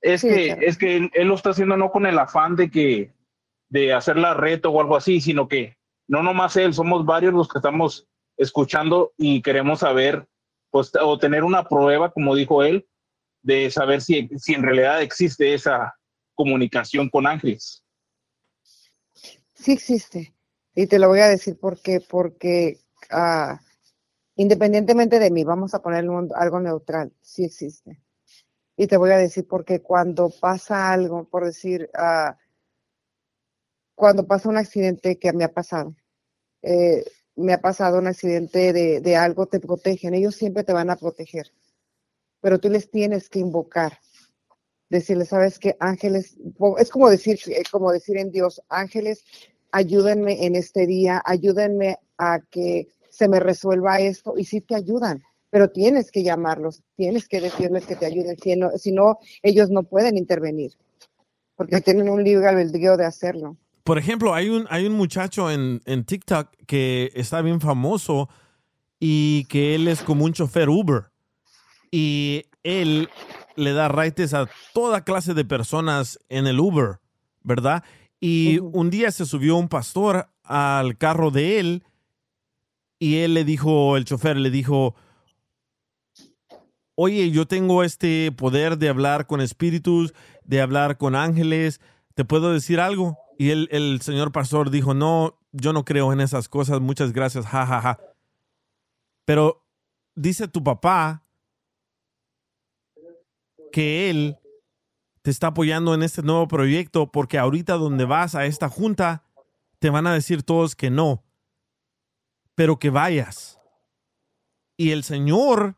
Es 0.00 0.22
Sí, 0.22 0.28
que, 0.28 0.46
claro. 0.46 0.60
es 0.62 0.76
que 0.76 0.96
él, 0.96 1.10
él 1.14 1.28
lo 1.28 1.36
está 1.36 1.50
haciendo 1.50 1.76
no 1.76 1.92
con 1.92 2.04
el 2.04 2.18
afán 2.18 2.56
de 2.56 2.68
que 2.68 3.12
de 3.68 3.92
hacerla 3.94 4.34
reto 4.34 4.70
o 4.72 4.80
algo 4.80 4.96
así, 4.96 5.20
sino 5.20 5.46
que 5.46 5.75
no 6.08 6.22
nomás 6.22 6.56
él, 6.56 6.72
somos 6.74 7.04
varios 7.04 7.32
los 7.34 7.48
que 7.48 7.58
estamos 7.58 8.06
escuchando 8.36 9.12
y 9.16 9.42
queremos 9.42 9.80
saber, 9.80 10.28
pues, 10.70 10.92
o 11.00 11.18
tener 11.18 11.44
una 11.44 11.64
prueba, 11.68 12.12
como 12.12 12.34
dijo 12.34 12.62
él, 12.62 12.86
de 13.42 13.70
saber 13.70 14.00
si, 14.02 14.28
si 14.36 14.54
en 14.54 14.62
realidad 14.62 15.02
existe 15.02 15.54
esa 15.54 15.94
comunicación 16.34 17.08
con 17.08 17.26
ángeles. 17.26 17.82
Sí 19.54 19.72
existe. 19.72 20.34
Y 20.74 20.86
te 20.86 20.98
lo 20.98 21.08
voy 21.08 21.20
a 21.20 21.28
decir 21.28 21.58
por 21.58 21.80
qué. 21.80 22.00
Porque 22.00 22.78
ah, 23.10 23.60
independientemente 24.36 25.18
de 25.18 25.30
mí, 25.30 25.44
vamos 25.44 25.74
a 25.74 25.82
ponerle 25.82 26.10
un- 26.10 26.30
algo 26.34 26.60
neutral, 26.60 27.12
sí 27.22 27.44
existe. 27.44 28.02
Y 28.76 28.86
te 28.86 28.98
voy 28.98 29.10
a 29.10 29.16
decir 29.16 29.46
porque 29.48 29.80
cuando 29.80 30.28
pasa 30.40 30.92
algo, 30.92 31.24
por 31.28 31.46
decir, 31.46 31.88
ah, 31.94 32.36
cuando 33.96 34.26
pasa 34.26 34.48
un 34.48 34.58
accidente 34.58 35.18
que 35.18 35.32
me 35.32 35.42
ha 35.42 35.52
pasado, 35.52 35.96
eh, 36.62 37.02
me 37.34 37.54
ha 37.54 37.60
pasado 37.60 37.98
un 37.98 38.06
accidente 38.06 38.72
de, 38.72 39.00
de 39.00 39.16
algo, 39.16 39.46
te 39.46 39.58
protegen. 39.58 40.14
Ellos 40.14 40.36
siempre 40.36 40.64
te 40.64 40.72
van 40.72 40.90
a 40.90 40.96
proteger. 40.96 41.50
Pero 42.40 42.60
tú 42.60 42.68
les 42.68 42.90
tienes 42.90 43.28
que 43.28 43.40
invocar. 43.40 43.98
Decirles, 44.90 45.30
¿sabes 45.30 45.58
qué? 45.58 45.76
Ángeles, 45.80 46.36
es 46.78 46.90
como 46.90 47.10
decir, 47.10 47.40
eh, 47.48 47.62
como 47.72 47.90
decir 47.90 48.18
en 48.18 48.30
Dios, 48.30 48.62
ángeles, 48.68 49.24
ayúdenme 49.72 50.46
en 50.46 50.54
este 50.54 50.86
día, 50.86 51.20
ayúdenme 51.24 51.98
a 52.18 52.40
que 52.50 52.88
se 53.08 53.28
me 53.28 53.40
resuelva 53.40 53.98
esto. 53.98 54.34
Y 54.36 54.44
sí 54.44 54.60
te 54.60 54.74
ayudan, 54.76 55.22
pero 55.50 55.70
tienes 55.70 56.10
que 56.10 56.22
llamarlos, 56.22 56.82
tienes 56.96 57.28
que 57.28 57.40
decirles 57.40 57.86
que 57.86 57.96
te 57.96 58.06
ayuden. 58.06 58.36
Si 58.38 58.56
no, 58.56 58.70
si 58.76 58.92
no 58.92 59.18
ellos 59.42 59.70
no 59.70 59.84
pueden 59.84 60.18
intervenir, 60.18 60.72
porque 61.56 61.80
tienen 61.80 62.10
un 62.10 62.22
libre 62.22 62.46
albedrío 62.46 62.96
de 62.98 63.06
hacerlo. 63.06 63.56
Por 63.86 63.98
ejemplo, 63.98 64.34
hay 64.34 64.48
un, 64.48 64.66
hay 64.68 64.84
un 64.84 64.94
muchacho 64.94 65.48
en, 65.48 65.80
en 65.84 66.04
TikTok 66.04 66.48
que 66.66 67.12
está 67.14 67.40
bien 67.40 67.60
famoso 67.60 68.28
y 68.98 69.44
que 69.44 69.76
él 69.76 69.86
es 69.86 70.02
como 70.02 70.24
un 70.24 70.32
chofer 70.32 70.68
Uber. 70.68 71.12
Y 71.92 72.46
él 72.64 73.08
le 73.54 73.72
da 73.72 73.86
raites 73.86 74.34
a 74.34 74.48
toda 74.74 75.04
clase 75.04 75.34
de 75.34 75.44
personas 75.44 76.18
en 76.28 76.48
el 76.48 76.58
Uber, 76.58 76.98
¿verdad? 77.44 77.84
Y 78.18 78.58
un 78.58 78.90
día 78.90 79.12
se 79.12 79.24
subió 79.24 79.54
un 79.54 79.68
pastor 79.68 80.30
al 80.42 80.98
carro 80.98 81.30
de 81.30 81.60
él 81.60 81.84
y 82.98 83.18
él 83.18 83.34
le 83.34 83.44
dijo, 83.44 83.96
el 83.96 84.04
chofer 84.04 84.36
le 84.36 84.50
dijo, 84.50 84.96
oye, 86.96 87.30
yo 87.30 87.46
tengo 87.46 87.84
este 87.84 88.32
poder 88.32 88.78
de 88.78 88.88
hablar 88.88 89.28
con 89.28 89.40
espíritus, 89.40 90.12
de 90.42 90.60
hablar 90.60 90.96
con 90.98 91.14
ángeles, 91.14 91.80
¿te 92.16 92.24
puedo 92.24 92.52
decir 92.52 92.80
algo? 92.80 93.16
Y 93.38 93.50
el, 93.50 93.68
el 93.70 94.00
señor 94.00 94.32
pastor 94.32 94.70
dijo, 94.70 94.94
no, 94.94 95.38
yo 95.52 95.72
no 95.72 95.84
creo 95.84 96.12
en 96.12 96.20
esas 96.20 96.48
cosas, 96.48 96.80
muchas 96.80 97.12
gracias, 97.12 97.46
ja, 97.46 97.66
ja, 97.66 97.80
ja. 97.80 98.00
Pero 99.24 99.66
dice 100.14 100.48
tu 100.48 100.62
papá 100.62 101.24
que 103.72 104.08
él 104.10 104.38
te 105.22 105.30
está 105.30 105.48
apoyando 105.48 105.92
en 105.92 106.02
este 106.02 106.22
nuevo 106.22 106.48
proyecto 106.48 107.10
porque 107.10 107.38
ahorita 107.38 107.74
donde 107.74 108.04
vas 108.04 108.34
a 108.34 108.46
esta 108.46 108.68
junta 108.68 109.24
te 109.78 109.90
van 109.90 110.06
a 110.06 110.14
decir 110.14 110.42
todos 110.42 110.76
que 110.76 110.88
no, 110.88 111.24
pero 112.54 112.78
que 112.78 112.90
vayas. 112.90 113.60
Y 114.76 114.92
el 114.92 115.04
señor 115.04 115.76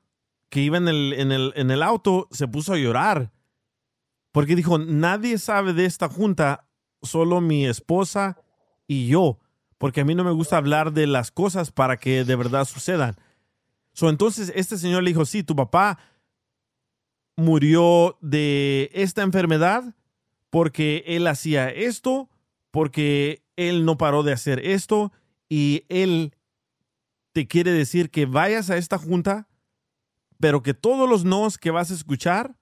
que 0.50 0.60
iba 0.60 0.76
en 0.76 0.88
el, 0.88 1.12
en 1.14 1.32
el, 1.32 1.52
en 1.56 1.70
el 1.70 1.82
auto 1.82 2.28
se 2.30 2.46
puso 2.46 2.74
a 2.74 2.78
llorar 2.78 3.32
porque 4.32 4.54
dijo, 4.54 4.78
nadie 4.78 5.38
sabe 5.38 5.72
de 5.72 5.84
esta 5.84 6.08
junta, 6.08 6.67
solo 7.02 7.40
mi 7.40 7.66
esposa 7.66 8.38
y 8.86 9.06
yo, 9.06 9.38
porque 9.78 10.00
a 10.00 10.04
mí 10.04 10.14
no 10.14 10.24
me 10.24 10.30
gusta 10.30 10.56
hablar 10.56 10.92
de 10.92 11.06
las 11.06 11.30
cosas 11.30 11.70
para 11.70 11.96
que 11.96 12.24
de 12.24 12.36
verdad 12.36 12.64
sucedan. 12.64 13.16
So, 13.92 14.08
entonces 14.08 14.52
este 14.54 14.78
señor 14.78 15.02
le 15.02 15.10
dijo, 15.10 15.24
sí, 15.24 15.42
tu 15.42 15.56
papá 15.56 15.98
murió 17.36 18.18
de 18.20 18.90
esta 18.94 19.22
enfermedad 19.22 19.94
porque 20.50 21.04
él 21.06 21.26
hacía 21.26 21.68
esto, 21.68 22.28
porque 22.70 23.44
él 23.56 23.84
no 23.84 23.98
paró 23.98 24.22
de 24.22 24.32
hacer 24.32 24.64
esto 24.64 25.12
y 25.48 25.84
él 25.88 26.34
te 27.32 27.46
quiere 27.46 27.72
decir 27.72 28.10
que 28.10 28.26
vayas 28.26 28.70
a 28.70 28.76
esta 28.76 28.98
junta, 28.98 29.48
pero 30.40 30.62
que 30.62 30.74
todos 30.74 31.08
los 31.08 31.24
nos 31.24 31.58
que 31.58 31.70
vas 31.70 31.90
a 31.90 31.94
escuchar 31.94 32.56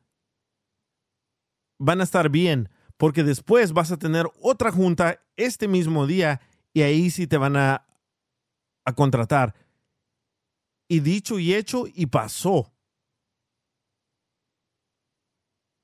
van 1.78 2.00
a 2.00 2.04
estar 2.04 2.30
bien, 2.30 2.70
porque 2.96 3.22
después 3.22 3.72
vas 3.72 3.92
a 3.92 3.98
tener 3.98 4.26
otra 4.40 4.72
junta 4.72 5.20
este 5.36 5.68
mismo 5.68 6.06
día 6.06 6.40
y 6.72 6.82
ahí 6.82 7.10
sí 7.10 7.26
te 7.26 7.36
van 7.36 7.56
a, 7.56 7.86
a 8.84 8.92
contratar. 8.94 9.54
Y 10.88 11.00
dicho 11.00 11.38
y 11.38 11.54
hecho 11.54 11.84
y 11.92 12.06
pasó. 12.06 12.72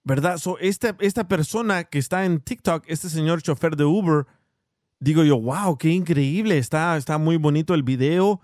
¿Verdad? 0.04 0.38
So, 0.38 0.58
esta, 0.58 0.96
esta 1.00 1.28
persona 1.28 1.84
que 1.84 1.98
está 1.98 2.24
en 2.24 2.40
TikTok, 2.40 2.84
este 2.88 3.08
señor 3.08 3.42
chofer 3.42 3.76
de 3.76 3.84
Uber, 3.84 4.26
digo 4.98 5.22
yo, 5.22 5.40
wow, 5.40 5.76
qué 5.78 5.90
increíble, 5.90 6.58
está, 6.58 6.96
está 6.96 7.18
muy 7.18 7.36
bonito 7.36 7.74
el 7.74 7.82
video. 7.82 8.40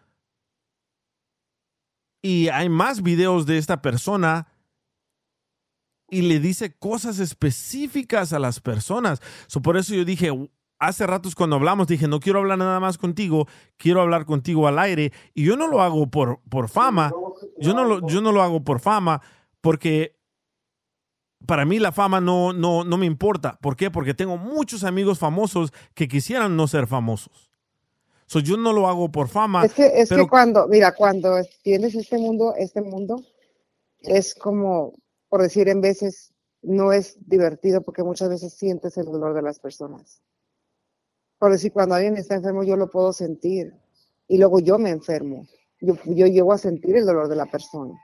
Y 2.22 2.48
hay 2.48 2.68
más 2.68 3.02
videos 3.02 3.46
de 3.46 3.58
esta 3.58 3.80
persona 3.82 4.46
y 6.10 6.22
le 6.22 6.40
dice 6.40 6.74
cosas 6.74 7.18
específicas 7.18 8.32
a 8.32 8.38
las 8.38 8.60
personas. 8.60 9.20
So, 9.46 9.60
por 9.60 9.76
eso 9.76 9.94
yo 9.94 10.04
dije, 10.04 10.30
hace 10.78 11.06
ratos 11.06 11.34
cuando 11.34 11.56
hablamos, 11.56 11.86
dije, 11.86 12.08
no 12.08 12.20
quiero 12.20 12.38
hablar 12.38 12.58
nada 12.58 12.80
más 12.80 12.98
contigo, 12.98 13.46
quiero 13.76 14.00
hablar 14.00 14.24
contigo 14.24 14.66
al 14.66 14.78
aire. 14.78 15.12
Y 15.34 15.44
yo 15.44 15.56
no 15.56 15.66
lo 15.66 15.82
hago 15.82 16.10
por, 16.10 16.40
por 16.48 16.68
fama, 16.68 17.12
yo 17.58 17.74
no, 17.74 17.84
lo, 17.84 18.06
yo 18.06 18.20
no 18.20 18.32
lo 18.32 18.42
hago 18.42 18.62
por 18.62 18.80
fama, 18.80 19.20
porque 19.60 20.16
para 21.46 21.64
mí 21.64 21.78
la 21.78 21.92
fama 21.92 22.20
no, 22.20 22.52
no, 22.52 22.84
no 22.84 22.96
me 22.96 23.06
importa. 23.06 23.58
¿Por 23.60 23.76
qué? 23.76 23.90
Porque 23.90 24.14
tengo 24.14 24.36
muchos 24.36 24.84
amigos 24.84 25.18
famosos 25.18 25.72
que 25.94 26.08
quisieran 26.08 26.56
no 26.56 26.66
ser 26.66 26.86
famosos. 26.86 27.50
So, 28.26 28.40
yo 28.40 28.56
no 28.58 28.72
lo 28.74 28.88
hago 28.88 29.10
por 29.10 29.28
fama. 29.28 29.64
Es 29.64 29.72
que, 29.72 29.86
es 29.86 30.08
pero 30.08 30.24
que 30.24 30.28
cuando, 30.28 30.68
mira, 30.68 30.94
cuando 30.94 31.36
tienes 31.62 31.94
este 31.94 32.18
mundo, 32.18 32.54
este 32.58 32.82
mundo 32.82 33.22
es 34.00 34.34
como, 34.34 34.92
por 35.28 35.42
decir 35.42 35.68
en 35.68 35.80
veces, 35.80 36.32
no 36.62 36.92
es 36.92 37.16
divertido 37.28 37.82
porque 37.82 38.02
muchas 38.02 38.28
veces 38.28 38.54
sientes 38.54 38.96
el 38.96 39.06
dolor 39.06 39.34
de 39.34 39.42
las 39.42 39.60
personas. 39.60 40.22
Por 41.38 41.52
decir, 41.52 41.72
cuando 41.72 41.94
alguien 41.94 42.16
está 42.16 42.34
enfermo, 42.34 42.64
yo 42.64 42.76
lo 42.76 42.90
puedo 42.90 43.12
sentir. 43.12 43.72
Y 44.26 44.38
luego 44.38 44.60
yo 44.60 44.78
me 44.78 44.90
enfermo. 44.90 45.46
Yo, 45.80 45.94
yo 46.04 46.26
llego 46.26 46.52
a 46.52 46.58
sentir 46.58 46.96
el 46.96 47.06
dolor 47.06 47.28
de 47.28 47.36
la 47.36 47.46
persona. 47.46 47.94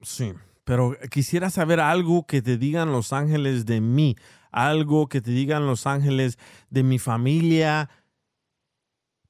Sí, 0.00 0.32
pero 0.64 0.96
quisiera 1.10 1.50
saber 1.50 1.80
algo 1.80 2.26
que 2.26 2.42
te 2.42 2.58
digan 2.58 2.92
los 2.92 3.12
ángeles 3.12 3.66
de 3.66 3.80
mí, 3.80 4.16
algo 4.50 5.08
que 5.08 5.20
te 5.20 5.30
digan 5.30 5.66
los 5.66 5.86
ángeles 5.86 6.38
de 6.70 6.82
mi 6.82 6.98
familia, 6.98 7.88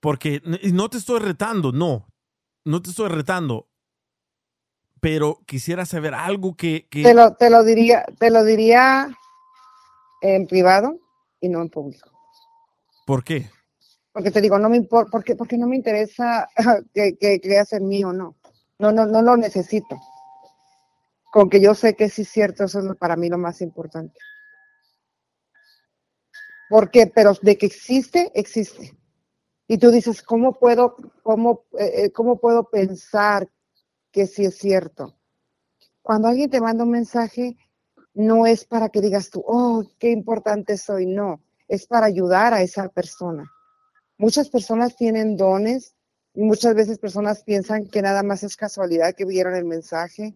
porque 0.00 0.40
no 0.72 0.88
te 0.88 0.98
estoy 0.98 1.20
retando, 1.20 1.72
no, 1.72 2.08
no 2.64 2.80
te 2.80 2.90
estoy 2.90 3.08
retando, 3.08 3.68
pero 5.00 5.40
quisiera 5.46 5.84
saber 5.86 6.14
algo 6.14 6.56
que... 6.56 6.86
que- 6.88 7.02
Te 7.02 7.14
lo, 7.14 7.34
te 7.34 7.50
lo 7.50 7.64
diría, 7.64 8.04
te 8.18 8.30
lo 8.30 8.44
diría 8.44 9.08
en 10.22 10.46
privado 10.46 10.98
y 11.40 11.48
no 11.48 11.62
en 11.62 11.68
público. 11.68 12.10
¿Por 13.06 13.22
qué? 13.22 13.50
Porque 14.12 14.30
te 14.30 14.40
digo, 14.40 14.58
no 14.58 14.68
me 14.68 14.78
importa, 14.78 15.10
porque, 15.10 15.36
porque 15.36 15.58
no 15.58 15.66
me 15.66 15.76
interesa 15.76 16.48
que, 16.94 17.16
que 17.16 17.40
creas 17.40 17.72
en 17.72 17.86
mí 17.86 18.02
o 18.02 18.12
no. 18.12 18.36
No, 18.78 18.92
no, 18.92 19.06
no 19.06 19.22
lo 19.22 19.36
necesito. 19.36 19.96
Con 21.32 21.50
que 21.50 21.60
yo 21.60 21.74
sé 21.74 21.94
que 21.94 22.08
sí 22.08 22.22
es 22.22 22.28
cierto, 22.30 22.64
eso 22.64 22.80
es 22.80 22.96
para 22.96 23.16
mí 23.16 23.28
lo 23.28 23.38
más 23.38 23.60
importante. 23.60 24.18
Porque, 26.68 27.06
pero 27.06 27.34
de 27.42 27.56
que 27.58 27.66
existe, 27.66 28.32
existe. 28.34 28.96
Y 29.68 29.78
tú 29.78 29.90
dices, 29.90 30.22
¿cómo 30.22 30.54
puedo, 30.58 30.96
cómo, 31.22 31.64
eh, 31.78 32.04
eh, 32.04 32.10
cómo 32.12 32.38
puedo 32.38 32.64
pensar 32.70 33.48
que 34.16 34.26
sí 34.26 34.46
es 34.46 34.56
cierto? 34.56 35.14
Cuando 36.00 36.28
alguien 36.28 36.48
te 36.48 36.58
manda 36.58 36.84
un 36.84 36.90
mensaje, 36.90 37.58
no 38.14 38.46
es 38.46 38.64
para 38.64 38.88
que 38.88 39.02
digas 39.02 39.28
tú, 39.28 39.44
oh, 39.46 39.84
qué 39.98 40.10
importante 40.10 40.78
soy, 40.78 41.04
no, 41.04 41.42
es 41.68 41.86
para 41.86 42.06
ayudar 42.06 42.54
a 42.54 42.62
esa 42.62 42.88
persona. 42.88 43.52
Muchas 44.16 44.48
personas 44.48 44.96
tienen 44.96 45.36
dones 45.36 45.96
y 46.32 46.40
muchas 46.40 46.74
veces 46.74 46.98
personas 46.98 47.42
piensan 47.42 47.88
que 47.88 48.00
nada 48.00 48.22
más 48.22 48.42
es 48.42 48.56
casualidad 48.56 49.14
que 49.14 49.26
vieron 49.26 49.54
el 49.54 49.66
mensaje, 49.66 50.34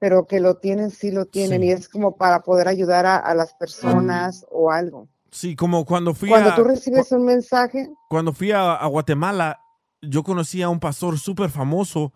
pero 0.00 0.26
que 0.26 0.40
lo 0.40 0.56
tienen, 0.56 0.90
sí 0.90 1.12
lo 1.12 1.26
tienen, 1.26 1.60
Sí. 1.60 1.68
y 1.68 1.70
es 1.70 1.88
como 1.88 2.16
para 2.16 2.40
poder 2.40 2.66
ayudar 2.66 3.06
a, 3.06 3.18
a 3.18 3.34
las 3.36 3.54
personas 3.54 4.44
o 4.50 4.72
algo. 4.72 5.06
Sí, 5.30 5.54
como 5.54 5.84
cuando 5.84 6.12
fui 6.12 6.28
Cuando 6.28 6.50
a... 6.50 6.56
tú 6.56 6.64
recibes 6.64 7.12
un 7.12 7.24
mensaje, 7.24 7.88
cuando 8.08 8.32
fui 8.32 8.50
a, 8.50 8.72
a 8.74 8.86
Guatemala, 8.88 9.60
yo 10.02 10.24
conocí 10.24 10.60
a 10.60 10.68
un 10.68 10.80
pastor 10.80 11.20
súper 11.20 11.50
famoso 11.50 12.12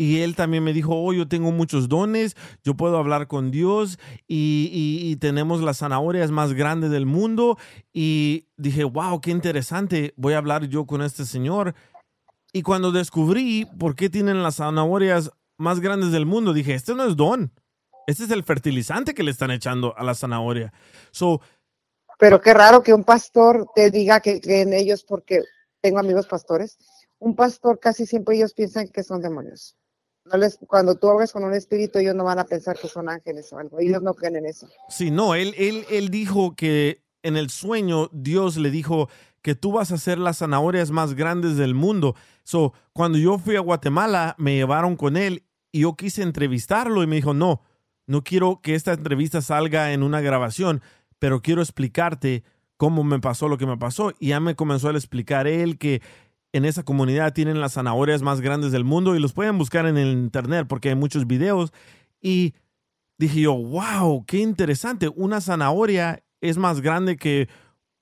y 0.00 0.20
él 0.22 0.36
también 0.36 0.64
me 0.64 0.72
dijo, 0.72 0.94
oh, 0.96 1.12
yo 1.12 1.28
tengo 1.28 1.52
muchos 1.52 1.88
dones, 1.90 2.36
yo 2.64 2.74
puedo 2.76 2.98
hablar 2.98 3.28
con 3.28 3.50
Dios 3.50 3.98
y, 4.28 4.70
y- 4.72 5.10
y 5.12 5.16
tenemos 5.16 5.60
las 5.62 5.78
zanahorias 5.80 6.30
más 6.32 6.54
grandes 6.54 6.90
del 6.90 7.06
mundo. 7.06 7.58
Y 7.92 8.48
dije, 8.56 8.84
wow, 8.84 9.20
qué 9.20 9.30
interesante, 9.32 10.14
voy 10.16 10.34
a 10.34 10.38
hablar 10.38 10.66
yo 10.68 10.86
con 10.86 11.02
este 11.02 11.26
señor. 11.26 11.74
Y 12.52 12.62
cuando 12.62 12.92
descubrí 12.92 13.66
por 13.78 13.96
qué 13.96 14.10
tienen 14.10 14.42
las 14.42 14.56
zanahorias 14.56 15.32
más 15.58 15.80
grandes 15.80 16.12
del 16.12 16.26
mundo, 16.26 16.54
dije, 16.54 16.74
este 16.74 16.94
no 16.94 17.04
es 17.06 17.16
don, 17.16 17.52
este 18.06 18.24
es 18.24 18.30
el 18.32 18.44
fertilizante 18.44 19.14
que 19.14 19.24
le 19.24 19.32
están 19.32 19.52
echando 19.52 19.96
a 19.98 20.04
la 20.04 20.14
zanahoria. 20.14 20.72
So, 21.12 21.40
pero 22.18 22.40
qué 22.40 22.54
raro 22.54 22.82
que 22.82 22.94
un 22.94 23.04
pastor 23.04 23.68
te 23.74 23.90
diga 23.90 24.20
que 24.20 24.40
cree 24.40 24.62
en 24.62 24.74
ellos 24.74 25.04
porque 25.04 25.42
tengo 25.82 26.00
amigos 26.00 26.26
pastores. 26.28 26.78
Un 27.20 27.36
pastor 27.36 27.80
casi 27.80 28.06
siempre 28.06 28.36
ellos 28.36 28.54
piensan 28.54 28.88
que 28.88 29.04
son 29.04 29.22
demonios. 29.22 29.76
No 30.24 30.36
les, 30.38 30.58
cuando 30.66 30.94
tú 30.96 31.08
hablas 31.08 31.32
con 31.32 31.44
un 31.44 31.54
espíritu, 31.54 31.98
ellos 31.98 32.14
no 32.14 32.24
van 32.24 32.38
a 32.38 32.44
pensar 32.44 32.78
que 32.78 32.88
son 32.88 33.08
ángeles 33.08 33.52
o 33.52 33.58
algo. 33.58 33.80
Ellos 33.80 34.02
no 34.02 34.14
creen 34.14 34.36
en 34.36 34.46
eso. 34.46 34.68
Sí, 34.88 35.10
no, 35.10 35.34
él, 35.34 35.54
él, 35.56 35.86
él 35.90 36.10
dijo 36.10 36.54
que 36.54 37.02
en 37.22 37.36
el 37.36 37.50
sueño 37.50 38.08
Dios 38.12 38.56
le 38.56 38.70
dijo 38.70 39.08
que 39.42 39.54
tú 39.54 39.72
vas 39.72 39.92
a 39.92 39.98
ser 39.98 40.18
las 40.18 40.38
zanahorias 40.38 40.90
más 40.90 41.14
grandes 41.14 41.56
del 41.56 41.74
mundo. 41.74 42.14
So, 42.44 42.74
cuando 42.92 43.18
yo 43.18 43.38
fui 43.38 43.56
a 43.56 43.60
Guatemala, 43.60 44.34
me 44.38 44.54
llevaron 44.54 44.96
con 44.96 45.16
él 45.16 45.44
y 45.72 45.80
yo 45.80 45.94
quise 45.96 46.22
entrevistarlo 46.22 47.02
y 47.02 47.06
me 47.06 47.16
dijo, 47.16 47.32
no, 47.32 47.62
no 48.06 48.22
quiero 48.22 48.60
que 48.60 48.74
esta 48.74 48.92
entrevista 48.92 49.40
salga 49.40 49.92
en 49.92 50.02
una 50.02 50.20
grabación, 50.20 50.82
pero 51.18 51.40
quiero 51.42 51.62
explicarte 51.62 52.44
cómo 52.76 53.04
me 53.04 53.20
pasó 53.20 53.48
lo 53.48 53.56
que 53.56 53.66
me 53.66 53.76
pasó. 53.76 54.12
Y 54.18 54.28
ya 54.28 54.40
me 54.40 54.56
comenzó 54.56 54.88
a 54.88 54.92
explicar 54.92 55.46
él 55.46 55.78
que 55.78 56.02
en 56.52 56.64
esa 56.64 56.82
comunidad 56.82 57.32
tienen 57.32 57.60
las 57.60 57.74
zanahorias 57.74 58.22
más 58.22 58.40
grandes 58.40 58.72
del 58.72 58.84
mundo 58.84 59.14
y 59.14 59.20
los 59.20 59.32
pueden 59.32 59.58
buscar 59.58 59.86
en 59.86 59.96
el 59.96 60.12
internet 60.12 60.66
porque 60.68 60.88
hay 60.88 60.94
muchos 60.94 61.26
videos. 61.26 61.72
Y 62.20 62.54
dije 63.18 63.42
yo, 63.42 63.54
wow, 63.54 64.24
qué 64.26 64.38
interesante. 64.38 65.08
Una 65.08 65.40
zanahoria 65.40 66.22
es 66.40 66.58
más 66.58 66.80
grande 66.80 67.16
que 67.16 67.48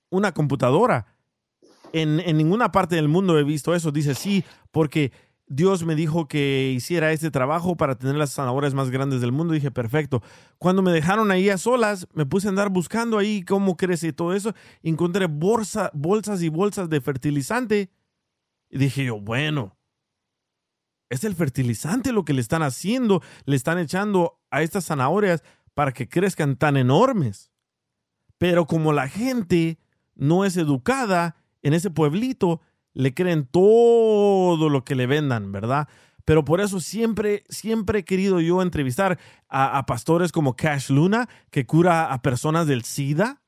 una 0.09 0.33
computadora. 0.33 1.05
En, 1.93 2.19
en 2.19 2.37
ninguna 2.37 2.71
parte 2.71 2.95
del 2.95 3.07
mundo 3.07 3.37
he 3.37 3.43
visto 3.43 3.75
eso. 3.75 3.91
Dice 3.91 4.15
sí, 4.15 4.43
porque 4.71 5.11
Dios 5.49 5.83
me 5.83 5.95
dijo 5.95 6.27
que 6.27 6.71
hiciera 6.75 7.11
este 7.11 7.31
trabajo 7.31 7.75
para 7.75 7.95
tener 7.95 8.15
las 8.15 8.33
zanahorias 8.33 8.75
más 8.75 8.91
grandes 8.91 9.19
del 9.19 9.31
mundo. 9.31 9.53
Dije, 9.53 9.71
perfecto. 9.71 10.21
Cuando 10.59 10.83
me 10.83 10.91
dejaron 10.91 11.31
ahí 11.31 11.49
a 11.49 11.57
solas, 11.57 12.07
me 12.13 12.25
puse 12.25 12.47
a 12.47 12.49
andar 12.49 12.69
buscando 12.69 13.17
ahí 13.17 13.43
cómo 13.43 13.75
crece 13.75 14.13
todo 14.13 14.33
eso. 14.33 14.53
Encontré 14.83 15.25
bolsa, 15.25 15.89
bolsas 15.93 16.43
y 16.43 16.49
bolsas 16.49 16.89
de 16.89 17.01
fertilizante. 17.01 17.89
Y 18.69 18.77
dije 18.77 19.05
yo, 19.05 19.19
bueno, 19.19 19.77
es 21.09 21.23
el 21.23 21.35
fertilizante 21.35 22.11
lo 22.11 22.23
que 22.23 22.33
le 22.33 22.41
están 22.41 22.61
haciendo, 22.61 23.21
le 23.45 23.55
están 23.55 23.79
echando 23.79 24.39
a 24.51 24.61
estas 24.61 24.85
zanahorias 24.85 25.43
para 25.73 25.91
que 25.91 26.07
crezcan 26.07 26.55
tan 26.55 26.77
enormes. 26.77 27.51
Pero 28.37 28.65
como 28.67 28.93
la 28.93 29.07
gente 29.07 29.79
no 30.15 30.45
es 30.45 30.55
educada 30.55 31.35
en 31.61 31.73
ese 31.73 31.89
pueblito, 31.89 32.61
le 32.93 33.13
creen 33.13 33.45
todo 33.45 34.69
lo 34.69 34.83
que 34.83 34.95
le 34.95 35.07
vendan, 35.07 35.51
¿verdad? 35.51 35.87
Pero 36.25 36.45
por 36.45 36.61
eso 36.61 36.79
siempre, 36.79 37.43
siempre 37.49 37.99
he 37.99 38.05
querido 38.05 38.39
yo 38.39 38.61
entrevistar 38.61 39.17
a, 39.47 39.77
a 39.77 39.85
pastores 39.85 40.31
como 40.31 40.55
Cash 40.55 40.91
Luna, 40.91 41.27
que 41.49 41.65
cura 41.65 42.13
a 42.13 42.21
personas 42.21 42.67
del 42.67 42.83
SIDA, 42.83 43.41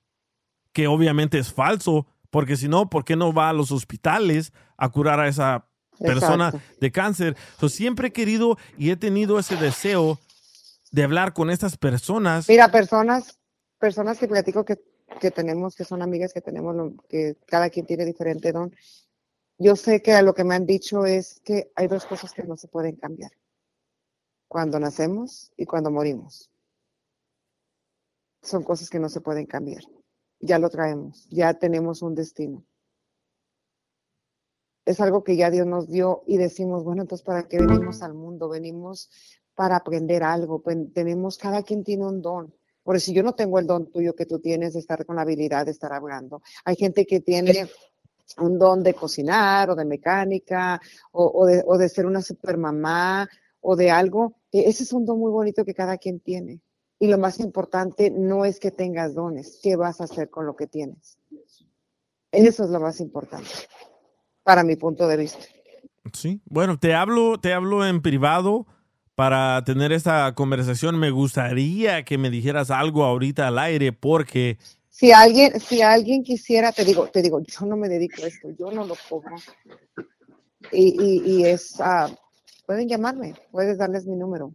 que 0.74 0.88
obviamente 0.88 1.38
es 1.38 1.54
falso, 1.54 2.08
porque 2.32 2.58
si 2.58 2.68
no, 2.68 2.90
¿por 2.90 3.06
qué 3.06 3.16
no 3.16 3.32
va 3.34 3.50
a 3.50 3.54
los 3.54 3.72
hospitales 3.72 4.52
a 4.78 4.90
curar 4.90 5.20
a 5.20 5.28
esa 5.28 5.68
persona 6.00 6.48
Exacto. 6.48 6.68
de 6.80 6.92
cáncer? 6.92 7.38
So, 7.60 7.70
siempre 7.70 8.08
he 8.08 8.12
querido 8.14 8.58
y 8.78 8.90
he 8.90 8.96
tenido 8.98 9.38
ese 9.38 9.56
deseo 9.58 10.18
de 10.92 11.04
hablar 11.04 11.34
con 11.34 11.52
estas 11.52 11.78
personas. 11.78 12.50
Mira, 12.50 12.72
personas, 12.72 13.38
personas 13.78 14.18
que 14.18 14.28
platico 14.28 14.66
que, 14.66 14.80
que 15.20 15.30
tenemos, 15.30 15.76
que 15.76 15.84
son 15.86 16.02
amigas, 16.02 16.34
que 16.34 16.42
tenemos, 16.42 16.76
lo- 16.76 16.96
que 17.08 17.38
cada 17.46 17.70
quien 17.70 17.86
tiene 17.86 18.06
diferente 18.06 18.52
don. 18.52 18.76
Yo 19.58 19.76
sé 19.76 20.02
que 20.02 20.20
lo 20.24 20.34
que 20.34 20.44
me 20.44 20.56
han 20.56 20.66
dicho 20.66 21.06
es 21.06 21.40
que 21.46 21.72
hay 21.76 21.88
dos 21.88 22.06
cosas 22.06 22.34
que 22.34 22.44
no 22.44 22.58
se 22.58 22.68
pueden 22.68 22.96
cambiar. 22.96 23.32
Cuando 24.48 24.80
nacemos 24.80 25.52
y 25.56 25.66
cuando 25.66 25.92
morimos. 25.92 26.50
Son 28.42 28.64
cosas 28.64 28.90
que 28.90 29.00
no 29.00 29.08
se 29.08 29.22
pueden 29.22 29.46
cambiar. 29.46 29.84
Ya 30.42 30.60
lo 30.60 30.70
traemos, 30.70 31.28
ya 31.30 31.54
tenemos 31.54 32.02
un 32.02 32.16
destino. 32.16 32.66
Es 34.86 35.00
algo 35.00 35.24
que 35.24 35.36
ya 35.36 35.52
Dios 35.52 35.68
nos 35.68 35.88
dio 35.88 36.24
y 36.26 36.38
decimos, 36.38 36.84
bueno, 36.84 37.04
entonces 37.04 37.24
¿para 37.26 37.48
qué 37.48 37.60
venimos 37.60 38.02
al 38.02 38.14
mundo? 38.14 38.50
Venimos 38.50 39.10
para 39.54 39.76
aprender 39.76 40.24
algo. 40.24 40.62
Tenemos, 40.94 41.38
cada 41.38 41.62
quien 41.64 41.84
tiene 41.84 42.06
un 42.08 42.22
don. 42.22 42.54
Por 42.84 42.96
eso 42.96 43.12
yo 43.12 43.22
no 43.22 43.36
tengo 43.36 43.60
el 43.60 43.68
don 43.68 43.92
tuyo 43.92 44.16
que 44.16 44.26
tú 44.26 44.40
tienes 44.40 44.74
de 44.74 44.80
estar 44.80 45.06
con 45.06 45.16
la 45.16 45.22
habilidad 45.22 45.66
de 45.66 45.72
estar 45.72 45.94
hablando. 45.94 46.42
Hay 46.66 46.76
gente 46.76 47.06
que 47.06 47.20
tiene 47.20 47.70
un 48.40 48.58
don 48.58 48.82
de 48.82 48.96
cocinar 48.96 49.70
o 49.70 49.76
de 49.76 49.86
mecánica 49.86 50.82
o, 51.12 51.26
o 51.28 51.46
de, 51.46 51.64
o 51.68 51.78
de 51.78 51.88
ser 51.90 52.08
una 52.08 52.22
supermamá 52.24 53.30
o 53.60 53.76
de 53.76 53.92
algo. 53.92 54.38
E- 54.52 54.68
Ese 54.68 54.84
es 54.84 54.94
un 54.94 55.06
don 55.06 55.20
muy 55.20 55.32
bonito 55.32 55.64
que 55.64 55.76
cada 55.76 55.98
quien 55.98 56.20
tiene. 56.20 56.60
Y 57.02 57.08
lo 57.08 57.18
más 57.18 57.40
importante 57.40 58.12
no 58.12 58.46
es 58.46 58.60
que 58.60 58.70
tengas 58.70 59.16
dones, 59.16 59.60
¿qué 59.64 59.76
vas 59.76 60.02
a 60.02 60.04
hacer 60.04 60.30
con 60.30 60.46
lo 60.46 60.56
que 60.56 60.68
tienes? 60.68 61.18
Eso 62.32 62.64
es 62.64 62.70
lo 62.70 62.80
más 62.80 63.00
importante, 63.00 63.50
para 64.44 64.64
mi 64.64 64.76
punto 64.76 65.08
de 65.08 65.18
vista. 65.18 65.40
Sí, 66.14 66.42
bueno, 66.46 66.78
te 66.78 66.94
hablo, 66.94 67.40
te 67.40 67.54
hablo 67.54 67.88
en 67.88 68.04
privado 68.04 68.68
para 69.16 69.64
tener 69.64 69.92
esta 69.92 70.32
conversación. 70.36 71.00
Me 71.00 71.10
gustaría 71.10 72.06
que 72.06 72.20
me 72.20 72.30
dijeras 72.30 72.70
algo 72.70 73.04
ahorita 73.04 73.48
al 73.48 73.58
aire 73.58 73.94
porque 73.94 74.60
Si 74.92 75.12
alguien, 75.12 75.60
si 75.60 75.82
alguien 75.82 76.22
quisiera, 76.22 76.72
te 76.72 76.86
digo, 76.86 77.08
te 77.08 77.24
digo, 77.24 77.40
yo 77.40 77.66
no 77.66 77.78
me 77.78 77.90
dedico 77.90 78.22
a 78.24 78.28
esto, 78.28 78.52
yo 78.52 78.72
no 78.72 78.86
lo 78.86 78.94
cobro. 79.10 79.38
Y, 80.72 81.04
y, 81.04 81.32
y 81.32 81.46
es, 81.46 81.82
ah, 81.82 82.16
pueden 82.68 82.88
llamarme, 82.88 83.34
puedes 83.50 83.80
darles 83.80 84.06
mi 84.06 84.16
número. 84.16 84.54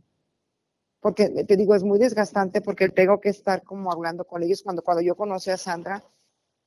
Porque 1.06 1.28
te 1.44 1.56
digo, 1.56 1.76
es 1.76 1.84
muy 1.84 2.00
desgastante 2.00 2.60
porque 2.60 2.88
tengo 2.88 3.20
que 3.20 3.28
estar 3.28 3.62
como 3.62 3.92
hablando 3.92 4.24
con 4.24 4.42
ellos. 4.42 4.62
Cuando, 4.64 4.82
cuando 4.82 5.02
yo 5.04 5.14
conocí 5.14 5.50
a 5.50 5.56
Sandra, 5.56 6.02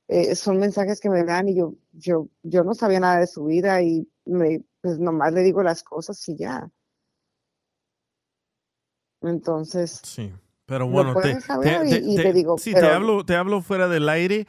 eh, 0.08 0.34
son 0.34 0.58
mensajes 0.58 0.98
que 0.98 1.10
me 1.10 1.24
dan 1.24 1.50
y 1.50 1.56
yo, 1.56 1.74
yo, 1.92 2.26
yo 2.42 2.64
no 2.64 2.72
sabía 2.72 3.00
nada 3.00 3.18
de 3.18 3.26
su 3.26 3.44
vida 3.44 3.82
y 3.82 4.08
me, 4.24 4.62
pues 4.80 4.98
nomás 4.98 5.34
le 5.34 5.42
digo 5.42 5.62
las 5.62 5.82
cosas 5.82 6.26
y 6.26 6.38
ya. 6.38 6.70
Entonces, 9.20 10.00
sí, 10.04 10.32
pero 10.64 10.88
bueno, 10.88 11.12
te, 11.12 11.20
puedes 11.20 11.50
hablar 11.50 11.82
te- 11.82 11.98
y- 12.00 12.14
y 12.14 12.16
te- 12.16 12.22
te 12.22 12.32
digo, 12.32 12.56
sí, 12.56 12.72
te 12.72 12.80
pero- 12.80 12.94
hablo, 12.94 13.26
te 13.26 13.36
hablo 13.36 13.60
fuera 13.60 13.88
del 13.88 14.08
aire 14.08 14.46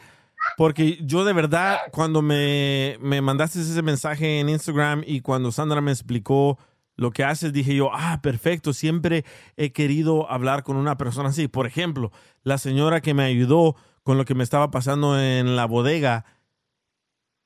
porque 0.56 1.00
yo 1.06 1.26
de 1.26 1.34
verdad 1.34 1.80
cuando 1.92 2.22
me, 2.22 2.96
me 3.02 3.20
mandaste 3.22 3.60
ese 3.60 3.82
mensaje 3.82 4.40
en 4.40 4.48
Instagram 4.48 5.04
y 5.06 5.20
cuando 5.20 5.52
Sandra 5.52 5.82
me 5.82 5.92
explicó 5.92 6.58
lo 7.02 7.10
que 7.10 7.24
haces, 7.24 7.52
dije 7.52 7.74
yo, 7.74 7.90
ah, 7.92 8.20
perfecto, 8.22 8.74
siempre 8.74 9.26
he 9.58 9.72
querido 9.72 10.30
hablar 10.30 10.62
con 10.62 10.78
una 10.78 10.98
persona 10.98 11.30
así. 11.30 11.48
Por 11.48 11.66
ejemplo, 11.66 12.12
la 12.44 12.60
señora 12.60 13.02
que 13.02 13.16
me 13.16 13.24
ayudó 13.24 13.76
con 14.04 14.20
lo 14.20 14.26
que 14.26 14.36
me 14.36 14.44
estaba 14.44 14.70
pasando 14.70 15.20
en 15.20 15.56
la 15.56 15.66
bodega, 15.66 16.26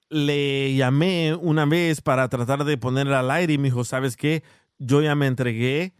le 0.09 0.75
llamé 0.75 1.35
una 1.35 1.65
vez 1.65 2.01
para 2.01 2.27
tratar 2.27 2.65
de 2.65 2.77
ponerla 2.77 3.21
al 3.21 3.31
aire 3.31 3.53
y 3.53 3.57
me 3.57 3.69
dijo, 3.69 3.85
¿sabes 3.85 4.17
qué? 4.17 4.43
Yo 4.77 5.01
ya 5.01 5.15
me 5.15 5.25
entregué 5.25 5.95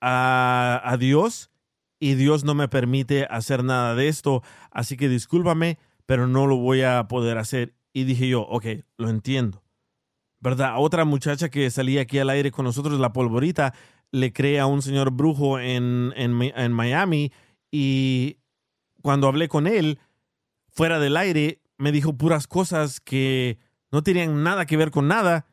a, 0.00 0.80
a 0.82 0.96
Dios 0.96 1.52
y 2.00 2.14
Dios 2.14 2.42
no 2.42 2.56
me 2.56 2.66
permite 2.66 3.24
hacer 3.30 3.62
nada 3.62 3.94
de 3.94 4.08
esto, 4.08 4.42
así 4.72 4.96
que 4.96 5.08
discúlpame, 5.08 5.78
pero 6.06 6.26
no 6.26 6.48
lo 6.48 6.56
voy 6.56 6.82
a 6.82 7.06
poder 7.06 7.38
hacer. 7.38 7.76
Y 7.92 8.02
dije 8.02 8.26
yo, 8.26 8.42
ok, 8.42 8.66
lo 8.98 9.10
entiendo. 9.10 9.61
¿Verdad? 10.42 10.74
Otra 10.76 11.04
muchacha 11.04 11.48
que 11.48 11.70
salía 11.70 12.02
aquí 12.02 12.18
al 12.18 12.28
aire 12.28 12.50
con 12.50 12.64
nosotros, 12.64 12.98
la 12.98 13.12
polvorita, 13.12 13.72
le 14.10 14.32
cree 14.32 14.58
a 14.58 14.66
un 14.66 14.82
señor 14.82 15.12
brujo 15.12 15.58
en, 15.58 16.12
en, 16.16 16.42
en 16.42 16.72
Miami 16.72 17.32
y 17.70 18.38
cuando 19.02 19.28
hablé 19.28 19.48
con 19.48 19.66
él, 19.66 20.00
fuera 20.68 20.98
del 20.98 21.16
aire 21.16 21.62
me 21.78 21.92
dijo 21.92 22.16
puras 22.16 22.46
cosas 22.46 23.00
que 23.00 23.58
no 23.90 24.02
tenían 24.02 24.42
nada 24.42 24.66
que 24.66 24.76
ver 24.76 24.90
con 24.90 25.08
nada. 25.08 25.46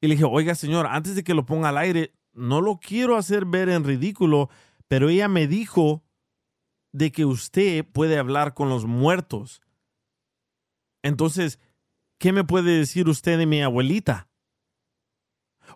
Y 0.00 0.08
le 0.08 0.14
dije, 0.14 0.24
oiga 0.24 0.54
señor, 0.54 0.86
antes 0.86 1.14
de 1.14 1.22
que 1.22 1.34
lo 1.34 1.46
ponga 1.46 1.68
al 1.68 1.78
aire, 1.78 2.12
no 2.32 2.60
lo 2.60 2.78
quiero 2.78 3.16
hacer 3.16 3.46
ver 3.46 3.68
en 3.68 3.84
ridículo, 3.84 4.50
pero 4.88 5.08
ella 5.08 5.28
me 5.28 5.46
dijo 5.46 6.02
de 6.92 7.12
que 7.12 7.24
usted 7.24 7.84
puede 7.84 8.18
hablar 8.18 8.54
con 8.54 8.68
los 8.68 8.86
muertos. 8.86 9.62
Entonces, 11.02 11.60
¿qué 12.18 12.32
me 12.32 12.44
puede 12.44 12.76
decir 12.76 13.08
usted 13.08 13.38
de 13.38 13.46
mi 13.46 13.62
abuelita? 13.62 14.28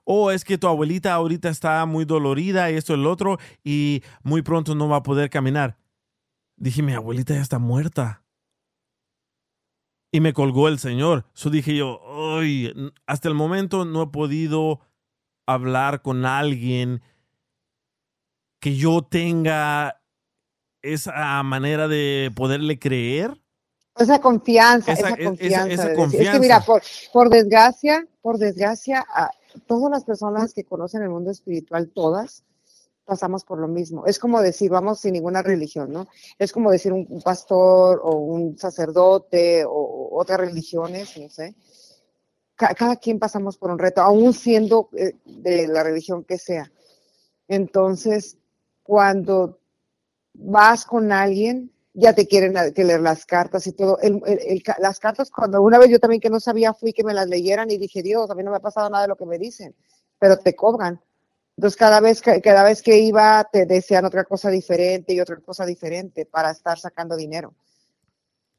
Oh, 0.09 0.31
es 0.31 0.45
que 0.45 0.57
tu 0.57 0.69
abuelita 0.69 1.13
ahorita 1.15 1.49
está 1.49 1.85
muy 1.85 2.05
dolorida 2.05 2.71
y 2.71 2.77
esto 2.77 2.93
y 2.93 2.97
el 3.01 3.07
otro 3.07 3.39
y 3.65 4.03
muy 4.23 4.43
pronto 4.43 4.75
no 4.77 4.89
va 4.89 4.99
a 4.99 5.03
poder 5.03 5.31
caminar. 5.31 5.77
Dije, 6.57 6.81
mi 6.83 6.93
abuelita 6.95 7.35
ya 7.35 7.41
está 7.41 7.59
muerta. 7.59 8.23
Y 10.13 10.21
me 10.21 10.33
colgó 10.33 10.69
el 10.69 10.79
Señor. 10.79 11.27
So 11.35 11.51
dije 11.51 11.77
yo, 11.77 12.01
"Ay, 12.39 12.73
hasta 13.07 13.29
el 13.29 13.35
momento 13.35 13.85
no 13.85 14.05
he 14.05 14.07
podido 14.07 14.81
hablar 15.47 16.03
con 16.03 16.25
alguien 16.25 17.03
que 18.61 18.77
yo 18.77 19.03
tenga 19.03 20.01
esa 20.83 21.43
manera 21.43 21.89
de 21.89 22.31
poderle 22.35 22.79
creer. 22.79 23.41
Esa 23.97 24.21
confianza, 24.21 24.93
Esa- 24.93 25.09
esa, 25.09 25.09
e- 25.09 25.13
esa- 25.13 25.25
confianza. 25.25 25.73
esa 25.73 25.89
de 25.89 25.97
decir- 25.97 26.21
Es 26.23 26.31
que 26.31 26.41
mira, 26.41 26.61
por, 26.61 26.83
por 27.13 27.29
desgracia, 27.29 28.07
por 28.23 28.39
desgracia, 28.39 29.05
a 29.13 29.31
todas 29.67 29.91
las 29.91 30.05
personas 30.05 30.53
que 30.55 30.65
conocen 30.65 31.03
el 31.03 31.09
mundo 31.11 31.31
espiritual, 31.31 31.89
todas, 31.89 32.45
pasamos 33.05 33.45
por 33.45 33.59
lo 33.59 33.69
mismo. 33.69 34.05
Es 34.07 34.19
como 34.19 34.43
decir, 34.43 34.71
vamos 34.71 35.01
sin 35.01 35.13
ninguna 35.13 35.41
religión, 35.43 35.93
¿no? 35.93 36.09
Es 36.39 36.53
como 36.53 36.71
decir 36.71 36.93
un, 36.93 37.23
pastor 37.23 38.01
o 38.03 38.17
un 38.17 38.59
sacerdote 38.59 39.65
o, 39.65 40.09
otras 40.13 40.41
religiones, 40.41 41.17
no 41.17 41.31
sé. 41.31 41.55
Ca- 42.57 42.75
cada 42.75 42.97
quien 42.97 43.19
pasamos 43.19 43.57
por 43.57 43.71
un 43.71 43.79
reto, 43.79 44.01
aún 44.03 44.33
siendo 44.33 44.89
eh, 44.93 45.15
de 45.25 45.69
la 45.69 45.83
religión 45.85 46.25
que 46.25 46.37
sea. 46.39 46.71
Entonces, 47.49 48.39
cuando 48.83 49.61
vas 50.35 50.85
con 50.85 51.13
alguien, 51.13 51.71
ya 51.99 52.13
te 52.13 52.27
quieren 52.29 52.55
que 52.75 52.85
leer 52.85 53.01
las 53.01 53.25
cartas 53.25 53.67
y 53.67 53.73
todo. 53.73 53.99
El- 54.01 54.21
el- 54.27 54.63
las 54.79 55.01
cartas, 55.01 55.31
cuando 55.31 55.63
una 55.63 55.79
vez 55.79 55.89
yo 55.91 55.99
también 55.99 56.21
que 56.21 56.29
no 56.29 56.41
sabía, 56.41 56.75
fui 56.75 56.93
que 56.93 57.03
me 57.03 57.15
las 57.15 57.27
leyeran 57.27 57.71
y 57.71 57.79
dije, 57.79 58.03
Dios, 58.03 58.31
a 58.31 58.35
mí 58.35 58.43
no 58.43 58.51
me 58.51 58.59
ha 58.59 58.61
pasado 58.61 58.91
nada 58.91 59.03
de 59.05 59.09
lo 59.09 59.17
que 59.17 59.25
me 59.25 59.39
dicen, 59.39 59.75
pero 60.19 60.37
te 60.39 60.55
cobran. 60.55 61.01
Entonces, 61.57 61.79
cada 61.79 62.01
vez 62.01 62.21
que, 62.21 62.43
cada 62.43 62.65
vez 62.65 62.83
que 62.83 62.99
iba, 62.99 63.49
te 63.51 63.65
decían 63.65 64.05
otra 64.05 64.25
cosa 64.25 64.51
diferente 64.51 65.15
y 65.15 65.21
otra 65.21 65.37
cosa 65.37 65.65
diferente 65.65 66.27
para 66.27 66.51
estar 66.51 66.79
sacando 66.79 67.17
dinero. 67.17 67.55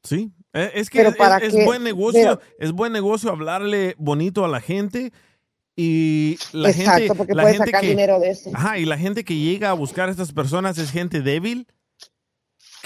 Sí, 0.02 0.32
e- 0.52 0.72
es 0.74 0.90
que 0.90 0.98
Pero 0.98 1.10
es, 1.10 1.16
para 1.16 1.38
es 1.38 1.64
buen 1.64 1.84
negocio, 1.84 2.40
pero- 2.40 2.40
es 2.58 2.72
buen 2.72 2.92
negocio 2.92 3.30
hablarle 3.30 3.94
bonito 3.98 4.44
a 4.44 4.48
la 4.48 4.60
gente 4.60 5.12
y 5.76 6.38
la 6.52 6.70
Exacto, 6.70 7.00
gente, 7.00 7.14
porque 7.14 7.34
la 7.34 7.42
puedes 7.42 7.58
gente 7.58 7.70
sacar 7.70 7.80
que, 7.82 7.88
dinero 7.88 8.18
de 8.18 8.30
eso. 8.30 8.50
Ajá, 8.52 8.78
y 8.78 8.84
la 8.84 8.98
gente 8.98 9.24
que 9.24 9.36
llega 9.36 9.70
a 9.70 9.74
buscar 9.74 10.08
a 10.08 10.10
estas 10.10 10.32
personas 10.32 10.76
es 10.78 10.90
gente 10.90 11.20
débil 11.22 11.68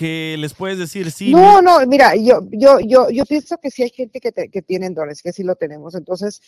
que 0.03 0.37
les 0.37 0.53
puedes 0.53 0.79
decir 0.79 1.12
sí. 1.12 1.31
No, 1.31 1.62
no, 1.62 1.87
mira, 1.87 2.16
yo, 2.16 2.41
yo, 2.51 2.81
yo, 2.81 3.09
yo 3.11 3.24
pienso 3.24 3.57
que 3.59 3.70
sí 3.70 3.85
hay 3.85 3.91
gente 3.91 4.20
que, 4.20 4.33
te- 4.33 4.49
que 4.49 4.61
tienen 4.62 4.95
dones, 4.95 5.23
que 5.23 5.33
sí 5.33 5.45
lo 5.45 5.55
tenemos. 5.55 5.95
Entonces, 5.95 6.41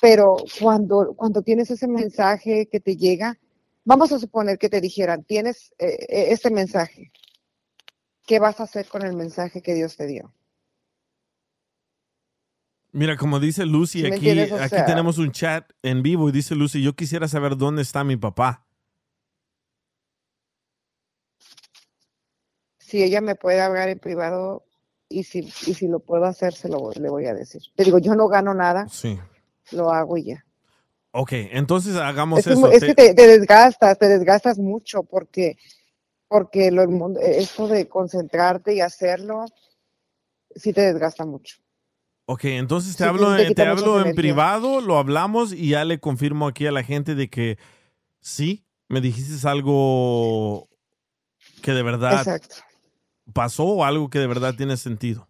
pero 0.00 0.36
cuando, 0.60 1.14
cuando 1.16 1.42
tienes 1.42 1.68
ese 1.70 1.88
mensaje 1.88 2.68
que 2.70 2.78
te 2.78 2.96
llega, 2.96 3.38
vamos 3.84 4.12
a 4.12 4.20
suponer 4.20 4.56
que 4.58 4.68
te 4.68 4.80
dijeran, 4.80 5.24
tienes 5.24 5.72
eh, 5.78 5.96
eh, 6.08 6.26
este 6.30 6.50
mensaje, 6.50 7.10
¿qué 8.24 8.38
vas 8.38 8.60
a 8.60 8.64
hacer 8.64 8.86
con 8.86 9.02
el 9.04 9.14
mensaje 9.16 9.62
que 9.62 9.74
Dios 9.74 9.96
te 9.96 10.06
dio? 10.06 10.32
Mira, 12.92 13.16
como 13.16 13.40
dice 13.40 13.66
Lucy 13.66 14.02
¿Sí 14.02 14.08
me 14.08 14.14
aquí, 14.16 14.30
aquí 14.60 14.68
sea- 14.68 14.84
tenemos 14.84 15.18
un 15.18 15.32
chat 15.32 15.68
en 15.82 16.02
vivo 16.02 16.28
y 16.28 16.32
dice 16.32 16.54
Lucy, 16.54 16.82
yo 16.82 16.94
quisiera 16.94 17.26
saber 17.26 17.56
dónde 17.56 17.82
está 17.82 18.04
mi 18.04 18.16
papá. 18.16 18.64
Si 22.92 23.02
ella 23.02 23.22
me 23.22 23.36
puede 23.36 23.58
hablar 23.62 23.88
en 23.88 23.98
privado 23.98 24.66
y 25.08 25.24
si, 25.24 25.38
y 25.66 25.72
si 25.72 25.88
lo 25.88 26.00
puedo 26.00 26.26
hacer, 26.26 26.52
se 26.52 26.68
lo 26.68 26.78
voy- 26.78 26.94
le 26.96 27.08
voy 27.08 27.24
a 27.24 27.32
decir. 27.32 27.62
Te 27.74 27.84
digo, 27.84 27.98
yo 27.98 28.14
no 28.14 28.28
gano 28.28 28.52
nada, 28.52 28.86
Sí. 28.90 29.18
lo 29.70 29.90
hago 29.90 30.18
y 30.18 30.24
ya. 30.24 30.44
Ok, 31.12 31.30
entonces 31.32 31.96
hagamos 31.96 32.40
Es, 32.40 32.48
eso. 32.48 32.68
es 32.68 32.80
Te- 32.80 32.88
que 32.88 32.94
te, 32.94 33.14
te 33.14 33.26
desgastas, 33.26 33.98
te 33.98 34.08
desgastas 34.10 34.58
mucho 34.58 35.04
porque, 35.04 35.56
porque 36.28 36.70
lo, 36.70 36.82
esto 37.18 37.66
de 37.66 37.88
concentrarte 37.88 38.74
y 38.74 38.82
hacerlo, 38.82 39.46
sí 40.54 40.74
te 40.74 40.82
desgasta 40.82 41.24
mucho. 41.24 41.62
Ok, 42.26 42.44
entonces 42.44 42.94
te 42.94 43.04
Sí, 43.04 43.08
hablo, 43.08 43.34
te 43.54 43.62
hablo 43.62 43.96
en 43.96 44.02
energía. 44.02 44.14
privado, 44.14 44.82
lo 44.82 44.98
hablamos 44.98 45.54
y 45.54 45.70
ya 45.70 45.86
le 45.86 45.98
confirmo 45.98 46.46
aquí 46.46 46.66
a 46.66 46.72
la 46.72 46.82
gente 46.82 47.14
de 47.14 47.30
que 47.30 47.56
sí, 48.20 48.66
me 48.90 49.00
dijiste 49.00 49.48
algo 49.48 50.68
que 51.62 51.72
de 51.72 51.82
verdad 51.82 52.18
Exacto, 52.18 52.56
pasó 53.32 53.84
algo 53.84 54.10
que 54.10 54.18
de 54.18 54.26
verdad 54.26 54.54
tiene 54.54 54.76
sentido. 54.76 55.28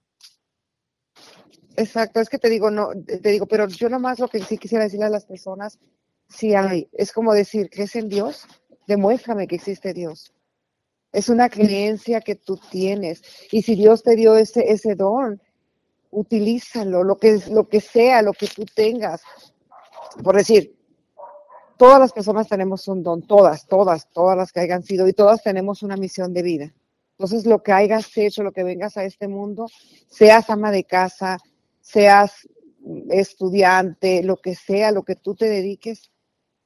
exacto. 1.77 2.21
Es 2.21 2.29
que 2.29 2.39
te 2.39 2.49
digo, 2.49 2.71
no, 2.71 2.91
te 3.05 3.31
digo, 3.31 3.47
pero 3.47 3.67
yo 3.69 3.89
nomás 3.89 4.19
lo 4.19 4.29
que 4.29 4.43
sí 4.43 4.59
quisiera 4.59 4.85
decirle 4.85 5.07
a 5.07 5.11
las 5.11 5.25
personas, 5.25 5.79
si 6.29 6.55
hay, 6.55 6.89
es 6.93 7.13
como 7.13 7.35
decir, 7.35 7.69
¿crees 7.71 7.95
en 7.97 8.09
Dios? 8.09 8.47
Demuéstrame 8.87 9.47
que 9.47 9.57
existe 9.57 9.93
Dios. 9.93 10.33
Es 11.13 11.29
una 11.29 11.51
creencia 11.51 12.21
que 12.21 12.37
tú 12.37 12.59
tienes. 12.71 13.23
Y 13.51 13.63
si 13.63 13.75
Dios 13.75 14.03
te 14.03 14.17
dio 14.17 14.37
ese, 14.37 14.73
ese 14.73 14.95
don, 14.95 15.41
utilízalo, 16.11 17.05
lo 17.05 17.17
que, 17.17 17.41
lo 17.51 17.69
que 17.69 17.81
sea, 17.81 18.23
lo 18.23 18.33
que 18.33 18.47
tú 18.47 18.65
tengas. 18.65 19.23
Por 20.23 20.37
decir, 20.37 20.77
todas 21.77 21.99
las 21.99 22.13
personas 22.13 22.49
tenemos 22.49 22.87
un 22.89 23.03
don, 23.03 23.23
todas, 23.23 23.67
todas, 23.67 24.09
todas 24.13 24.37
las 24.37 24.53
que 24.53 24.61
hayan 24.61 24.83
sido, 24.83 25.09
y 25.09 25.13
todas 25.13 25.43
tenemos 25.43 25.83
una 25.83 25.97
misión 25.97 26.33
de 26.33 26.43
vida. 26.43 26.75
Entonces, 27.23 27.47
lo 27.47 27.63
que 27.63 27.71
hayas 27.71 28.19
hecho, 28.19 28.43
lo 28.43 28.51
que 28.51 28.65
vengas 28.65 28.97
a 28.97 29.05
este 29.05 29.29
mundo, 29.29 29.69
seas 30.09 30.51
ama 30.51 30.73
de 30.73 30.83
casa, 30.83 31.39
seas 31.81 32.49
estudiante, 33.11 34.25
lo 34.25 34.39
que 34.39 34.57
sea, 34.57 34.91
lo 34.91 35.05
que 35.05 35.15
tú 35.15 35.37
te 35.37 35.49
dediques, 35.49 36.11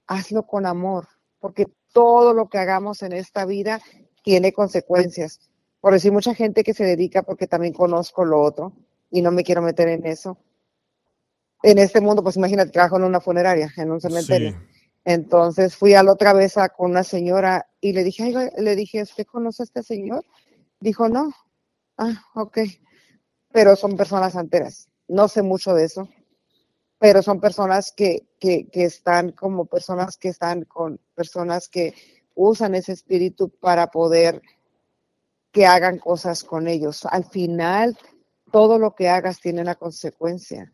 hazlo 0.06 0.46
con 0.46 0.64
amor, 0.64 1.08
porque 1.40 1.66
todo 1.92 2.32
lo 2.32 2.48
que 2.48 2.56
hagamos 2.56 3.02
en 3.02 3.12
esta 3.12 3.44
vida 3.44 3.82
tiene 4.24 4.54
consecuencias. 4.54 5.40
Por 5.82 5.92
decir, 5.92 6.10
mucha 6.10 6.34
gente 6.34 6.64
que 6.64 6.72
se 6.72 6.84
dedica, 6.84 7.22
porque 7.22 7.46
también 7.46 7.74
conozco 7.74 8.24
lo 8.24 8.40
otro, 8.40 8.72
y 9.10 9.20
no 9.20 9.32
me 9.32 9.44
quiero 9.44 9.60
meter 9.60 9.88
en 9.88 10.06
eso. 10.06 10.38
En 11.62 11.76
este 11.76 12.00
mundo, 12.00 12.22
pues 12.22 12.38
imagínate, 12.38 12.70
trabajo 12.70 12.96
en 12.96 13.04
una 13.04 13.20
funeraria, 13.20 13.70
en 13.76 13.90
un 13.90 14.00
cementerio. 14.00 14.52
Sí. 14.52 14.56
Entonces 15.04 15.76
fui 15.76 15.92
a 15.92 16.02
la 16.02 16.12
otra 16.12 16.32
vez 16.32 16.56
a- 16.56 16.70
con 16.70 16.92
una 16.92 17.04
señora 17.04 17.68
y 17.78 17.92
le 17.92 18.04
dije, 18.04 18.50
le 18.56 18.74
dije, 18.74 19.02
¿usted 19.02 19.26
conoce 19.26 19.62
a 19.62 19.64
este 19.64 19.82
señor? 19.82 20.24
Dijo, 20.80 21.08
no. 21.08 21.32
Ah, 21.98 22.22
ok. 22.34 22.58
Pero 23.52 23.76
son 23.76 23.96
personas 23.96 24.34
santeras. 24.34 24.88
No 25.08 25.28
sé 25.28 25.42
mucho 25.42 25.74
de 25.74 25.84
eso, 25.84 26.08
pero 26.98 27.22
son 27.22 27.40
personas 27.40 27.92
que, 27.92 28.26
que, 28.40 28.68
que 28.68 28.84
están 28.84 29.32
como 29.32 29.66
personas 29.66 30.16
que 30.16 30.28
están 30.28 30.64
con 30.64 31.00
personas 31.14 31.68
que 31.68 31.94
usan 32.34 32.74
ese 32.74 32.92
espíritu 32.92 33.48
para 33.48 33.90
poder 33.90 34.42
que 35.52 35.66
hagan 35.66 35.98
cosas 35.98 36.44
con 36.44 36.68
ellos. 36.68 37.06
Al 37.06 37.24
final, 37.24 37.96
todo 38.52 38.78
lo 38.78 38.94
que 38.94 39.08
hagas 39.08 39.40
tiene 39.40 39.62
una 39.62 39.74
consecuencia. 39.74 40.72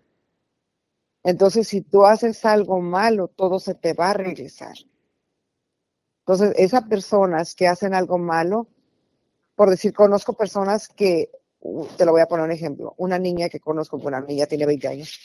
Entonces, 1.22 1.68
si 1.68 1.82
tú 1.82 2.04
haces 2.04 2.44
algo 2.44 2.80
malo, 2.80 3.28
todo 3.28 3.60
se 3.60 3.74
te 3.74 3.94
va 3.94 4.10
a 4.10 4.14
regresar. 4.14 4.74
Entonces, 6.20 6.54
esas 6.56 6.84
personas 6.88 7.54
que 7.54 7.68
hacen 7.68 7.94
algo 7.94 8.18
malo, 8.18 8.68
por 9.54 9.70
decir, 9.70 9.92
conozco 9.92 10.32
personas 10.34 10.88
que, 10.88 11.30
te 11.96 12.04
lo 12.04 12.12
voy 12.12 12.20
a 12.20 12.26
poner 12.26 12.44
un 12.44 12.52
ejemplo, 12.52 12.94
una 12.98 13.18
niña 13.18 13.48
que 13.48 13.60
conozco, 13.60 13.96
una 13.96 14.20
niña 14.20 14.46
tiene 14.46 14.66
20 14.66 14.88
años, 14.88 15.18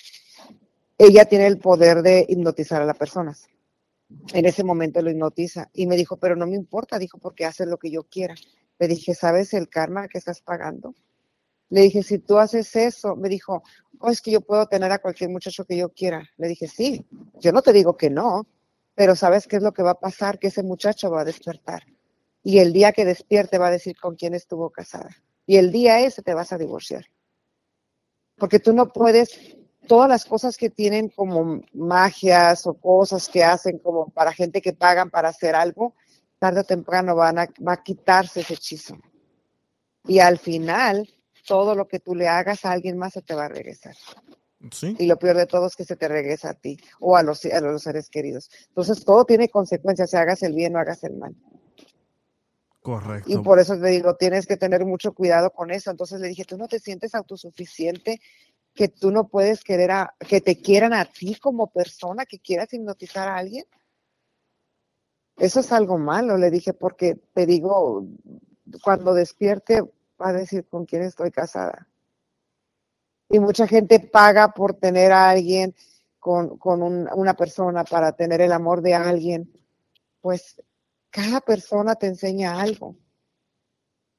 ella 0.98 1.26
tiene 1.26 1.48
el 1.48 1.60
poder 1.60 2.02
de 2.02 2.26
hipnotizar 2.28 2.82
a 2.82 2.86
las 2.86 2.98
personas. 2.98 3.48
En 4.34 4.45
ese 4.45 4.64
momento 4.64 5.02
lo 5.02 5.12
hipnotiza 5.12 5.70
y 5.74 5.86
me 5.86 5.98
dijo, 5.98 6.18
pero 6.18 6.36
no 6.36 6.48
me 6.48 6.56
importa, 6.56 6.98
dijo, 6.98 7.18
porque 7.18 7.45
haces 7.45 7.68
lo 7.68 7.78
que 7.78 7.91
yo 7.91 8.04
quiera. 8.04 8.36
Le 8.80 8.88
dije, 8.88 9.14
¿sabes 9.14 9.54
el 9.54 9.68
karma 9.70 10.08
que 10.08 10.18
estás 10.18 10.41
pagando? 10.41 10.95
Le 11.70 11.82
dije, 11.82 12.04
si 12.04 12.20
tú 12.20 12.38
haces 12.38 12.74
eso, 12.76 13.16
me 13.16 13.28
dijo, 13.28 13.64
oh, 13.99 14.10
es 14.10 14.22
que 14.22 14.32
yo 14.32 14.41
puedo 14.41 14.66
tener 14.68 14.91
a 14.91 14.99
cualquier 14.99 15.30
muchacho 15.30 15.66
que 15.66 15.76
yo 15.76 15.90
quiera. 15.90 16.30
Le 16.38 16.48
dije, 16.48 16.68
sí, 16.68 17.06
yo 17.40 17.52
no 17.52 17.62
te 17.62 17.74
digo 17.74 17.98
que 17.98 18.10
no, 18.10 18.48
pero 18.95 19.16
¿sabes 19.16 19.48
qué 19.48 19.58
es 19.58 19.64
lo 19.64 19.74
que 19.74 19.84
va 19.84 19.91
a 19.91 19.99
pasar? 19.99 20.40
Que 20.40 20.48
ese 20.48 20.64
muchacho 20.64 21.12
va 21.12 21.22
a 21.22 21.26
despertar. 21.26 21.84
Y 22.48 22.60
el 22.60 22.72
día 22.72 22.94
que 22.94 23.03
despierte 23.03 23.57
va 23.57 23.68
a 23.68 23.72
decir 23.72 23.98
con 23.99 24.15
quién 24.15 24.34
estuvo 24.34 24.69
casada. 24.69 25.10
Y 25.45 25.57
el 25.57 25.69
día 25.69 25.99
ese 25.99 26.22
te 26.22 26.34
vas 26.34 26.53
a 26.53 26.57
divorciar. 26.57 27.03
Porque 28.38 28.57
tú 28.57 28.72
no 28.72 28.94
puedes, 28.94 29.38
todas 29.86 30.07
las 30.07 30.24
cosas 30.24 30.56
que 30.56 30.69
tienen 30.69 31.10
como 31.10 31.61
magias 31.74 32.65
o 32.65 32.76
cosas 32.76 33.28
que 33.28 33.44
hacen 33.44 33.80
como 33.80 34.07
para 34.11 34.32
gente 34.32 34.61
que 34.61 34.72
pagan 34.72 35.10
para 35.10 35.28
hacer 35.28 35.56
algo, 35.56 35.94
tarde 36.40 36.61
o 36.61 36.64
temprano 36.64 37.18
van 37.18 37.38
a, 37.38 37.49
va 37.68 37.74
a 37.74 37.84
quitarse 37.84 38.40
ese 38.40 38.53
hechizo. 38.53 38.95
Y 40.06 40.19
al 40.19 40.40
final 40.40 41.06
todo 41.45 41.76
lo 41.76 41.90
que 41.90 41.99
tú 41.99 42.15
le 42.15 42.30
hagas 42.30 42.64
a 42.64 42.72
alguien 42.72 42.98
más 42.98 43.11
se 43.11 43.22
te 43.24 43.36
va 43.36 43.44
a 43.44 43.49
regresar. 43.49 43.98
Sí. 44.72 44.95
Y 44.98 45.07
lo 45.07 45.19
peor 45.19 45.36
de 45.36 45.48
todo 45.48 45.68
es 45.68 45.76
que 45.76 45.84
se 45.84 45.98
te 45.98 46.07
regresa 46.07 46.52
a 46.52 46.53
ti 46.53 46.78
o 47.02 47.18
a 47.18 47.24
los, 47.24 47.44
a 47.44 47.60
los 47.60 47.84
seres 47.84 48.10
queridos. 48.10 48.49
Entonces 48.69 49.03
todo 49.03 49.26
tiene 49.26 49.49
consecuencias, 49.49 50.11
se 50.11 50.18
hagas 50.18 50.44
el 50.44 50.53
bien 50.53 50.78
o 50.78 50.80
hagas 50.80 51.03
el 51.03 51.18
mal. 51.18 51.36
Correcto. 52.88 53.30
Y 53.30 53.38
por 53.40 53.60
eso 53.60 53.78
te 53.78 53.88
digo, 53.88 54.16
tienes 54.16 54.48
que 54.48 54.56
tener 54.56 54.86
mucho 54.86 55.12
cuidado 55.14 55.50
con 55.52 55.72
eso. 55.72 55.92
Entonces 55.92 56.22
le 56.22 56.30
dije, 56.30 56.46
tú 56.46 56.58
no 56.58 56.70
te 56.70 56.80
sientes 56.80 57.14
autosuficiente, 57.16 58.22
que 58.74 58.88
tú 58.88 59.12
no 59.12 59.28
puedes 59.28 59.62
querer 59.62 59.92
a, 59.92 60.16
que 60.20 60.40
te 60.40 60.62
quieran 60.62 60.94
a 60.94 61.04
ti 61.04 61.36
como 61.36 61.68
persona, 61.68 62.26
que 62.26 62.40
quieras 62.40 62.72
hipnotizar 62.72 63.28
a 63.28 63.36
alguien. 63.36 63.66
Eso 65.36 65.60
es 65.60 65.74
algo 65.74 65.98
malo, 65.98 66.38
le 66.38 66.50
dije, 66.50 66.72
porque 66.72 67.16
te 67.34 67.46
digo, 67.46 68.06
cuando 68.82 69.14
despierte 69.14 69.82
va 69.82 70.30
a 70.30 70.34
decir 70.34 70.66
con 70.70 70.86
quién 70.86 71.02
estoy 71.02 71.30
casada. 71.30 71.90
Y 73.30 73.42
mucha 73.42 73.68
gente 73.68 74.00
paga 74.00 74.54
por 74.54 74.76
tener 74.76 75.12
a 75.12 75.30
alguien 75.30 75.76
con, 76.20 76.58
con 76.58 76.82
un- 76.82 77.10
una 77.14 77.34
persona, 77.34 77.84
para 77.84 78.14
tener 78.14 78.40
el 78.40 78.54
amor 78.54 78.82
de 78.82 78.94
alguien. 78.96 79.52
Pues 80.22 80.62
cada 81.18 81.41
persona 81.41 81.95
te 81.95 82.06
enseña 82.06 82.61
algo. 82.61 82.95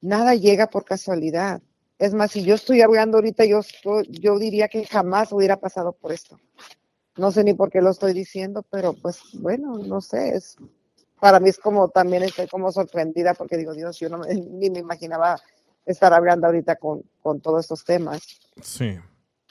Nada 0.01 0.35
llega 0.35 0.67
por 0.67 0.83
casualidad. 0.83 1.61
Es 1.97 2.13
más, 2.13 2.31
si 2.31 2.43
yo 2.43 2.55
estoy 2.55 2.81
hablando 2.81 3.17
ahorita, 3.17 3.45
yo, 3.45 3.59
estoy- 3.59 4.07
yo 4.09 4.37
diría 4.37 4.67
que 4.67 4.85
jamás 4.85 5.31
hubiera 5.31 5.57
pasado 5.57 5.93
por 5.93 6.11
esto. 6.11 6.37
No 7.17 7.31
sé 7.31 7.45
ni 7.45 7.53
por 7.53 7.69
qué 7.69 7.81
lo 7.81 7.89
estoy 7.91 8.11
diciendo, 8.13 8.63
pero 8.69 8.93
pues 8.93 9.19
bueno, 9.33 9.77
no 9.77 10.01
sé, 10.01 10.35
es, 10.35 10.57
para 11.21 11.39
mí 11.39 11.47
es 11.49 11.57
como 11.57 11.87
también 11.87 12.23
estoy 12.23 12.47
como 12.47 12.69
sorprendida 12.71 13.33
porque 13.33 13.55
digo, 13.57 13.73
Dios, 13.73 13.97
yo 13.97 14.09
no 14.09 14.17
me- 14.17 14.27
ni 14.59 14.69
me 14.69 14.79
imaginaba 14.79 15.39
estar 15.85 16.13
hablando 16.13 16.47
ahorita 16.47 16.75
con, 16.75 17.03
con 17.21 17.39
todos 17.39 17.61
estos 17.61 17.85
temas. 17.85 18.21
Sí. 18.61 18.97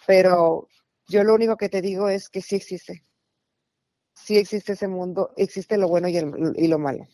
Pero 0.07 0.69
yo 1.09 1.25
lo 1.25 1.35
único 1.35 1.57
que 1.57 1.71
te 1.71 1.81
digo 1.81 2.11
es 2.11 2.29
que 2.29 2.43
sí 2.43 2.57
existe. 2.57 3.03
Sí 4.15 4.37
existe 4.37 4.73
ese 4.73 4.89
mundo, 4.89 5.33
existe 5.37 5.79
lo 5.79 5.89
bueno 5.89 6.09
y, 6.09 6.17
el- 6.19 6.53
y 6.57 6.69
lo 6.69 6.79
malo. 6.79 7.07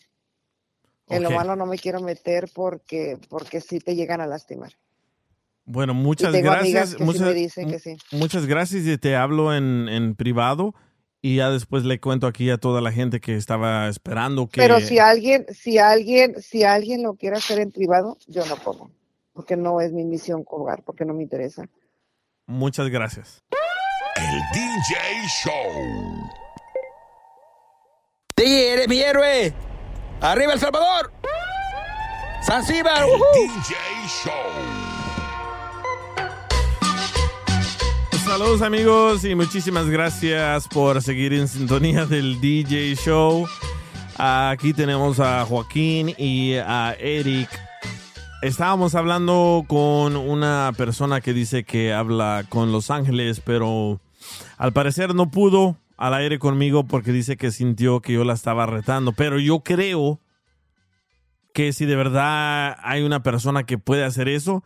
En 1.08 1.22
lo 1.22 1.28
Ok. 1.28 1.34
malo 1.34 1.56
no 1.56 1.66
me 1.66 1.78
quiero 1.78 2.00
meter 2.00 2.48
porque, 2.54 3.18
porque 3.28 3.60
sí 3.60 3.78
te 3.78 3.94
llegan 3.94 4.20
a 4.20 4.26
lastimar. 4.26 4.72
Bueno, 5.66 5.94
muchas 5.94 6.32
tengo 6.32 6.50
gracias. 6.50 6.92
que 6.92 6.98
sí 6.98 7.04
muchas, 7.04 7.22
me 7.22 7.34
dicen 7.34 7.70
que 7.70 7.78
sí. 7.78 7.96
muchas 8.12 8.46
gracias 8.46 8.86
y 8.86 8.98
te 8.98 9.16
hablo 9.16 9.54
en, 9.54 9.88
en 9.88 10.14
privado 10.14 10.74
y 11.22 11.36
ya 11.36 11.48
después 11.50 11.84
le 11.84 12.00
cuento 12.00 12.26
aquí 12.26 12.50
a 12.50 12.58
toda 12.58 12.82
la 12.82 12.92
gente 12.92 13.18
que 13.20 13.34
estaba 13.34 13.88
esperando 13.88 14.46
que... 14.46 14.60
Pero 14.60 14.78
si 14.80 14.98
alguien, 14.98 15.46
si 15.54 15.78
alguien, 15.78 16.40
si 16.42 16.64
alguien 16.64 17.02
lo 17.02 17.14
quiere 17.14 17.36
hacer 17.38 17.60
en 17.60 17.70
privado, 17.72 18.18
yo 18.26 18.44
no 18.44 18.56
puedo, 18.56 18.90
porque 19.32 19.56
no 19.56 19.80
es 19.80 19.90
mi 19.92 20.04
misión 20.04 20.44
colgar, 20.44 20.82
porque 20.84 21.06
no 21.06 21.14
me 21.14 21.22
interesa. 21.22 21.66
Muchas 22.46 22.88
gracias. 22.90 23.42
El 24.16 24.40
DJ 24.52 24.96
Show. 25.44 26.30
DJ, 28.36 28.72
eres 28.74 28.88
mi 28.88 29.00
héroe. 29.00 29.54
Arriba 30.24 30.54
El 30.54 30.58
Salvador. 30.58 31.12
Zanzíbar. 32.42 33.04
DJ 33.34 33.76
Show. 34.08 34.32
Saludos 38.24 38.62
amigos 38.62 39.22
y 39.26 39.34
muchísimas 39.34 39.90
gracias 39.90 40.66
por 40.68 41.02
seguir 41.02 41.34
en 41.34 41.46
sintonía 41.46 42.06
del 42.06 42.40
DJ 42.40 42.94
Show. 42.94 43.46
Aquí 44.16 44.72
tenemos 44.72 45.20
a 45.20 45.44
Joaquín 45.44 46.14
y 46.16 46.54
a 46.54 46.96
Eric. 46.98 47.50
Estábamos 48.40 48.94
hablando 48.94 49.66
con 49.68 50.16
una 50.16 50.72
persona 50.74 51.20
que 51.20 51.34
dice 51.34 51.64
que 51.64 51.92
habla 51.92 52.46
con 52.48 52.72
Los 52.72 52.90
Ángeles, 52.90 53.42
pero 53.44 54.00
al 54.56 54.72
parecer 54.72 55.14
no 55.14 55.30
pudo 55.30 55.76
al 55.96 56.14
aire 56.14 56.38
conmigo 56.38 56.84
porque 56.84 57.12
dice 57.12 57.36
que 57.36 57.50
sintió 57.50 58.00
que 58.00 58.12
yo 58.12 58.24
la 58.24 58.34
estaba 58.34 58.66
retando. 58.66 59.12
Pero 59.12 59.38
yo 59.38 59.60
creo 59.60 60.20
que 61.52 61.72
si 61.72 61.86
de 61.86 61.96
verdad 61.96 62.76
hay 62.82 63.02
una 63.02 63.22
persona 63.22 63.64
que 63.64 63.78
puede 63.78 64.04
hacer 64.04 64.28
eso, 64.28 64.64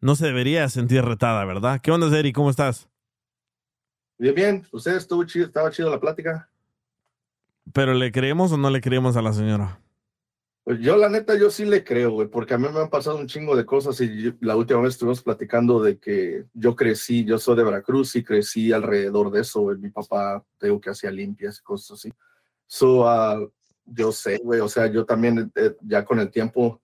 no 0.00 0.16
se 0.16 0.26
debería 0.26 0.68
sentir 0.68 1.02
retada, 1.02 1.44
¿verdad? 1.44 1.80
¿Qué 1.80 1.90
onda, 1.90 2.06
Eric? 2.18 2.34
¿Cómo 2.34 2.50
estás? 2.50 2.88
Bien, 4.18 4.34
bien. 4.34 4.66
¿Ustedes 4.72 4.98
estuvo 4.98 5.24
chido, 5.24 5.46
estaba 5.46 5.70
chido 5.70 5.90
la 5.90 6.00
plática? 6.00 6.48
¿Pero 7.72 7.94
le 7.94 8.12
creemos 8.12 8.52
o 8.52 8.56
no 8.56 8.70
le 8.70 8.80
creemos 8.80 9.16
a 9.16 9.22
la 9.22 9.32
señora? 9.32 9.80
Pues 10.64 10.80
yo, 10.80 10.96
la 10.96 11.10
neta, 11.10 11.36
yo 11.36 11.50
sí 11.50 11.66
le 11.66 11.84
creo, 11.84 12.12
güey, 12.12 12.26
porque 12.26 12.54
a 12.54 12.58
mí 12.58 12.66
me 12.72 12.80
han 12.80 12.88
pasado 12.88 13.18
un 13.18 13.26
chingo 13.26 13.54
de 13.54 13.66
cosas 13.66 14.00
y 14.00 14.34
la 14.40 14.56
última 14.56 14.80
vez 14.80 14.94
estuvimos 14.94 15.22
platicando 15.22 15.82
de 15.82 15.98
que 15.98 16.46
yo 16.54 16.74
crecí, 16.74 17.22
yo 17.22 17.38
soy 17.38 17.56
de 17.56 17.64
Veracruz 17.64 18.16
y 18.16 18.24
crecí 18.24 18.72
alrededor 18.72 19.30
de 19.30 19.42
eso, 19.42 19.60
güey. 19.60 19.76
Mi 19.76 19.90
papá, 19.90 20.42
tengo 20.56 20.80
que 20.80 20.88
hacía 20.88 21.10
limpias 21.10 21.58
y 21.58 21.62
cosas 21.62 21.98
así. 21.98 22.12
So, 22.66 23.06
ah, 23.06 23.46
yo 23.84 24.10
sé, 24.10 24.38
güey, 24.42 24.60
o 24.60 24.68
sea, 24.68 24.86
yo 24.86 25.04
también 25.04 25.52
eh, 25.54 25.76
ya 25.82 26.02
con 26.02 26.18
el 26.18 26.30
tiempo, 26.30 26.80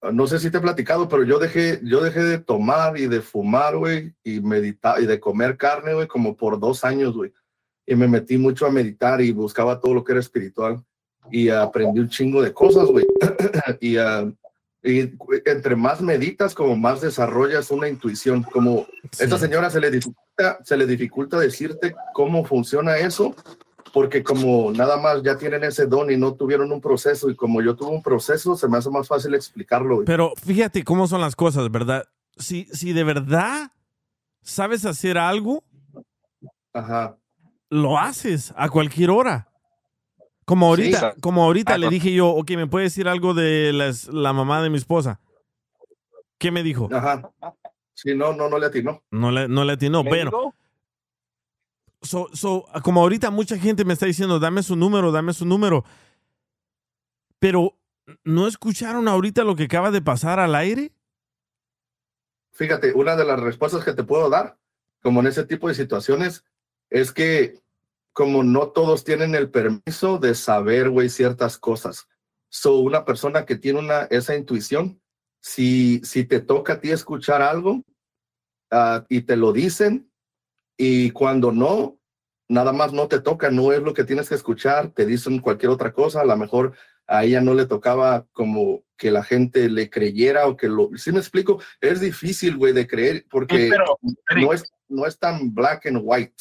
ah, 0.00 0.10
no 0.10 0.26
sé 0.26 0.38
si 0.38 0.50
te 0.50 0.56
he 0.56 0.62
platicado, 0.62 1.06
pero 1.06 1.22
yo 1.24 1.38
dejé, 1.38 1.80
yo 1.84 2.00
dejé 2.02 2.22
de 2.24 2.38
tomar 2.38 2.96
y 2.96 3.08
de 3.08 3.20
fumar, 3.20 3.76
güey, 3.76 4.14
y 4.24 4.40
meditar 4.40 5.02
y 5.02 5.06
de 5.06 5.20
comer 5.20 5.58
carne, 5.58 5.92
güey, 5.92 6.08
como 6.08 6.34
por 6.34 6.58
dos 6.58 6.82
años, 6.84 7.14
güey. 7.14 7.30
Y 7.86 7.94
me 7.94 8.08
metí 8.08 8.38
mucho 8.38 8.64
a 8.64 8.70
meditar 8.70 9.20
y 9.20 9.32
buscaba 9.32 9.80
todo 9.80 9.92
lo 9.92 10.02
que 10.02 10.12
era 10.12 10.20
espiritual 10.20 10.82
y 11.30 11.48
aprendí 11.48 12.00
un 12.00 12.08
chingo 12.08 12.42
de 12.42 12.52
cosas, 12.52 12.86
güey. 12.86 13.06
y, 13.80 13.96
y 14.82 15.12
entre 15.44 15.76
más 15.76 16.00
meditas, 16.00 16.54
como 16.54 16.76
más 16.76 17.00
desarrollas 17.00 17.70
una 17.70 17.88
intuición. 17.88 18.42
Como 18.42 18.86
esta 19.18 19.38
señora 19.38 19.70
se 19.70 19.80
le 19.80 19.90
dificulta, 19.90 20.58
se 20.64 20.76
le 20.76 20.86
dificulta 20.86 21.38
decirte 21.38 21.94
cómo 22.14 22.44
funciona 22.44 22.96
eso, 22.96 23.34
porque 23.92 24.22
como 24.22 24.72
nada 24.72 24.96
más 24.96 25.22
ya 25.22 25.36
tienen 25.36 25.64
ese 25.64 25.86
don 25.86 26.10
y 26.10 26.16
no 26.16 26.34
tuvieron 26.34 26.72
un 26.72 26.80
proceso, 26.80 27.28
y 27.28 27.36
como 27.36 27.60
yo 27.60 27.74
tuve 27.76 27.90
un 27.90 28.02
proceso, 28.02 28.56
se 28.56 28.68
me 28.68 28.78
hace 28.78 28.88
más 28.90 29.06
fácil 29.08 29.34
explicarlo. 29.34 29.96
güey. 29.96 30.06
Pero 30.06 30.32
fíjate 30.36 30.84
cómo 30.84 31.06
son 31.06 31.20
las 31.20 31.36
cosas, 31.36 31.70
¿verdad? 31.70 32.04
Si, 32.36 32.64
si 32.72 32.92
de 32.92 33.04
verdad 33.04 33.72
sabes 34.42 34.86
hacer 34.86 35.18
algo, 35.18 35.62
Ajá. 36.72 37.16
lo 37.68 37.98
haces 37.98 38.54
a 38.56 38.68
cualquier 38.70 39.10
hora. 39.10 39.48
Como 40.50 40.66
ahorita, 40.66 41.12
Sí. 41.14 41.20
como 41.20 41.44
ahorita 41.44 41.74
Ah, 41.74 41.78
le 41.78 41.88
dije 41.90 42.12
yo, 42.12 42.26
ok, 42.26 42.50
¿me 42.56 42.66
puede 42.66 42.86
decir 42.86 43.06
algo 43.06 43.34
de 43.34 43.72
las- 43.72 44.08
la 44.08 44.32
mamá 44.32 44.60
de 44.60 44.68
mi 44.68 44.78
esposa? 44.78 45.20
¿Qué 46.38 46.50
me 46.50 46.64
dijo? 46.64 46.88
Ajá. 46.92 47.30
Sí, 47.94 48.16
no, 48.16 48.32
no, 48.32 48.48
no 48.48 48.58
le 48.58 48.66
atinó. 48.66 49.00
No 49.12 49.30
le, 49.30 49.46
no 49.46 49.62
le 49.64 49.74
atinó. 49.74 50.02
So, 52.02 52.28
so, 52.32 52.64
como 52.82 53.00
ahorita 53.02 53.30
mucha 53.30 53.56
gente 53.58 53.84
me 53.84 53.92
está 53.92 54.06
diciendo, 54.06 54.40
dame 54.40 54.64
su 54.64 54.74
número, 54.74 55.12
dame 55.12 55.34
su 55.34 55.46
número. 55.46 55.84
Pero, 57.38 57.76
¿no 58.24 58.48
escucharon 58.48 59.06
ahorita 59.06 59.44
lo 59.44 59.54
que 59.54 59.64
acaba 59.64 59.92
de 59.92 60.02
pasar 60.02 60.40
al 60.40 60.56
aire? 60.56 60.90
Fíjate, 62.50 62.92
una 62.94 63.14
de 63.14 63.24
las 63.24 63.38
respuestas 63.38 63.84
que 63.84 63.92
te 63.92 64.02
puedo 64.02 64.28
dar, 64.28 64.58
como 65.00 65.20
en 65.20 65.28
ese 65.28 65.44
tipo 65.44 65.68
de 65.68 65.74
situaciones, 65.74 66.44
es 66.88 67.12
que 67.12 67.60
como 68.12 68.42
no 68.42 68.68
todos 68.68 69.04
tienen 69.04 69.34
el 69.34 69.50
permiso 69.50 70.18
de 70.18 70.34
saber, 70.34 70.90
güey, 70.90 71.08
ciertas 71.08 71.58
cosas. 71.58 72.08
So, 72.48 72.78
una 72.78 73.04
persona 73.04 73.46
que 73.46 73.56
tiene 73.56 73.78
una, 73.78 74.02
esa 74.04 74.36
intuición, 74.36 75.00
si, 75.40 76.00
si 76.04 76.24
te 76.24 76.40
toca 76.40 76.74
a 76.74 76.80
ti 76.80 76.90
escuchar 76.90 77.42
algo 77.42 77.82
ah, 78.70 79.04
y 79.08 79.22
te 79.22 79.36
lo 79.36 79.52
dicen, 79.52 80.10
y 80.76 81.10
cuando 81.10 81.52
no, 81.52 81.98
nada 82.48 82.72
más 82.72 82.92
no 82.92 83.06
te 83.06 83.20
toca, 83.20 83.50
no 83.50 83.72
es 83.72 83.80
lo 83.82 83.94
que 83.94 84.04
tienes 84.04 84.28
que 84.28 84.34
escuchar, 84.34 84.90
te 84.90 85.06
dicen 85.06 85.38
cualquier 85.38 85.70
otra 85.70 85.92
cosa, 85.92 86.22
a 86.22 86.24
lo 86.24 86.36
mejor 86.36 86.74
a 87.06 87.24
ella 87.24 87.40
no 87.40 87.54
le 87.54 87.66
tocaba 87.66 88.26
como 88.32 88.84
que 88.96 89.10
la 89.10 89.24
gente 89.24 89.68
le 89.68 89.90
creyera 89.90 90.46
o 90.46 90.56
que 90.56 90.68
lo... 90.68 90.90
¿Sí 90.96 91.10
me 91.12 91.18
explico? 91.18 91.60
Es 91.80 92.00
difícil, 92.00 92.56
güey, 92.56 92.72
de 92.72 92.86
creer 92.86 93.26
porque 93.28 93.64
Sí, 93.64 93.70
pero, 93.70 93.98
no, 94.40 94.52
es, 94.52 94.72
no 94.90 95.06
es 95.06 95.18
tan 95.18 95.54
black 95.54 95.86
and 95.86 96.00
white. 96.02 96.34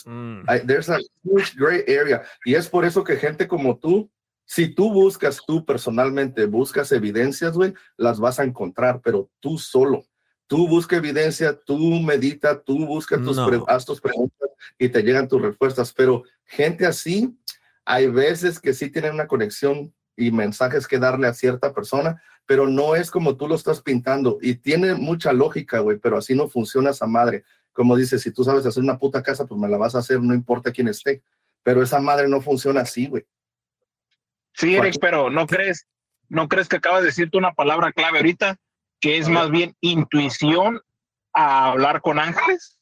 Hay- 0.48 0.66
there's 0.66 0.90
a 0.90 0.98
huge 1.24 1.56
gray 1.56 1.84
area. 1.88 2.24
Y 2.46 2.56
es 2.56 2.68
por 2.68 2.84
eso 2.84 3.04
que 3.04 3.16
gente 3.16 3.48
como 3.48 3.78
tú, 3.78 4.10
si 4.46 4.68
tú 4.68 4.92
buscas, 4.92 5.40
tú 5.46 5.64
personalmente 5.64 6.46
buscas 6.46 6.92
evidencias, 6.92 7.54
güey, 7.54 7.74
las 7.98 8.20
vas 8.20 8.40
a 8.40 8.44
encontrar, 8.44 9.00
pero 9.04 9.30
tú 9.40 9.58
solo. 9.58 10.04
Tú 10.48 10.68
busca 10.68 10.96
evidencia, 10.96 11.56
tú 11.58 11.78
medita, 12.02 12.60
tú 12.60 12.86
busca 12.88 13.18
tus, 13.18 13.38
No. 13.38 13.48
pre- 13.48 13.62
haz 13.68 13.86
tus 13.86 14.02
preguntas 14.02 14.50
y 14.80 14.90
te 14.90 15.04
llegan 15.04 15.28
tus 15.28 15.40
respuestas. 15.42 15.94
Pero 15.94 16.24
gente 16.44 16.88
así, 16.88 17.38
hay 17.86 18.08
veces 18.08 18.60
que 18.60 18.74
sí 18.74 18.90
tienen 18.90 19.14
una 19.14 19.28
conexión 19.28 19.94
y 20.18 20.32
mensajes 20.32 20.88
que 20.88 20.98
darle 20.98 21.28
a 21.28 21.34
cierta 21.36 21.72
persona, 21.72 22.20
pero 22.48 22.68
no 22.68 22.96
es 22.96 23.12
como 23.12 23.38
tú 23.38 23.48
lo 23.48 23.54
estás 23.54 23.80
pintando. 23.84 24.40
Y 24.42 24.56
tiene 24.56 24.96
mucha 24.96 25.32
lógica, 25.34 25.80
güey, 25.80 26.00
pero 26.00 26.18
así 26.18 26.34
no 26.34 26.50
funciona 26.50 26.90
esa 26.90 27.06
madre. 27.06 27.44
Como 27.74 27.96
dices, 27.96 28.22
si 28.22 28.32
tú 28.32 28.44
sabes 28.44 28.66
hacer 28.66 28.84
una 28.84 28.98
puta 28.98 29.24
casa, 29.24 29.46
pues 29.46 29.60
me 29.60 29.70
la 29.70 29.78
vas 29.78 29.96
a 29.96 30.00
hacer, 30.00 30.22
no 30.22 30.34
importa 30.34 30.72
quién 30.72 30.88
esté. 30.88 31.22
Pero 31.64 31.84
esa 31.84 32.00
madre 32.00 32.28
no 32.28 32.42
funciona 32.42 32.82
así, 32.82 33.08
güey. 33.08 33.26
Sí, 34.54 34.76
Eric, 34.76 34.96
pero 35.00 35.30
¿no 35.30 35.48
crees, 35.48 35.88
no 36.28 36.48
crees 36.48 36.68
que 36.68 36.78
acabas 36.78 37.02
de 37.02 37.08
decirte 37.08 37.38
una 37.38 37.54
palabra 37.54 37.92
clave 37.92 38.18
ahorita? 38.18 38.58
Que 39.00 39.18
es 39.18 39.30
más 39.30 39.50
bien 39.50 39.76
intuición 39.80 40.82
a 41.34 41.72
hablar 41.72 42.02
con 42.02 42.20
ángeles. 42.20 42.80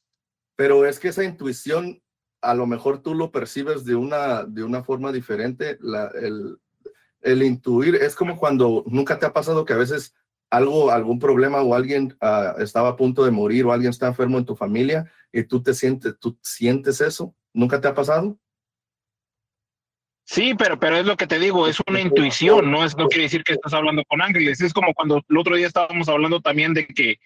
Pero 0.56 0.86
es 0.86 0.98
que 0.98 1.08
esa 1.08 1.22
intuición, 1.22 2.02
a 2.40 2.54
lo 2.54 2.66
mejor 2.66 3.02
tú 3.02 3.14
lo 3.14 3.30
percibes 3.30 3.84
de 3.84 3.94
una, 3.94 4.44
de 4.44 4.64
una 4.64 4.82
forma 4.82 5.12
diferente. 5.12 5.78
La, 5.80 6.10
el, 6.20 6.58
el 7.20 7.42
intuir 7.42 7.96
es 7.96 8.14
como 8.16 8.36
cuando 8.36 8.84
nunca 8.86 9.18
te 9.18 9.26
ha 9.26 9.32
pasado 9.32 9.64
que 9.64 9.74
a 9.74 9.78
veces 9.78 10.14
algo, 10.50 10.90
algún 10.90 11.18
problema 11.18 11.60
o 11.62 11.74
alguien 11.74 12.16
ah, 12.20 12.54
estaba 12.58 12.90
a 12.90 12.96
punto 12.96 13.24
de 13.24 13.30
morir 13.30 13.64
o 13.64 13.72
alguien 13.72 13.90
está 13.90 14.06
enfermo 14.06 14.38
en 14.38 14.44
tu 14.44 14.56
familia 14.56 15.10
y 15.32 15.44
tú 15.44 15.62
te 15.62 15.74
sientes, 15.74 16.18
tú 16.18 16.38
sientes 16.42 17.00
eso. 17.00 17.34
¿Nunca 17.52 17.80
te 17.80 17.88
ha 17.88 17.94
pasado? 17.94 18.38
Sí, 20.24 20.54
pero, 20.54 20.78
pero 20.78 20.98
es 20.98 21.06
lo 21.06 21.16
que 21.16 21.26
te 21.26 21.38
digo, 21.38 21.66
es 21.66 21.78
una 21.86 22.00
intuición, 22.00 22.70
no 22.70 22.84
es 22.84 22.94
no 22.96 23.08
quiere 23.08 23.24
decir 23.24 23.42
que 23.42 23.54
estás 23.54 23.72
hablando 23.72 24.04
con 24.06 24.20
ángeles. 24.20 24.60
Es 24.60 24.74
como 24.74 24.92
cuando 24.92 25.22
el 25.26 25.38
otro 25.38 25.56
día 25.56 25.66
estábamos 25.66 26.08
hablando 26.08 26.40
también 26.40 26.74
de 26.74 26.86
que, 26.86 27.16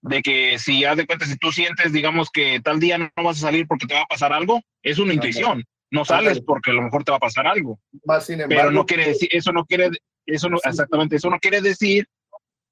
de 0.00 0.22
que 0.22 0.58
si 0.58 0.84
haz 0.84 0.96
de 0.96 1.06
cuenta, 1.06 1.26
si 1.26 1.36
tú 1.36 1.52
sientes, 1.52 1.92
digamos, 1.92 2.30
que 2.30 2.60
tal 2.60 2.80
día 2.80 2.96
no 2.96 3.10
vas 3.22 3.36
a 3.38 3.48
salir 3.48 3.66
porque 3.66 3.86
te 3.86 3.94
va 3.94 4.00
a 4.00 4.06
pasar 4.06 4.32
algo, 4.32 4.62
es 4.82 4.98
una 4.98 5.12
intuición. 5.12 5.64
No 5.90 6.04
sales 6.04 6.40
porque 6.40 6.70
a 6.70 6.74
lo 6.74 6.82
mejor 6.82 7.04
te 7.04 7.10
va 7.10 7.18
a 7.18 7.20
pasar 7.20 7.46
algo. 7.46 7.78
Más 8.04 8.26
sin 8.26 8.38
Pero 8.38 8.50
embargo, 8.50 8.70
no 8.72 8.86
quiere 8.86 9.08
decir, 9.08 9.28
eso 9.32 9.52
no 9.52 9.64
quiere, 9.64 9.90
eso 10.26 10.48
no, 10.48 10.58
exactamente, 10.62 11.16
eso 11.16 11.30
no 11.30 11.38
quiere 11.38 11.60
decir 11.60 12.06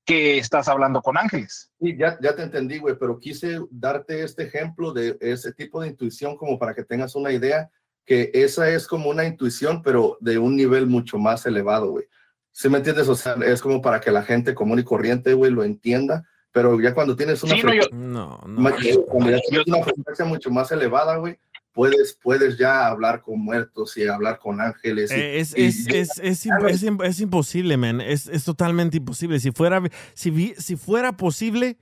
que 0.07 0.39
estás 0.39 0.69
hablando 0.69 1.03
con 1.03 1.19
ángeles. 1.19 1.71
Sí, 1.81 1.97
ya, 1.99 2.17
ya 2.23 2.35
te 2.37 2.43
entendí, 2.45 2.79
güey, 2.79 2.97
pero 2.99 3.19
quise 3.19 3.59
darte 3.71 4.23
este 4.23 4.45
ejemplo 4.45 4.93
de 4.93 5.17
ese 5.21 5.53
tipo 5.53 5.81
de 5.83 5.89
intuición 5.89 6.37
como 6.37 6.59
para 6.59 6.75
que 6.75 6.85
tengas 6.85 7.15
una 7.17 7.33
idea 7.33 7.69
que 8.05 8.31
esa 8.33 8.71
es 8.71 8.87
como 8.87 9.11
una 9.11 9.25
intuición, 9.25 9.83
pero 9.83 10.17
de 10.21 10.39
un 10.39 10.55
nivel 10.55 10.87
mucho 10.87 11.19
más 11.19 11.45
elevado, 11.45 11.91
güey. 11.91 12.07
¿Sí 12.53 12.69
me 12.69 12.79
entiendes? 12.79 13.09
O 13.09 13.17
sea, 13.17 13.35
es 13.45 13.61
como 13.61 13.83
para 13.83 14.01
que 14.01 14.13
la 14.13 14.23
gente 14.23 14.55
común 14.55 14.79
y 14.79 14.85
corriente, 14.85 15.35
güey, 15.35 15.51
lo 15.51 15.65
entienda, 15.65 16.25
pero 16.53 16.81
ya 16.81 16.95
cuando 16.95 17.17
tienes 17.17 17.43
una, 17.43 17.55
Sí, 17.57 17.63
no, 17.65 17.75
yo- 17.75 17.83
frecuencia- 17.83 17.99
No, 17.99 18.41
ma- 18.47 18.75
cuando 19.09 19.31
ya 19.33 19.41
tienes 19.49 19.67
una 19.67 19.83
frecuencia 19.83 20.25
mucho 20.25 20.51
más 20.51 20.71
elevada, 20.71 21.17
güey, 21.17 21.37
puedes, 21.77 22.19
puedes 22.21 22.57
ya 22.59 22.87
hablar 22.89 23.21
con 23.23 23.39
muertos 23.39 23.97
y 23.99 24.09
hablar 24.09 24.39
con 24.41 24.61
ángeles. 24.61 25.11
y- 25.13 25.15
Es, 25.15 25.57
y- 25.57 25.65
es, 25.67 25.87
es, 25.89 26.19
es, 26.19 26.47
imp- 26.47 26.69
es 26.71 26.83
im- 26.83 27.05
es 27.05 27.21
imposible, 27.21 27.77
man. 27.77 28.01
Es, 28.01 28.27
es 28.27 28.45
totalmente 28.45 28.97
imposible. 28.97 29.39
Si 29.39 29.53
fuera, 29.53 29.81
si, 30.15 30.55
si 30.59 30.77
fuera 30.77 31.17
posible, 31.17 31.77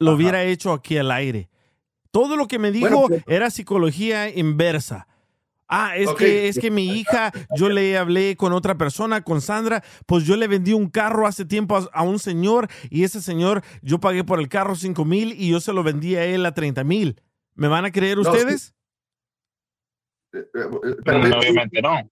lo 0.00 0.12
hubiera 0.14 0.42
hecho 0.42 0.72
aquí 0.72 0.98
al 0.98 1.10
aire. 1.12 1.48
Todo 2.10 2.36
lo 2.36 2.46
que 2.48 2.58
me 2.58 2.72
dijo 2.72 2.88
Bueno, 2.90 3.06
pues- 3.08 3.22
era 3.26 3.50
psicología 3.50 4.28
inversa. 4.28 5.06
Ah, 5.66 5.96
es 5.96 6.10
que 6.14 6.46
es 6.48 6.58
que 6.58 6.70
mi 6.70 6.98
hija, 6.98 7.32
yo 7.56 7.70
le 7.70 7.96
hablé 7.96 8.36
con 8.36 8.52
otra 8.52 8.76
persona, 8.76 9.22
con 9.22 9.40
Sandra, 9.40 9.82
pues 10.06 10.24
yo 10.24 10.36
le 10.36 10.46
vendí 10.46 10.74
un 10.74 10.90
carro 10.90 11.26
hace 11.26 11.46
tiempo 11.46 11.76
a, 11.76 11.88
a 11.92 12.02
un 12.02 12.18
señor 12.18 12.68
y 12.90 13.02
ese 13.04 13.22
señor, 13.22 13.62
yo 13.80 13.98
pagué 13.98 14.24
por 14.24 14.40
el 14.40 14.48
carro 14.48 14.76
5 14.76 15.04
mil 15.06 15.32
y 15.32 15.48
yo 15.48 15.60
se 15.60 15.72
lo 15.72 15.82
vendí 15.82 16.16
a 16.16 16.24
él 16.26 16.44
a 16.44 16.52
30 16.52 16.84
mil. 16.84 17.18
¿Me 17.54 17.68
van 17.68 17.84
a 17.86 17.90
creer 17.92 18.18
No, 18.18 18.30
ustedes? 18.30 18.74
Pero 20.52 20.80
pero- 21.04 21.38
obviamente 21.38 21.80
no. 21.82 22.10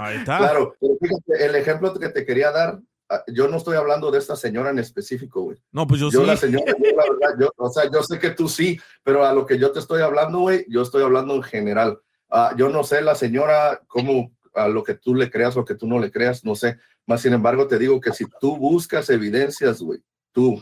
Ahí 0.00 0.16
está. 0.18 0.38
Claro, 0.38 0.74
pero 0.80 0.96
fíjate, 1.00 1.46
el 1.46 1.54
ejemplo 1.54 1.94
que 1.94 2.08
te 2.08 2.24
quería 2.24 2.50
dar, 2.50 2.80
ah, 3.08 3.22
yo 3.28 3.48
no 3.48 3.58
estoy 3.58 3.76
hablando 3.76 4.10
de 4.10 4.18
esta 4.18 4.34
señora 4.34 4.70
en 4.70 4.78
específico, 4.78 5.42
güey. 5.42 5.58
No, 5.72 5.86
pues 5.86 6.00
yo, 6.00 6.10
Yo, 6.10 6.20
sí. 6.22 6.26
la 6.26 6.36
señora, 6.36 6.64
yo, 6.78 6.96
la 6.96 7.04
verdad, 7.04 7.36
yo, 7.38 7.52
o 7.56 7.70
sea, 7.70 7.90
yo 7.90 8.02
sé 8.02 8.18
que 8.18 8.30
tú 8.30 8.48
sí, 8.48 8.80
pero 9.04 9.24
a 9.24 9.32
lo 9.32 9.46
que 9.46 9.58
yo 9.58 9.70
te 9.72 9.78
estoy 9.78 10.02
hablando, 10.02 10.40
güey, 10.40 10.64
yo 10.68 10.82
estoy 10.82 11.02
hablando 11.02 11.34
en 11.34 11.42
general. 11.42 11.98
Ah, 12.30 12.54
yo 12.56 12.68
no 12.70 12.82
sé 12.82 13.02
la 13.02 13.14
señora 13.14 13.80
cómo 13.86 14.32
a 14.54 14.68
lo 14.68 14.82
que 14.82 14.94
tú 14.94 15.14
le 15.14 15.30
creas 15.30 15.56
o 15.56 15.64
que 15.64 15.74
tú 15.74 15.86
no 15.86 15.98
le 15.98 16.10
creas, 16.10 16.44
no 16.44 16.54
sé. 16.56 16.78
Más 17.06 17.20
sin 17.20 17.34
embargo, 17.34 17.68
te 17.68 17.78
digo 17.78 18.00
que 18.00 18.12
si 18.12 18.24
tú 18.40 18.56
buscas 18.56 19.08
evidencias, 19.10 19.80
güey, 19.80 20.00
tú 20.32 20.60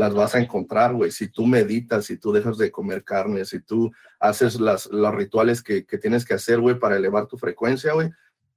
las 0.00 0.14
vas 0.14 0.34
a 0.34 0.40
encontrar, 0.40 0.94
güey. 0.94 1.10
Si 1.10 1.28
tú 1.28 1.46
meditas, 1.46 2.06
si 2.06 2.16
tú 2.16 2.32
dejas 2.32 2.56
de 2.56 2.70
comer 2.70 3.04
carne, 3.04 3.44
si 3.44 3.60
tú 3.60 3.92
haces 4.18 4.58
las, 4.58 4.86
los 4.86 5.14
rituales 5.14 5.62
que, 5.62 5.84
que 5.84 5.98
tienes 5.98 6.24
que 6.24 6.32
hacer, 6.32 6.58
güey, 6.58 6.78
para 6.78 6.96
elevar 6.96 7.26
tu 7.26 7.36
frecuencia, 7.36 7.92
güey, 7.92 8.08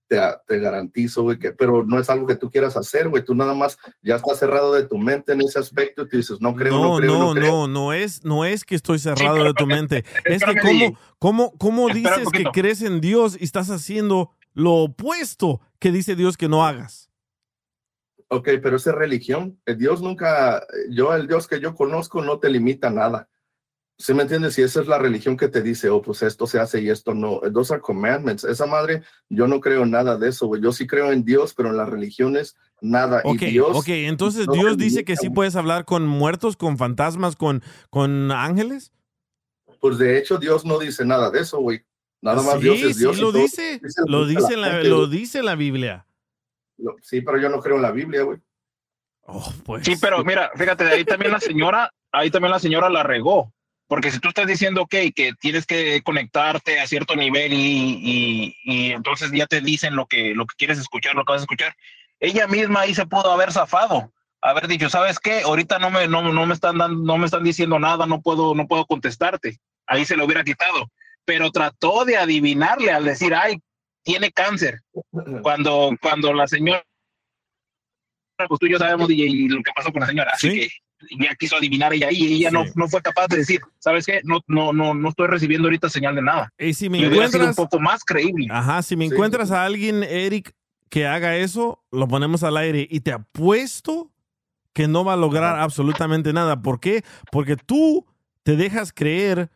te, 0.08 0.22
te 0.48 0.60
garantizo, 0.60 1.24
güey, 1.24 1.38
que, 1.38 1.52
pero 1.52 1.84
no 1.84 2.00
es 2.00 2.10
algo 2.10 2.26
que 2.26 2.38
tú 2.38 2.50
quieras 2.50 2.78
hacer, 2.78 3.10
güey. 3.10 3.26
Tú 3.26 3.36
nada 3.36 3.54
más 3.54 3.78
ya 4.02 4.16
estás 4.16 4.40
cerrado 4.40 4.74
de 4.74 4.84
tu 4.88 4.98
mente 4.98 5.34
en 5.34 5.42
ese 5.42 5.60
aspecto 5.60 6.04
y 6.04 6.08
tú 6.08 6.16
dices, 6.16 6.40
no 6.40 6.56
creo, 6.56 6.76
no, 6.76 6.84
No, 6.84 6.98
creo, 6.98 7.12
no, 7.12 7.20
no, 7.20 7.34
creo. 7.34 7.52
no, 7.52 7.68
no 7.68 7.94
es, 7.94 8.24
no 8.24 8.46
es 8.46 8.64
que 8.64 8.76
estoy 8.76 9.00
cerrado 9.00 9.44
de 9.44 9.54
tu 9.54 9.68
mente. 9.68 10.06
Es 10.24 10.46
que 10.46 10.56
cómo, 10.62 10.98
cómo, 11.20 11.58
cómo 11.58 11.90
dices 11.90 12.30
que 12.32 12.46
crees 12.54 12.82
en 12.82 13.02
Dios 13.02 13.36
y 13.38 13.44
estás 13.44 13.70
haciendo 13.70 14.32
lo 14.54 14.76
opuesto 14.76 15.60
que 15.80 15.92
dice 15.92 16.16
Dios 16.16 16.38
que 16.38 16.48
no 16.48 16.66
hagas. 16.66 17.10
Ok, 18.34 18.50
pero 18.64 18.78
esa 18.78 18.90
es 18.90 18.96
religión. 18.96 19.60
El 19.66 19.78
Dios 19.78 20.02
nunca, 20.02 20.66
yo, 20.90 21.14
el 21.14 21.28
Dios 21.28 21.48
que 21.48 21.60
yo 21.60 21.76
conozco 21.76 22.24
no 22.24 22.40
te 22.40 22.50
limita 22.50 22.88
a 22.88 22.92
nada. 22.92 23.30
¿Sí 24.00 24.16
me 24.16 24.24
entiendes? 24.24 24.56
Si 24.56 24.64
esa 24.64 24.82
es 24.82 24.88
la 24.88 24.98
religión 24.98 25.38
que 25.38 25.50
te 25.50 25.62
dice, 25.62 25.90
oh, 25.90 26.02
pues 26.02 26.24
esto 26.24 26.48
se 26.48 26.60
hace 26.60 26.82
y 26.82 26.90
esto 26.90 27.14
no. 27.14 27.42
Those 27.54 27.72
are 27.72 27.82
commandments. 27.82 28.44
Esa 28.44 28.66
madre, 28.66 29.04
yo 29.30 29.48
no 29.48 29.60
creo 29.60 29.86
nada 29.86 30.18
de 30.18 30.30
eso, 30.30 30.48
güey. 30.48 30.64
Yo 30.64 30.72
sí 30.72 30.88
creo 30.88 31.12
en 31.12 31.24
Dios, 31.24 31.54
pero 31.54 31.70
en 31.70 31.78
las 31.78 31.88
religiones, 31.88 32.56
nada. 32.82 33.22
Ok, 33.24 33.44
y 33.44 33.52
Dios, 33.52 33.78
ok, 33.78 33.90
entonces 33.90 34.48
no 34.48 34.54
Dios 34.54 34.78
dice 34.78 35.06
que 35.06 35.16
sí 35.16 35.30
puedes 35.30 35.56
hablar 35.56 35.86
con 35.86 36.08
muertos, 36.08 36.58
con 36.58 36.80
fantasmas, 36.80 37.36
con, 37.36 37.62
con 37.92 38.32
ángeles. 38.32 38.92
Pues 39.80 40.00
de 40.00 40.18
hecho, 40.18 40.40
Dios 40.40 40.66
no 40.66 40.80
dice 40.80 41.06
nada 41.06 41.30
de 41.30 41.42
eso, 41.42 41.60
güey. 41.60 41.84
Nada 42.20 42.42
más 42.42 42.56
sí, 42.56 42.62
Dios 42.62 42.82
es 42.82 42.98
Dios. 42.98 43.16
sí 43.16 43.22
lo 43.22 43.32
todo 43.32 43.44
dice, 43.44 43.82
lo 44.08 44.26
dice, 44.26 44.58
la, 44.58 44.82
lo 44.82 45.06
dice 45.06 45.44
la 45.44 45.54
Biblia. 45.54 46.08
Sí, 47.02 47.22
pero 47.22 47.38
yo 47.40 47.50
no 47.50 47.60
creo 47.60 47.78
en 47.78 47.82
la 47.82 47.92
Biblia, 47.92 48.24
güey. 48.24 48.40
Oh, 49.22 49.54
pues. 49.66 49.86
Sí, 49.86 49.96
pero 50.02 50.24
mira, 50.24 50.52
fíjate, 50.56 50.86
ahí 50.86 51.06
también 51.06 51.32
la 51.32 51.40
señora, 51.40 51.90
ahí 52.12 52.30
también 52.30 52.52
la 52.52 52.60
señora 52.60 52.90
la 52.90 53.04
regó. 53.04 53.54
Porque 53.88 54.12
si 54.12 54.20
tú 54.20 54.30
estás 54.30 54.48
diciendo, 54.48 54.84
ok, 54.84 54.96
que 55.16 55.34
tienes 55.40 55.66
que 55.66 56.02
conectarte 56.04 56.80
a 56.80 56.88
cierto 56.88 57.16
nivel 57.16 57.54
y, 57.54 58.00
y, 58.02 58.56
y 58.64 58.92
entonces 58.92 59.32
ya 59.32 59.46
te 59.46 59.62
dicen 59.62 59.96
lo 59.96 60.08
que, 60.08 60.34
lo 60.34 60.46
que 60.46 60.56
quieres 60.58 60.80
escuchar, 60.80 61.16
lo 61.16 61.26
que 61.26 61.34
vas 61.34 61.42
a 61.42 61.44
escuchar, 61.44 61.76
ella 62.20 62.48
misma 62.48 62.82
ahí 62.82 62.96
se 62.96 63.06
pudo 63.06 63.32
haber 63.32 63.52
zafado, 63.52 64.12
haber 64.42 64.68
dicho, 64.68 64.90
¿sabes 64.90 65.20
qué? 65.20 65.42
Ahorita 65.42 65.78
no 65.80 65.92
me, 65.92 66.08
no, 66.08 66.34
no 66.34 66.46
me 66.46 66.54
están 66.54 66.78
dando, 66.78 67.04
no 67.04 67.18
me 67.18 67.26
están 67.26 67.44
diciendo 67.44 67.78
nada, 67.80 68.06
no 68.06 68.22
puedo, 68.22 68.56
no 68.56 68.68
puedo 68.68 68.86
contestarte. 68.86 69.60
Ahí 69.86 70.06
se 70.06 70.16
lo 70.16 70.26
hubiera 70.26 70.44
quitado. 70.44 70.90
Pero 71.26 71.52
trató 71.52 72.06
de 72.06 72.18
adivinarle 72.18 72.92
al 72.92 73.06
decir, 73.06 73.36
ay, 73.36 73.62
tiene 74.04 74.32
cáncer. 74.32 74.82
Cuando, 75.42 75.92
cuando 76.02 76.34
la 76.34 76.48
señora, 76.48 76.84
pues 78.48 78.60
tú 78.60 78.66
y 78.66 78.72
yo 78.72 78.78
sabemos 78.78 79.08
DJ, 79.08 79.26
y 79.28 79.48
lo 79.48 79.62
que 79.64 79.72
pasó 79.76 79.92
con 79.92 80.02
la 80.02 80.08
señora, 80.08 80.32
así 80.34 80.50
Sí. 80.52 80.60
que 80.60 80.70
ya 81.26 81.36
quiso 81.36 81.58
adivinar 81.58 81.94
ella 81.94 82.08
ahí 82.08 82.18
y 82.18 82.34
ella 82.36 82.52
no, 82.52 82.64
Sí. 82.66 82.72
no 82.76 82.88
fue 82.88 83.02
capaz 83.02 83.28
de 83.28 83.38
decir, 83.38 83.62
¿sabes 83.80 84.06
qué? 84.06 84.22
No, 84.24 84.40
no, 84.48 84.72
no, 84.74 84.94
no 84.94 85.10
estoy 85.10 85.28
recibiendo 85.28 85.68
ahorita 85.68 85.90
señal 85.90 86.16
de 86.16 86.22
nada. 86.22 86.52
Y 86.58 86.74
si 86.74 86.90
me 86.90 86.98
Y 87.00 87.06
hubiera 87.08 87.28
sido 87.28 87.40
un 87.44 87.50
encuentras, 87.50 87.56
poco 87.56 87.80
más 87.80 88.04
creíble. 88.04 88.48
ajá, 88.50 88.82
si 88.82 88.96
me 88.96 89.08
Sí. 89.08 89.14
encuentras 89.14 89.52
a 89.52 89.64
alguien, 89.66 90.04
Eric, 90.04 90.54
que 90.90 91.06
haga 91.08 91.36
eso, 91.38 91.84
lo 91.92 92.08
ponemos 92.08 92.44
al 92.44 92.56
aire 92.58 92.88
y 92.90 93.00
te 93.02 93.12
apuesto 93.12 94.12
que 94.74 94.88
no 94.88 95.04
va 95.04 95.14
a 95.14 95.18
lograr 95.18 95.60
absolutamente 95.60 96.34
nada. 96.34 96.62
¿Por 96.62 96.80
qué? 96.80 97.04
Porque 97.32 97.56
tú 97.58 98.06
te 98.44 98.56
dejas 98.56 98.92
creer 98.94 99.50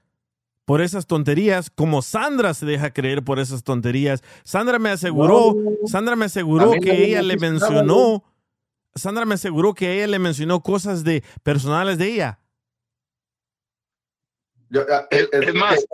por 0.67 0.81
esas 0.81 1.07
tonterías, 1.07 1.69
como 1.69 2.01
Sandra 2.01 2.53
se 2.53 2.65
deja 2.65 2.91
creer 2.91 3.23
por 3.23 3.39
esas 3.39 3.63
tonterías. 3.63 4.21
Sandra 4.43 4.79
me 4.79 4.89
aseguró, 4.89 5.53
No. 5.55 5.87
Sandra 5.87 6.17
me 6.17 6.25
aseguró 6.25 6.71
que 6.71 7.05
ella 7.05 7.21
le 7.21 7.37
mencionó, 7.37 8.25
Sandra 8.93 9.23
me 9.23 9.35
aseguró 9.35 9.73
que 9.73 9.93
ella 9.95 10.07
le 10.07 10.19
mencionó 10.19 10.61
cosas 10.61 11.05
de 11.05 11.23
personales 11.41 11.97
de 11.97 12.07
ella. 12.11 12.39
Yo, 14.69 14.81
ah, 14.91 15.07
Es- 15.09 15.29
es- 15.31 15.47
es 15.47 15.53
más. 15.55 15.85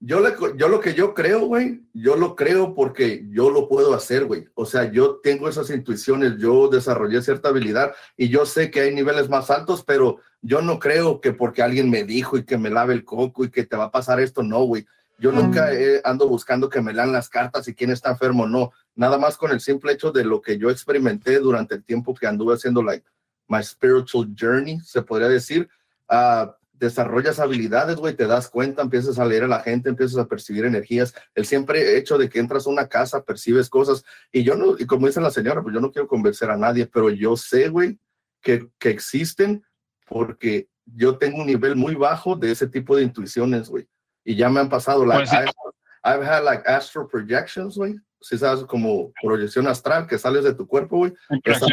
Yo, 0.00 0.20
le- 0.20 0.34
yo 0.56 0.68
lo 0.68 0.80
que 0.80 0.94
yo 0.94 1.12
creo, 1.14 1.40
güey, 1.40 1.82
yo 1.92 2.16
lo 2.16 2.34
creo 2.34 2.74
porque 2.74 3.26
yo 3.30 3.50
lo 3.50 3.68
puedo 3.68 3.94
hacer, 3.94 4.24
güey. 4.24 4.48
O 4.54 4.64
sea, 4.66 4.90
yo 4.90 5.16
tengo 5.22 5.48
esas 5.48 5.68
intuiciones, 5.70 6.38
yo 6.38 6.68
desarrollé 6.68 7.20
cierta 7.22 7.50
habilidad 7.50 7.92
y 8.16 8.28
yo 8.30 8.46
sé 8.46 8.70
que 8.70 8.80
hay 8.80 8.94
niveles 8.94 9.28
más 9.28 9.50
altos, 9.50 9.84
pero 9.84 10.18
yo 10.42 10.62
no 10.62 10.78
creo 10.78 11.20
que 11.20 11.32
porque 11.34 11.62
alguien 11.62 11.90
me 11.90 12.04
dijo 12.04 12.38
y 12.38 12.44
que 12.44 12.56
me 12.58 12.70
lave 12.70 12.94
el 12.94 13.04
coco 13.04 13.44
y 13.44 13.50
que 13.50 13.64
te 13.66 13.76
va 13.76 13.84
a 13.84 13.90
pasar 13.90 14.20
esto, 14.20 14.42
no, 14.42 14.62
güey. 14.64 14.86
Yo 15.18 15.32
nunca 15.32 15.70
eh, 15.74 16.00
ando 16.02 16.26
buscando 16.26 16.70
que 16.70 16.80
me 16.80 16.94
lean 16.94 17.12
las 17.12 17.28
cartas 17.28 17.68
y 17.68 17.74
quién 17.74 17.90
está 17.90 18.08
enfermo, 18.10 18.46
no. 18.48 18.72
Nada 18.94 19.18
más 19.18 19.36
con 19.36 19.50
el 19.50 19.60
simple 19.60 19.92
hecho 19.92 20.10
de 20.12 20.24
lo 20.24 20.40
que 20.40 20.56
yo 20.56 20.70
experimenté 20.70 21.38
durante 21.40 21.74
el 21.74 21.84
tiempo 21.84 22.14
que 22.14 22.26
anduve 22.26 22.54
haciendo, 22.54 22.82
like, 22.82 23.04
my 23.46 23.62
spiritual 23.62 24.26
journey, 24.34 24.80
se 24.80 25.02
podría 25.02 25.28
decir. 25.28 25.68
ah, 26.08 26.56
desarrollas 26.80 27.38
habilidades, 27.38 27.96
güey, 27.96 28.14
te 28.14 28.26
das 28.26 28.48
cuenta, 28.48 28.82
empiezas 28.82 29.18
a 29.18 29.24
leer 29.26 29.44
a 29.44 29.48
la 29.48 29.60
gente, 29.60 29.90
empiezas 29.90 30.18
a 30.18 30.26
percibir 30.26 30.64
energías. 30.64 31.14
El 31.34 31.44
siempre 31.44 31.98
hecho 31.98 32.18
de 32.18 32.28
que 32.28 32.40
entras 32.40 32.66
a 32.66 32.70
una 32.70 32.88
casa, 32.88 33.22
percibes 33.22 33.68
cosas. 33.68 34.02
Y 34.32 34.42
yo 34.42 34.56
no, 34.56 34.76
y 34.78 34.86
como 34.86 35.06
dice 35.06 35.20
la 35.20 35.30
señora, 35.30 35.62
pues 35.62 35.74
yo 35.74 35.80
no 35.80 35.92
quiero 35.92 36.08
convencer 36.08 36.50
a 36.50 36.56
nadie, 36.56 36.86
pero 36.86 37.10
yo 37.10 37.36
sé, 37.36 37.68
güey, 37.68 37.98
que, 38.40 38.68
que 38.78 38.88
existen 38.88 39.62
porque 40.08 40.68
yo 40.86 41.18
tengo 41.18 41.42
un 41.42 41.46
nivel 41.46 41.76
muy 41.76 41.94
bajo 41.94 42.34
de 42.34 42.50
ese 42.50 42.66
tipo 42.66 42.96
de 42.96 43.04
intuiciones, 43.04 43.68
güey. 43.68 43.86
Y 44.24 44.34
ya 44.34 44.48
me 44.48 44.60
han 44.60 44.68
pasado, 44.68 45.04
like, 45.04 45.28
Pues 45.28 45.30
sí. 45.30 45.36
I've, 45.36 46.18
I've 46.18 46.26
had 46.26 46.44
like 46.44 46.66
astral 46.66 47.06
projections, 47.06 47.76
güey. 47.76 47.94
Si 48.22 48.38
sabes, 48.38 48.64
como 48.64 49.12
proyección 49.22 49.66
astral, 49.66 50.06
que 50.06 50.18
sales 50.18 50.44
de 50.44 50.54
tu 50.54 50.66
cuerpo, 50.66 50.96
güey. 50.98 51.14
Esa, 51.44 51.66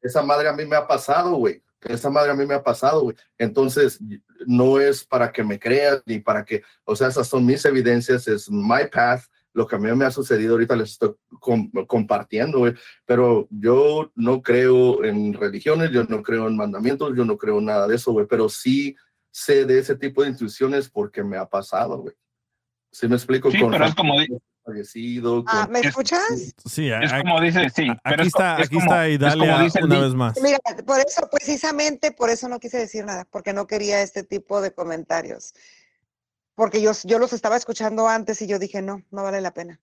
esa 0.00 0.22
madre 0.22 0.48
a 0.48 0.52
mí 0.52 0.64
me 0.64 0.76
ha 0.76 0.86
pasado, 0.86 1.34
güey. 1.34 1.62
Esa 1.82 2.10
madre 2.10 2.32
a 2.32 2.34
mí 2.34 2.44
me 2.44 2.54
ha 2.54 2.62
pasado, 2.62 3.02
güey. 3.02 3.16
Entonces, 3.38 4.00
no 4.46 4.80
es 4.80 5.04
para 5.04 5.32
que 5.32 5.44
me 5.44 5.58
creas 5.58 6.02
ni 6.06 6.18
para 6.18 6.44
que, 6.44 6.62
o 6.84 6.96
sea, 6.96 7.08
esas 7.08 7.28
son 7.28 7.46
mis 7.46 7.64
evidencias, 7.64 8.26
es 8.28 8.50
my 8.50 8.86
path. 8.92 9.22
Lo 9.54 9.66
que 9.66 9.76
a 9.76 9.78
mí 9.78 9.90
me 9.92 10.04
ha 10.04 10.10
sucedido 10.10 10.52
ahorita 10.52 10.76
les 10.76 10.90
estoy 10.90 11.14
com- 11.40 11.70
compartiendo, 11.86 12.58
güey. 12.58 12.74
Pero 13.06 13.48
yo 13.50 14.12
no 14.14 14.42
creo 14.42 15.02
en 15.04 15.32
religiones, 15.34 15.90
yo 15.90 16.04
no 16.04 16.22
creo 16.22 16.46
en 16.48 16.56
mandamientos, 16.56 17.16
yo 17.16 17.24
no 17.24 17.36
creo 17.36 17.58
en 17.58 17.64
nada 17.66 17.88
de 17.88 17.96
eso, 17.96 18.12
güey. 18.12 18.26
Pero 18.26 18.48
sí 18.48 18.94
sé 19.30 19.64
de 19.64 19.78
ese 19.78 19.96
tipo 19.96 20.22
de 20.22 20.30
intuiciones 20.30 20.88
porque 20.88 21.24
me 21.24 21.36
ha 21.36 21.46
pasado, 21.46 21.98
güey. 21.98 22.14
¿Sí 22.92 23.08
me 23.08 23.16
explico? 23.16 23.50
Sí, 23.50 23.58
pero 23.70 23.84
es 23.84 23.94
como 23.94 24.14
fallecido. 24.72 25.44
Ah, 25.46 25.62
con- 25.64 25.72
¿Me 25.72 25.80
escuchas? 25.80 26.54
Sí, 26.66 26.90
Es 26.90 27.12
a- 27.12 27.18
como 27.22 27.40
dice, 27.40 27.68
sí. 27.70 27.88
pero 28.04 28.22
aquí 28.22 28.28
es 28.28 28.32
co- 28.32 28.38
está, 28.38 28.58
es 28.60 28.66
aquí 28.66 28.76
está 28.78 29.06
es 29.06 29.10
como 29.34 29.44
Idalia 29.44 29.58
dice 29.64 29.78
el 29.80 29.84
una 29.86 29.98
vez 30.00 30.14
más. 30.14 30.40
Mira, 30.42 30.58
por 30.86 31.00
eso, 31.00 31.28
precisamente 31.30 32.12
por 32.12 32.30
eso 32.30 32.48
no 32.48 32.60
quise 32.60 32.78
decir 32.78 33.04
nada, 33.04 33.26
porque 33.30 33.52
no 33.52 33.66
quería 33.66 34.02
este 34.02 34.22
tipo 34.22 34.60
de 34.60 34.72
comentarios. 34.72 35.54
Porque 36.54 36.80
yo, 36.82 36.92
yo 37.04 37.18
los 37.18 37.32
estaba 37.32 37.56
escuchando 37.56 38.08
antes 38.08 38.42
y 38.42 38.46
yo 38.46 38.58
dije, 38.58 38.82
no, 38.82 39.02
no 39.10 39.22
vale 39.22 39.40
la 39.40 39.52
pena. 39.54 39.80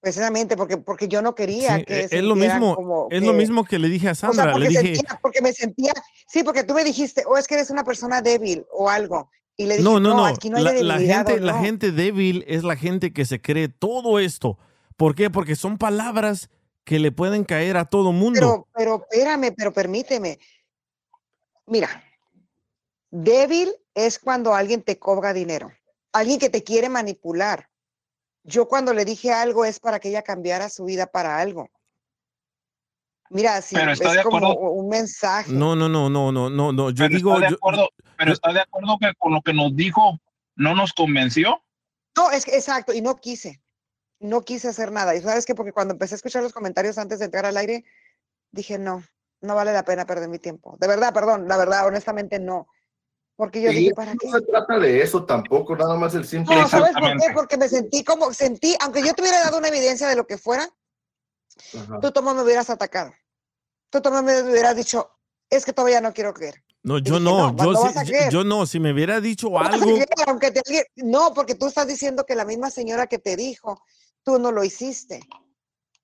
Precisamente 0.00 0.54
porque, 0.56 0.76
porque 0.76 1.08
yo 1.08 1.22
no 1.22 1.34
quería 1.34 1.78
Sí, 1.78 1.84
que 1.84 2.00
es 2.10 2.22
lo 2.22 2.34
mismo, 2.36 2.74
como 2.74 3.08
es 3.10 3.22
lo 3.22 3.32
que- 3.32 3.38
mismo 3.38 3.64
que 3.64 3.78
le 3.78 3.88
dije 3.88 4.08
a 4.08 4.12
O 4.12 4.14
sea, 4.14 4.28
Sandra. 4.32 4.52
porque, 4.52 4.68
le 4.68 4.80
dije, 4.80 4.96
sentía- 4.96 5.18
porque 5.22 5.40
me 5.40 5.52
sentía, 5.54 5.92
sí, 6.28 6.42
porque 6.42 6.62
tú 6.64 6.74
me 6.74 6.84
dijiste, 6.84 7.24
o 7.26 7.38
es 7.38 7.46
que 7.46 7.54
eres 7.54 7.70
una 7.70 7.84
persona 7.84 8.20
débil 8.20 8.66
o 8.70 8.90
algo. 8.90 9.30
Y 9.56 9.66
le 9.66 9.76
dije, 9.76 9.84
no, 9.84 10.00
no, 10.00 10.16
no. 10.16 10.26
aquí 10.26 10.50
no 10.50 10.56
hay 10.56 10.82
la, 10.82 10.98
gente, 10.98 11.40
la 11.40 11.52
no". 11.52 11.62
gente 11.62 11.92
débil 11.92 12.44
es 12.48 12.64
la 12.64 12.76
gente 12.76 13.12
que 13.12 13.24
se 13.24 13.40
cree 13.40 13.68
todo 13.68 14.18
esto. 14.18 14.58
¿Por 14.96 15.14
qué? 15.14 15.30
Porque 15.30 15.54
son 15.54 15.78
palabras 15.78 16.50
que 16.84 16.98
le 16.98 17.12
pueden 17.12 17.44
caer 17.44 17.76
a 17.76 17.84
todo 17.84 18.12
mundo. 18.12 18.40
Pero, 18.40 18.68
pero 18.74 19.06
espérame, 19.10 19.54
pero 19.56 19.72
permíteme. 19.72 20.38
Mira, 21.66 21.88
débil 23.10 23.72
es 23.94 24.18
cuando 24.18 24.54
alguien 24.54 24.82
te 24.82 24.98
cobra 24.98 25.32
dinero, 25.32 25.72
alguien 26.12 26.38
que 26.38 26.50
te 26.50 26.62
quiere 26.62 26.88
manipular. 26.88 27.70
Yo 28.42 28.68
cuando 28.68 28.92
le 28.92 29.04
dije 29.04 29.32
algo 29.32 29.64
es 29.64 29.80
para 29.80 30.00
que 30.00 30.10
ella 30.10 30.22
cambiara 30.22 30.68
su 30.68 30.84
vida 30.84 31.06
para 31.06 31.38
algo. 31.38 31.70
Mira, 33.30 33.60
sí, 33.62 33.74
Pero 33.74 33.92
es 33.92 34.22
como 34.22 34.52
un 34.54 34.88
mensaje. 34.88 35.50
No, 35.52 35.74
no, 35.74 35.88
no, 35.88 36.08
no, 36.10 36.30
no, 36.30 36.50
no, 36.50 36.72
no. 36.72 36.90
Yo 36.90 37.04
pero 37.04 37.16
digo, 37.16 37.34
está 37.34 37.46
de 37.46 37.50
yo- 37.50 37.56
acuerdo, 37.56 37.88
pero 38.16 38.32
está 38.32 38.52
de 38.52 38.60
acuerdo 38.60 38.96
que 39.00 39.12
con 39.18 39.32
lo 39.32 39.40
que 39.42 39.52
nos 39.54 39.74
dijo 39.74 40.20
no 40.56 40.74
nos 40.74 40.92
convenció. 40.92 41.62
No, 42.16 42.30
es 42.30 42.44
que 42.44 42.54
exacto, 42.56 42.92
y 42.92 43.00
no 43.00 43.16
quise. 43.16 43.60
No 44.20 44.42
quise 44.42 44.68
hacer 44.68 44.92
nada. 44.92 45.14
Y 45.16 45.20
sabes 45.20 45.46
que 45.46 45.54
porque 45.54 45.72
cuando 45.72 45.92
empecé 45.94 46.14
a 46.14 46.16
escuchar 46.16 46.42
los 46.42 46.52
comentarios 46.52 46.96
antes 46.98 47.18
de 47.18 47.24
entrar 47.24 47.44
al 47.46 47.56
aire, 47.56 47.84
dije, 48.52 48.78
no, 48.78 49.02
no 49.40 49.54
vale 49.54 49.72
la 49.72 49.84
pena 49.84 50.06
perder 50.06 50.28
mi 50.28 50.38
tiempo. 50.38 50.76
De 50.78 50.86
verdad, 50.86 51.12
perdón, 51.12 51.48
la 51.48 51.56
verdad, 51.56 51.86
honestamente 51.86 52.38
no. 52.38 52.68
Porque 53.36 53.60
yo 53.60 53.72
Y 53.72 53.74
dije, 53.74 53.94
¿para 53.94 54.12
no 54.12 54.18
qué? 54.20 54.30
se 54.30 54.40
trata 54.42 54.78
de 54.78 55.02
eso 55.02 55.24
tampoco, 55.24 55.74
nada 55.74 55.96
más 55.96 56.14
el 56.14 56.24
simple. 56.24 56.54
No, 56.54 56.68
¿sabes 56.68 56.92
por 56.92 57.10
qué? 57.18 57.26
Porque 57.34 57.56
me 57.56 57.68
sentí 57.68 58.04
como, 58.04 58.32
sentí, 58.32 58.76
aunque 58.80 59.02
yo 59.04 59.12
te 59.12 59.22
hubiera 59.22 59.40
dado 59.40 59.58
una 59.58 59.68
evidencia 59.68 60.06
de 60.06 60.14
lo 60.14 60.24
que 60.26 60.38
fuera, 60.38 60.68
Ajá. 61.78 62.00
tú 62.00 62.10
Tomás 62.12 62.34
me 62.34 62.42
hubieras 62.42 62.70
atacado. 62.70 63.12
Tú 63.90 64.00
Tomás 64.00 64.22
me 64.22 64.42
hubieras 64.42 64.76
dicho, 64.76 65.10
es 65.50 65.64
que 65.64 65.72
todavía 65.72 66.00
no 66.00 66.12
quiero 66.12 66.34
creer. 66.34 66.62
no, 66.82 66.98
yo 66.98 67.14
dije, 67.14 67.24
no, 67.24 67.52
no, 67.52 67.72
yo, 67.72 67.86
a 67.86 68.28
yo, 68.30 68.44
no. 68.44 68.66
Si 68.66 68.80
me 68.80 68.92
hubiera 68.92 69.20
dicho 69.20 69.58
algo, 69.58 69.86
creer, 69.86 70.08
aunque 70.26 70.50
te 70.50 70.62
no, 70.96 71.32
porque 71.34 71.54
tú 71.54 71.66
estás 71.66 71.86
diciendo 71.86 72.24
que 72.26 72.34
la 72.34 72.44
misma 72.44 72.70
señora 72.70 73.06
que 73.06 73.18
te 73.18 73.36
dijo, 73.36 73.82
tú 74.22 74.38
no 74.38 74.52
lo 74.52 74.64
hiciste. 74.64 75.20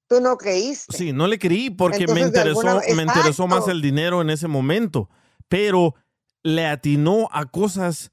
Tú 0.06 0.20
no 0.20 0.36
creíste. 0.36 0.96
sí, 0.96 1.12
no 1.12 1.28
le 1.28 1.38
creí 1.38 1.70
porque 1.70 1.98
me 1.98 2.20
Entonces, 2.20 2.32
de 2.32 2.38
interesó, 2.40 2.60
alguna- 2.68 2.94
me 2.96 3.02
interesó 3.02 3.46
más 3.46 3.68
el 3.68 3.80
dinero 3.80 4.20
en 4.20 4.30
ese 4.30 4.48
momento. 4.48 5.08
Pero 5.48 5.94
le 6.42 6.66
atinó 6.66 7.28
a 7.30 7.46
cosas 7.46 8.10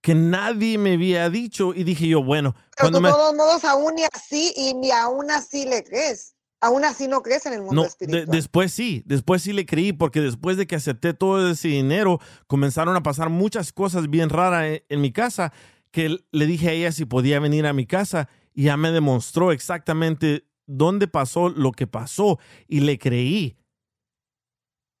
que 0.00 0.14
nadie 0.14 0.78
me 0.78 0.94
había 0.94 1.28
dicho 1.28 1.74
y 1.74 1.82
dije 1.82 2.06
yo, 2.06 2.22
bueno, 2.22 2.54
Pero 2.76 2.90
cuando 2.92 2.98
tú, 2.98 3.02
me... 3.02 3.08
de 3.08 3.14
todos 3.14 3.34
modos, 3.34 3.64
aún 3.64 3.96
ni 3.96 4.04
así, 4.04 4.52
y 4.54 4.74
ni 4.74 4.92
aún 4.92 5.32
así 5.32 5.64
le 5.64 5.82
crees. 5.82 6.35
Aún 6.60 6.84
así 6.84 7.06
no 7.06 7.22
crees 7.22 7.44
en 7.46 7.52
el 7.52 7.60
mundo 7.60 7.74
No, 7.74 7.82
de- 7.82 7.88
espiritual. 7.88 8.26
después 8.26 8.72
sí, 8.72 9.02
después 9.04 9.42
sí 9.42 9.52
le 9.52 9.66
creí, 9.66 9.92
porque 9.92 10.20
después 10.20 10.56
de 10.56 10.66
que 10.66 10.74
acepté 10.76 11.12
todo 11.14 11.50
ese 11.50 11.68
dinero, 11.68 12.18
comenzaron 12.46 12.96
a 12.96 13.02
pasar 13.02 13.28
muchas 13.28 13.72
cosas 13.72 14.08
bien 14.08 14.30
raras 14.30 14.64
en, 14.64 14.82
en 14.88 15.00
mi 15.02 15.12
casa, 15.12 15.52
que 15.90 16.18
le 16.32 16.46
dije 16.46 16.68
a 16.68 16.72
ella 16.72 16.92
si 16.92 17.04
podía 17.04 17.40
venir 17.40 17.66
a 17.66 17.72
mi 17.72 17.86
casa 17.86 18.28
y 18.54 18.64
ya 18.64 18.76
me 18.76 18.90
demostró 18.90 19.52
exactamente 19.52 20.46
dónde 20.66 21.08
pasó 21.08 21.50
lo 21.50 21.72
que 21.72 21.86
pasó 21.86 22.38
y 22.66 22.80
le 22.80 22.98
creí. 22.98 23.56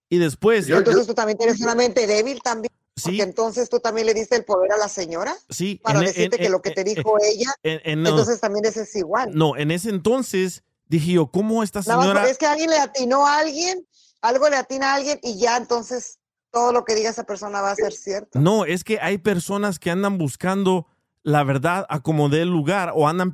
Y 0.08 0.18
después, 0.18 0.68
entonces 0.68 1.06
tú 1.06 1.14
también 1.14 1.36
tienes 1.38 1.60
una 1.60 1.74
mente 1.74 2.06
débil 2.06 2.40
también. 2.42 2.70
Sí. 2.96 3.02
Porque 3.10 3.22
entonces 3.22 3.68
tú 3.68 3.78
también 3.80 4.06
le 4.06 4.14
diste 4.14 4.36
el 4.36 4.44
poder 4.44 4.72
a 4.72 4.78
la 4.78 4.88
señora 4.88 5.34
sí, 5.50 5.80
para 5.82 5.98
en- 5.98 6.04
e, 6.04 6.08
decirte 6.08 6.36
en- 6.36 6.42
que 6.42 6.48
lo 6.48 6.62
que 6.62 6.70
te 6.70 6.80
en- 6.82 6.94
dijo 6.94 7.16
ella, 7.22 7.52
en- 7.62 7.80
en- 7.84 8.02
no, 8.02 8.10
entonces 8.10 8.40
también 8.40 8.64
ese 8.64 8.82
es 8.82 8.96
igual. 8.96 9.30
no, 9.34 9.54
en 9.56 9.70
ese 9.70 9.90
entonces 9.90 10.62
dije 10.88 11.12
yo, 11.12 11.30
¿cómo 11.30 11.62
esta 11.62 11.82
señora... 11.82 12.28
es 12.28 12.38
que 12.38 12.46
alguien 12.46 12.70
le 12.70 12.78
atinó 12.78 13.26
a 13.26 13.38
alguien, 13.38 13.86
algo 14.20 14.48
le 14.48 14.56
atina 14.56 14.92
a 14.92 14.94
alguien 14.96 15.18
y 15.22 15.38
ya 15.38 15.56
entonces 15.56 16.18
todo 16.50 16.72
lo 16.72 16.84
que 16.84 16.94
diga 16.94 17.10
esa 17.10 17.24
persona 17.24 17.60
va 17.60 17.72
a 17.72 17.76
ser 17.76 17.92
cierto. 17.92 18.38
No, 18.40 18.64
es 18.64 18.82
que 18.84 18.98
hay 19.00 19.18
personas 19.18 19.78
que 19.78 19.90
andan 19.90 20.18
buscando 20.18 20.86
la 21.22 21.42
verdad 21.42 21.84
a 21.88 22.00
como 22.00 22.28
dé 22.28 22.44
lugar 22.44 22.92
o 22.94 23.08
andan 23.08 23.32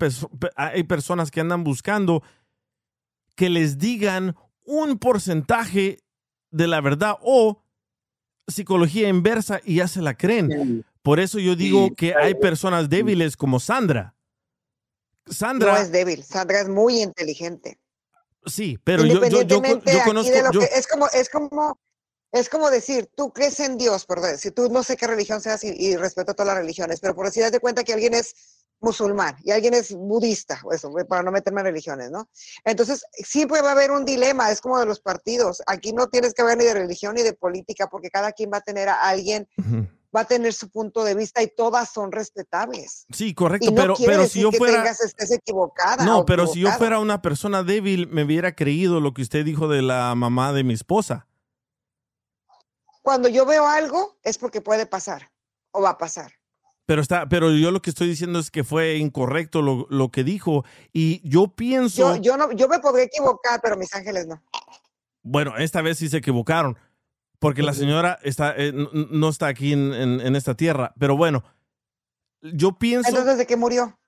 hay 0.56 0.82
personas 0.84 1.30
que 1.30 1.40
andan 1.40 1.62
buscando 1.62 2.22
que 3.34 3.50
les 3.50 3.78
digan 3.78 4.34
un 4.64 4.98
porcentaje 4.98 5.98
de 6.50 6.66
la 6.66 6.80
verdad 6.80 7.16
o 7.22 7.62
psicología 8.46 9.08
inversa 9.08 9.60
y 9.64 9.76
ya 9.76 9.88
se 9.88 10.02
la 10.02 10.14
creen. 10.14 10.84
Por 11.02 11.20
eso 11.20 11.38
yo 11.38 11.56
digo 11.56 11.94
que 11.96 12.14
hay 12.14 12.34
personas 12.34 12.88
débiles 12.88 13.36
como 13.36 13.60
Sandra. 13.60 14.11
Sandra, 15.26 15.72
No 15.72 15.78
es 15.78 15.92
débil, 15.92 16.24
Sandra 16.24 16.60
es 16.60 16.68
muy 16.68 17.00
inteligente. 17.02 17.78
sí, 18.46 18.78
pero 18.82 19.04
yo, 19.04 19.24
yo, 19.26 19.42
yo, 19.42 19.62
conozco, 19.62 20.32
de 20.32 20.42
lo 20.42 20.52
yo- 20.52 20.60
que 20.60 20.68
es 20.74 20.86
como 20.86 21.06
es 21.08 21.28
como 21.28 21.78
es 22.32 22.48
como 22.48 22.70
decir, 22.70 23.10
tú 23.14 23.30
crees 23.30 23.60
en 23.60 23.76
Dios, 23.76 24.06
perdón, 24.06 24.38
si 24.38 24.50
tú 24.50 24.70
no 24.70 24.82
sé 24.82 24.96
qué 24.96 25.06
religión 25.06 25.42
seas 25.42 25.62
y, 25.64 25.68
y 25.68 25.96
respeto 25.96 26.32
todas 26.32 26.46
las 26.54 26.56
religiones, 26.56 26.98
pero 26.98 27.14
por 27.14 27.26
decir, 27.26 27.42
das 27.42 27.52
de 27.52 27.60
cuenta 27.60 27.84
que 27.84 27.92
alguien 27.92 28.14
es 28.14 28.34
musulmán 28.80 29.36
y 29.44 29.50
alguien 29.52 29.74
es 29.74 29.92
budista, 29.92 30.58
o 30.64 30.72
eso, 30.72 30.90
para 31.08 31.22
no 31.22 31.30
meterme 31.30 31.60
en 31.60 31.66
religiones, 31.66 32.10
¿no? 32.10 32.28
Entonces, 32.64 33.04
siempre 33.12 33.60
va 33.60 33.68
a 33.68 33.72
haber 33.72 33.90
un 33.90 34.04
dilema, 34.06 34.50
es 34.50 34.60
como 34.62 34.80
de 34.80 34.86
los 34.86 34.98
partidos. 35.00 35.62
Aquí 35.66 35.92
no 35.92 36.08
tienes 36.08 36.32
que 36.34 36.42
ver 36.42 36.56
ni 36.56 36.64
de 36.64 36.72
religión 36.74 37.14
ni 37.14 37.22
de 37.22 37.34
política, 37.34 37.88
porque 37.88 38.10
cada 38.10 38.32
quien 38.32 38.50
va 38.50 38.56
a 38.56 38.60
tener 38.62 38.88
a 38.88 39.02
alguien, 39.02 39.46
va 40.14 40.20
a 40.20 40.24
tener 40.24 40.52
su 40.52 40.68
punto 40.70 41.04
de 41.04 41.14
vista 41.14 41.42
y 41.42 41.48
todas 41.48 41.90
son 41.92 42.12
respetables. 42.12 43.06
sí, 43.12 43.34
correcto, 43.34 43.70
Y 43.70 43.74
no 43.74 43.94
pero, 44.04 44.26
si 44.26 44.40
yo 44.40 44.52
fuera... 44.52 44.82
tengas, 44.82 45.00
estés 45.00 45.30
equivocada. 45.32 46.04
No, 46.04 46.26
pero 46.26 46.46
si 46.46 46.60
yo 46.60 46.70
fuera 46.72 46.98
una 46.98 47.22
persona 47.22 47.62
débil, 47.62 48.08
me 48.08 48.24
hubiera 48.24 48.54
creído 48.54 49.00
lo 49.00 49.14
que 49.14 49.22
usted 49.22 49.44
dijo 49.44 49.68
de 49.68 49.82
la 49.82 50.14
mamá 50.14 50.52
de 50.52 50.64
mi 50.64 50.74
esposa. 50.74 51.26
Cuando 53.02 53.28
yo 53.28 53.46
veo 53.46 53.66
algo, 53.66 54.18
es 54.22 54.38
porque 54.38 54.60
puede 54.60 54.86
pasar 54.86 55.32
o 55.72 55.82
va 55.82 55.90
a 55.90 55.98
pasar. 55.98 56.32
Pero 56.84 57.00
está, 57.00 57.28
pero 57.28 57.50
yo 57.52 57.70
lo 57.70 57.80
que 57.80 57.90
estoy 57.90 58.08
diciendo 58.08 58.38
es 58.38 58.50
que 58.50 58.64
fue 58.64 58.96
incorrecto 58.96 59.62
lo, 59.62 59.86
lo 59.88 60.10
que 60.10 60.24
dijo. 60.24 60.64
Y 60.92 61.26
yo 61.28 61.48
pienso, 61.48 62.16
Yo, 62.16 62.22
yo, 62.22 62.36
no, 62.36 62.52
yo 62.52 62.68
me 62.68 62.80
podría 62.80 63.04
equivocar, 63.06 63.60
pero 63.62 63.76
mis 63.76 63.94
ángeles 63.94 64.26
no. 64.26 64.42
bueno, 65.22 65.56
esta 65.56 65.80
vez 65.80 65.98
sí 65.98 66.08
se 66.08 66.18
equivocaron. 66.18 66.76
Porque 67.42 67.62
la 67.62 67.74
señora 67.74 68.18
está, 68.22 68.54
eh, 68.56 68.72
no 68.72 69.28
está 69.28 69.48
aquí 69.48 69.72
en, 69.74 69.92
en- 69.92 70.20
en 70.20 70.36
esta 70.36 70.54
tierra. 70.56 70.94
Pero 70.98 71.16
bueno, 71.16 71.42
yo 72.40 72.78
pienso 72.78 73.08
Entonces, 73.10 73.36
¿de 73.36 73.46
qué 73.46 73.56
murió? 73.56 73.98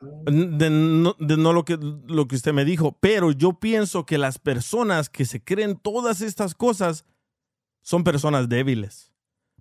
de, 0.00 0.70
no, 0.70 1.14
de 1.18 1.36
no 1.36 1.52
lo 1.52 1.64
que, 1.64 1.76
lo 1.78 2.26
que 2.26 2.36
usted 2.36 2.52
me 2.54 2.64
dijo, 2.64 2.96
pero 3.00 3.32
yo 3.32 3.52
pienso 3.54 4.06
que 4.06 4.16
las 4.16 4.38
personas 4.38 5.10
que 5.10 5.24
se 5.26 5.42
creen 5.42 5.76
todas 5.76 6.20
estas 6.22 6.54
cosas 6.54 7.04
son 7.82 8.02
personas 8.04 8.48
débiles. 8.48 9.12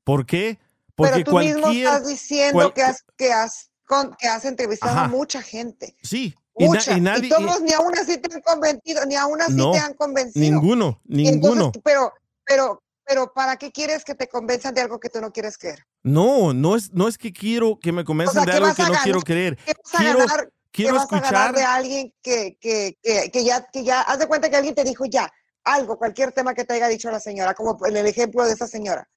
¿Por 0.05 0.25
qué? 0.25 0.59
Porque 0.95 1.11
pero 1.13 1.25
tú 1.31 1.37
mismo 1.39 1.61
cualquier... 1.63 1.85
estás 1.87 2.07
diciendo 2.07 2.53
cual- 2.53 2.73
que, 2.73 2.83
has, 2.83 3.03
que, 3.17 3.33
has, 3.33 3.71
con- 3.85 4.15
que 4.15 4.27
has 4.27 4.45
entrevistado 4.45 4.93
Ajá. 4.93 5.05
a 5.05 5.07
mucha 5.09 5.41
gente. 5.41 5.95
Sí, 6.03 6.33
y, 6.57 6.63
na- 6.65 6.69
Mucha. 6.69 6.93
y 6.93 6.97
Y, 6.97 7.01
nadie... 7.01 7.29
todos 7.29 7.59
y- 7.59 7.63
ni 7.63 7.73
aún 7.73 7.97
así 7.97 8.17
te 8.19 8.33
han 8.33 8.41
convencido, 8.41 9.05
ni 9.05 9.15
aún 9.15 9.41
así 9.41 9.53
No, 9.55 9.71
te 9.71 9.79
han 9.79 9.93
convencido. 9.95 10.45
ninguno, 10.45 11.01
Y 11.07 11.27
entonces, 11.27 11.57
ninguno. 11.59 11.71
pero, 11.83 12.13
pero, 12.45 12.83
pero, 13.05 13.33
¿para 13.33 13.57
qué 13.57 13.71
quieres 13.71 14.03
que 14.03 14.15
te 14.15 14.27
convenzan 14.27 14.73
de 14.73 14.81
algo 14.81 14.99
que 14.99 15.09
tú 15.09 15.19
no 15.21 15.31
quieres 15.31 15.57
creer? 15.57 15.85
No, 16.03 16.53
no 16.53 16.75
es, 16.75 16.91
no 16.93 17.07
es 17.07 17.17
que 17.17 17.31
quiero 17.33 17.79
que 17.79 17.91
me 17.91 18.03
convenzan 18.03 18.45
sea, 18.45 18.45
de 18.45 18.51
¿qué 18.51 18.57
algo 18.57 18.75
que 18.75 18.83
no 18.83 18.93
quiero 19.03 19.19
creer. 19.21 19.57
¿Qué 19.57 19.73
vas 19.83 19.93
a 19.93 19.97
Quiero, 20.03 20.19
ganar? 20.19 20.49
quiero 20.71 20.91
¿Qué 20.93 20.97
vas 20.99 21.11
a 21.11 21.15
ganar 21.15 21.23
escuchar. 21.25 21.55
de 21.55 21.63
alguien 21.63 22.13
que, 22.21 22.57
que, 22.59 22.97
que, 23.01 23.29
que 23.31 23.43
ya, 23.43 23.65
que 23.71 23.83
ya, 23.83 24.01
haz 24.01 24.19
de 24.19 24.27
cuenta 24.27 24.49
que 24.49 24.55
alguien 24.57 24.75
te 24.75 24.83
dijo 24.83 25.05
ya, 25.05 25.31
algo, 25.63 25.97
cualquier 25.97 26.31
tema 26.31 26.53
que 26.53 26.65
te 26.65 26.73
haya 26.73 26.87
dicho 26.87 27.09
la 27.11 27.19
señora, 27.19 27.53
como 27.53 27.77
en 27.85 27.95
el 27.97 28.05
ejemplo 28.07 28.45
de 28.45 28.53
esa 28.53 28.67
señora. 28.67 29.09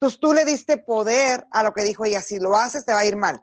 Entonces 0.00 0.20
tú 0.20 0.34
le 0.34 0.44
diste 0.44 0.78
poder 0.78 1.46
a 1.52 1.62
lo 1.62 1.72
que 1.72 1.82
dijo 1.84 2.04
ella, 2.04 2.20
si 2.20 2.38
lo 2.38 2.56
haces 2.56 2.84
te 2.84 2.92
va 2.92 3.00
a 3.00 3.06
ir 3.06 3.16
mal. 3.16 3.40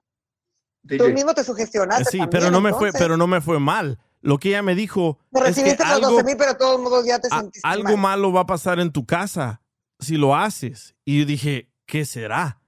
Tú 0.85 1.07
mismo 1.09 1.33
te 1.33 1.43
sugestionaste. 1.45 2.03
Sí, 2.11 2.17
también, 2.19 2.29
pero 2.29 2.51
no 2.51 2.59
me 2.59 2.73
fue, 2.73 2.91
pero 2.91 3.15
no 3.15 3.25
me 3.27 3.39
fue 3.39 3.59
mal. 3.59 3.99
Lo 4.19 4.37
que 4.37 4.49
ella 4.49 4.61
me 4.61 4.75
dijo 4.75 5.17
Te 5.31 5.39
es 5.39 5.43
que 5.43 5.49
recibiste 5.49 5.83
los 5.83 5.93
algo, 5.93 6.09
12 6.11 6.23
mil, 6.25 6.37
pero 6.37 6.51
de 6.53 6.57
todos 6.59 6.79
modos 6.81 7.05
ya 7.05 7.19
te 7.19 7.27
a- 7.31 7.39
sentiste 7.39 7.67
algo 7.67 7.83
mal. 7.93 7.97
malo 7.97 8.33
va 8.33 8.41
a 8.41 8.45
pasar 8.45 8.79
en 8.79 8.91
tu 8.91 9.05
casa 9.05 9.61
si 10.03 10.17
lo 10.17 10.35
haces. 10.35 10.95
Y 11.05 11.19
yo 11.19 11.25
dije, 11.25 11.69
¿qué 11.85 12.05
será? 12.05 12.59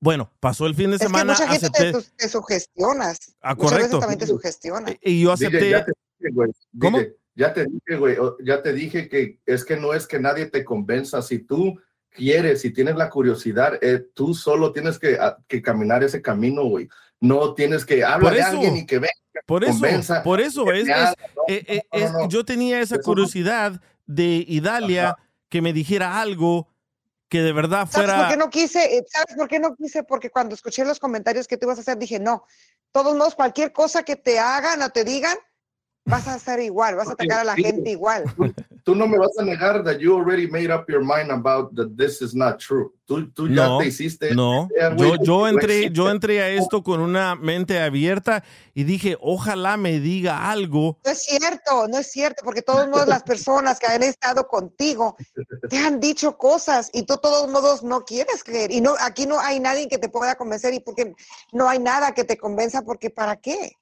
Bueno, 0.00 0.30
pasó 0.40 0.66
el 0.66 0.74
fin 0.74 0.90
de 0.90 0.96
Es 0.96 1.02
que 1.02 1.06
semana, 1.08 1.32
mucha 1.32 1.48
gente 1.48 1.70
te, 1.70 1.88
acepté. 1.88 2.00
su- 2.02 2.16
te 2.16 2.28
sugestionas. 2.28 3.18
Ah, 3.40 3.54
veces 3.54 3.70
correcto. 3.70 3.98
también 3.98 4.18
te 4.18 4.26
sugestionas. 4.26 4.94
Y 5.02 5.22
yo 5.22 5.32
acepté. 5.32 5.70
ya 5.70 5.84
te 5.84 5.92
dije, 6.20 6.32
güey. 6.34 6.50
¿Cómo? 6.80 6.98
DJ, 6.98 7.12
Ya 7.34 7.52
te 7.52 7.64
dije, 7.66 7.96
güey. 7.98 8.16
Ya 8.44 8.62
te 8.62 8.72
dije 8.72 9.08
que 9.08 9.40
es 9.46 9.64
que 9.64 9.76
no 9.76 9.94
es 9.94 10.06
que 10.06 10.18
nadie 10.20 10.46
te 10.46 10.64
convenza. 10.64 11.20
Si 11.22 11.38
tú 11.40 11.78
quieres, 12.10 12.60
si 12.60 12.72
tienes 12.72 12.96
la 12.96 13.10
curiosidad, 13.10 13.78
eh, 13.82 14.04
tú 14.14 14.34
solo 14.34 14.72
tienes 14.72 14.98
que, 14.98 15.14
a- 15.18 15.36
que 15.48 15.62
caminar 15.62 16.02
ese 16.04 16.22
camino, 16.22 16.64
güey. 16.64 16.88
No 17.20 17.54
tienes 17.54 17.84
que 17.84 18.04
hablar 18.04 18.34
de 18.34 18.42
alguien 18.42 18.76
y 18.76 18.86
que 18.86 18.98
venga. 19.00 19.12
Por 19.46 19.64
eso, 19.64 19.72
convenza, 19.72 20.22
por 20.22 20.40
eso, 20.40 20.64
que 20.64 20.80
es, 20.80 20.84
te 20.86 20.90
es- 20.92 20.96
haga, 20.96 21.14
no, 21.36 21.42
eh, 21.48 21.64
eh, 21.68 21.82
no, 21.92 22.12
no, 22.12 22.20
es- 22.24 22.28
yo 22.28 22.44
tenía 22.44 22.80
esa 22.80 22.98
curiosidad 23.00 23.80
de 24.06 24.44
Idalia 24.46 25.16
que 25.48 25.62
me 25.62 25.72
dijera 25.72 26.20
algo 26.20 26.68
que 27.28 27.42
de 27.42 27.52
verdad 27.52 27.88
¿Sabes 27.90 28.10
por 28.10 28.16
fuera... 28.16 28.28
qué 28.30 28.36
no 28.36 28.50
quise? 28.50 28.96
Eh, 28.96 29.04
¿Sabes 29.06 29.36
por 29.36 29.48
qué 29.48 29.58
no 29.58 29.76
quise? 29.76 30.02
Porque 30.02 30.30
cuando 30.30 30.54
escuché 30.54 30.84
los 30.84 30.98
comentarios 30.98 31.46
que 31.46 31.56
tú 31.56 31.66
ibas 31.66 31.78
a 31.78 31.82
hacer, 31.82 31.98
dije, 31.98 32.18
no, 32.18 32.44
todos 32.92 33.16
modos, 33.16 33.34
cualquier 33.34 33.72
cosa 33.72 34.02
que 34.02 34.16
te 34.16 34.38
hagan 34.38 34.82
o 34.82 34.90
te 34.90 35.04
digan, 35.04 35.36
vas 36.04 36.26
a 36.26 36.34
hacer 36.34 36.60
igual, 36.60 36.96
vas 36.96 37.08
a 37.08 37.12
atacar 37.12 37.40
a 37.40 37.44
la 37.44 37.54
gente 37.54 37.90
igual. 37.90 38.24
Tú 38.88 38.94
no 38.94 39.06
me 39.06 39.18
vas 39.18 39.36
a 39.38 39.44
negar 39.44 39.84
that 39.84 39.98
you 39.98 40.14
already 40.14 40.46
made 40.46 40.72
up 40.72 40.88
your 40.88 41.04
mind 41.04 41.30
about 41.30 41.74
that 41.76 41.94
this 41.94 42.22
is 42.22 42.34
not 42.34 42.58
true. 42.58 42.90
Tú, 43.04 43.30
tú 43.32 43.46
ya 43.46 43.66
No, 43.66 43.78
te 43.80 43.88
hiciste. 43.88 44.34
no. 44.34 44.66
Yo, 45.22 45.46
entré, 45.46 45.90
yo 45.90 46.08
entré 46.08 46.40
a 46.40 46.48
esto 46.48 46.82
con 46.82 47.00
una 47.00 47.34
mente 47.34 47.78
abierta 47.82 48.42
y 48.72 48.84
dije, 48.84 49.18
ojalá 49.20 49.76
me 49.76 50.00
diga 50.00 50.50
algo. 50.50 50.96
No 51.04 51.10
es 51.10 51.22
cierto, 51.22 51.86
no 51.86 51.98
es 51.98 52.10
cierto, 52.10 52.42
porque 52.42 52.60
de 52.60 52.64
todos 52.64 52.88
modos 52.88 53.06
las 53.06 53.24
personas 53.24 53.78
que 53.78 53.88
han 53.88 54.02
estado 54.02 54.48
contigo 54.48 55.18
te 55.68 55.76
han 55.76 56.00
dicho 56.00 56.38
cosas 56.38 56.88
y 56.94 57.02
tú 57.02 57.12
de 57.12 57.20
todos 57.20 57.50
modos 57.50 57.82
no 57.82 58.06
quieres 58.06 58.42
creer. 58.42 58.70
Y 58.70 58.80
no, 58.80 58.94
aquí 59.00 59.26
no 59.26 59.38
hay 59.38 59.60
nadie 59.60 59.86
que 59.86 59.98
te 59.98 60.08
pueda 60.08 60.36
convencer 60.36 60.72
y 60.72 60.80
porque 60.80 61.12
no 61.52 61.68
hay 61.68 61.78
nada 61.78 62.14
que 62.14 62.24
te 62.24 62.38
convenza, 62.38 62.80
porque 62.80 63.10
¿para 63.10 63.36
qué? 63.36 63.76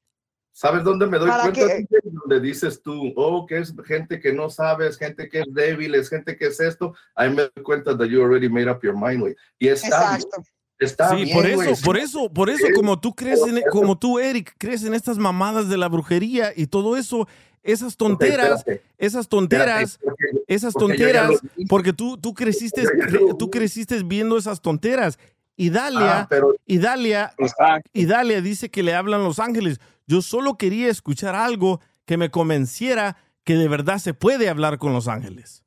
¿Sabes 0.58 0.84
dónde 0.84 1.06
me 1.06 1.18
doy 1.18 1.28
¿Para 1.28 1.42
cuenta? 1.52 1.66
DJ? 1.66 1.86
Donde 2.04 2.40
dices 2.40 2.80
tú, 2.82 3.12
oh, 3.14 3.44
que 3.44 3.58
es 3.58 3.74
gente 3.84 4.18
que 4.18 4.32
no 4.32 4.48
sabes, 4.48 4.96
gente 4.96 5.28
que 5.28 5.40
es 5.40 5.46
débil, 5.52 5.94
es 5.94 6.08
gente 6.08 6.34
que 6.34 6.46
es 6.46 6.58
esto. 6.60 6.94
Ahí 7.14 7.28
me 7.28 7.42
doy 7.42 7.62
cuenta 7.62 7.94
that 7.98 8.06
you 8.06 8.22
already 8.22 8.48
made 8.48 8.70
up 8.70 8.80
your 8.82 8.94
mind, 8.96 9.20
güey. 9.20 9.36
Y 9.58 9.68
está 9.68 9.88
bien. 9.88 10.22
Exacto. 10.22 10.42
Está 10.78 11.10
sí, 11.10 11.24
bien, 11.24 11.36
por 11.36 11.46
eso, 11.46 11.56
güey. 11.56 11.74
por 11.84 11.98
eso, 11.98 12.32
por 12.32 12.48
eso, 12.50 12.66
como 12.74 12.98
tú 12.98 13.14
crees, 13.14 13.40
en, 13.46 13.60
como 13.70 13.98
tú, 13.98 14.18
Eric, 14.18 14.54
crees 14.56 14.82
en 14.84 14.94
estas 14.94 15.18
mamadas 15.18 15.68
de 15.68 15.76
la 15.76 15.88
brujería 15.88 16.54
y 16.56 16.68
todo 16.68 16.96
eso, 16.96 17.28
esas 17.62 17.98
tonteras, 17.98 18.60
espérate. 18.60 18.82
esas 18.96 19.28
tonteras, 19.28 19.82
Espérate, 19.92 19.98
porque- 20.06 20.44
esas 20.54 20.72
porque 20.72 20.86
tonteras, 20.96 21.30
vi. 21.54 21.66
porque 21.66 21.92
tú, 21.92 22.16
tú 22.16 22.32
creciste, 22.32 22.82
lo 23.10 23.36
tú 23.36 23.50
creciste 23.50 24.02
viendo 24.02 24.38
esas 24.38 24.62
tonteras. 24.62 25.18
Y 25.54 25.68
Dalia, 25.68 26.20
Ah, 26.20 26.26
pero 26.30 26.54
y 26.66 26.78
Dalia, 26.78 27.34
Exacto. 27.36 27.90
y 27.92 28.06
Dalia 28.06 28.40
dice 28.40 28.70
que 28.70 28.82
le 28.82 28.94
hablan 28.94 29.22
los 29.22 29.38
ángeles. 29.38 29.80
Yo 30.06 30.22
solo 30.22 30.56
quería 30.56 30.88
escuchar 30.88 31.34
algo 31.34 31.80
que 32.04 32.16
me 32.16 32.30
convenciera 32.30 33.16
que 33.44 33.54
de 33.54 33.68
verdad 33.68 33.98
se 33.98 34.14
puede 34.14 34.48
hablar 34.48 34.78
con 34.78 34.92
los 34.92 35.08
ángeles. 35.08 35.64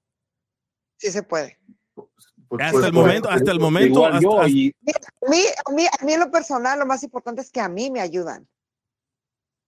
Sí 0.98 1.12
se 1.12 1.24
puede. 1.24 1.60
pues, 1.94 2.08
Hasta 2.62 2.72
pues, 2.72 2.86
el 2.86 2.94
pues, 2.94 3.06
momento, 3.06 3.30
hasta 3.30 3.52
el 3.52 3.60
momento, 3.60 4.06
hasta- 4.06 4.20
yo, 4.22 4.40
hasta- 4.40 4.50
y 4.50 4.74
a 4.86 5.30
mí, 5.30 5.38
a, 5.66 5.72
mí, 5.72 5.86
a 6.00 6.06
mí 6.06 6.14
en 6.14 6.20
lo 6.20 6.32
personal 6.32 6.80
lo 6.80 6.86
más 6.86 7.04
importante 7.04 7.42
es 7.42 7.52
que 7.52 7.60
a 7.62 7.70
mí 7.70 7.92
me 7.92 8.02
ayudan. 8.02 8.48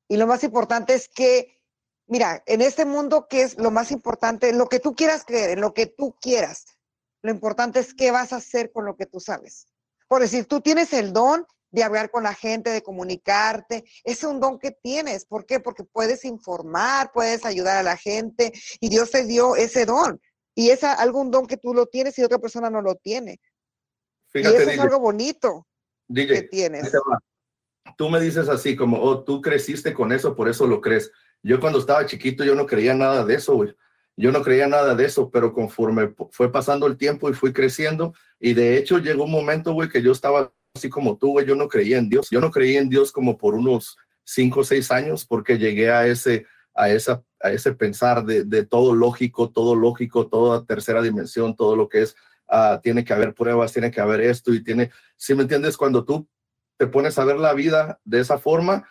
Y 0.07 0.17
lo 0.17 0.25
más 0.27 0.43
importante 0.43 0.93
es 0.93 1.07
que, 1.07 1.61
mira, 2.07 2.41
en 2.45 2.61
este 2.61 2.85
mundo 2.85 3.27
que 3.29 3.43
es 3.43 3.57
lo 3.57 3.71
más 3.71 3.91
importante, 3.91 4.51
lo 4.53 4.67
que 4.67 4.79
tú 4.79 4.95
quieras 4.95 5.23
creer, 5.25 5.51
en 5.51 5.61
lo 5.61 5.73
que 5.73 5.85
tú 5.85 6.15
quieras, 6.19 6.65
lo 7.21 7.31
importante 7.31 7.79
es 7.79 7.93
qué 7.93 8.11
vas 8.11 8.33
a 8.33 8.37
hacer 8.37 8.71
con 8.71 8.85
lo 8.85 8.95
que 8.97 9.05
tú 9.05 9.19
sabes. 9.19 9.67
Por 10.07 10.21
decir, 10.21 10.45
tú 10.45 10.59
tienes 10.59 10.91
el 10.93 11.13
don 11.13 11.45
de 11.71 11.83
hablar 11.83 12.11
con 12.11 12.23
la 12.23 12.33
gente, 12.33 12.69
de 12.69 12.83
comunicarte, 12.83 13.85
es 14.03 14.23
un 14.23 14.39
don 14.39 14.59
que 14.59 14.71
tienes. 14.71 15.25
¿Por 15.25 15.45
qué? 15.45 15.59
Porque 15.59 15.83
puedes 15.83 16.25
informar, 16.25 17.11
puedes 17.13 17.45
ayudar 17.45 17.77
a 17.77 17.83
la 17.83 17.97
gente 17.97 18.51
y 18.79 18.89
Dios 18.89 19.11
te 19.11 19.25
dio 19.25 19.55
ese 19.55 19.85
don. 19.85 20.21
Y 20.53 20.69
es 20.69 20.83
algún 20.83 21.31
don 21.31 21.47
que 21.47 21.57
tú 21.57 21.73
lo 21.73 21.85
tienes 21.85 22.17
y 22.19 22.23
otra 22.23 22.39
persona 22.39 22.69
no 22.69 22.81
lo 22.81 22.95
tiene. 22.95 23.39
y 24.33 24.39
Fíjate, 24.39 24.57
eso 24.63 24.71
es 24.71 24.79
algo 24.79 24.99
bonito 24.99 25.65
que 26.13 26.43
tienes. 26.43 26.91
Tú 27.97 28.09
me 28.09 28.19
dices 28.19 28.49
así 28.49 28.75
como, 28.75 29.01
oh, 29.01 29.23
tú 29.23 29.41
creciste 29.41 29.93
con 29.93 30.11
eso, 30.11 30.35
por 30.35 30.49
eso 30.49 30.67
lo 30.67 30.81
crees. 30.81 31.11
Yo 31.41 31.59
cuando 31.59 31.79
estaba 31.79 32.05
chiquito, 32.05 32.43
yo 32.43 32.53
no 32.53 32.65
creía 32.65 32.93
nada 32.93 33.25
de 33.25 33.35
eso, 33.35 33.55
güey. 33.55 33.75
Yo 34.17 34.31
no 34.31 34.43
creía 34.43 34.67
nada 34.67 34.93
de 34.93 35.05
eso, 35.05 35.31
pero 35.31 35.53
conforme 35.53 36.13
fue 36.31 36.51
pasando 36.51 36.85
el 36.85 36.97
tiempo 36.97 37.29
y 37.29 37.33
fui 37.33 37.53
creciendo, 37.53 38.13
y 38.39 38.53
de 38.53 38.77
hecho 38.77 38.99
llegó 38.99 39.23
un 39.23 39.31
momento, 39.31 39.73
güey, 39.73 39.89
que 39.89 40.01
yo 40.01 40.11
estaba 40.11 40.53
así 40.73 40.89
como 40.89 41.17
tú, 41.17 41.39
yo 41.41 41.55
no 41.55 41.67
creía 41.67 41.97
en 41.97 42.09
Dios. 42.09 42.29
Yo 42.31 42.39
no 42.41 42.51
creía 42.51 42.79
en 42.79 42.89
Dios 42.89 43.11
como 43.11 43.37
por 43.37 43.55
unos 43.55 43.97
cinco 44.23 44.61
o 44.61 44.63
seis 44.63 44.91
años, 44.91 45.25
porque 45.25 45.57
llegué 45.57 45.91
a 45.91 46.07
ese, 46.07 46.45
a 46.73 46.89
esa, 46.89 47.23
a 47.41 47.51
ese 47.51 47.73
pensar 47.73 48.25
de, 48.25 48.43
de 48.43 48.65
todo 48.65 48.95
lógico, 48.95 49.51
todo 49.51 49.75
lógico, 49.75 50.27
toda 50.27 50.65
tercera 50.65 51.01
dimensión, 51.01 51.55
todo 51.55 51.75
lo 51.75 51.89
que 51.89 52.03
es, 52.03 52.15
ah, 52.47 52.79
tiene 52.81 53.03
que 53.03 53.13
haber 53.13 53.33
pruebas, 53.33 53.73
tiene 53.73 53.91
que 53.91 54.01
haber 54.01 54.21
esto 54.21 54.53
y 54.53 54.63
tiene, 54.63 54.91
si 55.17 55.33
me 55.33 55.43
entiendes, 55.43 55.77
cuando 55.77 56.05
tú 56.05 56.27
te 56.77 56.87
pones 56.87 57.17
a 57.19 57.25
ver 57.25 57.37
la 57.37 57.53
vida 57.53 57.99
de 58.05 58.21
esa 58.21 58.37
forma, 58.37 58.87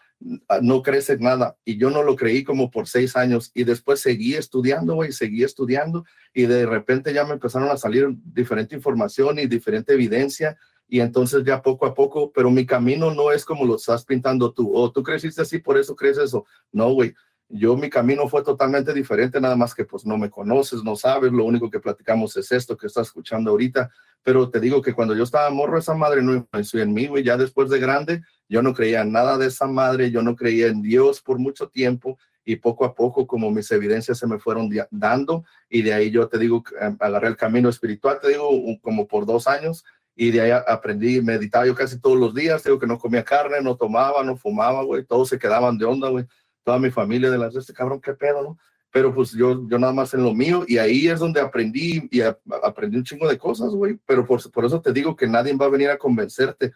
ah, 0.49 0.61
no 0.63 0.83
crees 0.83 1.09
en 1.11 1.21
nada. 1.21 1.57
Y 1.65 1.79
yo 1.79 1.91
no 1.91 2.03
lo 2.03 2.15
creí 2.17 2.45
como 2.45 2.71
por 2.71 2.87
seis 2.87 3.17
años. 3.17 3.51
Y 3.55 3.65
después 3.65 4.01
seguí 4.01 4.35
estudiando, 4.35 4.95
güey, 4.95 5.13
seguí 5.13 5.43
estudiando. 5.43 6.05
Y 6.35 6.43
de 6.43 6.67
repente 6.67 7.13
ya 7.13 7.25
me 7.25 7.33
empezaron 7.33 7.71
a 7.71 7.77
salir 7.77 8.09
diferente 8.23 8.77
información 8.77 9.39
y 9.39 9.47
diferente 9.47 9.95
evidencia. 9.95 10.59
Y 10.93 11.01
entonces 11.01 11.45
ya 11.45 11.63
poco 11.63 11.87
a 11.87 11.95
poco, 11.95 12.33
pero 12.33 12.51
mi 12.51 12.67
camino 12.67 13.15
no 13.15 13.31
es 13.31 13.45
como 13.45 13.65
lo 13.65 13.77
estás 13.77 14.05
pintando 14.05 14.53
tú. 14.53 14.75
O 14.75 14.91
tú 14.91 15.05
creciste 15.05 15.41
así, 15.41 15.61
por 15.61 15.79
eso 15.79 15.95
crees 15.95 16.19
eso. 16.19 16.45
No, 16.73 16.93
güey. 16.93 17.15
Yo 17.49 17.77
mi 17.77 17.89
camino 17.89 18.29
fue 18.29 18.45
totalmente 18.45 18.93
diferente, 18.93 19.41
nada 19.41 19.57
más 19.57 19.75
que 19.75 19.85
pues 19.85 20.07
no 20.07 20.17
me 20.17 20.31
conoces, 20.31 20.85
no 20.85 20.95
sabes, 20.95 21.33
lo 21.33 21.45
único 21.45 21.69
que 21.69 21.81
platicamos 21.81 22.37
es 22.37 22.53
esto 22.53 22.77
que 22.77 22.87
estás 22.87 23.09
escuchando 23.09 23.51
ahorita, 23.51 23.91
pero 24.23 24.49
te 24.51 24.61
digo 24.61 24.81
que 24.81 24.95
cuando 24.95 25.17
yo 25.17 25.25
estaba 25.25 25.51
morro, 25.51 25.77
esa 25.77 25.95
madre 25.95 26.23
no 26.23 26.33
influenció 26.33 26.81
en 26.81 26.95
mí, 26.95 27.09
güey, 27.09 27.25
ya 27.25 27.37
después 27.37 27.69
de 27.69 27.81
grande, 27.81 28.23
yo 28.49 28.63
no 28.63 28.73
creía 28.73 29.01
en 29.01 29.11
nada 29.11 29.37
de 29.37 29.47
esa 29.47 29.67
madre, 29.67 30.13
yo 30.13 30.23
no 30.23 30.37
creía 30.37 30.69
en 30.69 30.81
Dios 30.81 31.21
por 31.21 31.41
mucho 31.41 31.69
tiempo 31.69 32.17
y 32.45 32.55
poco 32.55 32.85
a 32.85 32.95
poco 32.95 33.27
como 33.27 33.51
mis 33.51 33.71
evidencias 33.73 34.19
se 34.19 34.29
me 34.29 34.39
fueron 34.39 34.71
dando 34.93 35.45
y 35.69 35.83
de 35.83 35.93
ahí 35.93 36.13
yo 36.13 36.29
te 36.29 36.39
digo, 36.39 36.63
eh, 36.81 36.95
agarré 37.01 37.27
el 37.27 37.37
camino 37.37 37.69
espiritual, 37.69 38.21
te 38.23 38.29
digo, 38.29 38.49
como 38.81 39.09
por 39.09 39.27
dos 39.27 39.49
años 39.49 39.85
y 40.23 40.31
de 40.31 40.41
ahí 40.43 40.51
aprendí, 40.67 41.23
meditaba 41.23 41.65
yo 41.67 41.75
casi 41.75 41.99
todos 41.99 42.19
los 42.19 42.35
días, 42.35 42.63
digo 42.63 42.79
que 42.79 42.87
no 42.87 42.99
comía 42.99 43.25
carne, 43.25 43.63
no 43.63 43.75
tomaba, 43.75 44.23
no 44.23 44.37
fumaba, 44.37 44.83
güey, 44.83 45.03
todos 45.07 45.31
se 45.31 45.39
quedaban 45.39 45.79
de 45.79 45.87
onda, 45.87 46.11
güey, 46.11 46.27
toda 46.63 46.79
mi 46.79 46.91
familia 46.91 47.31
de 47.31 47.39
las 47.39 47.57
este 47.57 47.73
cabrón, 47.73 48.03
qué 48.03 48.13
pedo, 48.13 48.43
¿no? 48.43 48.59
Pero 48.93 49.15
pues 49.15 49.31
yo, 49.33 49.67
yo 49.67 49.79
nada 49.79 49.95
más 49.95 50.13
en 50.13 50.23
lo 50.23 50.35
mío 50.35 50.65
y 50.69 50.77
ahí 50.77 51.09
es 51.09 51.21
donde 51.21 51.41
aprendí 51.41 52.07
y 52.11 52.21
a- 52.21 52.39
aprendí 52.63 52.99
un 52.99 53.05
chingo 53.05 53.27
de 53.27 53.39
cosas, 53.39 53.71
güey, 53.71 53.99
pero 54.05 54.27
por, 54.27 54.51
por 54.51 54.65
eso 54.67 54.83
te 54.83 54.93
digo 54.93 55.17
que 55.17 55.27
nadie 55.27 55.57
va 55.57 55.65
a 55.67 55.71
venir 55.71 55.89
a 55.89 55.97
convencerte. 55.97 56.73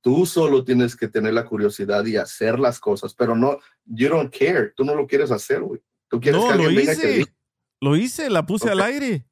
Tú 0.00 0.26
solo 0.26 0.64
tienes 0.64 0.96
que 0.96 1.06
tener 1.06 1.34
la 1.34 1.44
curiosidad 1.44 2.04
y 2.04 2.16
hacer 2.16 2.58
las 2.58 2.80
cosas, 2.80 3.14
pero 3.14 3.36
no, 3.36 3.58
you 3.84 4.08
don't 4.08 4.34
care, 4.36 4.72
tú 4.74 4.84
no 4.84 4.96
lo 4.96 5.06
quieres 5.06 5.30
hacer, 5.30 5.60
güey. 5.60 5.80
Tú 6.08 6.18
quieres 6.20 6.40
No, 6.40 6.48
que 6.48 6.54
lo 6.56 6.62
alguien 6.64 6.76
venga 6.76 6.92
y 6.94 6.96
te 6.96 7.02
hice. 7.10 7.18
diga, 7.18 7.32
Lo 7.80 7.96
hice, 7.96 8.28
la 8.30 8.44
puse 8.44 8.70
al 8.70 8.80
aire. 8.80 9.24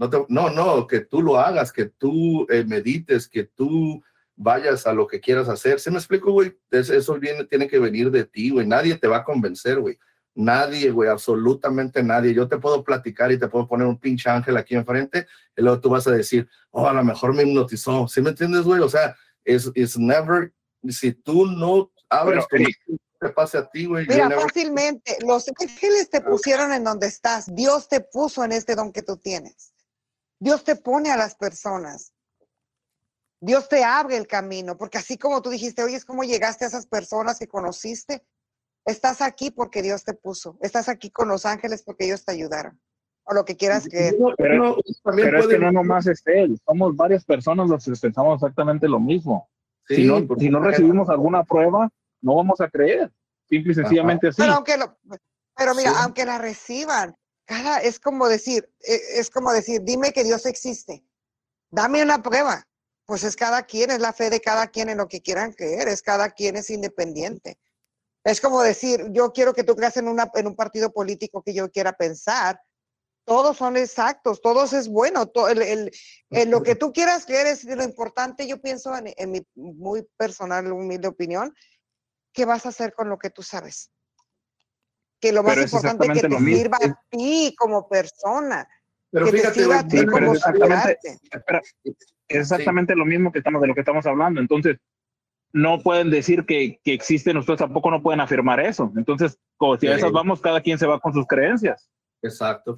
No, 0.00 0.08
te- 0.10 0.26
no, 0.28 0.48
no, 0.50 0.86
que 0.86 1.00
tú 1.00 1.20
lo 1.22 1.38
hagas, 1.38 1.72
que 1.72 1.84
tú 1.84 2.46
eh, 2.50 2.64
medites, 2.64 3.28
que 3.28 3.44
tú 3.44 4.02
vayas 4.34 4.86
a 4.86 4.94
lo 4.94 5.06
que 5.06 5.20
quieras 5.20 5.48
hacer. 5.50 5.78
¿Sí 5.78 5.90
me 5.90 5.98
explico, 5.98 6.32
güey? 6.32 6.56
Es- 6.70 6.88
Eso 6.88 7.18
viene, 7.18 7.44
tiene 7.44 7.68
que 7.68 7.78
venir 7.78 8.10
de 8.10 8.24
ti, 8.24 8.48
güey. 8.50 8.66
Nadie 8.66 8.96
te 8.96 9.06
va 9.08 9.18
a 9.18 9.24
convencer, 9.24 9.78
güey. 9.78 9.98
Nadie, 10.34 10.90
güey, 10.90 11.10
absolutamente 11.10 12.02
nadie. 12.02 12.32
Yo 12.32 12.48
te 12.48 12.56
puedo 12.56 12.82
platicar 12.82 13.30
y 13.30 13.38
te 13.38 13.48
puedo 13.48 13.66
poner 13.68 13.86
un 13.86 13.98
pinche 13.98 14.30
ángel 14.30 14.56
aquí 14.56 14.74
enfrente 14.74 15.26
y 15.56 15.60
luego 15.62 15.80
tú 15.80 15.90
vas 15.90 16.06
a 16.06 16.12
decir, 16.12 16.48
oh, 16.70 16.86
a 16.88 16.92
lo 16.94 17.04
mejor 17.04 17.34
me 17.34 17.42
hipnotizó. 17.42 18.08
¿Sí 18.08 18.22
me 18.22 18.30
entiendes, 18.30 18.62
güey? 18.62 18.80
O 18.80 18.88
sea, 18.88 19.14
es 19.44 19.70
es 19.74 19.98
never, 19.98 20.52
si 20.88 21.12
tú 21.12 21.46
no 21.46 21.90
abres 22.08 22.44
Pero, 22.48 22.64
tu 22.86 22.96
te 23.20 23.28
pase 23.30 23.58
a 23.58 23.68
ti, 23.68 23.84
güey. 23.84 24.06
Mira, 24.06 24.28
never- 24.28 24.40
fácilmente, 24.40 25.18
los 25.26 25.44
ángeles 25.60 26.08
te 26.08 26.22
pusieron 26.22 26.72
en 26.72 26.84
donde 26.84 27.06
estás. 27.08 27.54
Dios 27.54 27.86
te 27.88 28.00
puso 28.00 28.42
en 28.44 28.52
este 28.52 28.74
don 28.76 28.92
que 28.92 29.02
tú 29.02 29.18
tienes. 29.18 29.74
Dios 30.40 30.64
te 30.64 30.74
pone 30.74 31.10
a 31.12 31.16
las 31.16 31.34
personas. 31.36 32.12
Dios 33.40 33.68
te 33.68 33.84
abre 33.84 34.16
el 34.16 34.26
camino, 34.26 34.76
porque 34.76 34.98
así 34.98 35.16
como 35.16 35.40
tú 35.40 35.50
dijiste, 35.50 35.82
oye, 35.82 35.96
es 35.96 36.04
como 36.04 36.24
llegaste 36.24 36.64
a 36.64 36.68
esas 36.68 36.86
personas 36.86 37.38
que 37.38 37.46
conociste. 37.46 38.24
Estás 38.84 39.20
aquí 39.20 39.50
porque 39.50 39.82
Dios 39.82 40.04
te 40.04 40.14
puso. 40.14 40.58
Estás 40.60 40.88
aquí 40.88 41.10
con 41.10 41.28
los 41.28 41.46
ángeles 41.46 41.82
porque 41.82 42.06
ellos 42.06 42.24
te 42.24 42.32
ayudaron. 42.32 42.80
O 43.24 43.34
lo 43.34 43.44
que 43.44 43.56
quieras 43.56 43.86
creer. 43.88 44.16
Pero, 44.36 44.56
No, 44.56 44.76
también 45.04 45.28
pero 45.28 45.40
es 45.40 45.46
que 45.46 45.58
no 45.58 45.70
nomás 45.72 46.06
es 46.06 46.22
él, 46.26 46.58
somos 46.66 46.96
varias 46.96 47.24
personas 47.24 47.68
los 47.68 47.84
que 47.84 47.92
pensamos 47.92 48.36
exactamente 48.36 48.88
lo 48.88 48.98
mismo. 48.98 49.48
Sí, 49.86 49.96
si 49.96 50.04
no, 50.06 50.26
si 50.38 50.48
no 50.48 50.60
recibimos 50.60 51.08
alguna 51.10 51.44
prueba, 51.44 51.90
no 52.22 52.36
vamos 52.36 52.60
a 52.60 52.68
creer. 52.68 53.12
Simple 53.48 53.72
y 53.72 53.74
sencillamente 53.74 54.28
así. 54.28 54.40
Pero 54.40 54.54
aunque 54.54 54.76
lo, 54.76 54.96
pero 55.56 55.74
mira, 55.74 55.90
Sí. 55.90 55.96
aunque 56.00 56.24
la 56.24 56.38
reciban, 56.38 57.14
es 57.82 57.98
como 58.00 58.28
decir, 58.28 58.70
e- 58.80 59.18
es 59.18 59.30
como 59.30 59.52
decir, 59.52 59.82
dime 59.82 60.12
que 60.12 60.24
Dios 60.24 60.46
existe. 60.46 61.04
Dame 61.70 62.02
una 62.02 62.22
prueba. 62.22 62.66
Pues 63.06 63.24
es 63.24 63.34
cada 63.34 63.64
quien, 63.64 63.90
es 63.90 63.98
la 63.98 64.12
fe 64.12 64.30
de 64.30 64.40
cada 64.40 64.68
quien 64.68 64.88
en 64.88 64.98
lo 64.98 65.08
que 65.08 65.20
quieran 65.20 65.52
creer, 65.52 65.88
es 65.88 66.00
cada 66.00 66.30
quien 66.30 66.56
es 66.56 66.70
independiente. 66.70 67.58
Es 68.22 68.40
como 68.40 68.62
decir, 68.62 69.06
yo 69.10 69.32
quiero 69.32 69.52
que 69.52 69.64
tú 69.64 69.74
creas 69.74 69.96
en, 69.96 70.06
una, 70.06 70.30
en 70.34 70.46
un 70.46 70.54
partido 70.54 70.92
político 70.92 71.42
que 71.42 71.52
yo 71.52 71.70
quiera 71.70 71.92
pensar. 71.94 72.60
Todos 73.24 73.56
son 73.56 73.76
exactos, 73.76 74.40
todos 74.40 74.72
es 74.72 74.88
bueno. 74.88 75.26
to- 75.26 75.48
el- 75.48 75.62
el- 75.62 76.50
lo 76.50 76.62
que 76.62 76.76
tú 76.76 76.92
quieras 76.92 77.26
creer 77.26 77.48
es 77.48 77.64
lo 77.64 77.82
importante. 77.82 78.46
Yo 78.46 78.60
pienso 78.60 78.96
en, 78.96 79.12
en 79.16 79.30
mi 79.32 79.40
muy 79.56 80.06
personal, 80.16 80.70
humilde 80.70 81.08
opinión, 81.08 81.52
¿qué 82.32 82.44
vas 82.44 82.64
a 82.66 82.68
hacer 82.68 82.92
con 82.94 83.08
lo 83.08 83.18
que 83.18 83.30
tú 83.30 83.42
sabes? 83.42 83.90
Que 85.20 85.32
lo 85.32 85.42
más 85.42 85.52
Pero 85.54 85.64
importante 85.66 86.06
es 86.06 86.12
que 86.12 86.20
te 86.20 86.28
mismo. 86.28 86.46
sirva 86.56 86.76
a 86.82 87.00
ti 87.10 87.54
como 87.58 87.88
persona, 87.88 88.66
Pero 89.10 89.26
que 89.26 89.32
te 89.32 89.38
fíjate, 89.38 89.60
sirva 89.60 89.78
a 89.80 89.88
ti 89.88 89.98
Sí, 89.98 90.04
pero 90.06 90.12
como 90.18 90.32
es 90.32 90.38
exactamente, 90.38 90.98
espera, 91.30 91.60
es 91.84 91.94
exactamente 92.28 92.94
lo 92.96 93.04
mismo 93.04 93.30
que 93.32 93.38
estamos 93.38 93.60
de 93.60 93.68
lo 93.68 93.74
que 93.74 93.80
estamos 93.80 94.06
hablando. 94.06 94.40
Entonces, 94.40 94.78
no 95.52 95.80
pueden 95.80 96.10
decir 96.10 96.46
que, 96.46 96.78
que 96.84 96.94
existen, 96.94 97.36
ustedes 97.36 97.58
tampoco 97.58 97.90
no 97.90 98.00
pueden 98.02 98.20
afirmar 98.20 98.60
eso. 98.60 98.90
Entonces, 98.96 99.36
como 99.56 99.76
si 99.76 99.88
a 99.88 99.92
Sí. 99.94 99.98
esas 99.98 100.12
vamos, 100.12 100.40
cada 100.40 100.60
quien 100.60 100.78
se 100.78 100.86
va 100.86 101.00
con 101.00 101.12
sus 101.12 101.26
creencias. 101.26 101.90
Exacto. 102.22 102.76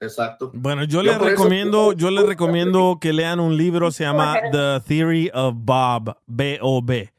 Exacto. 0.00 0.52
Bueno, 0.54 0.84
yo, 0.84 0.98
Yo 0.98 1.02
les 1.02 1.16
por 1.18 1.26
eso- 1.28 1.36
recomiendo, 1.36 1.92
yo 1.92 2.10
les 2.12 2.24
recomiendo 2.24 2.98
que 3.00 3.12
lean 3.12 3.40
un 3.40 3.56
libro, 3.56 3.90
se 3.90 4.04
llama 4.04 4.36
The 4.52 4.80
Theory 4.86 5.30
of 5.34 5.54
Bob, 5.56 6.16
B-O-B. 6.26 7.12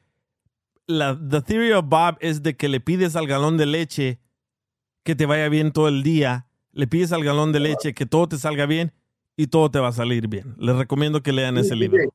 La 0.88 1.20
The 1.30 1.41
Theory 1.41 1.74
of 1.74 1.86
Bob 1.88 2.18
es 2.22 2.41
de 2.41 2.56
que 2.56 2.70
le 2.70 2.80
pides 2.80 3.16
al 3.18 3.28
galón 3.28 3.57
de 3.57 3.66
leche 3.66 4.20
que 5.04 5.16
te 5.16 5.26
vaya 5.26 5.50
bien 5.50 5.72
todo 5.72 5.88
el 5.88 6.04
día, 6.04 6.48
le 6.72 6.88
pides 6.88 7.12
al 7.12 7.24
galón 7.24 7.52
de 7.52 7.60
leche 7.60 7.94
que 7.94 8.06
todo 8.06 8.28
te 8.28 8.38
salga 8.38 8.66
bien 8.66 8.94
y 9.36 9.48
todo 9.48 9.72
te 9.72 9.80
va 9.80 9.90
a 9.90 9.94
salir 9.94 10.28
bien. 10.28 10.56
Les 10.58 10.76
recomiendo 10.76 11.24
que 11.24 11.32
lean 11.32 11.58
ese 11.58 11.76
libro. 11.76 12.14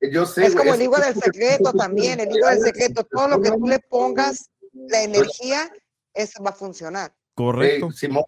Yo 0.00 0.26
sé, 0.26 0.46
Es 0.46 0.54
como 0.54 0.74
el 0.74 0.80
libro 0.80 1.00
del 1.00 1.14
secreto 1.14 1.72
también, 1.72 2.20
el 2.20 2.28
libro 2.28 2.48
del 2.48 2.60
secreto, 2.60 3.04
todo 3.04 3.28
lo 3.28 3.40
que 3.40 3.50
tú 3.50 3.66
le 3.66 3.80
pongas, 3.80 4.50
la 4.72 5.02
energía, 5.02 5.68
eso 6.14 6.42
va 6.42 6.50
a 6.50 6.54
funcionar. 6.54 7.12
Correcto. 7.34 7.86
Ey, 7.86 7.92
Simón, 7.92 8.24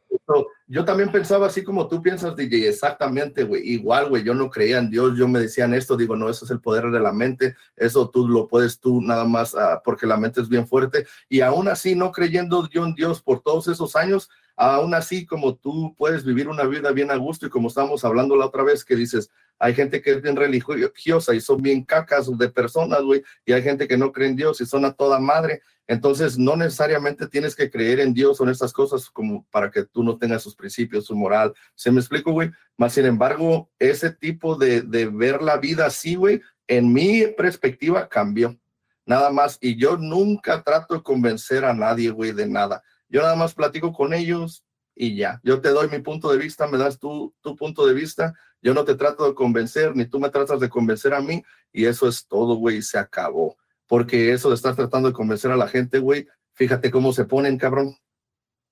yo 0.70 0.84
también 0.84 1.10
pensaba 1.10 1.48
así 1.48 1.64
como 1.64 1.88
tú 1.88 2.00
piensas, 2.00 2.36
DJ, 2.36 2.68
exactamente, 2.68 3.42
güey. 3.42 3.72
Igual, 3.72 4.08
güey, 4.08 4.22
yo 4.22 4.34
no 4.34 4.48
creía 4.48 4.78
en 4.78 4.88
Dios, 4.88 5.18
yo 5.18 5.26
me 5.26 5.40
decían 5.40 5.74
esto, 5.74 5.96
digo, 5.96 6.14
no, 6.14 6.30
eso 6.30 6.44
es 6.44 6.50
el 6.52 6.60
poder 6.60 6.92
de 6.92 7.00
la 7.00 7.12
mente, 7.12 7.56
eso 7.74 8.08
tú 8.08 8.28
lo 8.28 8.46
puedes 8.46 8.78
tú 8.78 9.02
nada 9.02 9.24
más 9.24 9.56
ah, 9.56 9.82
porque 9.84 10.06
la 10.06 10.16
mente 10.16 10.40
es 10.40 10.48
bien 10.48 10.68
fuerte. 10.68 11.06
Y 11.28 11.40
aún 11.40 11.66
así, 11.66 11.96
no 11.96 12.12
creyendo 12.12 12.68
yo 12.68 12.84
en 12.84 12.94
Dios 12.94 13.20
por 13.20 13.40
todos 13.40 13.66
esos 13.66 13.96
años, 13.96 14.30
aún 14.54 14.94
así 14.94 15.26
como 15.26 15.56
tú 15.56 15.92
puedes 15.98 16.24
vivir 16.24 16.46
una 16.46 16.62
vida 16.62 16.92
bien 16.92 17.10
a 17.10 17.16
gusto 17.16 17.46
y 17.46 17.50
como 17.50 17.66
estábamos 17.66 18.04
hablando 18.04 18.36
la 18.36 18.46
otra 18.46 18.62
vez 18.62 18.84
que 18.84 18.94
dices, 18.94 19.28
hay 19.60 19.74
gente 19.74 20.00
que 20.00 20.12
es 20.12 20.22
bien 20.22 20.36
religiosa 20.36 21.34
y 21.34 21.40
son 21.40 21.60
bien 21.60 21.84
cacas 21.84 22.36
de 22.36 22.48
personas, 22.48 23.02
güey, 23.02 23.22
y 23.44 23.52
hay 23.52 23.62
gente 23.62 23.86
que 23.86 23.98
no 23.98 24.10
cree 24.10 24.28
en 24.28 24.36
Dios 24.36 24.60
y 24.62 24.66
son 24.66 24.86
a 24.86 24.92
toda 24.92 25.20
madre. 25.20 25.60
Entonces, 25.86 26.38
no 26.38 26.56
necesariamente 26.56 27.28
tienes 27.28 27.54
que 27.54 27.70
creer 27.70 28.00
en 28.00 28.14
Dios 28.14 28.40
o 28.40 28.44
en 28.44 28.50
estas 28.50 28.72
cosas 28.72 29.10
como 29.10 29.44
para 29.50 29.70
que 29.70 29.84
tú 29.84 30.02
no 30.02 30.16
tengas 30.16 30.42
sus 30.42 30.56
principios, 30.56 31.04
su 31.04 31.14
moral. 31.14 31.52
¿Se 31.74 31.90
me 31.90 32.00
explico, 32.00 32.32
güey? 32.32 32.50
Más 32.78 32.94
sin 32.94 33.04
embargo, 33.04 33.68
ese 33.78 34.10
tipo 34.10 34.56
de, 34.56 34.80
de 34.80 35.06
ver 35.06 35.42
la 35.42 35.58
vida 35.58 35.86
así, 35.86 36.14
güey, 36.14 36.40
en 36.66 36.92
mi 36.92 37.26
perspectiva 37.36 38.08
cambió. 38.08 38.58
Nada 39.04 39.30
más. 39.30 39.58
Y 39.60 39.76
yo 39.76 39.98
nunca 39.98 40.62
trato 40.62 40.94
de 40.94 41.02
convencer 41.02 41.66
a 41.66 41.74
nadie, 41.74 42.10
güey, 42.10 42.32
de 42.32 42.46
nada. 42.46 42.82
Yo 43.10 43.20
nada 43.20 43.36
más 43.36 43.52
platico 43.52 43.92
con 43.92 44.14
ellos 44.14 44.64
y 44.94 45.16
ya. 45.16 45.40
Yo 45.42 45.60
te 45.60 45.70
doy 45.70 45.88
mi 45.88 45.98
punto 45.98 46.30
de 46.30 46.38
vista, 46.38 46.66
me 46.66 46.78
das 46.78 46.98
tu, 46.98 47.34
tu 47.40 47.56
punto 47.56 47.86
de 47.86 47.94
vista. 47.94 48.34
Yo 48.62 48.74
no 48.74 48.84
te 48.84 48.94
trato 48.94 49.26
de 49.26 49.34
convencer, 49.34 49.96
ni 49.96 50.04
tú 50.04 50.20
me 50.20 50.30
tratas 50.30 50.60
de 50.60 50.68
convencer 50.68 51.14
a 51.14 51.20
mí. 51.20 51.42
Y 51.72 51.86
eso 51.86 52.08
es 52.08 52.26
todo, 52.26 52.56
güey, 52.56 52.78
y 52.78 52.82
se 52.82 52.98
acabó. 52.98 53.56
Porque 53.86 54.32
eso 54.32 54.48
de 54.48 54.54
estar 54.54 54.76
tratando 54.76 55.08
de 55.08 55.14
convencer 55.14 55.50
a 55.50 55.56
la 55.56 55.68
gente, 55.68 55.98
güey, 55.98 56.28
fíjate 56.52 56.90
cómo 56.90 57.12
se 57.12 57.24
ponen, 57.24 57.58
cabrón. 57.58 57.96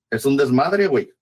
Es 0.09 0.25
un 0.25 0.37
desmadre, 0.37 0.87
güey. 0.87 1.13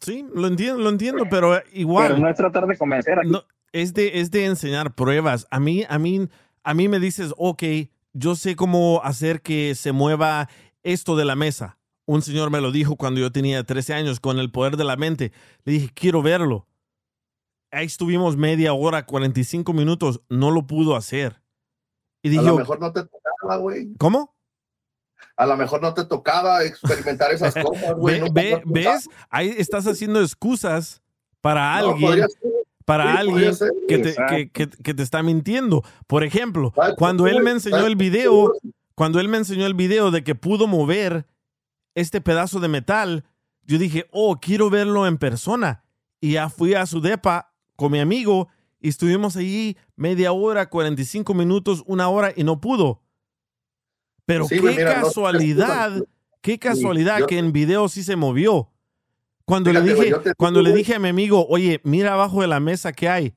Sí, 0.00 0.26
lo 0.34 0.46
entiendo, 0.46 0.78
lo 0.78 0.88
entiendo, 0.88 1.24
pero 1.30 1.60
igual. 1.72 2.08
Pero 2.08 2.20
no 2.20 2.28
es 2.28 2.36
tratar 2.36 2.66
de 2.66 2.76
convencer. 2.76 3.18
aquí. 3.18 3.28
No, 3.28 3.44
es 3.72 3.94
de, 3.94 4.20
es 4.20 4.30
de 4.30 4.46
enseñar 4.46 4.94
pruebas. 4.94 5.46
A 5.50 5.60
mí, 5.60 5.84
a 5.88 5.98
mí, 5.98 6.28
a 6.62 6.74
mí 6.74 6.88
me 6.88 6.98
dices, 6.98 7.32
ok, 7.36 7.62
yo 8.12 8.34
sé 8.34 8.56
cómo 8.56 9.00
hacer 9.04 9.42
que 9.42 9.74
se 9.74 9.92
mueva 9.92 10.48
esto 10.82 11.16
de 11.16 11.24
la 11.24 11.36
mesa. 11.36 11.78
Un 12.12 12.20
señor 12.20 12.50
me 12.50 12.60
lo 12.60 12.70
dijo 12.72 12.96
cuando 12.96 13.20
yo 13.20 13.32
tenía 13.32 13.64
13 13.64 13.94
años 13.94 14.20
con 14.20 14.38
el 14.38 14.50
poder 14.50 14.76
de 14.76 14.84
la 14.84 14.96
mente. 14.96 15.32
Le 15.64 15.72
dije, 15.72 15.90
quiero 15.94 16.20
verlo. 16.20 16.66
Ahí 17.70 17.86
estuvimos 17.86 18.36
media 18.36 18.74
hora, 18.74 19.06
45 19.06 19.72
minutos. 19.72 20.20
No 20.28 20.50
lo 20.50 20.66
pudo 20.66 20.94
hacer. 20.94 21.40
Y 22.22 22.28
A 22.28 22.30
dije, 22.32 22.44
lo 22.44 22.58
mejor 22.58 22.80
no 22.80 22.92
te 22.92 23.02
tocaba, 23.04 23.56
güey. 23.56 23.94
¿cómo? 23.96 24.34
A 25.38 25.46
lo 25.46 25.56
mejor 25.56 25.80
no 25.80 25.94
te 25.94 26.04
tocaba 26.04 26.62
experimentar 26.64 27.32
esas 27.32 27.54
cosas, 27.64 27.94
güey. 27.96 28.20
¿Ves? 28.66 29.08
Ahí 29.30 29.54
estás 29.56 29.86
haciendo 29.86 30.20
excusas 30.20 31.00
para 31.40 31.80
No, 31.80 31.92
alguien. 31.92 32.26
para 32.84 33.04
Sí, 33.12 33.18
alguien 33.20 33.54
ser, 33.54 33.70
que 33.88 33.98
te, 33.98 34.14
que, 34.28 34.50
que- 34.50 34.68
que 34.68 34.92
te 34.92 35.02
está 35.02 35.22
mintiendo. 35.22 35.82
Por 36.06 36.24
ejemplo, 36.24 36.72
¿Sabes 36.74 36.90
por 36.90 36.98
cuando 36.98 37.26
él 37.26 37.42
me 37.42 37.52
enseñó 37.52 37.76
¿Sabes 37.76 37.90
el 37.90 37.96
video, 37.96 38.52
cuando 38.94 39.18
él 39.18 39.28
me 39.28 39.38
enseñó 39.38 39.64
el 39.66 39.72
video 39.74 40.10
de 40.10 40.22
que 40.22 40.34
pudo 40.34 40.66
mover 40.66 41.24
este 41.94 42.20
pedazo 42.20 42.60
de 42.60 42.68
metal, 42.68 43.24
yo 43.64 43.78
dije, 43.78 44.06
oh, 44.10 44.38
quiero 44.40 44.70
verlo 44.70 45.06
en 45.06 45.18
persona. 45.18 45.84
Y 46.20 46.32
ya 46.32 46.48
fui 46.48 46.74
a 46.74 46.86
su 46.86 47.00
depa 47.00 47.52
con 47.76 47.92
mi 47.92 48.00
amigo 48.00 48.48
y 48.80 48.88
estuvimos 48.88 49.36
allí 49.36 49.76
media 49.96 50.32
hora, 50.32 50.68
45 50.68 51.34
minutos, 51.34 51.82
una 51.86 52.08
hora 52.08 52.32
y 52.34 52.44
no 52.44 52.60
pudo. 52.60 53.02
Pero 54.24 54.46
Sí, 54.46 54.60
qué 54.60 54.84
no- 54.84 54.90
casualidad, 54.90 55.92
qué 56.40 56.58
casualidad 56.58 57.20
yo- 57.20 57.26
que 57.26 57.38
en 57.38 57.52
video 57.52 57.88
sí 57.88 58.02
se 58.04 58.16
movió. 58.16 58.70
Cuando 59.44 59.72
le 59.72 59.80
dije, 59.82 60.14
te 60.22 60.34
cuando 60.34 60.62
le 60.62 60.72
dije 60.72 60.94
a 60.94 60.98
mi 61.00 61.08
amigo, 61.08 61.46
oye, 61.48 61.80
mira 61.84 62.14
abajo 62.14 62.40
de 62.42 62.46
la 62.46 62.60
mesa 62.60 62.92
que 62.92 63.08
hay, 63.08 63.34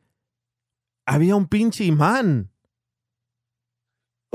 había 1.05 1.35
un 1.35 1.47
pinche 1.47 1.83
imán. 1.83 2.51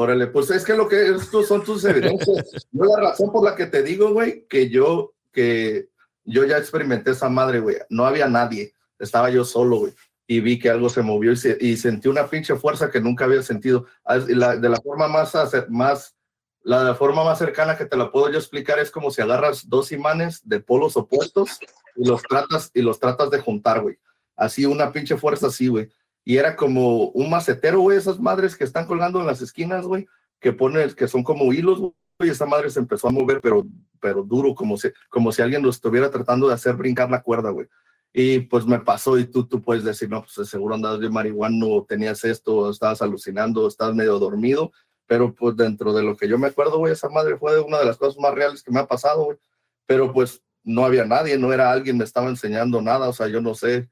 Órale, 0.00 0.28
pues 0.28 0.50
es 0.50 0.64
que 0.64 0.72
lo 0.74 0.88
que 0.88 1.10
estos 1.10 1.46
son 1.46 1.62
tus 1.62 1.84
evidencias. 1.84 2.50
Yo 2.72 2.84
la 2.84 3.00
razón 3.10 3.30
por 3.30 3.44
la 3.44 3.54
que 3.54 3.66
te 3.66 3.82
digo, 3.82 4.12
güey, 4.14 4.46
que 4.48 4.70
yo, 4.70 5.12
que 5.30 5.90
yo 6.24 6.46
ya 6.46 6.56
experimenté 6.56 7.10
esa 7.10 7.28
madre, 7.28 7.60
güey. 7.60 7.76
No 7.90 8.06
había 8.06 8.26
nadie. 8.26 8.72
Estaba 8.98 9.28
yo 9.28 9.44
solo, 9.44 9.76
güey. 9.80 9.92
Y 10.26 10.40
vi 10.40 10.58
que 10.58 10.70
algo 10.70 10.88
se 10.88 11.02
movió 11.02 11.32
y, 11.32 11.36
se- 11.36 11.58
y 11.60 11.76
sentí 11.76 12.08
una 12.08 12.28
pinche 12.28 12.56
fuerza 12.56 12.90
que 12.90 12.98
nunca 13.00 13.26
había 13.26 13.42
sentido. 13.42 13.84
La- 14.28 14.56
de 14.56 14.68
la 14.70 14.80
forma 14.80 15.06
más, 15.06 15.34
más, 15.68 16.16
la 16.62 16.94
forma 16.94 17.22
más 17.22 17.38
cercana 17.38 17.76
que 17.76 17.84
te 17.84 17.98
la 17.98 18.10
puedo 18.10 18.30
yo 18.30 18.38
explicar 18.38 18.78
es 18.78 18.90
como 18.90 19.10
si 19.10 19.20
agarras 19.20 19.68
dos 19.68 19.92
imanes 19.92 20.40
de 20.48 20.60
polos 20.60 20.96
opuestos 20.96 21.58
y 21.94 22.08
los 22.08 22.22
tratas, 22.22 22.70
y 22.72 22.80
los 22.80 22.98
tratas 22.98 23.28
de 23.28 23.38
juntar, 23.40 23.82
güey. 23.82 23.98
Así, 24.34 24.64
una 24.64 24.92
pinche 24.92 25.18
fuerza 25.18 25.48
así, 25.48 25.68
güey 25.68 25.90
y 26.24 26.36
era 26.36 26.56
como 26.56 27.08
un 27.10 27.30
macetero, 27.30 27.80
güey, 27.80 27.98
esas 27.98 28.20
madres 28.20 28.56
que 28.56 28.64
están 28.64 28.86
colgando 28.86 29.20
en 29.20 29.26
las 29.26 29.40
esquinas, 29.40 29.86
güey, 29.86 30.06
que 30.38 30.52
ponen, 30.52 30.92
que 30.94 31.08
son 31.08 31.22
como 31.22 31.52
hilos, 31.52 31.78
güey, 31.78 31.94
y 32.20 32.28
esa 32.28 32.46
madre 32.46 32.70
se 32.70 32.80
empezó 32.80 33.08
a 33.08 33.12
mover, 33.12 33.40
pero, 33.40 33.66
pero 34.00 34.22
duro, 34.22 34.54
como 34.54 34.76
si, 34.76 34.88
como 35.08 35.32
si 35.32 35.42
alguien 35.42 35.62
lo 35.62 35.70
estuviera 35.70 36.10
tratando 36.10 36.48
de 36.48 36.54
hacer 36.54 36.74
brincar 36.76 37.10
la 37.10 37.22
cuerda, 37.22 37.50
güey. 37.50 37.66
Y 38.12 38.40
pues 38.40 38.66
me 38.66 38.80
pasó 38.80 39.18
y 39.18 39.24
tú, 39.24 39.46
tú 39.46 39.62
puedes 39.62 39.84
decir, 39.84 40.10
no, 40.10 40.24
pues 40.24 40.48
seguro 40.48 40.74
andabas 40.74 41.00
de 41.00 41.08
marihuana, 41.08 41.66
o 41.66 41.84
tenías 41.84 42.24
esto, 42.24 42.70
estabas 42.70 43.00
alucinando, 43.02 43.66
estabas 43.68 43.94
medio 43.94 44.18
dormido, 44.18 44.72
pero 45.06 45.34
pues 45.34 45.56
dentro 45.56 45.92
de 45.92 46.02
lo 46.02 46.16
que 46.16 46.28
yo 46.28 46.38
me 46.38 46.48
acuerdo, 46.48 46.78
güey, 46.78 46.92
esa 46.92 47.08
madre 47.08 47.36
fue 47.36 47.60
una 47.60 47.78
de 47.78 47.84
las 47.84 47.96
cosas 47.96 48.20
más 48.20 48.34
reales 48.34 48.62
que 48.62 48.72
me 48.72 48.80
ha 48.80 48.86
pasado, 48.86 49.24
güey. 49.24 49.38
Pero 49.86 50.12
pues 50.12 50.42
no 50.62 50.84
había 50.84 51.04
nadie, 51.04 51.38
no 51.38 51.52
era 51.52 51.70
alguien, 51.72 51.98
me 51.98 52.04
estaba 52.04 52.28
enseñando 52.28 52.82
nada, 52.82 53.08
o 53.08 53.12
sea, 53.12 53.28
yo 53.28 53.40
no 53.40 53.54
sé, 53.54 53.88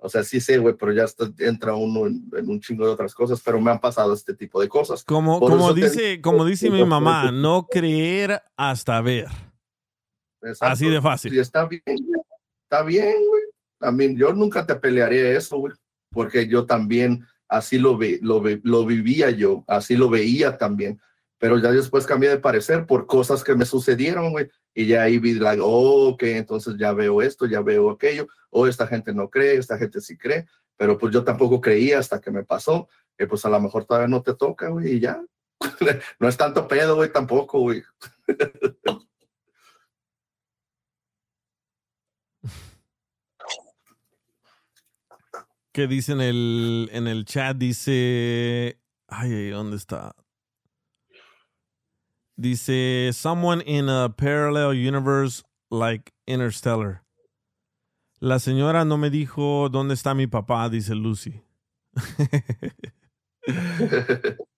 o 0.00 0.08
sea, 0.08 0.22
sí 0.22 0.40
sé, 0.40 0.58
güey, 0.58 0.74
pero 0.78 0.92
ya 0.92 1.04
está- 1.04 1.30
entra 1.38 1.74
uno 1.74 2.06
en, 2.06 2.24
en 2.36 2.48
un 2.48 2.60
chingo 2.60 2.86
de 2.86 2.92
otras 2.92 3.14
cosas, 3.14 3.40
pero 3.44 3.60
me 3.60 3.70
han 3.70 3.80
pasado 3.80 4.12
este 4.14 4.32
tipo 4.34 4.60
de 4.60 4.68
cosas. 4.68 5.02
Como, 5.04 5.40
Por 5.40 5.50
como 5.50 5.74
te 5.74 5.80
dice, 5.82 6.02
digo- 6.16 6.22
como 6.22 6.44
dice 6.44 6.70
mi 6.70 6.84
mamá, 6.86 7.30
no 7.32 7.66
creer 7.68 8.40
hasta 8.56 9.00
ver. 9.00 9.26
Exacto. 10.42 10.72
Así 10.72 10.88
de 10.88 11.00
fácil. 11.02 11.34
Y 11.34 11.40
está 11.40 11.66
bien, 11.66 11.82
está 12.64 12.82
bien, 12.84 13.14
güey. 13.28 13.92
Mí, 13.92 14.16
yo 14.16 14.32
nunca 14.32 14.66
te 14.66 14.74
pelearía 14.74 15.30
eso, 15.36 15.58
güey, 15.58 15.74
porque 16.12 16.48
yo 16.48 16.66
también 16.66 17.24
así 17.48 17.78
lo, 17.78 17.96
ve, 17.96 18.18
lo, 18.22 18.40
ve- 18.40 18.60
lo 18.64 18.84
vivía 18.84 19.30
yo, 19.30 19.64
así 19.68 19.96
lo 19.96 20.08
veía 20.10 20.58
también, 20.58 21.00
pero 21.38 21.58
ya 21.58 21.70
después 21.70 22.04
cambié 22.06 22.28
de 22.28 22.38
parecer 22.38 22.86
por 22.86 23.06
cosas 23.06 23.42
que 23.44 23.54
me 23.54 23.64
sucedieron, 23.64 24.30
güey, 24.32 24.48
y 24.74 24.86
ya 24.86 25.02
ahí 25.02 25.18
vi, 25.18 25.34
like, 25.34 25.60
oh, 25.62 26.08
ok, 26.10 26.22
entonces 26.24 26.76
ya 26.78 26.92
veo 26.92 27.22
esto, 27.22 27.46
ya 27.46 27.60
veo 27.60 27.90
aquello, 27.90 28.28
o 28.50 28.62
oh, 28.62 28.66
esta 28.66 28.86
gente 28.86 29.12
no 29.12 29.28
cree, 29.28 29.56
esta 29.56 29.78
gente 29.78 30.00
sí 30.00 30.16
cree, 30.16 30.46
pero 30.76 30.96
pues 30.96 31.12
yo 31.12 31.24
tampoco 31.24 31.60
creía 31.60 31.98
hasta 31.98 32.20
que 32.20 32.30
me 32.30 32.44
pasó, 32.44 32.88
que 33.16 33.26
pues 33.26 33.44
a 33.44 33.50
lo 33.50 33.60
mejor 33.60 33.84
todavía 33.84 34.08
no 34.08 34.22
te 34.22 34.34
toca, 34.34 34.68
güey, 34.68 34.96
y 34.96 35.00
ya. 35.00 35.20
no 36.20 36.28
es 36.28 36.36
tanto 36.36 36.68
pedo, 36.68 36.96
güey, 36.96 37.12
tampoco, 37.12 37.60
güey. 37.60 37.82
¿Qué 45.72 45.86
dice 45.86 46.12
en 46.12 46.20
el, 46.20 46.88
en 46.92 47.06
el 47.06 47.24
chat? 47.24 47.56
Dice. 47.56 48.80
Ay, 49.06 49.50
¿dónde 49.50 49.76
está? 49.76 50.12
Dice, 52.40 53.16
someone 53.16 53.60
in 53.62 53.88
a 53.88 54.08
parallel 54.08 54.72
universe 54.72 55.42
like 55.70 56.12
Interstellar. 56.26 57.02
La 58.20 58.38
señora 58.38 58.86
no 58.86 58.96
me 58.96 59.10
dijo 59.10 59.68
dónde 59.68 59.94
está 59.94 60.14
mi 60.14 60.28
papá, 60.28 60.68
dice 60.68 60.94
Lucy. 60.94 61.42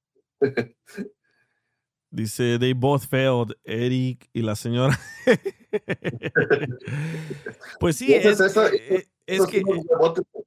Dice, 2.12 2.58
they 2.58 2.72
both 2.72 3.04
failed, 3.04 3.54
Eric 3.64 4.28
y 4.34 4.42
la 4.42 4.56
señora. 4.56 4.98
pues 7.78 7.96
sí, 7.96 8.12
es, 8.12 8.40
eh, 8.40 9.06
es 9.36 9.46
que... 9.46 9.62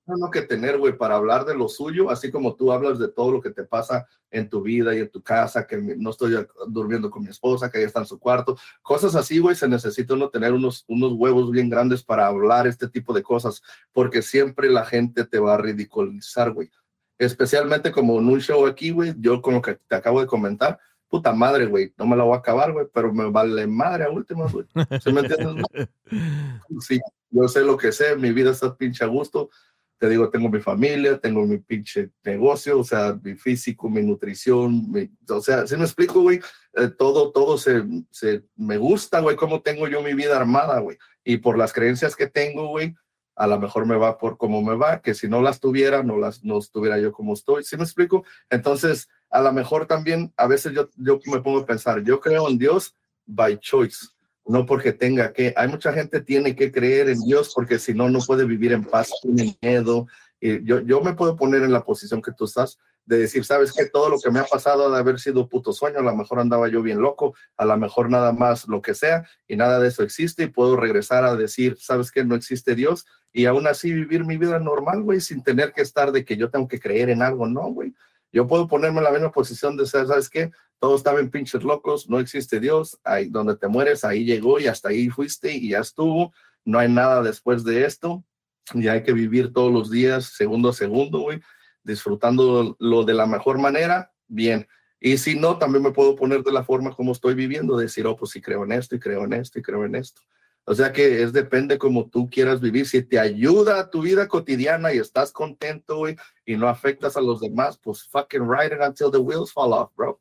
uno 0.06 0.30
que 0.30 0.42
tener, 0.42 0.78
güey, 0.78 0.98
para 0.98 1.16
hablar 1.16 1.46
de 1.46 1.56
lo 1.56 1.70
suyo, 1.70 2.10
así 2.10 2.30
como 2.30 2.56
tú 2.56 2.72
hablas 2.72 3.00
de 3.00 3.08
todo 3.08 3.32
lo 3.32 3.42
que 3.42 3.52
te 3.52 3.64
pasa 3.64 4.08
en 4.30 4.50
tu 4.50 4.62
vida 4.62 4.96
y 4.96 5.00
en 5.00 5.10
tu 5.10 5.22
casa, 5.22 5.66
que 5.66 5.78
no 5.78 6.10
estoy 6.10 6.36
durmiendo 6.68 7.10
con 7.10 7.24
mi 7.24 7.30
esposa, 7.30 7.72
que 7.72 7.78
ella 7.78 7.88
está 7.88 8.00
en 8.00 8.06
su 8.06 8.20
cuarto, 8.20 8.58
cosas 8.82 9.16
así, 9.16 9.40
güey, 9.40 9.56
se 9.56 9.68
necesita 9.68 10.14
uno 10.14 10.30
tener 10.30 10.54
unos, 10.54 10.84
unos 10.88 11.14
huevos 11.14 11.52
bien 11.52 11.70
grandes 11.70 12.04
para 12.04 12.28
hablar 12.28 12.68
este 12.68 12.88
tipo 12.88 13.14
de 13.14 13.24
cosas, 13.24 13.62
porque 13.92 14.22
siempre 14.22 14.70
la 14.70 14.86
gente 14.86 15.24
te 15.26 15.40
va 15.40 15.56
a 15.56 15.58
ridiculizar, 15.58 16.52
güey. 16.52 16.70
Especialmente 17.18 17.92
como 17.92 18.20
en 18.20 18.28
un 18.28 18.42
show 18.42 18.66
aquí, 18.66 18.92
güey, 18.92 19.14
yo 19.20 19.42
con 19.42 19.54
lo 19.54 19.62
que 19.62 19.76
te 19.76 19.96
acabo 19.96 20.20
de 20.20 20.28
comentar, 20.28 20.80
puta 21.14 21.32
madre, 21.32 21.68
güey, 21.68 21.94
no 21.96 22.08
me 22.08 22.18
la 22.18 22.24
voy 22.24 22.34
a 22.34 22.40
acabar, 22.40 22.74
güey, 22.74 22.88
pero 22.92 23.14
me 23.14 23.30
vale 23.30 23.68
madre 23.68 24.06
a 24.06 24.10
últimas, 24.10 24.52
güey. 24.52 24.66
¿Sí 25.00 25.14
me 25.14 25.22
entiendes? 25.22 25.64
Sí, 26.80 27.00
yo 27.34 27.48
sé 27.48 27.62
lo 27.62 27.78
que 27.78 27.92
sé, 27.92 28.16
mi 28.16 28.32
vida 28.32 28.52
está 28.52 28.76
pinche 28.76 29.04
a 29.04 29.08
gusto. 29.08 29.50
Te 29.98 30.10
digo, 30.10 30.30
tengo 30.30 30.50
mi 30.50 30.60
familia, 30.60 31.18
tengo 31.18 31.46
mi 31.46 31.58
pinche 31.58 32.12
negocio, 32.24 32.80
o 32.80 32.84
sea, 32.84 33.18
mi 33.24 33.36
físico, 33.36 33.90
mi 33.90 34.02
nutrición, 34.02 34.92
o 35.30 35.42
sea, 35.42 35.66
si 35.66 35.78
me 35.78 35.84
explico, 35.84 36.22
güey, 36.22 36.40
Eh, 36.76 36.90
todo, 36.90 37.32
todo 37.32 37.58
se, 37.60 37.84
se, 38.10 38.44
me 38.56 38.78
gusta, 38.78 39.20
güey, 39.20 39.36
cómo 39.36 39.62
tengo 39.62 39.88
yo 39.88 40.02
mi 40.02 40.16
vida 40.16 40.36
armada, 40.36 40.80
güey, 40.80 40.98
y 41.24 41.38
por 41.38 41.56
las 41.56 41.72
creencias 41.72 42.16
que 42.16 42.26
tengo, 42.26 42.68
güey, 42.70 42.96
a 43.36 43.46
lo 43.46 43.60
mejor 43.60 43.86
me 43.86 43.96
va 43.96 44.18
por 44.18 44.38
como 44.38 44.62
me 44.64 44.76
va, 44.76 45.00
que 45.00 45.14
si 45.14 45.28
no 45.28 45.42
las 45.42 45.60
tuviera, 45.60 46.02
no 46.02 46.18
las, 46.18 46.44
no 46.44 46.58
estuviera 46.58 46.98
yo 47.00 47.12
como 47.12 47.34
estoy, 47.34 47.64
¿sí 47.64 47.78
me 47.78 47.84
explico? 47.84 48.26
Entonces, 48.50 49.08
a 49.30 49.42
lo 49.42 49.54
mejor 49.54 49.86
también, 49.86 50.34
a 50.36 50.48
veces 50.48 50.74
yo, 50.74 50.90
yo 50.96 51.20
me 51.28 51.42
pongo 51.42 51.60
a 51.60 51.66
pensar, 51.66 52.04
yo 52.04 52.20
creo 52.20 52.50
en 52.50 52.58
Dios 52.58 52.96
by 53.28 53.60
choice, 53.60 54.08
no 54.46 54.66
porque 54.66 54.94
tenga 54.94 55.32
que. 55.34 55.54
Hay 55.56 55.68
mucha 55.68 55.94
gente 55.94 56.22
tiene 56.22 56.56
que 56.56 56.72
creer 56.72 57.10
en 57.10 57.22
Dios 57.22 57.52
porque 57.54 57.80
si 57.80 57.94
no, 57.94 58.10
no 58.10 58.20
puede 58.20 58.46
vivir 58.46 58.74
en 58.74 58.84
paz, 58.84 59.12
tiene 59.22 59.58
miedo. 59.62 60.08
Y 60.40 60.64
yo, 60.66 60.82
yo 60.82 61.02
me 61.02 61.14
puedo 61.14 61.36
poner 61.36 61.64
en 61.64 61.72
la 61.72 61.84
posición 61.84 62.22
que 62.22 62.32
tú 62.32 62.46
estás 62.46 62.78
de 63.06 63.18
decir, 63.18 63.44
sabes 63.44 63.74
que 63.74 63.86
todo 63.86 64.10
lo 64.10 64.20
que 64.20 64.32
me 64.32 64.40
ha 64.40 64.46
pasado 64.46 64.88
ha 64.88 64.94
de 64.94 64.98
haber 64.98 65.20
sido 65.20 65.48
puto 65.48 65.74
sueño, 65.74 66.00
a 66.00 66.04
lo 66.04 66.16
mejor 66.16 66.40
andaba 66.40 66.70
yo 66.70 66.82
bien 66.82 67.02
loco, 67.02 67.36
a 67.58 67.66
lo 67.66 67.78
mejor 67.78 68.10
nada 68.10 68.32
más 68.32 68.68
lo 68.68 68.82
que 68.82 68.94
sea, 68.94 69.28
y 69.48 69.56
nada 69.56 69.80
de 69.80 69.90
eso 69.90 70.04
existe, 70.04 70.44
y 70.44 70.48
puedo 70.48 70.78
regresar 70.78 71.26
a 71.26 71.36
decir, 71.36 71.78
sabes 71.80 72.12
que 72.12 72.24
no 72.24 72.36
existe 72.36 72.76
Dios, 72.76 73.06
y 73.34 73.46
aún 73.46 73.68
así 73.68 73.92
vivir 73.92 74.26
mi 74.26 74.38
vida 74.38 74.60
normal, 74.60 75.02
güey, 75.02 75.20
sin 75.20 75.44
tener 75.44 75.74
que 75.74 75.82
estar 75.82 76.12
de 76.12 76.24
que 76.24 76.38
yo 76.38 76.50
tengo 76.50 76.68
que 76.68 76.80
creer 76.80 77.10
en 77.10 77.22
algo, 77.22 77.48
no, 77.48 77.64
güey. 77.72 77.94
Yo 78.34 78.48
puedo 78.48 78.68
ponerme 78.68 78.98
en 78.98 79.04
la 79.06 79.12
misma 79.12 79.32
posición 79.32 79.78
de 79.78 79.86
ser, 79.86 80.08
¿sabes 80.08 80.30
qué? 80.30 80.52
Todos 80.80 81.00
estaban 81.00 81.30
pinches 81.30 81.64
locos, 81.64 82.10
no 82.10 82.20
existe 82.20 82.60
Dios, 82.60 83.00
ahí 83.04 83.30
donde 83.30 83.56
te 83.56 83.68
mueres, 83.68 84.04
ahí 84.04 84.26
llegó 84.26 84.60
y 84.60 84.68
hasta 84.68 84.90
ahí 84.90 85.10
fuiste 85.10 85.54
y 85.54 85.70
ya 85.70 85.80
estuvo, 85.80 86.34
no 86.66 86.80
hay 86.80 86.90
nada 86.90 87.22
después 87.22 87.64
de 87.64 87.86
esto, 87.86 88.26
y 88.74 88.88
hay 88.88 89.04
que 89.04 89.14
vivir 89.14 89.54
todos 89.54 89.72
los 89.72 89.92
días, 89.92 90.26
segundo 90.26 90.70
a 90.70 90.74
segundo, 90.74 91.20
güey, 91.20 91.42
disfrutando 91.84 92.76
lo 92.80 93.04
de 93.04 93.14
la 93.14 93.28
mejor 93.28 93.60
manera, 93.60 94.12
bien. 94.28 94.68
Y 95.00 95.18
si 95.18 95.38
no, 95.38 95.58
también 95.58 95.84
me 95.84 95.92
puedo 95.92 96.16
poner 96.16 96.44
de 96.44 96.52
la 96.52 96.64
forma 96.64 96.96
como 96.96 97.12
estoy 97.12 97.36
viviendo, 97.36 97.78
decir, 97.78 98.08
oh, 98.08 98.16
pues 98.16 98.32
sí 98.32 98.42
creo 98.42 98.64
en 98.64 98.72
esto 98.72 98.96
y 98.96 99.00
creo 99.00 99.26
en 99.26 99.34
esto 99.34 99.60
y 99.60 99.62
creo 99.62 99.86
en 99.86 99.96
esto. 99.96 100.22
O 100.66 100.74
sea 100.74 100.94
que 100.94 101.22
es 101.22 101.34
depende 101.34 101.78
como 101.78 102.10
tú 102.10 102.30
quieras 102.30 102.62
vivir. 102.62 102.86
Si 102.86 103.04
te 103.04 103.20
ayuda 103.20 103.80
a 103.80 103.90
tu 103.90 104.02
vida 104.02 104.28
cotidiana 104.28 104.94
y 104.94 104.98
estás 104.98 105.32
contento, 105.32 105.98
güey, 105.98 106.16
y 106.46 106.56
no 106.56 106.68
afectas 106.68 107.18
a 107.18 107.22
los 107.22 107.42
demás, 107.42 107.78
pues 107.78 108.08
fucking 108.08 108.50
ride 108.50 108.76
it 108.76 108.82
until 108.82 109.12
the 109.12 109.18
wheels 109.18 109.52
fall 109.52 109.74
off, 109.74 109.92
bro. 109.96 110.20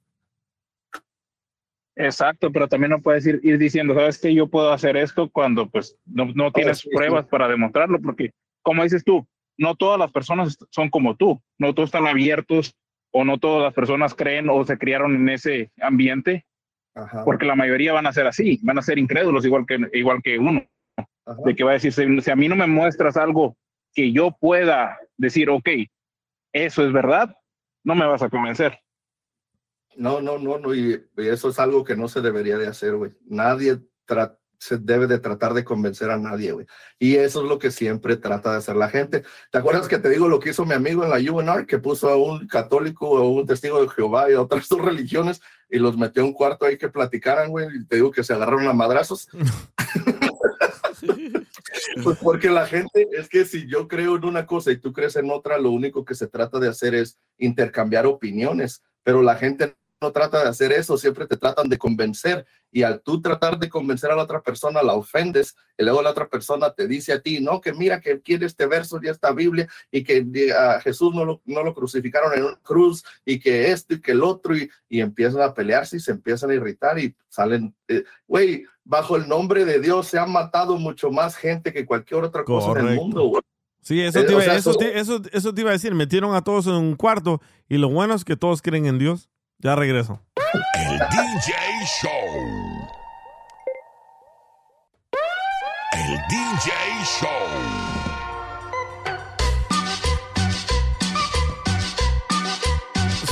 Exacto, 1.95 2.51
pero 2.51 2.69
también 2.69 2.91
no 2.91 3.03
puedes 3.03 3.27
ir, 3.27 3.39
ir 3.43 3.59
diciendo, 3.59 3.95
sabes 3.95 4.19
que 4.19 4.35
yo 4.35 4.49
puedo 4.49 4.73
hacer 4.73 4.97
esto 4.97 5.29
cuando 5.31 5.69
pues 5.69 5.97
no, 6.07 6.25
no 6.35 6.51
tienes 6.51 6.79
sí, 6.79 6.89
pruebas 6.91 7.27
sí. 7.27 7.31
para 7.31 7.49
demostrarlo, 7.49 8.01
porque 8.01 8.33
como 8.63 8.83
dices 8.83 9.05
tú, 9.05 9.27
no 9.59 9.75
todas 9.75 9.99
las 9.99 10.11
personas 10.11 10.57
son 10.71 10.89
como 10.89 11.17
tú, 11.17 11.41
no 11.59 11.75
todos 11.75 11.89
están 11.89 12.07
abiertos 12.07 12.75
o 13.11 13.25
no 13.25 13.39
todas 13.39 13.63
las 13.63 13.75
personas 13.75 14.15
creen 14.15 14.49
o 14.49 14.65
se 14.65 14.79
criaron 14.79 15.15
en 15.15 15.29
ese 15.29 15.71
ambiente, 15.81 16.47
Ajá. 16.95 17.25
porque 17.25 17.47
la 17.47 17.55
mayoría 17.55 17.93
van 17.93 18.07
a 18.07 18.13
ser 18.13 18.27
así, 18.27 18.61
van 18.63 18.79
a 18.79 18.83
ser 18.83 18.99
incrédulos 18.99 19.45
igual 19.47 19.65
que, 19.67 19.79
igual 19.95 20.21
que 20.23 20.39
uno, 20.39 20.63
de 21.45 21.55
que 21.57 21.65
va 21.65 21.71
a 21.71 21.75
decir, 21.75 21.93
si, 21.93 22.31
a 22.31 22.37
mí 22.37 22.49
no 22.49 22.57
me 22.57 22.67
muestras 22.67 23.17
algo 23.17 23.57
que 23.95 24.13
yo 24.13 24.37
pueda 24.39 24.99
decir, 25.17 25.49
ok, 25.51 25.69
eso 26.53 26.85
es 26.85 26.93
verdad, 26.93 27.35
no 27.85 27.95
me 27.95 28.07
vas 28.07 28.23
a 28.23 28.29
convencer. 28.29 28.79
No, 29.97 30.21
no, 30.21 30.39
no, 30.39 30.59
no, 30.59 30.75
y, 30.75 31.03
y 31.17 31.29
eso 31.29 31.51
es 31.51 31.59
algo 31.59 31.85
que 31.85 31.97
no 31.97 32.09
se 32.09 32.21
debería 32.21 32.57
de 32.57 32.67
hacer, 32.67 32.95
güey. 32.97 33.13
Nadie 33.27 33.79
tra- 34.07 34.39
se 34.63 34.79
debe 34.79 35.09
de 35.09 35.19
tratar 35.19 35.55
de 35.55 35.65
convencer 35.65 36.09
a 36.11 36.19
nadie, 36.19 36.53
güey. 36.53 36.67
Y 37.01 37.17
eso 37.17 37.43
es 37.43 37.49
lo 37.49 37.59
que 37.59 37.73
siempre 37.73 38.17
trata 38.17 38.53
de 38.53 38.59
hacer 38.59 38.77
la 38.77 38.89
gente. 38.89 39.25
¿Te 39.51 39.59
acuerdas 39.59 39.89
que 39.89 39.99
te 39.99 40.09
digo 40.09 40.29
lo 40.29 40.39
que 40.39 40.51
hizo 40.51 40.65
mi 40.65 40.75
amigo 40.75 41.03
en 41.03 41.11
la 41.11 41.33
UNR, 41.33 41.67
que 41.67 41.79
puso 41.81 42.09
a 42.09 42.17
un 42.17 42.47
católico 42.47 43.11
o 43.11 43.29
un 43.29 43.47
testigo 43.47 43.83
de 43.83 43.89
Jehová 43.89 44.31
y 44.31 44.35
a 44.35 44.41
otras 44.41 44.69
dos 44.71 44.81
religiones 44.81 45.41
y 45.69 45.81
los 45.81 45.97
metió 45.97 46.23
en 46.23 46.29
un 46.29 46.35
cuarto 46.35 46.65
ahí 46.65 46.79
que 46.79 46.89
platicaran, 46.89 47.51
güey? 47.51 47.67
Y 47.75 47.85
te 47.87 47.97
digo 47.97 48.13
que 48.13 48.23
se 48.23 48.35
agarraron 48.35 48.69
a 48.69 48.73
madrazos. 48.73 49.29
Pues 52.05 52.19
porque 52.19 52.51
la 52.51 52.67
gente, 52.67 53.09
es 53.13 53.29
que 53.29 53.45
si 53.45 53.67
yo 53.67 53.89
creo 53.89 54.17
en 54.17 54.25
una 54.25 54.47
cosa 54.47 54.71
y 54.71 54.77
tú 54.77 54.93
crees 54.93 55.17
en 55.17 55.31
otra, 55.31 55.59
lo 55.59 55.71
único 55.71 56.05
que 56.05 56.15
se 56.15 56.29
trata 56.29 56.59
de 56.59 56.69
hacer 56.69 56.95
es 56.95 57.19
intercambiar 57.39 58.07
opiniones, 58.07 58.83
pero 59.03 59.23
la 59.23 59.35
gente 59.35 59.75
no 60.03 60.13
trata 60.13 60.43
de 60.43 60.49
hacer 60.51 60.73
eso, 60.73 60.99
siempre 60.99 61.27
te 61.27 61.37
tratan 61.39 61.69
de 61.71 61.79
convencer 61.79 62.45
y 62.71 62.83
al 62.83 63.01
tú 63.01 63.23
tratar 63.23 63.59
de 63.59 63.69
convencer 63.71 64.11
a 64.11 64.17
la 64.17 64.23
otra 64.25 64.43
persona 64.43 64.83
la 64.83 64.93
ofendes 64.95 65.55
y 65.79 65.85
luego 65.85 66.03
la 66.03 66.11
otra 66.11 66.29
persona 66.29 66.71
te 66.73 66.87
dice 66.87 67.13
a 67.15 67.21
ti, 67.21 67.41
no, 67.41 67.61
que 67.61 67.73
mira 67.73 68.01
que 68.01 68.21
quiere 68.21 68.45
este 68.47 68.67
verso 68.67 68.99
y 69.03 69.09
esta 69.09 69.33
Biblia 69.33 69.67
y 69.91 70.05
que 70.05 70.27
eh, 70.35 70.53
a 70.53 70.81
Jesús 70.81 71.15
no 71.15 71.25
lo, 71.25 71.41
no 71.47 71.63
lo 71.63 71.73
crucificaron 71.75 72.33
en 72.35 72.45
una 72.45 72.57
cruz 72.63 73.03
y 73.25 73.39
que 73.41 73.71
esto 73.73 73.95
y 73.95 74.01
que 74.03 74.13
el 74.13 74.23
otro 74.23 74.55
y, 74.57 74.69
y 74.89 75.01
empiezan 75.01 75.41
a 75.43 75.55
pelearse 75.55 75.97
y 75.97 76.01
se 76.01 76.11
empiezan 76.13 76.51
a 76.51 76.55
irritar 76.55 76.99
y 76.99 77.15
salen, 77.29 77.75
eh, 77.89 78.05
güey, 78.27 78.65
bajo 78.85 79.17
el 79.17 79.29
nombre 79.29 79.65
de 79.65 79.79
Dios 79.81 80.09
se 80.09 80.19
han 80.19 80.33
matado 80.33 80.77
mucho 80.77 81.11
más 81.11 81.37
gente 81.37 81.73
que 81.73 81.87
cualquier 81.87 82.25
otra 82.25 82.45
cosa 82.45 82.73
en 82.73 82.77
el 82.79 82.83
Correcto. 82.83 83.03
mundo, 83.03 83.23
güey. 83.29 83.43
Sí, 83.85 84.01
eso 84.01 84.21
Eh, 84.21 84.25
te, 84.25 84.29
o 84.29 84.37
iba, 84.37 84.43
sea, 84.45 84.55
eso, 84.57 84.73
so- 84.75 84.79
te- 84.79 84.99
eso, 84.99 85.21
eso 85.33 85.53
te 85.53 85.61
iba 85.61 85.71
a 85.71 85.73
decir. 85.73 85.93
Metieron 85.93 86.37
a 86.37 86.43
todos 86.43 86.69
en 86.69 86.75
un 86.75 86.95
cuarto 86.95 87.41
y 87.69 87.79
lo 87.79 87.89
bueno 87.89 88.15
es 88.15 88.25
que 88.25 88.37
todos 88.37 88.63
creen 88.63 88.87
en 88.87 88.97
Dios. 88.99 89.29
Ya 89.63 89.75
regreso. 89.77 90.21
El 90.75 90.99
DJ 90.99 91.55
Show. 92.03 92.89
El 95.93 96.19
DJ 96.29 96.73
Show. 97.05 98.43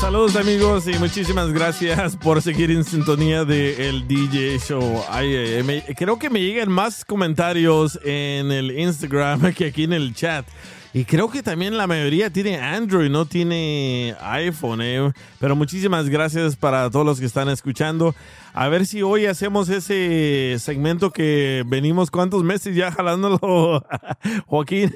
Saludos 0.01 0.35
amigos 0.37 0.87
y 0.89 0.95
muchísimas 0.99 1.53
gracias 1.53 2.17
por 2.17 2.41
seguir 2.41 2.71
en 2.71 2.85
sintonía 2.85 3.45
de 3.45 3.89
el 3.89 4.09
DJ 4.09 4.59
Show. 4.59 5.03
Ay, 5.11 5.63
me- 5.63 5.83
creo 5.95 6.19
que 6.19 6.31
me 6.31 6.41
llegan 6.41 6.71
más 6.71 7.05
comentarios 7.05 7.99
en 8.03 8.51
el 8.51 8.79
Instagram 8.79 9.53
que 9.55 9.67
aquí 9.67 9.85
en 9.85 9.93
el 9.93 10.15
chat. 10.15 10.47
Y 10.93 11.05
creo 11.05 11.31
que 11.31 11.43
también 11.43 11.77
la 11.77 11.87
mayoría 11.87 12.31
tiene 12.31 12.57
Android, 12.57 13.11
no 13.11 13.25
tiene 13.25 14.17
iPhone. 14.21 14.81
eh. 14.83 15.13
Pero 15.39 15.55
muchísimas 15.55 16.09
gracias 16.09 16.57
para 16.57 16.91
todos 16.91 17.07
los 17.07 17.21
que 17.21 17.27
están 17.27 17.49
escuchando. 17.49 18.15
A 18.53 18.69
ver 18.69 18.87
si 18.87 19.03
hoy 19.03 19.27
hacemos 19.27 19.69
ese 19.69 20.57
segmento 20.59 21.13
que 21.13 21.63
venimos 21.67 22.11
cuántos 22.11 22.43
meses 22.43 22.75
ya 22.75 22.91
jalándolo, 22.91 23.87
Joaquín. 24.47 24.93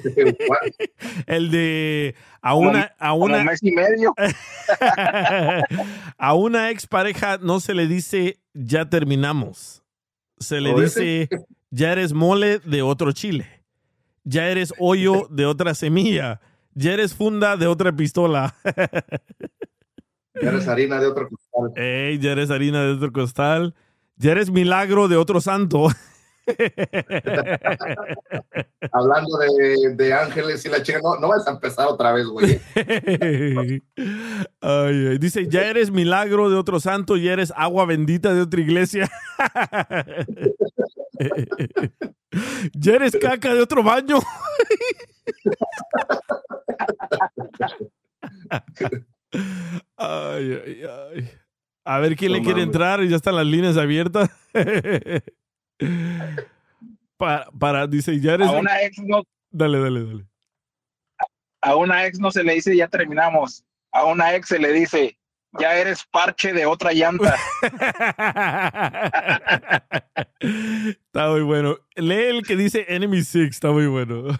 El 1.27 1.49
de 1.49 2.15
a 2.41 2.55
una, 2.55 2.93
a 2.99 3.13
una, 3.13 3.43
mes 3.45 3.63
y 3.63 3.71
medio. 3.71 4.13
a 6.17 6.33
una 6.33 6.71
expareja 6.71 7.37
no 7.37 7.61
se 7.61 7.73
le 7.73 7.87
dice 7.87 8.39
ya 8.53 8.89
terminamos. 8.89 9.81
Se 10.39 10.59
le 10.59 10.73
¿O 10.73 10.81
dice 10.81 11.29
ya 11.71 11.93
eres 11.93 12.11
mole 12.11 12.59
de 12.59 12.81
otro 12.81 13.13
chile. 13.13 13.54
Ya 14.25 14.49
eres 14.49 14.73
hoyo 14.79 15.27
de 15.29 15.45
otra 15.45 15.73
semilla. 15.73 16.41
Ya 16.73 16.91
eres 16.91 17.13
funda 17.13 17.55
de 17.55 17.67
otra 17.67 17.95
pistola. 17.95 18.53
Ya 20.41 20.49
eres 20.49 20.67
harina 20.67 20.99
de 20.99 21.07
otro 21.07 21.29
costal. 21.29 21.71
Ey, 21.81 22.19
ya 22.19 22.33
eres 22.33 22.51
harina 22.51 22.83
de 22.83 22.91
otro 22.91 23.13
costal. 23.13 23.73
Ya 24.17 24.31
eres 24.31 24.49
milagro 24.49 25.07
de 25.07 25.15
otro 25.15 25.39
santo. 25.39 25.87
Hablando 28.91 29.37
de, 29.37 29.95
de 29.95 30.13
ángeles 30.13 30.63
y 30.65 30.69
la 30.69 30.83
chica, 30.83 30.99
no, 31.03 31.19
no 31.19 31.29
vas 31.29 31.47
a 31.47 31.51
empezar 31.51 31.87
otra 31.87 32.11
vez, 32.13 32.27
güey. 32.27 32.61
Ay. 34.61 35.17
Dice, 35.17 35.47
ya 35.47 35.67
eres 35.67 35.89
milagro 35.91 36.49
de 36.49 36.55
otro 36.55 36.79
santo 36.79 37.17
y 37.17 37.27
eres 37.27 37.51
agua 37.55 37.85
bendita 37.85 38.33
de 38.33 38.41
otra 38.41 38.61
iglesia. 38.61 39.09
ya 42.73 42.93
eres 42.93 43.17
caca 43.17 43.53
de 43.53 43.61
otro 43.61 43.83
baño. 43.83 44.19
ay, 49.97 50.61
ay, 50.65 50.81
ay. 50.83 51.29
A 51.87 51.99
ver 51.99 52.15
quién 52.15 52.31
No 52.31 52.39
le 52.39 52.43
quiere 52.43 52.63
entrar 52.63 53.03
y 53.03 53.09
ya 53.09 53.15
están 53.15 53.35
las 53.35 53.45
líneas 53.45 53.77
abiertas. 53.77 54.27
Para, 57.17 57.49
para, 57.51 57.87
dice, 57.87 58.19
ya 58.19 58.33
eres... 58.33 58.47
A 58.47 58.51
una 58.51 58.81
ex 58.81 58.97
no, 58.99 59.23
Dale, 59.51 59.79
dale, 59.79 60.05
dale. 60.05 60.25
a 61.61 61.75
una 61.75 62.05
ex 62.05 62.19
no 62.19 62.29
se 62.29 62.43
le 62.43 62.55
dice 62.55 62.75
ya 62.75 62.89
terminamos. 62.89 63.63
A 63.91 64.03
una 64.03 64.35
ex 64.35 64.49
se 64.49 64.59
le 64.59 64.73
dice 64.73 65.17
ya 65.59 65.77
eres 65.77 66.03
parche 66.11 66.51
de 66.51 66.65
otra 66.65 66.91
llanta. 66.91 67.37
Está 70.41 71.29
muy 71.29 71.43
bueno. 71.43 71.77
Lee 71.95 72.25
el 72.25 72.43
que 72.43 72.57
dice 72.57 72.85
Enemy 72.89 73.23
Six, 73.23 73.55
está 73.55 73.71
muy 73.71 73.87
bueno. 73.87 74.37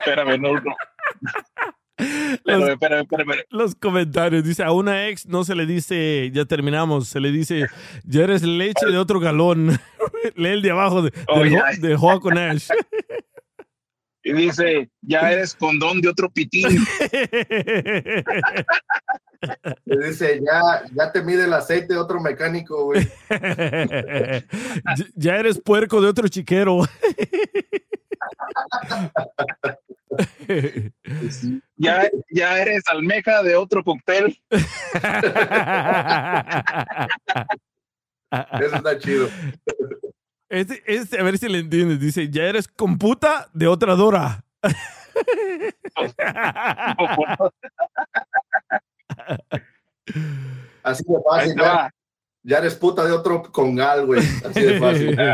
Espérame, 0.00 0.38
no, 0.38 0.60
no. 0.60 0.76
Los, 3.50 3.74
comentarios. 3.74 4.44
Dice, 4.44 4.62
a 4.62 4.72
una 4.72 5.08
ex 5.08 5.26
no 5.26 5.44
se 5.44 5.54
le 5.54 5.66
dice, 5.66 6.30
ya 6.32 6.44
terminamos, 6.44 7.08
se 7.08 7.20
le 7.20 7.30
dice, 7.30 7.66
ya 8.04 8.24
eres 8.24 8.42
leche 8.42 8.86
de 8.86 8.98
otro 8.98 9.20
galón. 9.20 9.78
Lee 10.36 10.48
el 10.48 10.62
de 10.62 10.70
abajo 10.70 11.02
de, 11.02 11.12
Oh, 11.28 11.42
de 11.42 12.20
con 12.20 12.38
Ash. 12.38 12.68
Y 14.24 14.32
dice, 14.34 14.88
ya 15.00 15.32
eres 15.32 15.52
condón 15.52 16.00
de 16.00 16.08
otro 16.08 16.30
pitín. 16.30 16.78
Le 19.84 20.06
dice, 20.06 20.40
ya, 20.40 20.84
ya 20.94 21.10
te 21.10 21.22
mide 21.22 21.46
el 21.46 21.52
aceite 21.52 21.94
de 21.94 21.98
otro 21.98 22.20
mecánico, 22.20 22.84
güey. 22.84 23.04
ya, 23.28 24.44
ya 25.16 25.36
eres 25.38 25.60
puerco 25.60 26.00
de 26.00 26.06
otro 26.06 26.28
chiquero. 26.28 26.82
Ya, 31.76 32.08
ya 32.30 32.58
eres 32.60 32.82
almeja 32.86 33.42
de 33.42 33.56
otro 33.56 33.82
cóctel. 33.82 34.38
Eso 38.60 38.76
está 38.76 38.98
chido. 38.98 39.28
Este, 40.48 40.82
este, 40.86 41.18
a 41.18 41.22
ver 41.22 41.38
si 41.38 41.48
le 41.48 41.58
entiendes. 41.58 41.98
Dice, 42.00 42.28
ya 42.30 42.44
eres 42.44 42.68
computa 42.68 43.48
de 43.52 43.66
otra 43.66 43.94
Dora. 43.96 44.44
Así 50.82 51.04
de 51.04 51.18
fácil. 51.28 51.54
Ya, 51.56 51.90
ya 52.42 52.58
eres 52.58 52.74
puta 52.74 53.04
de 53.04 53.12
otro 53.12 53.42
congal, 53.52 54.06
güey. 54.06 54.20
Así 54.20 54.60
de 54.60 54.78
fácil. 54.80 55.16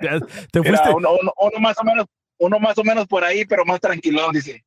Ya, 0.00 0.18
te 0.50 0.60
fuiste. 0.60 0.90
uno, 0.90 1.12
uno- 1.22 1.32
uno 1.40 1.58
más 1.60 1.78
o 1.78 1.84
menos, 1.84 2.06
uno 2.44 2.58
más 2.58 2.78
o 2.78 2.84
menos 2.84 3.06
por 3.06 3.24
ahí, 3.24 3.44
pero 3.44 3.64
más 3.64 3.80
tranquilo, 3.80 4.30
dice. 4.32 4.64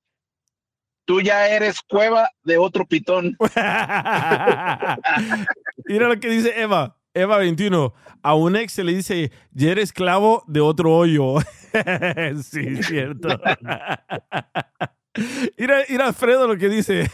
Tú 1.05 1.21
ya 1.21 1.47
eres 1.47 1.81
cueva 1.81 2.29
de 2.43 2.57
otro 2.57 2.85
pitón. 2.85 3.37
Mira 5.85 6.09
lo 6.09 6.19
que 6.19 6.29
dice 6.29 6.61
Eva. 6.61 6.97
Eva 7.13 7.37
21. 7.37 7.93
A 8.21 8.35
un 8.35 8.57
ex 8.57 8.73
se 8.73 8.83
le 8.83 8.93
dice, 8.93 9.31
ya 9.51 9.71
eres 9.71 9.85
esclavo 9.85 10.43
de 10.47 10.59
otro 10.59 10.93
hoyo. 10.93 11.35
sí, 12.43 12.83
cierto. 12.83 13.29
mira, 15.57 15.83
mira 15.89 16.07
Alfredo 16.07 16.47
lo 16.47 16.57
que 16.57 16.69
dice. 16.69 17.09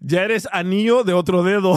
ya 0.00 0.22
eres 0.22 0.48
anillo 0.50 1.04
de 1.04 1.12
otro 1.12 1.42
dedo. 1.42 1.76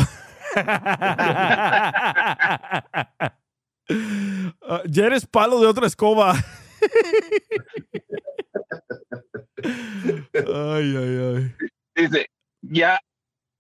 Ah, 4.61 4.83
ya 4.85 5.05
eres 5.05 5.25
palo 5.25 5.59
de 5.59 5.67
otra 5.67 5.87
escoba. 5.87 6.33
ay, 9.63 10.95
ay, 10.97 11.17
ay. 11.35 11.55
Dice, 11.95 12.29
ya, 12.61 12.99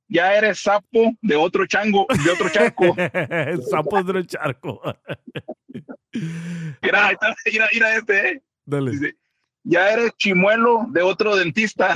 ya 0.07 0.35
eres 0.35 0.59
sapo 0.59 1.13
de 1.21 1.35
otro 1.35 1.65
chango, 1.65 2.05
de 2.23 2.31
otro 2.31 2.49
charco. 2.49 2.95
Sapos 3.69 4.05
del 4.05 4.27
charco. 4.27 4.81
Mira, 6.81 7.07
ahí 7.07 7.13
está, 7.13 7.33
mira, 7.49 7.69
mira 7.73 7.95
este, 7.95 8.31
eh. 8.31 8.41
Dale. 8.65 8.91
Dice, 8.91 9.15
ya 9.63 9.91
eres 9.91 10.11
chimuelo 10.17 10.85
de 10.89 11.01
otro 11.01 11.35
dentista. 11.37 11.95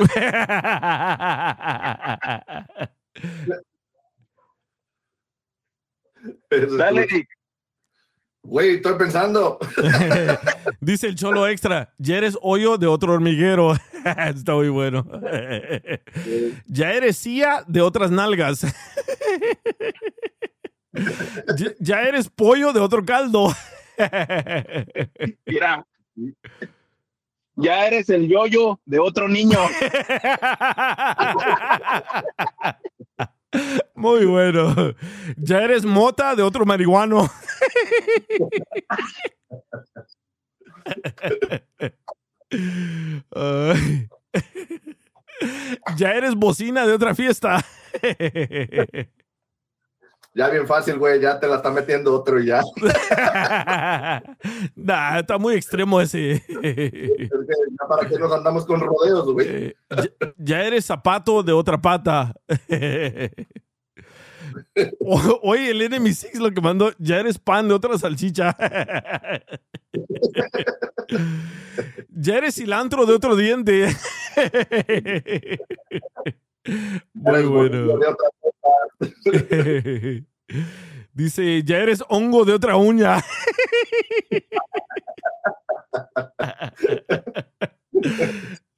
Dale, 6.78 7.28
Güey, 8.46 8.76
estoy 8.76 8.96
pensando. 8.96 9.58
Dice 10.80 11.08
el 11.08 11.16
cholo 11.16 11.48
extra, 11.48 11.92
ya 11.98 12.18
eres 12.18 12.38
hoyo 12.42 12.78
de 12.78 12.86
otro 12.86 13.14
hormiguero. 13.14 13.74
Está 14.28 14.54
muy 14.54 14.70
bueno. 14.70 15.04
ya 16.68 16.94
eres 16.94 17.18
silla 17.18 17.64
de 17.68 17.82
otras 17.82 18.12
nalgas. 18.12 18.62
ya, 21.58 21.74
ya 21.80 22.04
eres 22.04 22.30
pollo 22.30 22.72
de 22.72 22.80
otro 22.80 23.04
caldo. 23.04 23.52
Mira, 25.48 25.84
ya 27.56 27.88
eres 27.88 28.10
el 28.10 28.28
yoyo 28.28 28.80
de 28.86 29.00
otro 29.00 29.28
niño. 29.28 29.58
Muy 33.96 34.26
bueno. 34.26 34.74
Ya 35.38 35.62
eres 35.62 35.86
mota 35.86 36.36
de 36.36 36.44
otro 36.44 36.66
marihuano. 36.66 37.30
Ya 45.98 46.14
eres 46.14 46.36
bocina 46.36 46.86
de 46.86 46.94
otra 46.94 47.16
fiesta. 47.16 47.64
Ya 50.38 50.50
bien 50.50 50.68
fácil, 50.68 50.98
güey. 51.00 51.22
Ya 51.22 51.40
te 51.40 51.48
la 51.48 51.56
está 51.56 51.72
metiendo 51.72 52.14
otro 52.14 52.40
y 52.42 52.48
ya. 52.48 52.62
Nah, 54.76 55.20
está 55.20 55.38
muy 55.38 55.56
extremo 55.56 56.02
ese. 56.02 56.34
Es 56.44 56.44
que 56.44 57.30
ya 57.30 57.88
para 57.88 58.08
qué 58.08 58.20
nos 58.20 58.32
andamos 58.34 58.66
con 58.66 58.80
rodeos, 58.82 59.32
güey. 59.32 59.74
ya, 59.90 60.10
ya 60.38 60.64
eres 60.66 60.86
zapato 60.86 61.42
de 61.42 61.54
otra 61.54 61.82
pata. 61.82 62.34
O- 65.00 65.40
Oye, 65.44 65.72
el 65.72 65.82
Enemy 65.82 66.14
Six 66.14 66.40
lo 66.40 66.52
que 66.52 66.62
mandó, 66.62 66.92
ya 67.00 67.18
eres 67.20 67.38
pan 67.40 67.68
de 67.68 67.74
otra 67.74 67.98
salchicha. 67.98 68.56
ya 72.10 72.38
eres 72.38 72.56
cilantro 72.56 73.06
de 73.06 73.14
otro 73.14 73.36
diente. 73.36 73.88
Muy 77.14 77.44
bueno. 77.44 78.00
Dice, 81.14 81.64
ya 81.64 81.78
eres 81.78 82.04
hongo 82.10 82.44
de 82.46 82.54
otra 82.54 82.76
uña. 82.76 83.18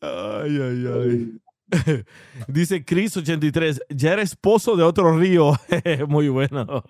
ay, 0.02 0.60
ay, 0.62 0.86
ay. 0.88 1.40
Dice 2.48 2.86
Chris83, 2.86 3.82
ya 3.90 4.14
eres 4.14 4.36
pozo 4.36 4.76
de 4.76 4.84
otro 4.84 5.18
río. 5.18 5.54
Muy 6.08 6.30
bueno. 6.30 6.84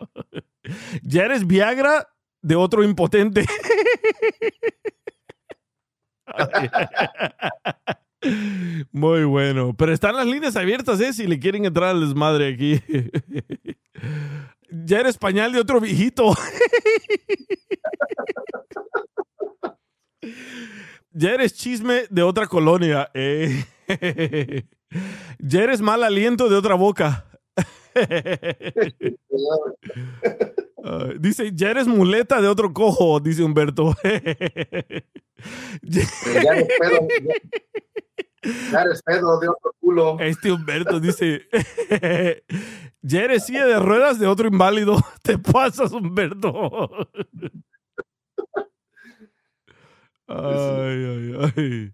Ya 1.02 1.24
eres 1.26 1.48
Viagra 1.48 2.07
de 2.41 2.56
otro 2.56 2.84
impotente. 2.84 3.45
Muy 8.91 9.23
bueno. 9.26 9.76
Pero 9.77 9.94
están 9.94 10.15
las 10.15 10.26
líneas 10.26 10.56
abiertas, 10.56 10.99
¿eh? 11.02 11.14
Si 11.14 11.27
le 11.27 11.39
quieren 11.39 11.65
entrar 11.65 11.89
al 11.89 12.02
desmadre 12.02 12.53
aquí. 12.53 12.81
Ya 14.69 14.99
eres 14.99 15.18
pañal 15.18 15.52
de 15.53 15.60
otro 15.60 15.80
viejito. 15.80 16.34
Ya 21.11 21.31
eres 21.34 21.53
chisme 21.56 22.03
de 22.10 22.23
otra 22.23 22.48
colonia. 22.48 23.10
eh. 23.14 23.64
Ya 25.39 25.64
eres 25.64 25.81
mal 25.81 26.03
aliento 26.03 26.49
de 26.49 26.56
otra 26.56 26.76
boca. 26.76 27.26
Ah, 30.84 31.10
dice, 31.20 31.52
ya 31.54 31.72
eres 31.72 31.88
muleta 31.88 32.40
de 32.41 32.48
otro 32.48 32.72
cojo, 32.74 33.20
dice 33.20 33.44
Humberto. 33.44 33.95
Ya- 35.84 36.02
Ya 36.44 36.52
eres 36.54 36.68
pedo, 36.80 37.08
Ya 38.72 38.82
eres 38.82 39.04
pedo 39.04 39.40
de 39.40 39.49
otro 39.49 39.72
culo. 39.80 40.18
Este 40.20 40.52
Humberto 40.52 40.99
dice, 40.99 41.48
ya 43.02 43.22
eres 43.24 43.45
silla 43.45 43.66
de 43.68 43.78
ruedas 43.80 44.20
de 44.20 44.26
otro 44.28 44.48
inválido. 44.48 44.98
Te 45.24 45.38
pasas, 45.38 45.91
Humberto. 45.91 47.08
Ay, 50.28 51.06
ay, 51.06 51.52
ay. 51.56 51.94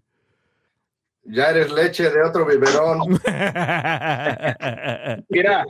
Ya 1.24 1.50
eres 1.50 1.70
leche 1.72 2.10
de 2.10 2.22
otro 2.22 2.44
biberón. 2.46 3.00
Mira, 5.28 5.64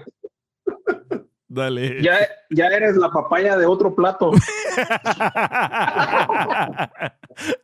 Dale. 1.55 2.02
ya, 2.02 2.18
ya 2.51 2.66
eres 2.66 2.97
la 2.97 3.10
papaya 3.10 3.56
de 3.56 3.64
otro 3.66 3.94
plato. 3.94 4.32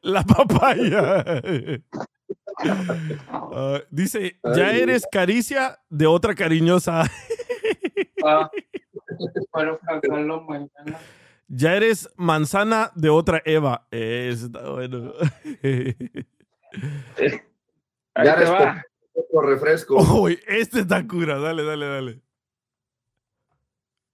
La 0.03 0.23
papaya. 0.25 1.25
Ah, 3.29 3.81
dice, 3.91 4.39
ya 4.55 4.73
eres 4.73 5.07
caricia 5.11 5.79
de 5.89 6.07
otra 6.07 6.35
cariñosa. 6.35 7.05
Ah, 8.25 8.51
mañana. 10.47 10.99
Ya 11.49 11.75
eres 11.75 12.09
manzana 12.17 12.91
de 12.95 13.09
otra 13.11 13.43
Eva. 13.45 13.87
Está 13.91 14.71
bueno. 14.71 15.15
Ya 18.25 18.35
eres 18.35 18.51
refresco. 19.43 19.97
Uy, 20.21 20.39
este 20.47 20.81
está 20.81 21.07
cura. 21.07 21.39
Dale, 21.39 21.65
dale, 21.65 21.87
dale. 21.87 22.21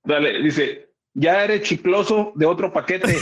Dale, 0.07 0.41
dice, 0.41 0.89
ya 1.15 1.43
eres 1.43 1.63
chicloso 1.63 2.31
de 2.37 2.47
otro 2.47 2.73
paquete. 2.73 3.09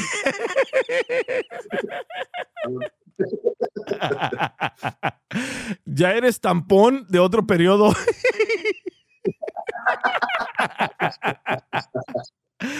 ya 5.86 6.12
eres 6.12 6.38
tampón 6.40 7.06
de 7.08 7.20
otro 7.20 7.46
periodo. 7.46 7.94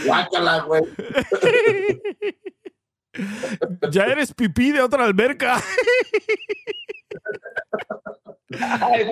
Guácala, 0.05 0.61
güey. 0.65 0.83
ya 3.91 4.05
eres 4.05 4.35
pipí 4.35 4.71
de 4.71 4.83
otra 4.83 5.05
alberca. 5.05 5.63
Ay, 8.61 9.07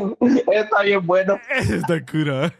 está 0.53 0.83
bien 0.83 1.07
bueno. 1.07 1.41
Está 1.49 2.05
cura. 2.05 2.53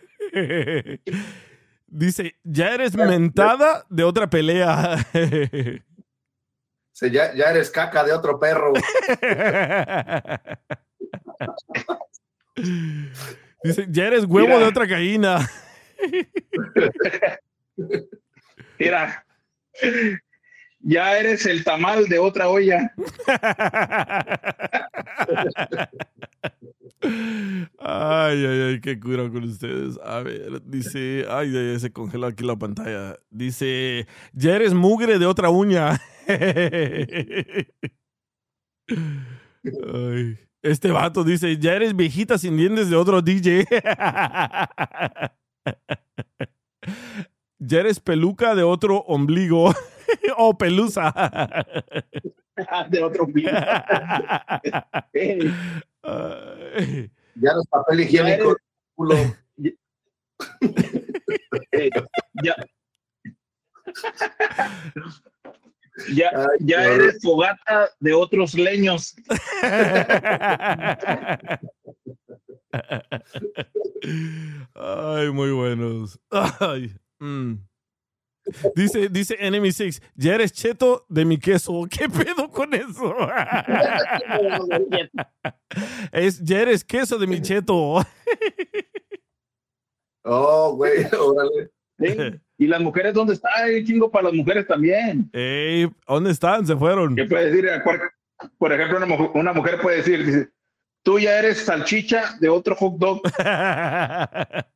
Dice, 1.95 2.37
ya 2.43 2.75
eres 2.75 2.97
mentada 2.97 3.85
de 3.91 4.03
otra 4.03 4.29
pelea. 4.31 4.97
Sí, 6.95 7.11
ya, 7.11 7.35
ya 7.35 7.47
eres 7.47 7.71
caca 7.71 8.05
de 8.05 8.13
otro 8.13 8.39
perro. 8.39 8.75
Dice, 13.65 13.87
ya 13.89 14.09
eres 14.09 14.27
huevo 14.27 14.49
Mira. 14.49 14.59
de 14.59 14.65
otra 14.67 14.85
gallina. 14.85 15.51
Mira, 18.79 19.25
ya 20.81 21.19
eres 21.19 21.47
el 21.47 21.65
tamal 21.65 22.07
de 22.09 22.19
otra 22.19 22.51
olla. 22.51 22.93
Ay, 27.79 28.47
ay, 28.47 28.61
ay, 28.63 28.81
qué 28.81 28.99
cura 29.01 29.29
con 29.31 29.45
ustedes. 29.45 29.99
A 30.05 30.21
ver, 30.21 30.63
dice, 30.65 31.27
ay, 31.29 31.57
ay, 31.57 31.79
se 31.81 31.93
congeló 31.93 32.27
aquí 32.27 32.45
la 32.45 32.57
pantalla. 32.57 33.19
Dice, 33.31 34.07
ya 34.33 34.55
eres 34.55 34.73
mugre 34.75 35.19
de 35.19 35.27
otra 35.27 35.51
uña. 35.51 36.01
Ay, 39.65 40.39
este 40.63 40.91
vato 40.91 41.23
dice, 41.25 41.57
ya 41.59 41.75
eres 41.75 41.95
viejita 41.97 42.37
sin 42.39 42.57
dientes 42.57 42.91
de 42.91 42.97
otro 42.97 43.23
DJ. 43.23 43.65
ya 47.59 47.81
eres 47.81 48.01
peluca 48.01 48.55
de 48.55 48.63
otro 48.63 48.99
ombligo. 48.99 49.73
o 50.37 50.57
pelusa. 50.57 51.13
de 52.91 53.03
otro 53.03 53.27
Ya 56.05 57.51
eres 57.51 57.67
papel 57.71 58.01
higiénico. 58.01 58.57
Culo. 58.95 59.17
ya. 62.43 62.57
Ya, 66.15 66.31
ya 66.61 66.85
eres 66.85 67.21
fogata 67.23 67.91
de 68.01 68.15
otros 68.15 68.55
leños. 68.55 69.15
Ay, 74.75 75.31
muy 75.31 75.53
buenos. 75.53 76.19
Ay, 76.31 76.97
mm. 77.19 77.57
Dice, 78.75 79.09
dice 79.09 79.37
Enemy 79.39 79.73
Six, 79.73 80.03
ya 80.15 80.35
eres 80.35 80.53
cheto 80.53 81.07
de 81.09 81.25
mi 81.25 81.39
queso. 81.39 81.87
¿Qué 81.91 82.09
pedo 82.09 82.51
con 82.51 82.75
eso? 82.75 83.15
es, 86.13 86.41
ya 86.43 86.61
eres 86.61 86.85
queso 86.85 87.19
de 87.19 87.27
mi 87.27 87.41
cheto. 87.41 88.01
Oh, 90.25 90.77
güey, 90.77 91.05
órale. 91.19 91.71
Sí. 91.99 92.17
¿Y 92.59 92.69
las 92.69 92.81
mujeres 92.81 93.13
dónde 93.13 93.35
están? 93.35 93.51
Hay 93.57 93.85
chingo 93.85 94.09
para 94.09 94.27
las 94.27 94.35
mujeres 94.35 94.65
también. 94.69 95.29
Ey, 95.33 95.91
¿dónde 96.07 96.31
están? 96.31 96.65
Se 96.65 96.77
fueron. 96.77 97.17
¿Qué 97.17 97.25
puede 97.25 97.51
decir? 97.51 97.69
Por, 97.83 98.13
por 98.57 98.73
ejemplo, 98.73 98.99
una, 98.99 99.07
mujer- 99.07 99.31
una 99.35 99.53
mujer 99.53 99.81
puede 99.81 99.97
decir, 99.97 100.25
dice, 100.25 100.49
tú 101.03 101.19
ya 101.19 101.39
eres 101.39 101.65
salchicha 101.65 102.37
de 102.41 102.49
otro 102.49 102.75
hot 102.77 102.99
dog. 102.99 103.23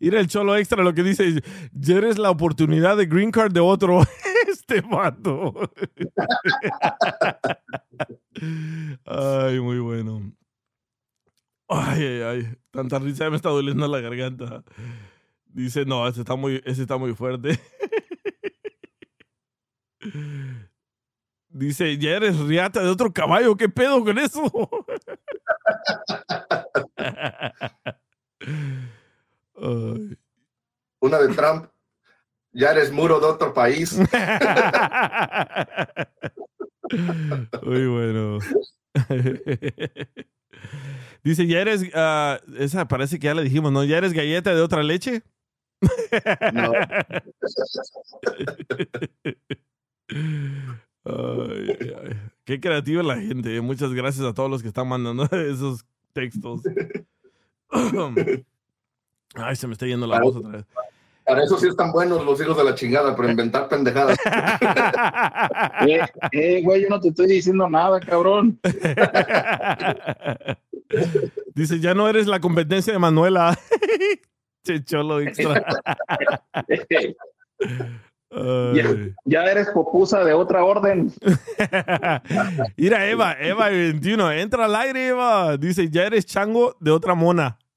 Ir 0.00 0.14
el 0.14 0.26
cholo 0.26 0.56
extra 0.56 0.82
lo 0.82 0.92
que 0.92 1.02
dice, 1.02 1.42
ya 1.72 1.96
eres 1.96 2.18
la 2.18 2.30
oportunidad 2.30 2.96
de 2.96 3.06
green 3.06 3.30
card 3.30 3.52
de 3.52 3.60
otro. 3.60 4.02
este 4.48 4.80
vato. 4.80 5.54
ay, 9.04 9.60
muy 9.60 9.78
bueno. 9.78 10.32
Ay, 11.68 12.04
ay, 12.04 12.22
ay. 12.22 12.56
Tanta 12.70 12.98
risa 12.98 13.30
me 13.30 13.36
está 13.36 13.50
doliendo 13.50 13.86
la 13.86 14.00
garganta. 14.00 14.64
Dice, 15.46 15.84
no, 15.84 16.08
ese 16.08 16.20
está 16.20 16.36
muy, 16.36 16.62
ese 16.64 16.82
está 16.82 16.96
muy 16.96 17.14
fuerte. 17.14 17.60
Dice, 21.48 21.98
ya 21.98 22.12
eres 22.12 22.38
riata 22.38 22.82
de 22.82 22.88
otro 22.88 23.12
caballo. 23.12 23.56
¿Qué 23.56 23.68
pedo 23.68 24.02
con 24.02 24.18
eso? 24.18 24.42
Una 31.00 31.18
de 31.18 31.34
Trump. 31.34 31.66
Ya 32.52 32.72
eres 32.72 32.92
muro 32.92 33.18
de 33.18 33.26
otro 33.26 33.54
país. 33.54 33.98
Muy 37.62 37.86
bueno. 37.86 38.38
Dice, 41.24 41.46
ya 41.46 41.60
eres, 41.60 41.84
ah, 41.94 42.40
esa 42.58 42.88
parece 42.88 43.18
que 43.18 43.26
ya 43.26 43.34
le 43.34 43.44
dijimos, 43.44 43.72
¿no? 43.72 43.84
¿Ya 43.84 43.98
eres 43.98 44.12
galleta 44.12 44.54
de 44.54 44.60
otra 44.60 44.82
leche? 44.82 45.22
No. 46.52 46.72
Ay. 51.04 51.76
Qué 52.44 52.60
creativa 52.60 53.02
la 53.02 53.16
gente. 53.16 53.56
eh. 53.56 53.60
Muchas 53.60 53.92
gracias 53.92 54.24
a 54.26 54.34
todos 54.34 54.50
los 54.50 54.62
que 54.62 54.68
están 54.68 54.88
mandando 54.88 55.24
esos 55.32 55.84
textos. 56.12 56.62
Ay, 59.34 59.56
se 59.56 59.66
me 59.66 59.72
está 59.72 59.86
yendo 59.86 60.06
la 60.06 60.16
Para 60.16 60.24
voz 60.24 60.36
otra 60.36 60.50
vez. 60.50 60.64
Para 61.24 61.44
eso 61.44 61.56
sí 61.56 61.68
están 61.68 61.92
buenos 61.92 62.24
los 62.24 62.40
hijos 62.40 62.56
de 62.56 62.64
la 62.64 62.74
chingada, 62.74 63.14
pero 63.14 63.30
inventar 63.30 63.68
pendejadas. 63.68 64.18
eh, 65.86 66.00
eh, 66.32 66.62
güey, 66.62 66.82
yo 66.82 66.88
no 66.88 67.00
te 67.00 67.08
estoy 67.08 67.28
diciendo 67.28 67.68
nada, 67.70 68.00
cabrón. 68.00 68.58
Dice, 71.54 71.80
ya 71.80 71.94
no 71.94 72.08
eres 72.08 72.26
la 72.26 72.40
competencia 72.40 72.92
de 72.92 72.98
Manuela. 72.98 73.56
che 74.64 74.82
cholo 74.84 75.20
extra. 75.20 75.64
Ya, 79.26 79.44
eres 79.44 79.68
popusa 79.70 80.24
de 80.24 80.32
otra 80.32 80.64
orden. 80.64 81.12
Mira, 82.76 83.06
Eva, 83.06 83.36
Eva 83.38 83.68
21, 83.68 84.32
entra 84.32 84.64
al 84.64 84.74
aire, 84.76 85.08
Eva. 85.08 85.56
Dice, 85.58 85.90
ya 85.90 86.04
eres 86.04 86.24
chango 86.24 86.76
de 86.80 86.90
otra 86.90 87.14
mona. 87.14 87.58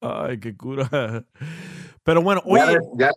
Ay, 0.00 0.38
qué 0.40 0.56
cura. 0.56 1.24
Pero 2.04 2.22
bueno, 2.22 2.42
Ya 2.44 2.52
oye, 2.52 2.62
eres, 2.72 2.84
ya 2.98 3.06
eres. 3.06 3.16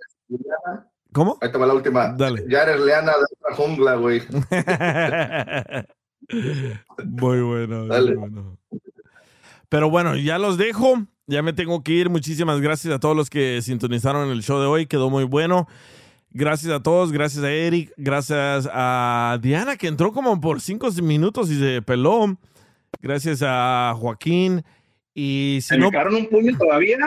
¿cómo? 1.13 1.37
Ahí 1.41 1.51
te 1.51 1.57
va 1.57 1.65
la 1.67 1.73
última. 1.73 2.13
Dale. 2.13 2.43
Ya 2.47 2.63
eres 2.63 2.79
leana 2.81 3.11
de 3.13 3.25
otra 3.39 3.55
jungla, 3.55 3.95
güey. 3.95 4.21
Muy 7.05 7.41
bueno, 7.41 7.79
muy 7.79 7.87
Dale. 7.89 8.15
bueno. 8.15 8.57
Pero 9.69 9.89
bueno, 9.89 10.15
ya 10.15 10.37
los 10.37 10.57
dejo. 10.57 11.05
Ya 11.27 11.43
me 11.43 11.53
tengo 11.53 11.83
que 11.83 11.93
ir. 11.93 12.09
Muchísimas 12.09 12.59
gracias 12.59 12.93
a 12.93 12.99
todos 12.99 13.15
los 13.15 13.29
que 13.29 13.61
sintonizaron 13.61 14.29
el 14.29 14.43
show 14.43 14.59
de 14.59 14.65
hoy. 14.65 14.87
Quedó 14.87 15.09
muy 15.09 15.23
bueno. 15.23 15.67
Gracias 16.31 16.71
a 16.71 16.83
todos, 16.83 17.11
gracias 17.11 17.43
a 17.43 17.51
Eric, 17.51 17.91
gracias 17.97 18.69
a 18.71 19.39
Diana 19.41 19.77
que 19.77 19.87
entró 19.87 20.11
como 20.11 20.39
por 20.39 20.61
cinco 20.61 20.91
minutos 21.01 21.49
y 21.49 21.57
se 21.57 21.81
peló. 21.81 22.37
Gracias 23.01 23.41
a 23.43 23.95
Joaquín. 23.97 24.63
Y 25.15 25.57
si 25.61 25.69
¿Se 25.69 25.77
no, 25.77 25.89
un 25.89 26.29
puño 26.29 26.55
todavía? 26.57 26.97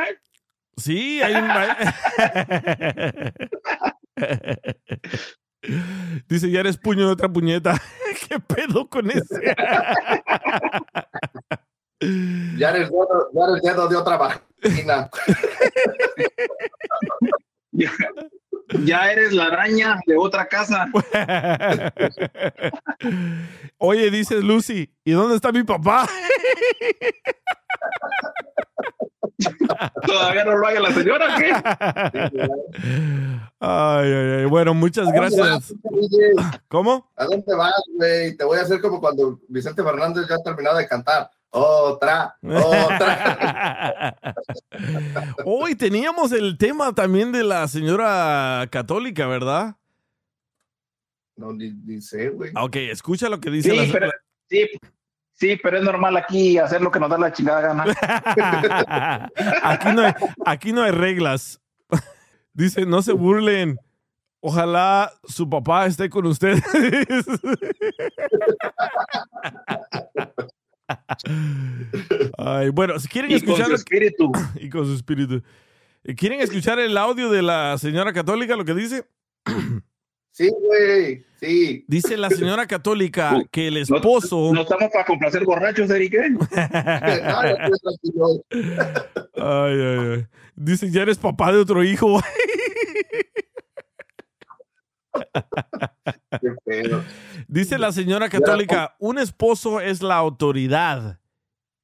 Sí, 0.76 1.20
hay 1.22 1.34
un... 1.34 1.48
Dice, 6.28 6.51
ya 6.51 6.60
eres 6.60 6.76
puño 6.76 7.06
de 7.06 7.12
otra 7.12 7.28
puñeta. 7.28 7.80
¿Qué 8.28 8.39
pedo 8.40 8.89
con 8.89 9.10
ese? 9.10 9.22
Ya 12.58 12.70
eres 12.70 12.90
dedo, 12.90 13.30
ya 13.32 13.44
eres 13.44 13.62
dedo 13.62 13.86
de 13.88 13.96
otra 13.96 14.16
vagina. 14.16 15.08
Ya, 17.72 17.90
ya 18.84 19.12
eres 19.12 19.32
la 19.32 19.46
araña 19.46 19.98
de 20.06 20.16
otra 20.16 20.46
casa. 20.46 20.86
Oye, 23.78 24.10
dice 24.10 24.42
Lucy, 24.42 24.92
¿y 25.04 25.12
dónde 25.12 25.36
está 25.36 25.52
mi 25.52 25.62
papá? 25.62 26.08
¿Todavía 30.06 30.44
no 30.44 30.56
lo 30.56 30.66
haga 30.66 30.80
la 30.80 30.92
señora 30.92 31.34
o 31.34 31.38
qué? 31.38 31.52
Ay, 33.58 34.12
ay, 34.12 34.30
ay. 34.40 34.44
Bueno, 34.44 34.74
muchas 34.74 35.10
gracias. 35.12 35.74
¿Cómo? 36.68 37.10
¿A 37.16 37.24
dónde 37.24 37.54
vas, 37.54 37.82
güey? 37.96 38.36
Te 38.36 38.44
voy 38.44 38.58
a 38.58 38.62
hacer 38.62 38.80
como 38.80 39.00
cuando 39.00 39.40
Vicente 39.48 39.82
Fernández 39.82 40.28
ya 40.28 40.36
ha 40.36 40.42
terminado 40.42 40.78
de 40.78 40.86
cantar. 40.86 41.28
Otra, 41.54 42.34
otra. 42.42 44.16
Hoy 45.44 45.74
teníamos 45.74 46.32
el 46.32 46.56
tema 46.56 46.94
también 46.94 47.30
de 47.30 47.44
la 47.44 47.68
señora 47.68 48.66
católica, 48.70 49.26
¿verdad? 49.26 49.76
No, 51.36 51.52
ni, 51.52 51.70
ni 51.70 52.00
sé, 52.00 52.30
güey. 52.30 52.52
Ok, 52.58 52.76
escucha 52.76 53.28
lo 53.28 53.38
que 53.38 53.50
dice 53.50 53.70
Sí, 53.70 53.76
la 53.76 53.92
pero, 53.92 54.10
sí, 54.48 54.66
sí, 55.34 55.60
pero 55.62 55.76
es 55.76 55.84
normal 55.84 56.16
aquí 56.16 56.56
hacer 56.56 56.80
lo 56.80 56.90
que 56.90 56.98
nos 56.98 57.10
da 57.10 57.18
la 57.18 57.34
chingada 57.34 57.60
gana. 57.60 57.84
aquí, 59.62 59.88
no 59.94 60.00
hay, 60.00 60.12
aquí 60.46 60.72
no 60.72 60.82
hay 60.82 60.92
reglas. 60.92 61.60
Dice, 62.54 62.86
no 62.86 63.02
se 63.02 63.12
burlen. 63.12 63.78
Ojalá 64.40 65.12
su 65.24 65.48
papá 65.50 65.84
esté 65.84 66.08
con 66.08 66.24
ustedes. 66.24 66.62
Ay, 72.39 72.68
bueno, 72.70 72.98
si 72.98 73.09
quieren 73.09 73.30
Y 73.30 73.40
con 73.40 73.51
escuchar 73.51 73.68
su 73.68 73.74
espíritu. 73.74 74.32
y 74.60 74.68
con 74.68 74.86
su 74.86 74.94
espíritu. 74.94 75.43
¿Quieren 76.16 76.40
escuchar 76.40 76.80
el 76.80 76.97
audio 76.97 77.30
de 77.30 77.43
la 77.43 77.78
señora 77.78 78.12
católica 78.12 78.56
lo 78.56 78.64
que 78.64 78.74
dice? 78.74 79.05
Sí, 80.34 80.51
güey, 80.62 81.22
sí. 81.39 81.84
Dice 81.86 82.16
la 82.16 82.30
señora 82.30 82.66
católica 82.66 83.43
que 83.51 83.68
el 83.68 83.76
esposo 83.76 84.51
No 84.55 84.62
estamos 84.62 84.90
para 84.90 85.05
complacer 85.05 85.44
borrachos, 85.44 85.90
Eric. 85.90 86.14
¿eh? 86.14 86.30
Ay, 89.34 89.78
ay, 89.78 90.09
ay. 90.14 90.26
Dice, 90.56 90.90
ya 90.90 91.02
eres 91.02 91.18
papá 91.18 91.52
de 91.52 91.59
otro 91.59 91.84
hijo. 91.84 92.18
Dice 97.48 97.78
la 97.78 97.93
señora 97.93 98.28
católica, 98.28 98.97
un 98.98 99.18
esposo 99.18 99.80
es 99.80 100.02
la 100.02 100.16
autoridad, 100.16 101.20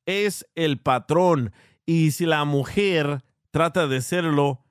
es 0.06 0.46
el 0.54 0.80
patrón, 0.80 1.52
y 1.84 2.10
si 2.12 2.26
la 2.26 2.44
mujer 2.44 3.22
trata 3.50 3.86
de 3.86 4.00
serlo, 4.00 4.64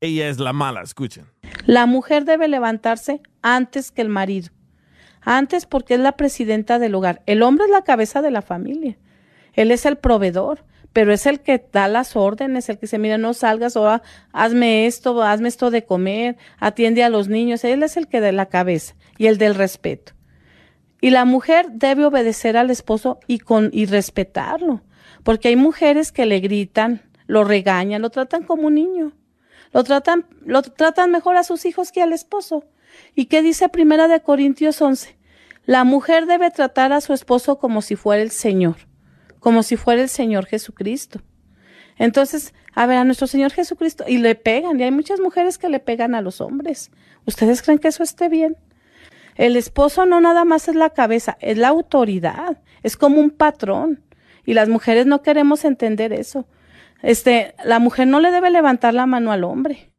ella 0.00 0.28
es 0.28 0.38
la 0.38 0.52
mala, 0.52 0.82
escuchen. 0.82 1.26
La 1.66 1.86
mujer 1.86 2.24
debe 2.24 2.48
levantarse 2.48 3.22
antes 3.40 3.90
que 3.92 4.02
el 4.02 4.08
marido. 4.08 4.50
Antes 5.20 5.66
porque 5.66 5.94
es 5.94 6.00
la 6.00 6.16
presidenta 6.16 6.78
del 6.80 6.94
hogar. 6.96 7.22
El 7.26 7.42
hombre 7.42 7.66
es 7.66 7.70
la 7.70 7.84
cabeza 7.84 8.20
de 8.20 8.32
la 8.32 8.42
familia. 8.42 8.98
Él 9.52 9.70
es 9.70 9.86
el 9.86 9.96
proveedor, 9.96 10.64
pero 10.92 11.12
es 11.12 11.26
el 11.26 11.40
que 11.40 11.64
da 11.72 11.88
las 11.88 12.16
órdenes, 12.16 12.68
el 12.68 12.76
que 12.76 12.82
dice, 12.82 12.98
mira, 12.98 13.18
no 13.18 13.34
salgas 13.34 13.76
o 13.76 14.00
hazme 14.32 14.86
esto, 14.86 15.22
hazme 15.22 15.48
esto 15.48 15.70
de 15.70 15.84
comer, 15.84 16.36
atiende 16.58 17.02
a 17.02 17.08
los 17.08 17.28
niños. 17.28 17.64
Él 17.64 17.82
es 17.82 17.96
el 17.96 18.08
que 18.08 18.20
da 18.20 18.32
la 18.32 18.46
cabeza 18.46 18.94
y 19.16 19.26
el 19.26 19.38
del 19.38 19.54
respeto. 19.54 20.12
Y 21.00 21.10
la 21.10 21.24
mujer 21.24 21.66
debe 21.72 22.04
obedecer 22.04 22.56
al 22.56 22.70
esposo 22.70 23.20
y, 23.26 23.38
con, 23.38 23.70
y 23.72 23.86
respetarlo, 23.86 24.82
porque 25.24 25.48
hay 25.48 25.56
mujeres 25.56 26.12
que 26.12 26.26
le 26.26 26.40
gritan, 26.40 27.02
lo 27.26 27.44
regañan, 27.44 28.02
lo 28.02 28.10
tratan 28.10 28.44
como 28.44 28.68
un 28.68 28.74
niño. 28.74 29.12
Lo 29.72 29.84
tratan, 29.84 30.26
lo 30.44 30.62
tratan 30.62 31.10
mejor 31.10 31.36
a 31.36 31.44
sus 31.44 31.64
hijos 31.64 31.92
que 31.92 32.02
al 32.02 32.12
esposo. 32.12 32.64
¿Y 33.14 33.26
qué 33.26 33.42
dice 33.42 33.70
Primera 33.70 34.06
de 34.06 34.20
Corintios 34.20 34.82
11? 34.82 35.16
La 35.64 35.84
mujer 35.84 36.26
debe 36.26 36.50
tratar 36.50 36.92
a 36.92 37.00
su 37.00 37.14
esposo 37.14 37.58
como 37.58 37.82
si 37.82 37.96
fuera 37.96 38.22
el 38.22 38.30
Señor, 38.30 38.76
como 39.42 39.64
si 39.64 39.76
fuera 39.76 40.00
el 40.02 40.08
Señor 40.08 40.46
Jesucristo. 40.46 41.20
Entonces, 41.98 42.54
a 42.74 42.86
ver, 42.86 42.98
a 42.98 43.04
nuestro 43.04 43.26
Señor 43.26 43.50
Jesucristo, 43.50 44.04
y 44.06 44.18
le 44.18 44.36
pegan, 44.36 44.78
y 44.78 44.84
hay 44.84 44.92
muchas 44.92 45.18
mujeres 45.18 45.58
que 45.58 45.68
le 45.68 45.80
pegan 45.80 46.14
a 46.14 46.22
los 46.22 46.40
hombres. 46.40 46.92
¿Ustedes 47.26 47.60
creen 47.60 47.80
que 47.80 47.88
eso 47.88 48.04
esté 48.04 48.28
bien? 48.28 48.56
El 49.34 49.56
esposo 49.56 50.06
no 50.06 50.20
nada 50.20 50.44
más 50.44 50.68
es 50.68 50.76
la 50.76 50.90
cabeza, 50.90 51.36
es 51.40 51.58
la 51.58 51.68
autoridad, 51.68 52.62
es 52.84 52.96
como 52.96 53.20
un 53.20 53.30
patrón. 53.30 54.04
Y 54.46 54.54
las 54.54 54.68
mujeres 54.68 55.06
no 55.06 55.22
queremos 55.22 55.64
entender 55.64 56.12
eso. 56.12 56.46
Este, 57.02 57.56
la 57.64 57.80
mujer 57.80 58.06
no 58.06 58.20
le 58.20 58.30
debe 58.30 58.48
levantar 58.48 58.94
la 58.94 59.06
mano 59.06 59.32
al 59.32 59.42
hombre. 59.42 59.92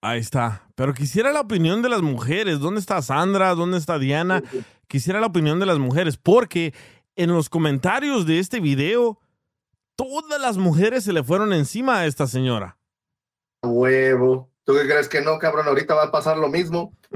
Ahí 0.00 0.20
está. 0.20 0.68
Pero 0.76 0.94
quisiera 0.94 1.32
la 1.32 1.40
opinión 1.40 1.82
de 1.82 1.88
las 1.88 2.02
mujeres. 2.02 2.60
¿Dónde 2.60 2.78
está 2.78 3.02
Sandra? 3.02 3.56
¿Dónde 3.56 3.78
está 3.78 3.98
Diana? 3.98 4.44
Quisiera 4.86 5.18
la 5.20 5.26
opinión 5.26 5.58
de 5.58 5.66
las 5.66 5.78
mujeres 5.78 6.16
porque 6.16 6.72
en 7.18 7.32
los 7.32 7.48
comentarios 7.50 8.24
de 8.26 8.38
este 8.38 8.60
video, 8.60 9.18
todas 9.96 10.40
las 10.40 10.56
mujeres 10.56 11.04
se 11.04 11.12
le 11.12 11.22
fueron 11.24 11.52
encima 11.52 11.98
a 11.98 12.06
esta 12.06 12.26
señora. 12.26 12.78
Huevo. 13.62 14.48
¿Tú 14.64 14.74
qué 14.74 14.82
crees 14.86 15.08
que 15.08 15.20
no, 15.20 15.38
cabrón? 15.38 15.66
Ahorita 15.66 15.94
va 15.94 16.04
a 16.04 16.10
pasar 16.12 16.38
lo 16.38 16.48
mismo. 16.48 16.92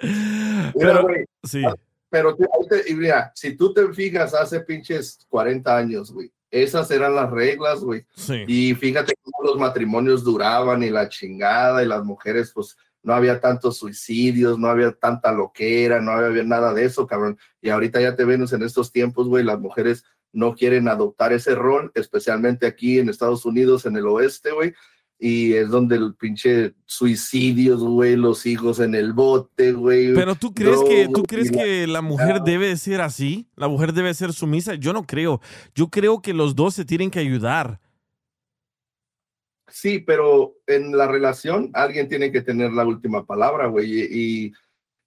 Mira, 0.00 0.72
Pero- 0.74 1.02
güey, 1.02 1.24
sí. 1.42 1.62
Pero 2.10 2.28
ahí 2.30 2.68
te- 2.68 2.90
y 2.92 2.94
mira, 2.94 3.32
si 3.34 3.56
tú 3.56 3.74
te 3.74 3.92
fijas 3.92 4.34
hace 4.34 4.60
pinches 4.60 5.18
40 5.28 5.76
años, 5.76 6.12
güey, 6.12 6.30
esas 6.48 6.88
eran 6.92 7.16
las 7.16 7.28
reglas, 7.30 7.80
güey. 7.80 8.06
Sí. 8.14 8.44
Y 8.46 8.74
fíjate 8.76 9.14
cómo 9.20 9.48
los 9.50 9.58
matrimonios 9.58 10.22
duraban 10.22 10.84
y 10.84 10.90
la 10.90 11.08
chingada 11.08 11.82
y 11.82 11.86
las 11.86 12.04
mujeres, 12.04 12.52
pues 12.54 12.76
no 13.04 13.14
había 13.14 13.38
tantos 13.38 13.76
suicidios, 13.76 14.58
no 14.58 14.66
había 14.66 14.90
tanta 14.90 15.30
loquera, 15.30 16.00
no 16.00 16.12
había 16.12 16.42
nada 16.42 16.72
de 16.72 16.86
eso, 16.86 17.06
cabrón. 17.06 17.38
Y 17.60 17.68
ahorita 17.68 18.00
ya 18.00 18.16
te 18.16 18.24
vemos 18.24 18.52
en 18.52 18.62
estos 18.62 18.90
tiempos, 18.90 19.28
güey, 19.28 19.44
las 19.44 19.60
mujeres 19.60 20.04
no 20.32 20.54
quieren 20.54 20.88
adoptar 20.88 21.32
ese 21.32 21.54
rol, 21.54 21.92
especialmente 21.94 22.66
aquí 22.66 22.98
en 22.98 23.08
Estados 23.10 23.44
Unidos, 23.44 23.84
en 23.86 23.96
el 23.96 24.06
oeste, 24.06 24.50
güey. 24.52 24.74
Y 25.18 25.52
es 25.52 25.68
donde 25.68 25.96
el 25.96 26.14
pinche 26.14 26.74
suicidios, 26.86 27.82
güey, 27.84 28.16
los 28.16 28.46
hijos 28.46 28.80
en 28.80 28.94
el 28.94 29.12
bote, 29.12 29.72
güey. 29.72 30.14
Pero 30.14 30.34
tú 30.34 30.52
crees 30.52 30.80
que 30.82 31.08
tú 31.12 31.22
crees 31.22 31.52
que 31.52 31.86
la 31.86 32.02
mujer 32.02 32.40
debe 32.42 32.74
ser 32.76 33.00
así? 33.02 33.48
¿La 33.54 33.68
mujer 33.68 33.92
debe 33.92 34.12
ser 34.14 34.32
sumisa? 34.32 34.74
Yo 34.74 34.92
no 34.92 35.06
creo. 35.06 35.40
Yo 35.74 35.88
creo 35.88 36.20
que 36.20 36.32
los 36.32 36.56
dos 36.56 36.74
se 36.74 36.84
tienen 36.84 37.10
que 37.10 37.20
ayudar. 37.20 37.80
Sí, 39.68 39.98
pero 39.98 40.56
en 40.66 40.96
la 40.96 41.06
relación 41.06 41.70
alguien 41.72 42.08
tiene 42.08 42.30
que 42.30 42.42
tener 42.42 42.72
la 42.72 42.84
última 42.84 43.24
palabra, 43.24 43.66
güey. 43.66 43.90
Y, 43.90 44.02
y 44.46 44.52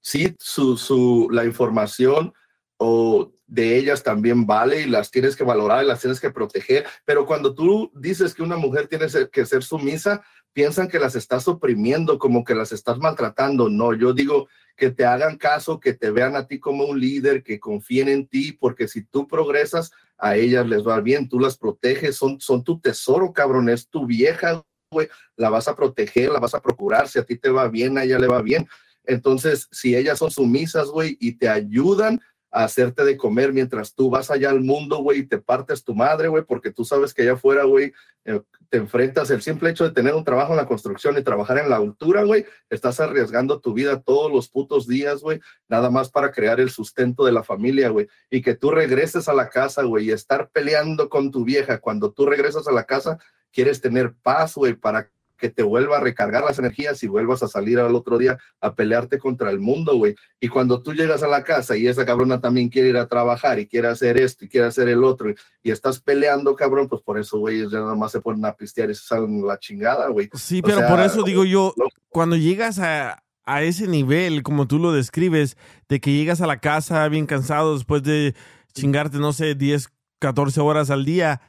sí, 0.02 0.36
su, 0.40 0.78
su, 0.78 1.28
la 1.32 1.46
información 1.46 2.34
o 2.78 3.32
de 3.48 3.78
ellas 3.78 4.04
también 4.04 4.46
vale 4.46 4.82
y 4.82 4.86
las 4.86 5.10
tienes 5.10 5.36
que 5.36 5.44
valorar 5.44 5.84
y 5.84 5.88
las 5.88 6.02
tienes 6.02 6.20
que 6.20 6.32
proteger. 6.32 6.86
Pero 7.06 7.26
cuando 7.26 7.56
tú 7.56 7.92
dices 7.96 8.34
que 8.34 8.44
una 8.44 8.58
mujer 8.58 8.88
tiene 8.88 9.08
que 9.32 9.46
ser 9.46 9.64
sumisa, 9.64 10.22
piensan 10.54 10.88
que 10.88 11.00
las 11.00 11.16
estás 11.16 11.48
oprimiendo, 11.48 12.20
como 12.20 12.44
que 12.44 12.56
las 12.56 12.72
estás 12.72 12.98
maltratando. 12.98 13.70
No, 13.70 13.94
yo 13.94 14.14
digo 14.14 14.48
que 14.76 14.92
te 14.92 15.06
hagan 15.06 15.38
caso, 15.38 15.80
que 15.80 15.94
te 15.94 16.12
vean 16.12 16.36
a 16.36 16.46
ti 16.48 16.60
como 16.60 16.86
un 16.86 17.00
líder, 17.00 17.44
que 17.44 17.60
confíen 17.60 18.10
en 18.10 18.28
ti, 18.28 18.52
porque 18.52 18.88
si 18.88 19.04
tú 19.04 19.28
progresas, 19.28 19.92
a 20.18 20.36
ellas 20.36 20.68
les 20.68 20.86
va 20.86 21.00
bien, 21.02 21.30
tú 21.30 21.40
las 21.40 21.58
proteges, 21.58 22.16
son, 22.16 22.40
son 22.40 22.64
tu 22.64 22.80
tesoro, 22.80 23.34
cabrón, 23.34 23.70
es 23.70 23.88
tu 23.88 24.06
vieja, 24.06 24.64
güey, 24.92 25.08
la 25.36 25.50
vas 25.50 25.68
a 25.68 25.76
proteger, 25.76 26.32
la 26.32 26.40
vas 26.40 26.56
a 26.56 26.62
procurar, 26.62 27.08
si 27.08 27.20
a 27.20 27.24
ti 27.24 27.38
te 27.38 27.50
va 27.50 27.68
bien, 27.68 27.98
a 27.98 28.04
ella 28.04 28.20
le 28.20 28.28
va 28.28 28.42
bien. 28.42 28.68
Entonces, 29.04 29.68
si 29.72 29.96
ellas 29.96 30.20
son 30.20 30.32
sumisas, 30.32 30.88
güey, 30.90 31.18
y 31.20 31.34
te 31.34 31.48
ayudan 31.48 32.22
a 32.52 32.64
hacerte 32.64 33.04
de 33.04 33.18
comer 33.18 33.54
mientras 33.54 33.94
tú 33.94 34.10
vas 34.10 34.32
allá 34.32 34.50
al 34.50 34.62
mundo, 34.62 34.98
güey, 34.98 35.20
y 35.20 35.28
te 35.28 35.38
partes 35.38 35.84
tu 35.84 35.94
madre, 35.94 36.28
güey, 36.28 36.44
porque 36.44 36.72
tú 36.72 36.86
sabes 36.86 37.14
que 37.14 37.24
allá 37.24 37.34
afuera, 37.34 37.64
güey, 37.64 37.94
eh, 38.26 38.42
te 38.70 38.78
enfrentas 38.78 39.30
el 39.32 39.42
simple 39.42 39.70
hecho 39.70 39.84
de 39.84 39.92
tener 39.92 40.14
un 40.14 40.24
trabajo 40.24 40.54
en 40.54 40.58
la 40.58 40.66
construcción 40.66 41.18
y 41.18 41.24
trabajar 41.24 41.58
en 41.58 41.70
la 41.70 41.78
altura, 41.78 42.24
güey, 42.24 42.46
estás 42.70 43.00
arriesgando 43.00 43.60
tu 43.60 43.74
vida 43.74 44.02
todos 44.02 44.32
los 44.32 44.50
putos 44.50 44.88
días, 44.88 45.22
güey, 45.22 45.40
nada 45.68 45.90
más 45.90 46.10
para 46.10 46.32
crear 46.32 46.60
el 46.60 46.70
sustento 46.70 47.26
de 47.26 47.32
la 47.32 47.44
familia, 47.44 47.90
güey, 47.90 48.08
y 48.30 48.42
que 48.42 48.56
tú 48.56 48.72
regreses 48.72 49.28
a 49.28 49.34
la 49.34 49.50
casa, 49.50 49.84
güey, 49.84 50.06
y 50.06 50.12
estar 50.12 50.50
peleando 50.50 51.10
con 51.10 51.32
tu 51.32 51.44
vieja. 51.44 51.80
Cuando 51.80 52.12
tú 52.12 52.26
regresas 52.26 52.68
a 52.68 52.72
la 52.72 52.86
casa, 52.86 53.18
quieres 53.52 53.82
tener 53.82 54.14
paz, 54.22 54.56
güey, 54.56 54.74
para 54.74 55.10
que 55.38 55.50
te 55.50 55.64
vuelva 55.64 55.98
a 55.98 56.02
recargar 56.02 56.44
las 56.44 56.60
energías 56.60 57.02
y 57.04 57.08
vuelvas 57.08 57.44
a 57.44 57.48
salir 57.48 57.80
al 57.80 57.96
otro 57.96 58.18
día 58.18 58.38
a 58.60 58.74
pelearte 58.76 59.20
contra 59.20 59.50
el 59.50 59.60
mundo, 59.60 59.96
güey. 59.96 60.16
Y 60.40 60.48
cuando 60.48 60.82
tú 60.82 60.94
llegas 60.94 61.24
a 61.24 61.28
la 61.28 61.44
casa 61.44 61.78
y 61.78 61.88
esa 61.88 62.06
cabrona 62.06 62.42
también 62.42 62.70
quiere 62.70 62.90
ir 62.90 62.98
a 62.98 63.08
trabajar 63.08 63.60
y 63.60 63.68
quiere 63.68 63.88
hacer 63.88 64.20
esto 64.20 64.46
y 64.46 64.50
quiere 64.50 64.68
hacer 64.68 64.90
el 64.90 65.04
otro 65.04 65.34
y 65.64 65.72
estás 65.72 66.00
peleando, 66.00 66.56
cabrón, 66.56 66.88
pues 66.88 67.02
por 67.02 67.20
eso, 67.20 67.40
güey, 67.40 67.70
ya 67.70 67.80
nada 67.80 67.96
más 67.96 68.12
se 68.12 68.22
ponen 68.22 68.46
a 68.46 68.54
pistear 68.54 68.90
y 68.90 68.96
se 68.96 69.06
salen 69.06 69.46
la 69.46 69.60
chingada, 69.60 70.08
güey. 70.08 70.30
Sí, 70.34 70.60
O 70.60 70.62
pero 70.64 70.80
sea, 70.80 70.90
por 70.90 71.00
eso 71.00 71.24
digo 71.24 71.44
yo, 71.46 71.74
cuando 72.10 72.36
llegas 72.36 72.80
a, 72.80 73.24
a 73.46 73.64
ese 73.64 73.88
nivel, 73.88 74.44
como 74.44 74.68
tú 74.68 74.80
lo 74.80 74.92
describes, 74.92 75.58
de 75.88 76.00
que 76.00 76.14
llegas 76.14 76.42
a 76.42 76.48
la 76.48 76.60
casa 76.60 77.08
bien 77.08 77.26
cansado 77.26 77.76
después 77.76 78.04
de 78.04 78.36
chingarte, 78.74 79.18
no 79.18 79.34
sé, 79.34 79.56
10, 79.56 79.90
14 80.20 80.62
horas 80.62 80.90
al 80.90 81.06
día, 81.06 81.42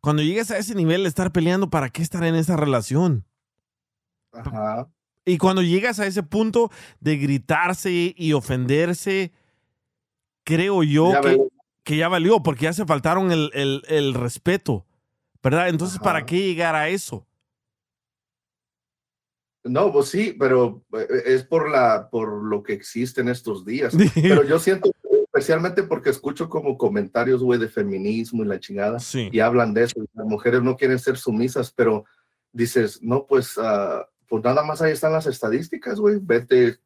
cuando 0.00 0.22
llegas 0.22 0.50
a 0.50 0.58
ese 0.58 0.74
nivel 0.74 1.02
de 1.04 1.08
estar 1.08 1.30
peleando, 1.30 1.70
¿para 1.70 1.88
qué 1.90 2.02
estar 2.02 2.24
en 2.24 2.34
esa 2.34 2.56
relación? 2.56 3.24
Ajá. 4.32 4.88
Y 5.24 5.38
cuando 5.38 5.62
llegas 5.62 6.00
a 6.00 6.06
ese 6.06 6.22
punto 6.22 6.70
de 7.00 7.16
gritarse 7.16 8.14
y 8.16 8.32
ofenderse, 8.32 9.32
creo 10.44 10.82
yo 10.82 11.12
Ya 11.12 11.20
que, 11.20 11.48
que 11.84 11.96
ya 11.96 12.08
valió, 12.08 12.42
porque 12.42 12.64
ya 12.64 12.72
se 12.72 12.84
faltaron 12.86 13.30
el, 13.30 13.50
el- 13.54 13.82
el 13.88 14.14
respeto, 14.14 14.84
¿verdad? 15.42 15.68
Entonces, 15.68 15.98
¿para 16.00 16.26
qué 16.26 16.38
llegar 16.40 16.74
a 16.74 16.88
eso? 16.88 17.26
No, 19.64 19.92
pues 19.92 20.08
sí, 20.08 20.34
pero 20.38 20.82
eh, 20.92 21.06
es 21.26 21.44
por 21.44 21.70
la 21.70 22.08
por 22.10 22.42
lo 22.42 22.64
que 22.64 22.72
existe 22.72 23.20
en 23.20 23.28
estos 23.28 23.64
días. 23.64 23.94
Pero 24.14 24.42
yo 24.42 24.58
siento, 24.58 24.90
especialmente 25.26 25.84
porque 25.84 26.10
escucho 26.10 26.48
como 26.48 26.76
comentarios, 26.76 27.44
güey, 27.44 27.60
de 27.60 27.68
feminismo 27.68 28.42
y 28.42 28.46
la 28.48 28.58
chingada, 28.58 28.98
y 29.30 29.38
hablan 29.38 29.72
de 29.72 29.84
eso. 29.84 30.00
Las 30.14 30.26
mujeres 30.26 30.62
no 30.62 30.76
quieren 30.76 30.98
ser 30.98 31.16
sumisas, 31.16 31.70
pero 31.72 32.04
dices, 32.52 33.00
no, 33.02 33.24
pues, 33.24 33.56
ah, 33.56 34.04
pues 34.32 34.42
nada 34.44 34.62
más 34.62 34.80
ahí 34.80 34.92
están 34.92 35.12
las 35.12 35.26
estadísticas, 35.26 36.00
güey. 36.00 36.16
Vete 36.18 36.78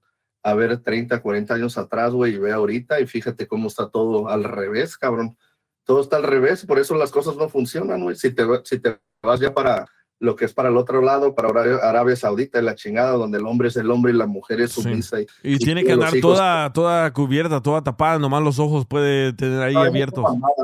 a 0.43 0.55
ver 0.55 0.79
30, 0.79 1.23
40 1.23 1.55
años 1.55 1.79
atrás, 1.79 2.11
güey, 2.13 2.35
y 2.35 2.39
ve 2.39 2.51
ahorita 2.51 2.99
y 3.01 3.07
fíjate 3.07 3.47
cómo 3.47 3.69
está 3.69 3.89
todo 3.89 4.29
al 4.29 4.43
revés, 4.43 4.99
cabrón. 4.99 5.37
Todo 5.85 6.01
está 6.01 6.17
al 6.17 6.25
revés, 6.25 6.67
por 6.67 6.81
eso 6.81 6.97
las 6.97 7.13
cosas 7.13 7.37
no 7.37 7.49
funcionan, 7.49 8.03
güey. 8.03 8.17
Si 8.17 8.33
te, 8.35 8.45
si 8.65 8.81
te 8.81 8.99
vas 9.23 9.39
ya 9.39 9.55
para 9.55 9.87
lo 10.19 10.35
que 10.35 10.45
es 10.47 10.53
para 10.53 10.71
el 10.71 10.77
otro 10.77 11.03
lado, 11.03 11.37
para 11.37 11.51
Arabia, 11.89 12.17
Saudita 12.17 12.61
la 12.63 12.75
chingada, 12.75 13.13
donde 13.13 13.39
el 13.39 13.47
hombre 13.47 13.69
es 13.69 13.77
el 13.77 13.89
hombre 13.93 14.11
y 14.13 14.17
la 14.17 14.27
mujer 14.27 14.61
es 14.61 14.73
sumisa. 14.73 15.21
Y, 15.21 15.27
Y 15.45 15.59
tiene 15.59 15.85
que 15.85 15.93
andar 15.93 16.17
hijos- 16.17 16.33
toda, 16.37 16.73
toda 16.73 17.13
cubierta, 17.13 17.63
toda 17.63 17.81
tapada, 17.85 18.19
nomás 18.19 18.43
los 18.43 18.59
ojos 18.59 18.87
puede 18.87 19.35
tener 19.35 19.63
ahí 19.63 19.75
No, 19.75 19.83
abiertos. 19.83 20.25
mamadas. 20.25 20.57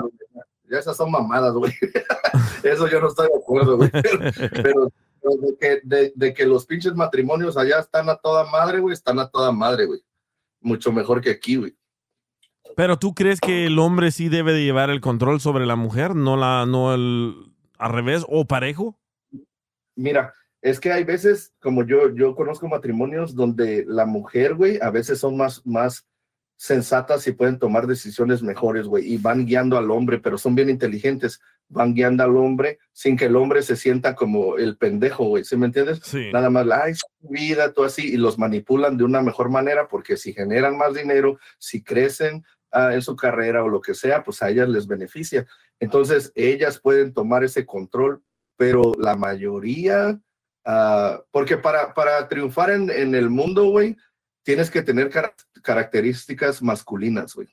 Ya 0.69 0.79
esas 0.81 0.97
son 0.97 1.13
mamadas, 1.13 1.53
güey. 1.53 1.73
Eso 2.65 2.89
yo 2.89 2.99
no 3.01 3.07
estoy 3.07 3.29
de 3.29 3.39
acuerdo, 3.39 3.77
güey. 3.77 3.91
Pero, 4.03 4.33
pero 4.63 4.93
de, 5.23 5.57
que, 5.59 5.81
de, 5.85 6.13
de 6.15 6.35
que 6.35 6.47
los 6.47 6.67
pinches 6.67 6.95
matrimonios 6.95 7.57
allá 7.57 7.79
están 7.79 8.09
a 8.09 8.17
toda 8.17 8.45
madre, 8.51 8.81
güey, 8.81 8.93
están 8.93 9.19
a 9.19 9.29
toda 9.29 9.53
madre, 9.53 9.87
güey. 9.87 10.01
Mucho 10.61 10.93
mejor 10.93 11.21
que 11.21 11.31
aquí, 11.31 11.57
güey. 11.57 11.77
Pero 12.77 12.99
tú 12.99 13.15
crees 13.15 13.41
que 13.41 13.67
el 13.67 13.79
hombre 13.79 14.11
sí 14.11 14.29
debe 14.29 14.53
de 14.53 14.65
llevar 14.65 14.91
el 14.91 15.01
control 15.01 15.41
sobre 15.41 15.67
la 15.67 15.77
mujer, 15.77 16.15
no 16.15 16.37
la, 16.37 16.65
no 16.67 16.95
el 16.95 17.53
al 17.79 17.93
revés 17.93 18.25
o 18.29 18.47
parejo. 18.47 18.97
Mira, 19.97 20.33
es 20.61 20.79
que 20.79 20.93
hay 20.93 21.05
veces, 21.05 21.53
como 21.61 21.85
yo, 21.85 22.15
yo 22.15 22.35
conozco 22.37 22.69
matrimonios 22.69 23.35
donde 23.35 23.85
la 23.87 24.07
mujer, 24.07 24.55
güey, 24.55 24.79
a 24.81 24.91
veces 24.91 25.19
son 25.19 25.37
más, 25.37 25.67
más 25.67 26.07
sensatas 26.63 27.27
y 27.27 27.33
pueden 27.33 27.59
tomar 27.59 27.89
decisiones 27.89 28.41
mejores, 28.41 28.87
güey, 28.87 29.13
y 29.13 29.19
van 29.19 29.47
guiando 29.47 29.77
al 29.77 29.91
hombre, 29.91 30.21
pero 30.21 30.39
son 30.39 30.55
bien 30.55 30.71
inteligentes, 30.71 31.41
van 31.69 31.93
guiando 31.93 32.23
al 32.23 32.37
hombre 32.37 32.79
sin 32.93 33.17
que 33.17 33.25
el 33.25 33.35
hombre 33.35 33.63
se 33.63 33.75
sienta 33.75 34.15
como 34.15 34.57
el 34.57 34.77
pendejo, 34.77 35.25
güey, 35.25 35.43
¿sí 35.43 35.57
me 35.57 35.67
entiendes? 35.67 35.99
Sí. 36.05 36.31
Nada 36.33 36.51
más, 36.51 36.69
ay, 36.71 36.95
su 36.95 37.29
vida, 37.29 37.73
todo 37.73 37.87
así, 37.87 38.13
y 38.13 38.17
los 38.17 38.39
manipulan 38.39 38.97
de 38.97 39.03
una 39.03 39.23
mejor 39.23 39.51
manera, 39.51 39.89
porque 39.89 40.17
si 40.17 40.35
generan 40.35 40.79
más 40.79 40.95
dinero, 40.95 41.37
si 41.59 41.83
crecen 41.83 42.45
ah, 42.71 42.95
en 42.95 43.03
su 43.03 43.17
carrera 43.17 43.65
o 43.65 43.69
lo 43.69 43.81
que 43.81 43.95
sea, 43.95 44.23
pues 44.23 44.41
a 44.41 44.49
ellas 44.49 44.69
les 44.69 44.87
beneficia. 44.87 45.45
Entonces, 45.81 46.31
ellas 46.37 46.79
pueden 46.79 47.13
tomar 47.13 47.43
ese 47.43 47.67
control, 47.67 48.23
pero 48.57 48.93
la 49.01 49.17
mayoría, 49.17 50.17
ah, 50.65 51.21
porque 51.33 51.57
para, 51.57 51.93
para 51.93 52.29
triunfar 52.29 52.71
en, 52.71 52.89
en 52.89 53.17
el 53.17 53.31
mundo, 53.31 53.65
güey, 53.65 53.97
tienes 54.43 54.71
que 54.71 54.83
tener 54.83 55.11
cara- 55.11 55.35
características 55.63 56.63
masculinas, 56.63 57.35
güey. 57.35 57.49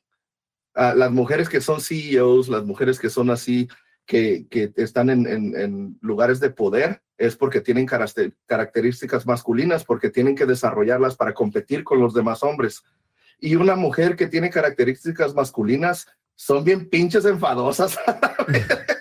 Ah, 0.74 0.94
las 0.96 1.12
mujeres 1.12 1.50
que 1.50 1.62
son 1.62 1.82
CEOs, 1.82 2.48
las 2.50 2.64
mujeres 2.64 3.00
que 3.00 3.10
son 3.10 3.30
así, 3.30 3.68
que, 4.06 4.48
que 4.50 4.72
están 4.78 5.10
en, 5.10 5.28
en- 5.28 5.98
lugares 6.02 6.40
de 6.40 6.50
poder, 6.50 7.02
es 7.18 7.36
porque 7.36 7.62
tienen 7.62 7.86
caraste- 7.88 8.34
características 8.46 9.26
masculinas, 9.26 9.84
porque 9.84 10.10
tienen 10.10 10.36
que 10.36 10.46
desarrollarlas 10.46 11.16
para 11.16 11.34
competir 11.34 11.84
con 11.84 12.00
los 12.00 12.14
demás 12.14 12.42
hombres. 12.44 12.82
Y 13.40 13.56
una 13.56 13.76
mujer 13.76 14.16
que 14.16 14.28
tiene 14.28 14.50
características 14.50 15.34
masculinas 15.36 16.08
son 16.36 16.64
bien 16.64 16.90
pinches 16.90 17.26
enfadosas. 17.26 17.98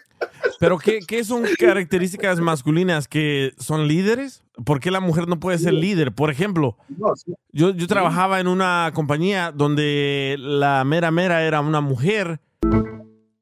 Pero 0.59 0.79
¿qué, 0.79 1.01
qué 1.07 1.25
son 1.25 1.45
características 1.59 2.41
masculinas 2.41 3.09
que 3.09 3.53
son 3.59 3.87
líderes? 3.89 4.45
¿Por 4.65 4.81
qué 4.81 4.91
la 4.91 5.01
mujer 5.01 5.29
no 5.29 5.39
puede 5.39 5.59
ser 5.59 5.75
líder? 5.75 6.13
Por 6.13 6.31
ejemplo, 6.31 6.77
yo, 7.53 7.71
yo 7.71 7.87
trabajaba 7.87 8.41
en 8.41 8.49
una 8.49 8.91
compañía 8.95 9.53
donde 9.53 10.37
la 10.39 10.83
mera 10.85 11.11
mera 11.11 11.45
era 11.45 11.61
una 11.61 11.81
mujer 11.81 12.41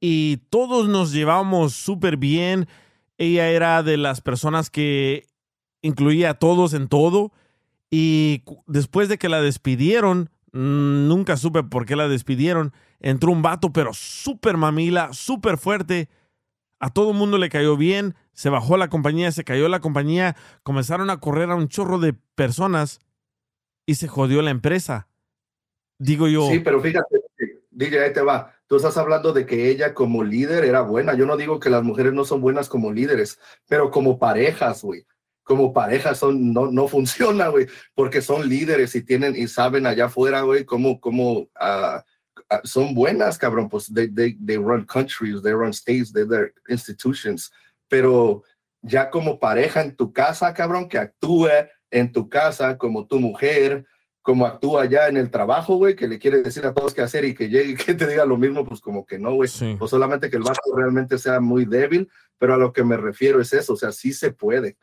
y 0.01 0.38
todos 0.51 0.88
nos 0.88 1.12
llevábamos 1.12 1.72
súper 1.72 2.16
bien. 2.16 2.68
Ella 3.18 3.48
era 3.48 3.82
de 3.82 3.97
las 3.97 4.20
personas 4.20 4.68
que 4.68 5.26
incluía 5.80 6.30
a 6.30 6.34
todos 6.34 6.74
en 6.74 6.88
todo 6.88 7.32
y 7.90 8.43
después 8.66 9.09
de 9.09 9.16
que 9.16 9.28
la 9.28 9.40
despidieron, 9.40 10.30
mm, 10.52 11.09
nunca 11.09 11.36
supe 11.36 11.62
por 11.62 11.86
qué 11.86 11.97
la 11.97 12.09
despidieron, 12.09 12.72
entró 13.01 13.32
un 13.32 13.43
vato 13.43 13.72
pero 13.72 13.94
súper 13.94 14.56
mamila, 14.56 15.12
súper 15.12 15.56
fuerte. 15.56 16.09
A 16.78 16.90
todo 16.90 17.12
el 17.12 17.16
mundo 17.16 17.39
le 17.39 17.48
cayó 17.48 17.77
bien, 17.77 18.15
se 18.32 18.51
bajó 18.51 18.77
la 18.77 18.89
compañía, 18.89 19.32
se 19.32 19.44
cayó 19.44 19.69
la 19.69 19.81
compañía, 19.81 20.36
comenzaron 20.62 21.09
a 21.11 21.20
correr 21.20 21.51
a 21.51 21.55
un 21.55 21.69
chorro 21.69 21.98
de 21.98 22.15
personas 22.35 23.01
y 23.86 23.94
se 23.94 24.09
jodió 24.09 24.43
la 24.43 24.51
empresa. 24.51 25.09
Digo 25.98 26.28
yo, 26.28 26.51
Sí, 26.51 26.59
pero 26.59 26.81
fíjate, 26.81 27.23
DJ, 27.70 28.05
ahí 28.05 28.12
te 28.12 28.20
va. 28.20 28.55
Tú 28.66 28.77
estás 28.77 28.97
hablando 28.97 29.32
de 29.32 29.47
que 29.47 29.70
ella 29.70 29.94
como 29.94 30.24
líder 30.24 30.65
era 30.65 30.81
buena. 30.81 31.15
Yo 31.15 31.24
no 31.24 31.36
digo 31.36 31.61
que 31.61 31.70
las 31.70 31.82
mujeres 31.82 32.12
no 32.12 32.24
son 32.24 32.40
buenas 32.40 32.69
como 32.69 32.93
líderes, 32.93 33.39
pero 33.69 33.90
como 33.90 34.19
parejas, 34.19 34.82
güey. 34.82 35.07
Como 35.43 35.73
parejas 35.73 36.19
son, 36.19 36.53
no, 36.53 36.70
no 36.70 36.89
funciona, 36.89 37.48
güey, 37.48 37.66
porque 37.94 38.20
son 38.20 38.48
líderes 38.48 38.94
y 38.97 39.03
tienen 39.03 39.36
y 39.36 39.47
saben 39.47 39.86
allá 39.86 40.07
afuera, 40.07 40.43
güey, 40.43 40.65
cómo, 40.65 41.01
cómo 41.01 41.48
ah, 41.55 42.05
son 42.64 42.94
buenas, 42.94 43.39
cabrón. 43.39 43.68
Pues 43.68 43.93
they, 43.93 44.09
they, 44.09 44.36
they 44.44 44.56
run 44.56 44.85
countries, 44.85 45.43
they 45.43 45.52
run 45.52 45.73
states, 45.73 46.12
they're 46.12 46.28
their 46.28 46.52
institutions. 46.68 47.51
Pero 47.89 48.43
ya 48.82 49.10
como 49.10 49.39
pareja 49.39 49.82
en 49.82 49.97
tu 49.97 50.12
casa, 50.12 50.52
cabrón, 50.55 50.89
que 50.89 50.98
actúe 50.98 51.48
en 51.90 52.12
tu 52.12 52.28
casa 52.28 52.77
como 52.77 53.06
tu 53.06 53.18
mujer, 53.20 53.86
como 54.23 54.44
actúa 54.44 54.86
ya 54.86 55.06
en 55.06 55.16
el 55.16 55.31
trabajo, 55.31 55.77
güey, 55.77 55.94
que 55.94 56.09
le 56.09 56.18
quiere 56.18 56.43
decir 56.43 56.66
a 56.66 56.74
todos 56.74 56.93
qué 56.94 57.01
hacer 57.01 57.24
y 57.24 57.35
que 57.35 57.48
llegue 57.48 57.70
y 57.70 57.77
que 57.77 57.94
te 57.94 58.09
diga 58.09 58.24
lo 58.24 58.36
mismo, 58.36 58.64
pues 58.64 58.81
como 58.81 59.06
que 59.06 59.20
no, 59.20 59.35
güey. 59.35 59.48
O 59.78 59.86
solamente 59.86 60.28
que 60.28 60.36
el 60.36 60.43
vato 60.43 60.60
realmente 60.74 61.16
sea 61.16 61.39
muy 61.39 61.64
débil, 61.64 62.09
pero 62.39 62.55
a 62.55 62.56
lo 62.56 62.73
que 62.73 62.82
me 62.82 62.97
refiero 62.97 63.40
es 63.40 63.52
eso, 63.52 63.74
o 63.74 63.77
sea, 63.77 63.93
sí 63.93 64.12
se 64.12 64.32
puede. 64.32 64.77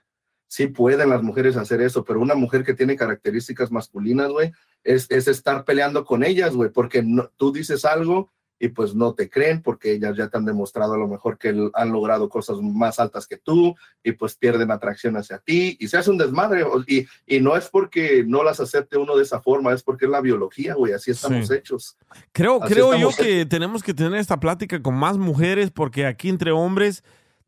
Sí 0.56 0.68
pueden 0.68 1.10
las 1.10 1.24
mujeres 1.24 1.58
hacer 1.58 1.82
eso, 1.82 2.04
pero 2.04 2.20
una 2.22 2.36
mujer 2.36 2.64
que 2.64 2.76
tiene 2.76 2.96
características 2.96 3.72
masculinas, 3.72 4.30
güey, 4.30 4.52
es, 4.84 5.10
es 5.10 5.28
estar 5.28 5.66
peleando 5.66 6.06
con 6.06 6.24
ellas, 6.24 6.54
güey, 6.56 6.70
porque 6.70 7.02
no- 7.02 7.28
tú 7.38 7.52
dices 7.52 7.86
algo 7.86 8.30
y 8.60 8.68
pues 8.68 8.94
no 8.94 9.16
te 9.16 9.32
creen 9.32 9.64
porque 9.64 9.94
ellas 9.94 10.16
ya 10.16 10.28
te 10.28 10.38
han 10.38 10.46
demostrado 10.46 10.94
a 10.94 10.98
lo 10.98 11.08
mejor 11.08 11.40
que 11.40 11.50
han 11.74 11.92
logrado 11.92 12.30
cosas 12.30 12.58
más 12.62 13.00
altas 13.00 13.26
que 13.26 13.38
tú 13.38 13.76
y 14.04 14.12
pues 14.12 14.36
pierden 14.36 14.70
atracción 14.70 15.18
hacia 15.18 15.40
ti 15.40 15.76
y 15.80 15.88
se 15.88 15.98
hace 15.98 16.12
un 16.12 16.20
desmadre 16.20 16.64
y, 16.86 17.08
y 17.26 17.40
no 17.42 17.58
es 17.58 17.68
porque 17.70 18.24
no 18.26 18.44
las 18.44 18.60
acepte 18.60 19.00
uno 19.00 19.18
de 19.18 19.24
esa 19.24 19.42
forma, 19.42 19.74
es 19.74 19.82
porque 19.82 20.06
es 20.06 20.12
la 20.12 20.22
biología, 20.22 20.76
güey, 20.76 20.94
así 20.94 21.10
estamos 21.10 21.48
Sí. 21.48 21.56
hechos. 21.56 21.98
Creo, 22.32 22.62
Así 22.64 22.74
creo 22.76 22.96
yo 22.96 23.10
que 23.10 23.48
tenemos 23.48 23.82
que 23.82 23.96
tener 23.96 24.20
esta 24.20 24.40
plática 24.40 24.80
con 24.84 24.94
más 24.96 25.18
mujeres 25.18 25.72
porque 25.72 26.06
aquí 26.06 26.30
entre 26.30 26.52
hombres 26.52 27.04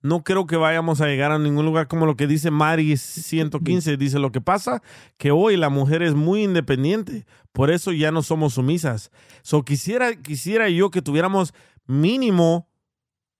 no 0.05 0.23
creo 0.23 0.45
que 0.45 0.55
vayamos 0.55 1.01
a 1.01 1.07
llegar 1.07 1.31
a 1.31 1.39
ningún 1.39 1.65
lugar 1.65 1.87
como 1.87 2.05
lo 2.05 2.15
que 2.15 2.27
dice 2.27 2.51
Mari 2.51 2.95
115. 2.97 3.97
Dice 3.97 4.19
lo 4.19 4.31
que 4.31 4.41
pasa 4.41 4.81
que 5.17 5.31
hoy 5.31 5.57
la 5.57 5.69
mujer 5.69 6.01
es 6.03 6.13
muy 6.13 6.43
independiente, 6.43 7.25
por 7.51 7.71
eso 7.71 7.91
ya 7.91 8.11
no 8.11 8.21
somos 8.21 8.53
sumisas. 8.53 9.11
So 9.41 9.63
quisiera, 9.63 10.15
quisiera 10.15 10.69
yo 10.69 10.91
que 10.91 11.01
tuviéramos 11.01 11.53
mínimo, 11.87 12.67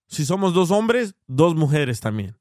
si 0.07 0.25
somos 0.25 0.53
dos 0.53 0.71
hombres, 0.71 1.15
dos 1.27 1.55
mujeres 1.55 1.99
también. 1.99 2.35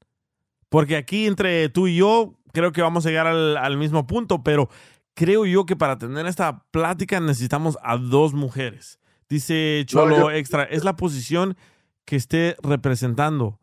Porque 0.69 0.95
aquí 0.97 1.25
entre 1.27 1.69
tú 1.69 1.87
y 1.87 1.97
yo 1.97 2.35
creo 2.53 2.71
que 2.71 2.81
vamos 2.81 3.05
a 3.05 3.09
llegar 3.09 3.27
al, 3.27 3.57
al 3.57 3.77
mismo 3.77 4.07
punto, 4.07 4.43
pero 4.43 4.69
creo 5.13 5.45
yo 5.45 5.65
que 5.65 5.75
para 5.75 5.97
tener 5.97 6.25
esta 6.25 6.63
plática 6.71 7.19
necesitamos 7.19 7.77
a 7.83 7.97
dos 7.97 8.33
mujeres. 8.33 8.99
Dice 9.29 9.83
Cholo 9.85 10.17
yo- 10.17 10.31
Extra, 10.31 10.63
es 10.63 10.83
la 10.83 10.95
posición 10.95 11.55
que 12.05 12.15
esté 12.15 12.55
representando. 12.61 13.59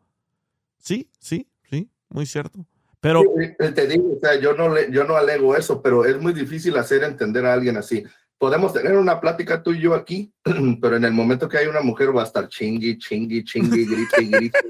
Sí, 0.83 1.09
sí, 1.17 1.47
sí, 1.69 1.89
muy 2.09 2.25
cierto. 2.25 2.65
Pero 2.99 3.21
Sí, 3.21 3.45
eh, 3.57 3.71
te 3.71 3.87
digo, 3.87 4.15
o 4.17 4.19
sea, 4.19 4.37
yo 4.39 4.53
no, 4.53 4.67
le, 4.67 4.91
yo 4.91 5.05
no 5.05 5.15
alego 5.15 5.55
eso, 5.55 5.81
pero 5.81 6.03
es 6.03 6.19
muy 6.21 6.33
difícil 6.33 6.75
hacer 6.77 7.03
entender 7.03 7.45
a 7.45 7.53
alguien 7.53 7.77
así. 7.77 8.03
Podemos 8.37 8.73
tener 8.73 8.97
una 8.97 9.21
plática 9.21 9.63
tú 9.63 9.71
y 9.71 9.79
yo 9.79 9.93
aquí, 9.93 10.33
pero 10.81 10.97
en 10.97 11.05
el 11.05 11.13
momento 11.13 11.47
que 11.47 11.57
hay 11.57 11.67
una 11.67 11.79
mujer 11.79 12.13
va 12.15 12.23
a 12.23 12.25
estar 12.25 12.49
chingui, 12.49 12.97
chingui, 12.97 13.45
chingui, 13.45 13.85
grite, 13.85 14.23
grite. 14.25 14.59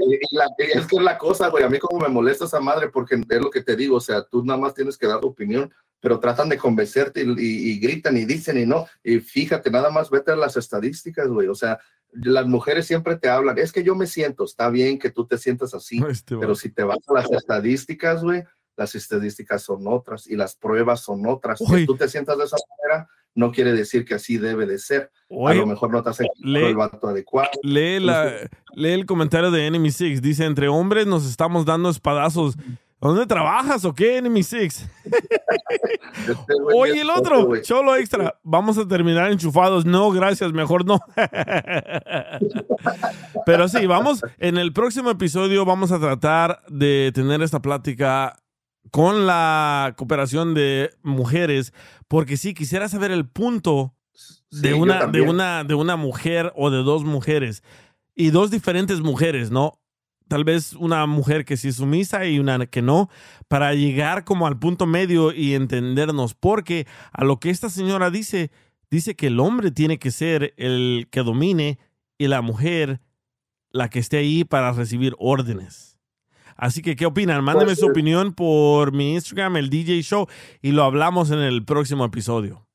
Y, 0.00 0.14
y 0.14 0.36
la- 0.36 0.46
y 0.58 0.78
es 0.78 0.86
que 0.86 0.96
es 0.96 1.02
la 1.02 1.18
cosa, 1.18 1.48
güey, 1.48 1.64
a 1.64 1.68
mí 1.68 1.78
como 1.80 1.98
me 1.98 2.08
molesta 2.08 2.44
esa 2.44 2.60
madre 2.60 2.88
porque 2.88 3.16
es 3.16 3.40
lo 3.42 3.50
que 3.50 3.62
te 3.64 3.74
digo, 3.74 3.96
o 3.96 4.00
sea, 4.00 4.22
tú 4.22 4.44
nada 4.44 4.56
más 4.58 4.72
tienes 4.72 4.96
que 4.96 5.08
dar 5.08 5.18
tu 5.20 5.26
opinión, 5.26 5.74
pero 5.98 6.20
tratan 6.20 6.48
de 6.48 6.56
convencerte 6.56 7.22
y, 7.24 7.26
y- 7.36 7.70
y 7.72 7.78
gritan 7.80 8.16
y 8.16 8.24
dicen 8.24 8.58
y 8.58 8.64
no. 8.64 8.86
Y 9.02 9.18
fíjate, 9.18 9.70
nada 9.72 9.90
más 9.90 10.08
vete 10.08 10.30
a 10.30 10.36
las 10.36 10.56
estadísticas, 10.56 11.26
güey, 11.26 11.48
o 11.48 11.54
sea, 11.56 11.80
las 12.12 12.46
mujeres 12.46 12.86
siempre 12.86 13.16
te 13.16 13.28
hablan, 13.28 13.58
es 13.58 13.72
que 13.72 13.84
yo 13.84 13.94
me 13.94 14.06
siento, 14.06 14.44
está 14.44 14.70
bien 14.70 14.98
que 14.98 15.10
tú 15.10 15.26
te 15.26 15.38
sientas 15.38 15.74
así, 15.74 16.00
pero 16.40 16.54
si 16.54 16.70
te 16.70 16.82
vas 16.82 16.98
a 17.08 17.12
las 17.12 17.30
estadísticas, 17.30 18.22
güey, 18.22 18.44
las 18.76 18.94
estadísticas 18.94 19.62
son 19.62 19.86
otras 19.86 20.26
y 20.28 20.36
las 20.36 20.54
pruebas 20.54 21.00
son 21.00 21.26
otras. 21.26 21.60
Que 21.68 21.84
tú 21.84 21.96
te 21.96 22.08
sientas 22.08 22.38
de 22.38 22.44
esa 22.44 22.56
manera 22.68 23.08
no 23.38 23.52
quiere 23.52 23.72
decir 23.72 24.04
que 24.04 24.14
así 24.14 24.36
debe 24.36 24.66
de 24.66 24.78
ser. 24.78 25.12
a 25.30 25.54
lo 25.54 25.66
mejor 25.66 25.90
no 25.90 26.02
te 26.02 26.10
has 26.10 26.20
el 26.20 26.76
vato 26.76 27.06
adecuado. 27.06 27.50
lee, 27.62 28.00
la, 28.00 28.32
lee 28.74 28.90
el 28.90 29.06
comentario 29.06 29.52
de 29.52 29.66
Enemy 29.66 29.92
Six. 29.92 30.20
Dice, 30.20 30.44
entre 30.44 30.68
hombres 30.68 31.06
nos 31.06 31.24
estamos 31.24 31.64
dando 31.64 31.88
espadazos. 31.88 32.56
¿Dónde 33.00 33.26
trabajas 33.26 33.84
o 33.84 33.94
qué, 33.94 34.18
Enemy 34.18 34.42
Six? 34.42 34.88
Oye, 36.74 37.00
el 37.00 37.10
otro, 37.10 37.60
Cholo 37.62 37.94
Extra, 37.94 38.40
vamos 38.42 38.76
a 38.76 38.88
terminar 38.88 39.30
enchufados. 39.30 39.84
No, 39.84 40.10
gracias, 40.10 40.52
mejor 40.52 40.84
no. 40.84 40.98
Pero 43.46 43.68
sí, 43.68 43.86
vamos, 43.86 44.22
en 44.38 44.58
el 44.58 44.72
próximo 44.72 45.10
episodio 45.10 45.64
vamos 45.64 45.92
a 45.92 46.00
tratar 46.00 46.62
de 46.68 47.12
tener 47.14 47.40
esta 47.42 47.62
plática 47.62 48.36
con 48.90 49.26
la 49.26 49.94
cooperación 49.96 50.54
de 50.54 50.90
mujeres, 51.02 51.72
porque 52.08 52.36
sí, 52.36 52.52
quisiera 52.52 52.88
saber 52.88 53.12
el 53.12 53.28
punto 53.28 53.94
de, 54.50 54.70
Sí, 54.70 54.74
una, 54.74 55.06
de, 55.06 55.20
una, 55.20 55.62
de 55.62 55.74
una 55.74 55.96
mujer 55.96 56.52
o 56.56 56.70
de 56.70 56.78
dos 56.78 57.04
mujeres, 57.04 57.62
y 58.16 58.30
dos 58.30 58.50
diferentes 58.50 59.00
mujeres, 59.00 59.52
¿no? 59.52 59.77
Tal 60.28 60.44
vez 60.44 60.74
una 60.74 61.06
mujer 61.06 61.44
que 61.44 61.56
sí 61.56 61.68
es 61.68 61.76
sumisa 61.76 62.26
y 62.26 62.38
una 62.38 62.66
que 62.66 62.82
no, 62.82 63.08
para 63.48 63.74
llegar 63.74 64.24
como 64.24 64.46
al 64.46 64.58
punto 64.58 64.86
medio 64.86 65.32
y 65.32 65.54
entendernos, 65.54 66.34
porque 66.34 66.86
a 67.12 67.24
lo 67.24 67.40
que 67.40 67.50
esta 67.50 67.70
señora 67.70 68.10
dice, 68.10 68.50
dice 68.90 69.16
que 69.16 69.28
el 69.28 69.40
hombre 69.40 69.70
tiene 69.70 69.98
que 69.98 70.10
ser 70.10 70.54
el 70.56 71.08
que 71.10 71.22
domine 71.22 71.78
y 72.18 72.28
la 72.28 72.42
mujer 72.42 73.00
la 73.70 73.88
que 73.88 73.98
esté 73.98 74.18
ahí 74.18 74.44
para 74.44 74.72
recibir 74.72 75.14
órdenes. 75.18 75.98
Así 76.56 76.82
que, 76.82 76.96
¿qué 76.96 77.06
opinan? 77.06 77.44
Mándeme 77.44 77.66
Pues, 77.66 77.78
su 77.78 77.86
opinión 77.86 78.34
por 78.34 78.92
mi 78.92 79.14
Instagram, 79.14 79.56
el 79.56 79.70
DJ 79.70 80.02
Show, 80.02 80.26
y 80.60 80.72
lo 80.72 80.82
hablamos 80.82 81.30
en 81.30 81.38
el 81.38 81.64
próximo 81.64 82.04
episodio. 82.04 82.66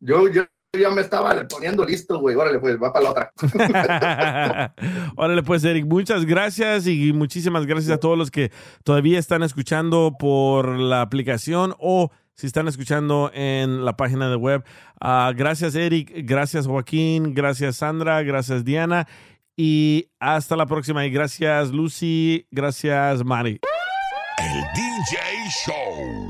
Yo, 0.00 0.28
yo 0.28 0.46
ya 0.78 0.90
me 0.90 1.00
estaba 1.00 1.46
poniendo 1.48 1.84
listo, 1.84 2.18
güey. 2.20 2.36
Órale, 2.36 2.58
pues 2.58 2.80
va 2.80 2.92
para 2.92 3.04
la 3.04 3.10
otra. 3.10 3.32
Órale, 5.16 5.42
pues, 5.42 5.64
Eric, 5.64 5.86
muchas 5.86 6.24
gracias 6.24 6.86
y 6.86 7.12
muchísimas 7.12 7.66
gracias 7.66 7.92
a 7.92 7.98
todos 7.98 8.16
los 8.16 8.30
que 8.30 8.52
todavía 8.84 9.18
están 9.18 9.42
escuchando 9.42 10.14
por 10.18 10.78
la 10.78 11.02
aplicación 11.02 11.74
o 11.78 12.10
si 12.34 12.46
están 12.46 12.68
escuchando 12.68 13.30
en 13.34 13.84
la 13.84 13.96
página 13.96 14.30
de 14.30 14.36
web. 14.36 14.64
Ah, 15.00 15.32
gracias, 15.36 15.74
Eric. 15.74 16.12
Gracias, 16.24 16.66
Joaquín. 16.66 17.34
Gracias, 17.34 17.76
Sandra. 17.76 18.22
Gracias, 18.22 18.64
Diana. 18.64 19.08
Y 19.56 20.08
hasta 20.20 20.56
la 20.56 20.66
próxima. 20.66 21.04
Y 21.04 21.10
gracias, 21.10 21.70
Lucy. 21.70 22.46
Gracias, 22.50 23.24
Mari. 23.24 23.60
El 24.38 24.60
DJ 24.74 25.18
Show. 25.66 26.29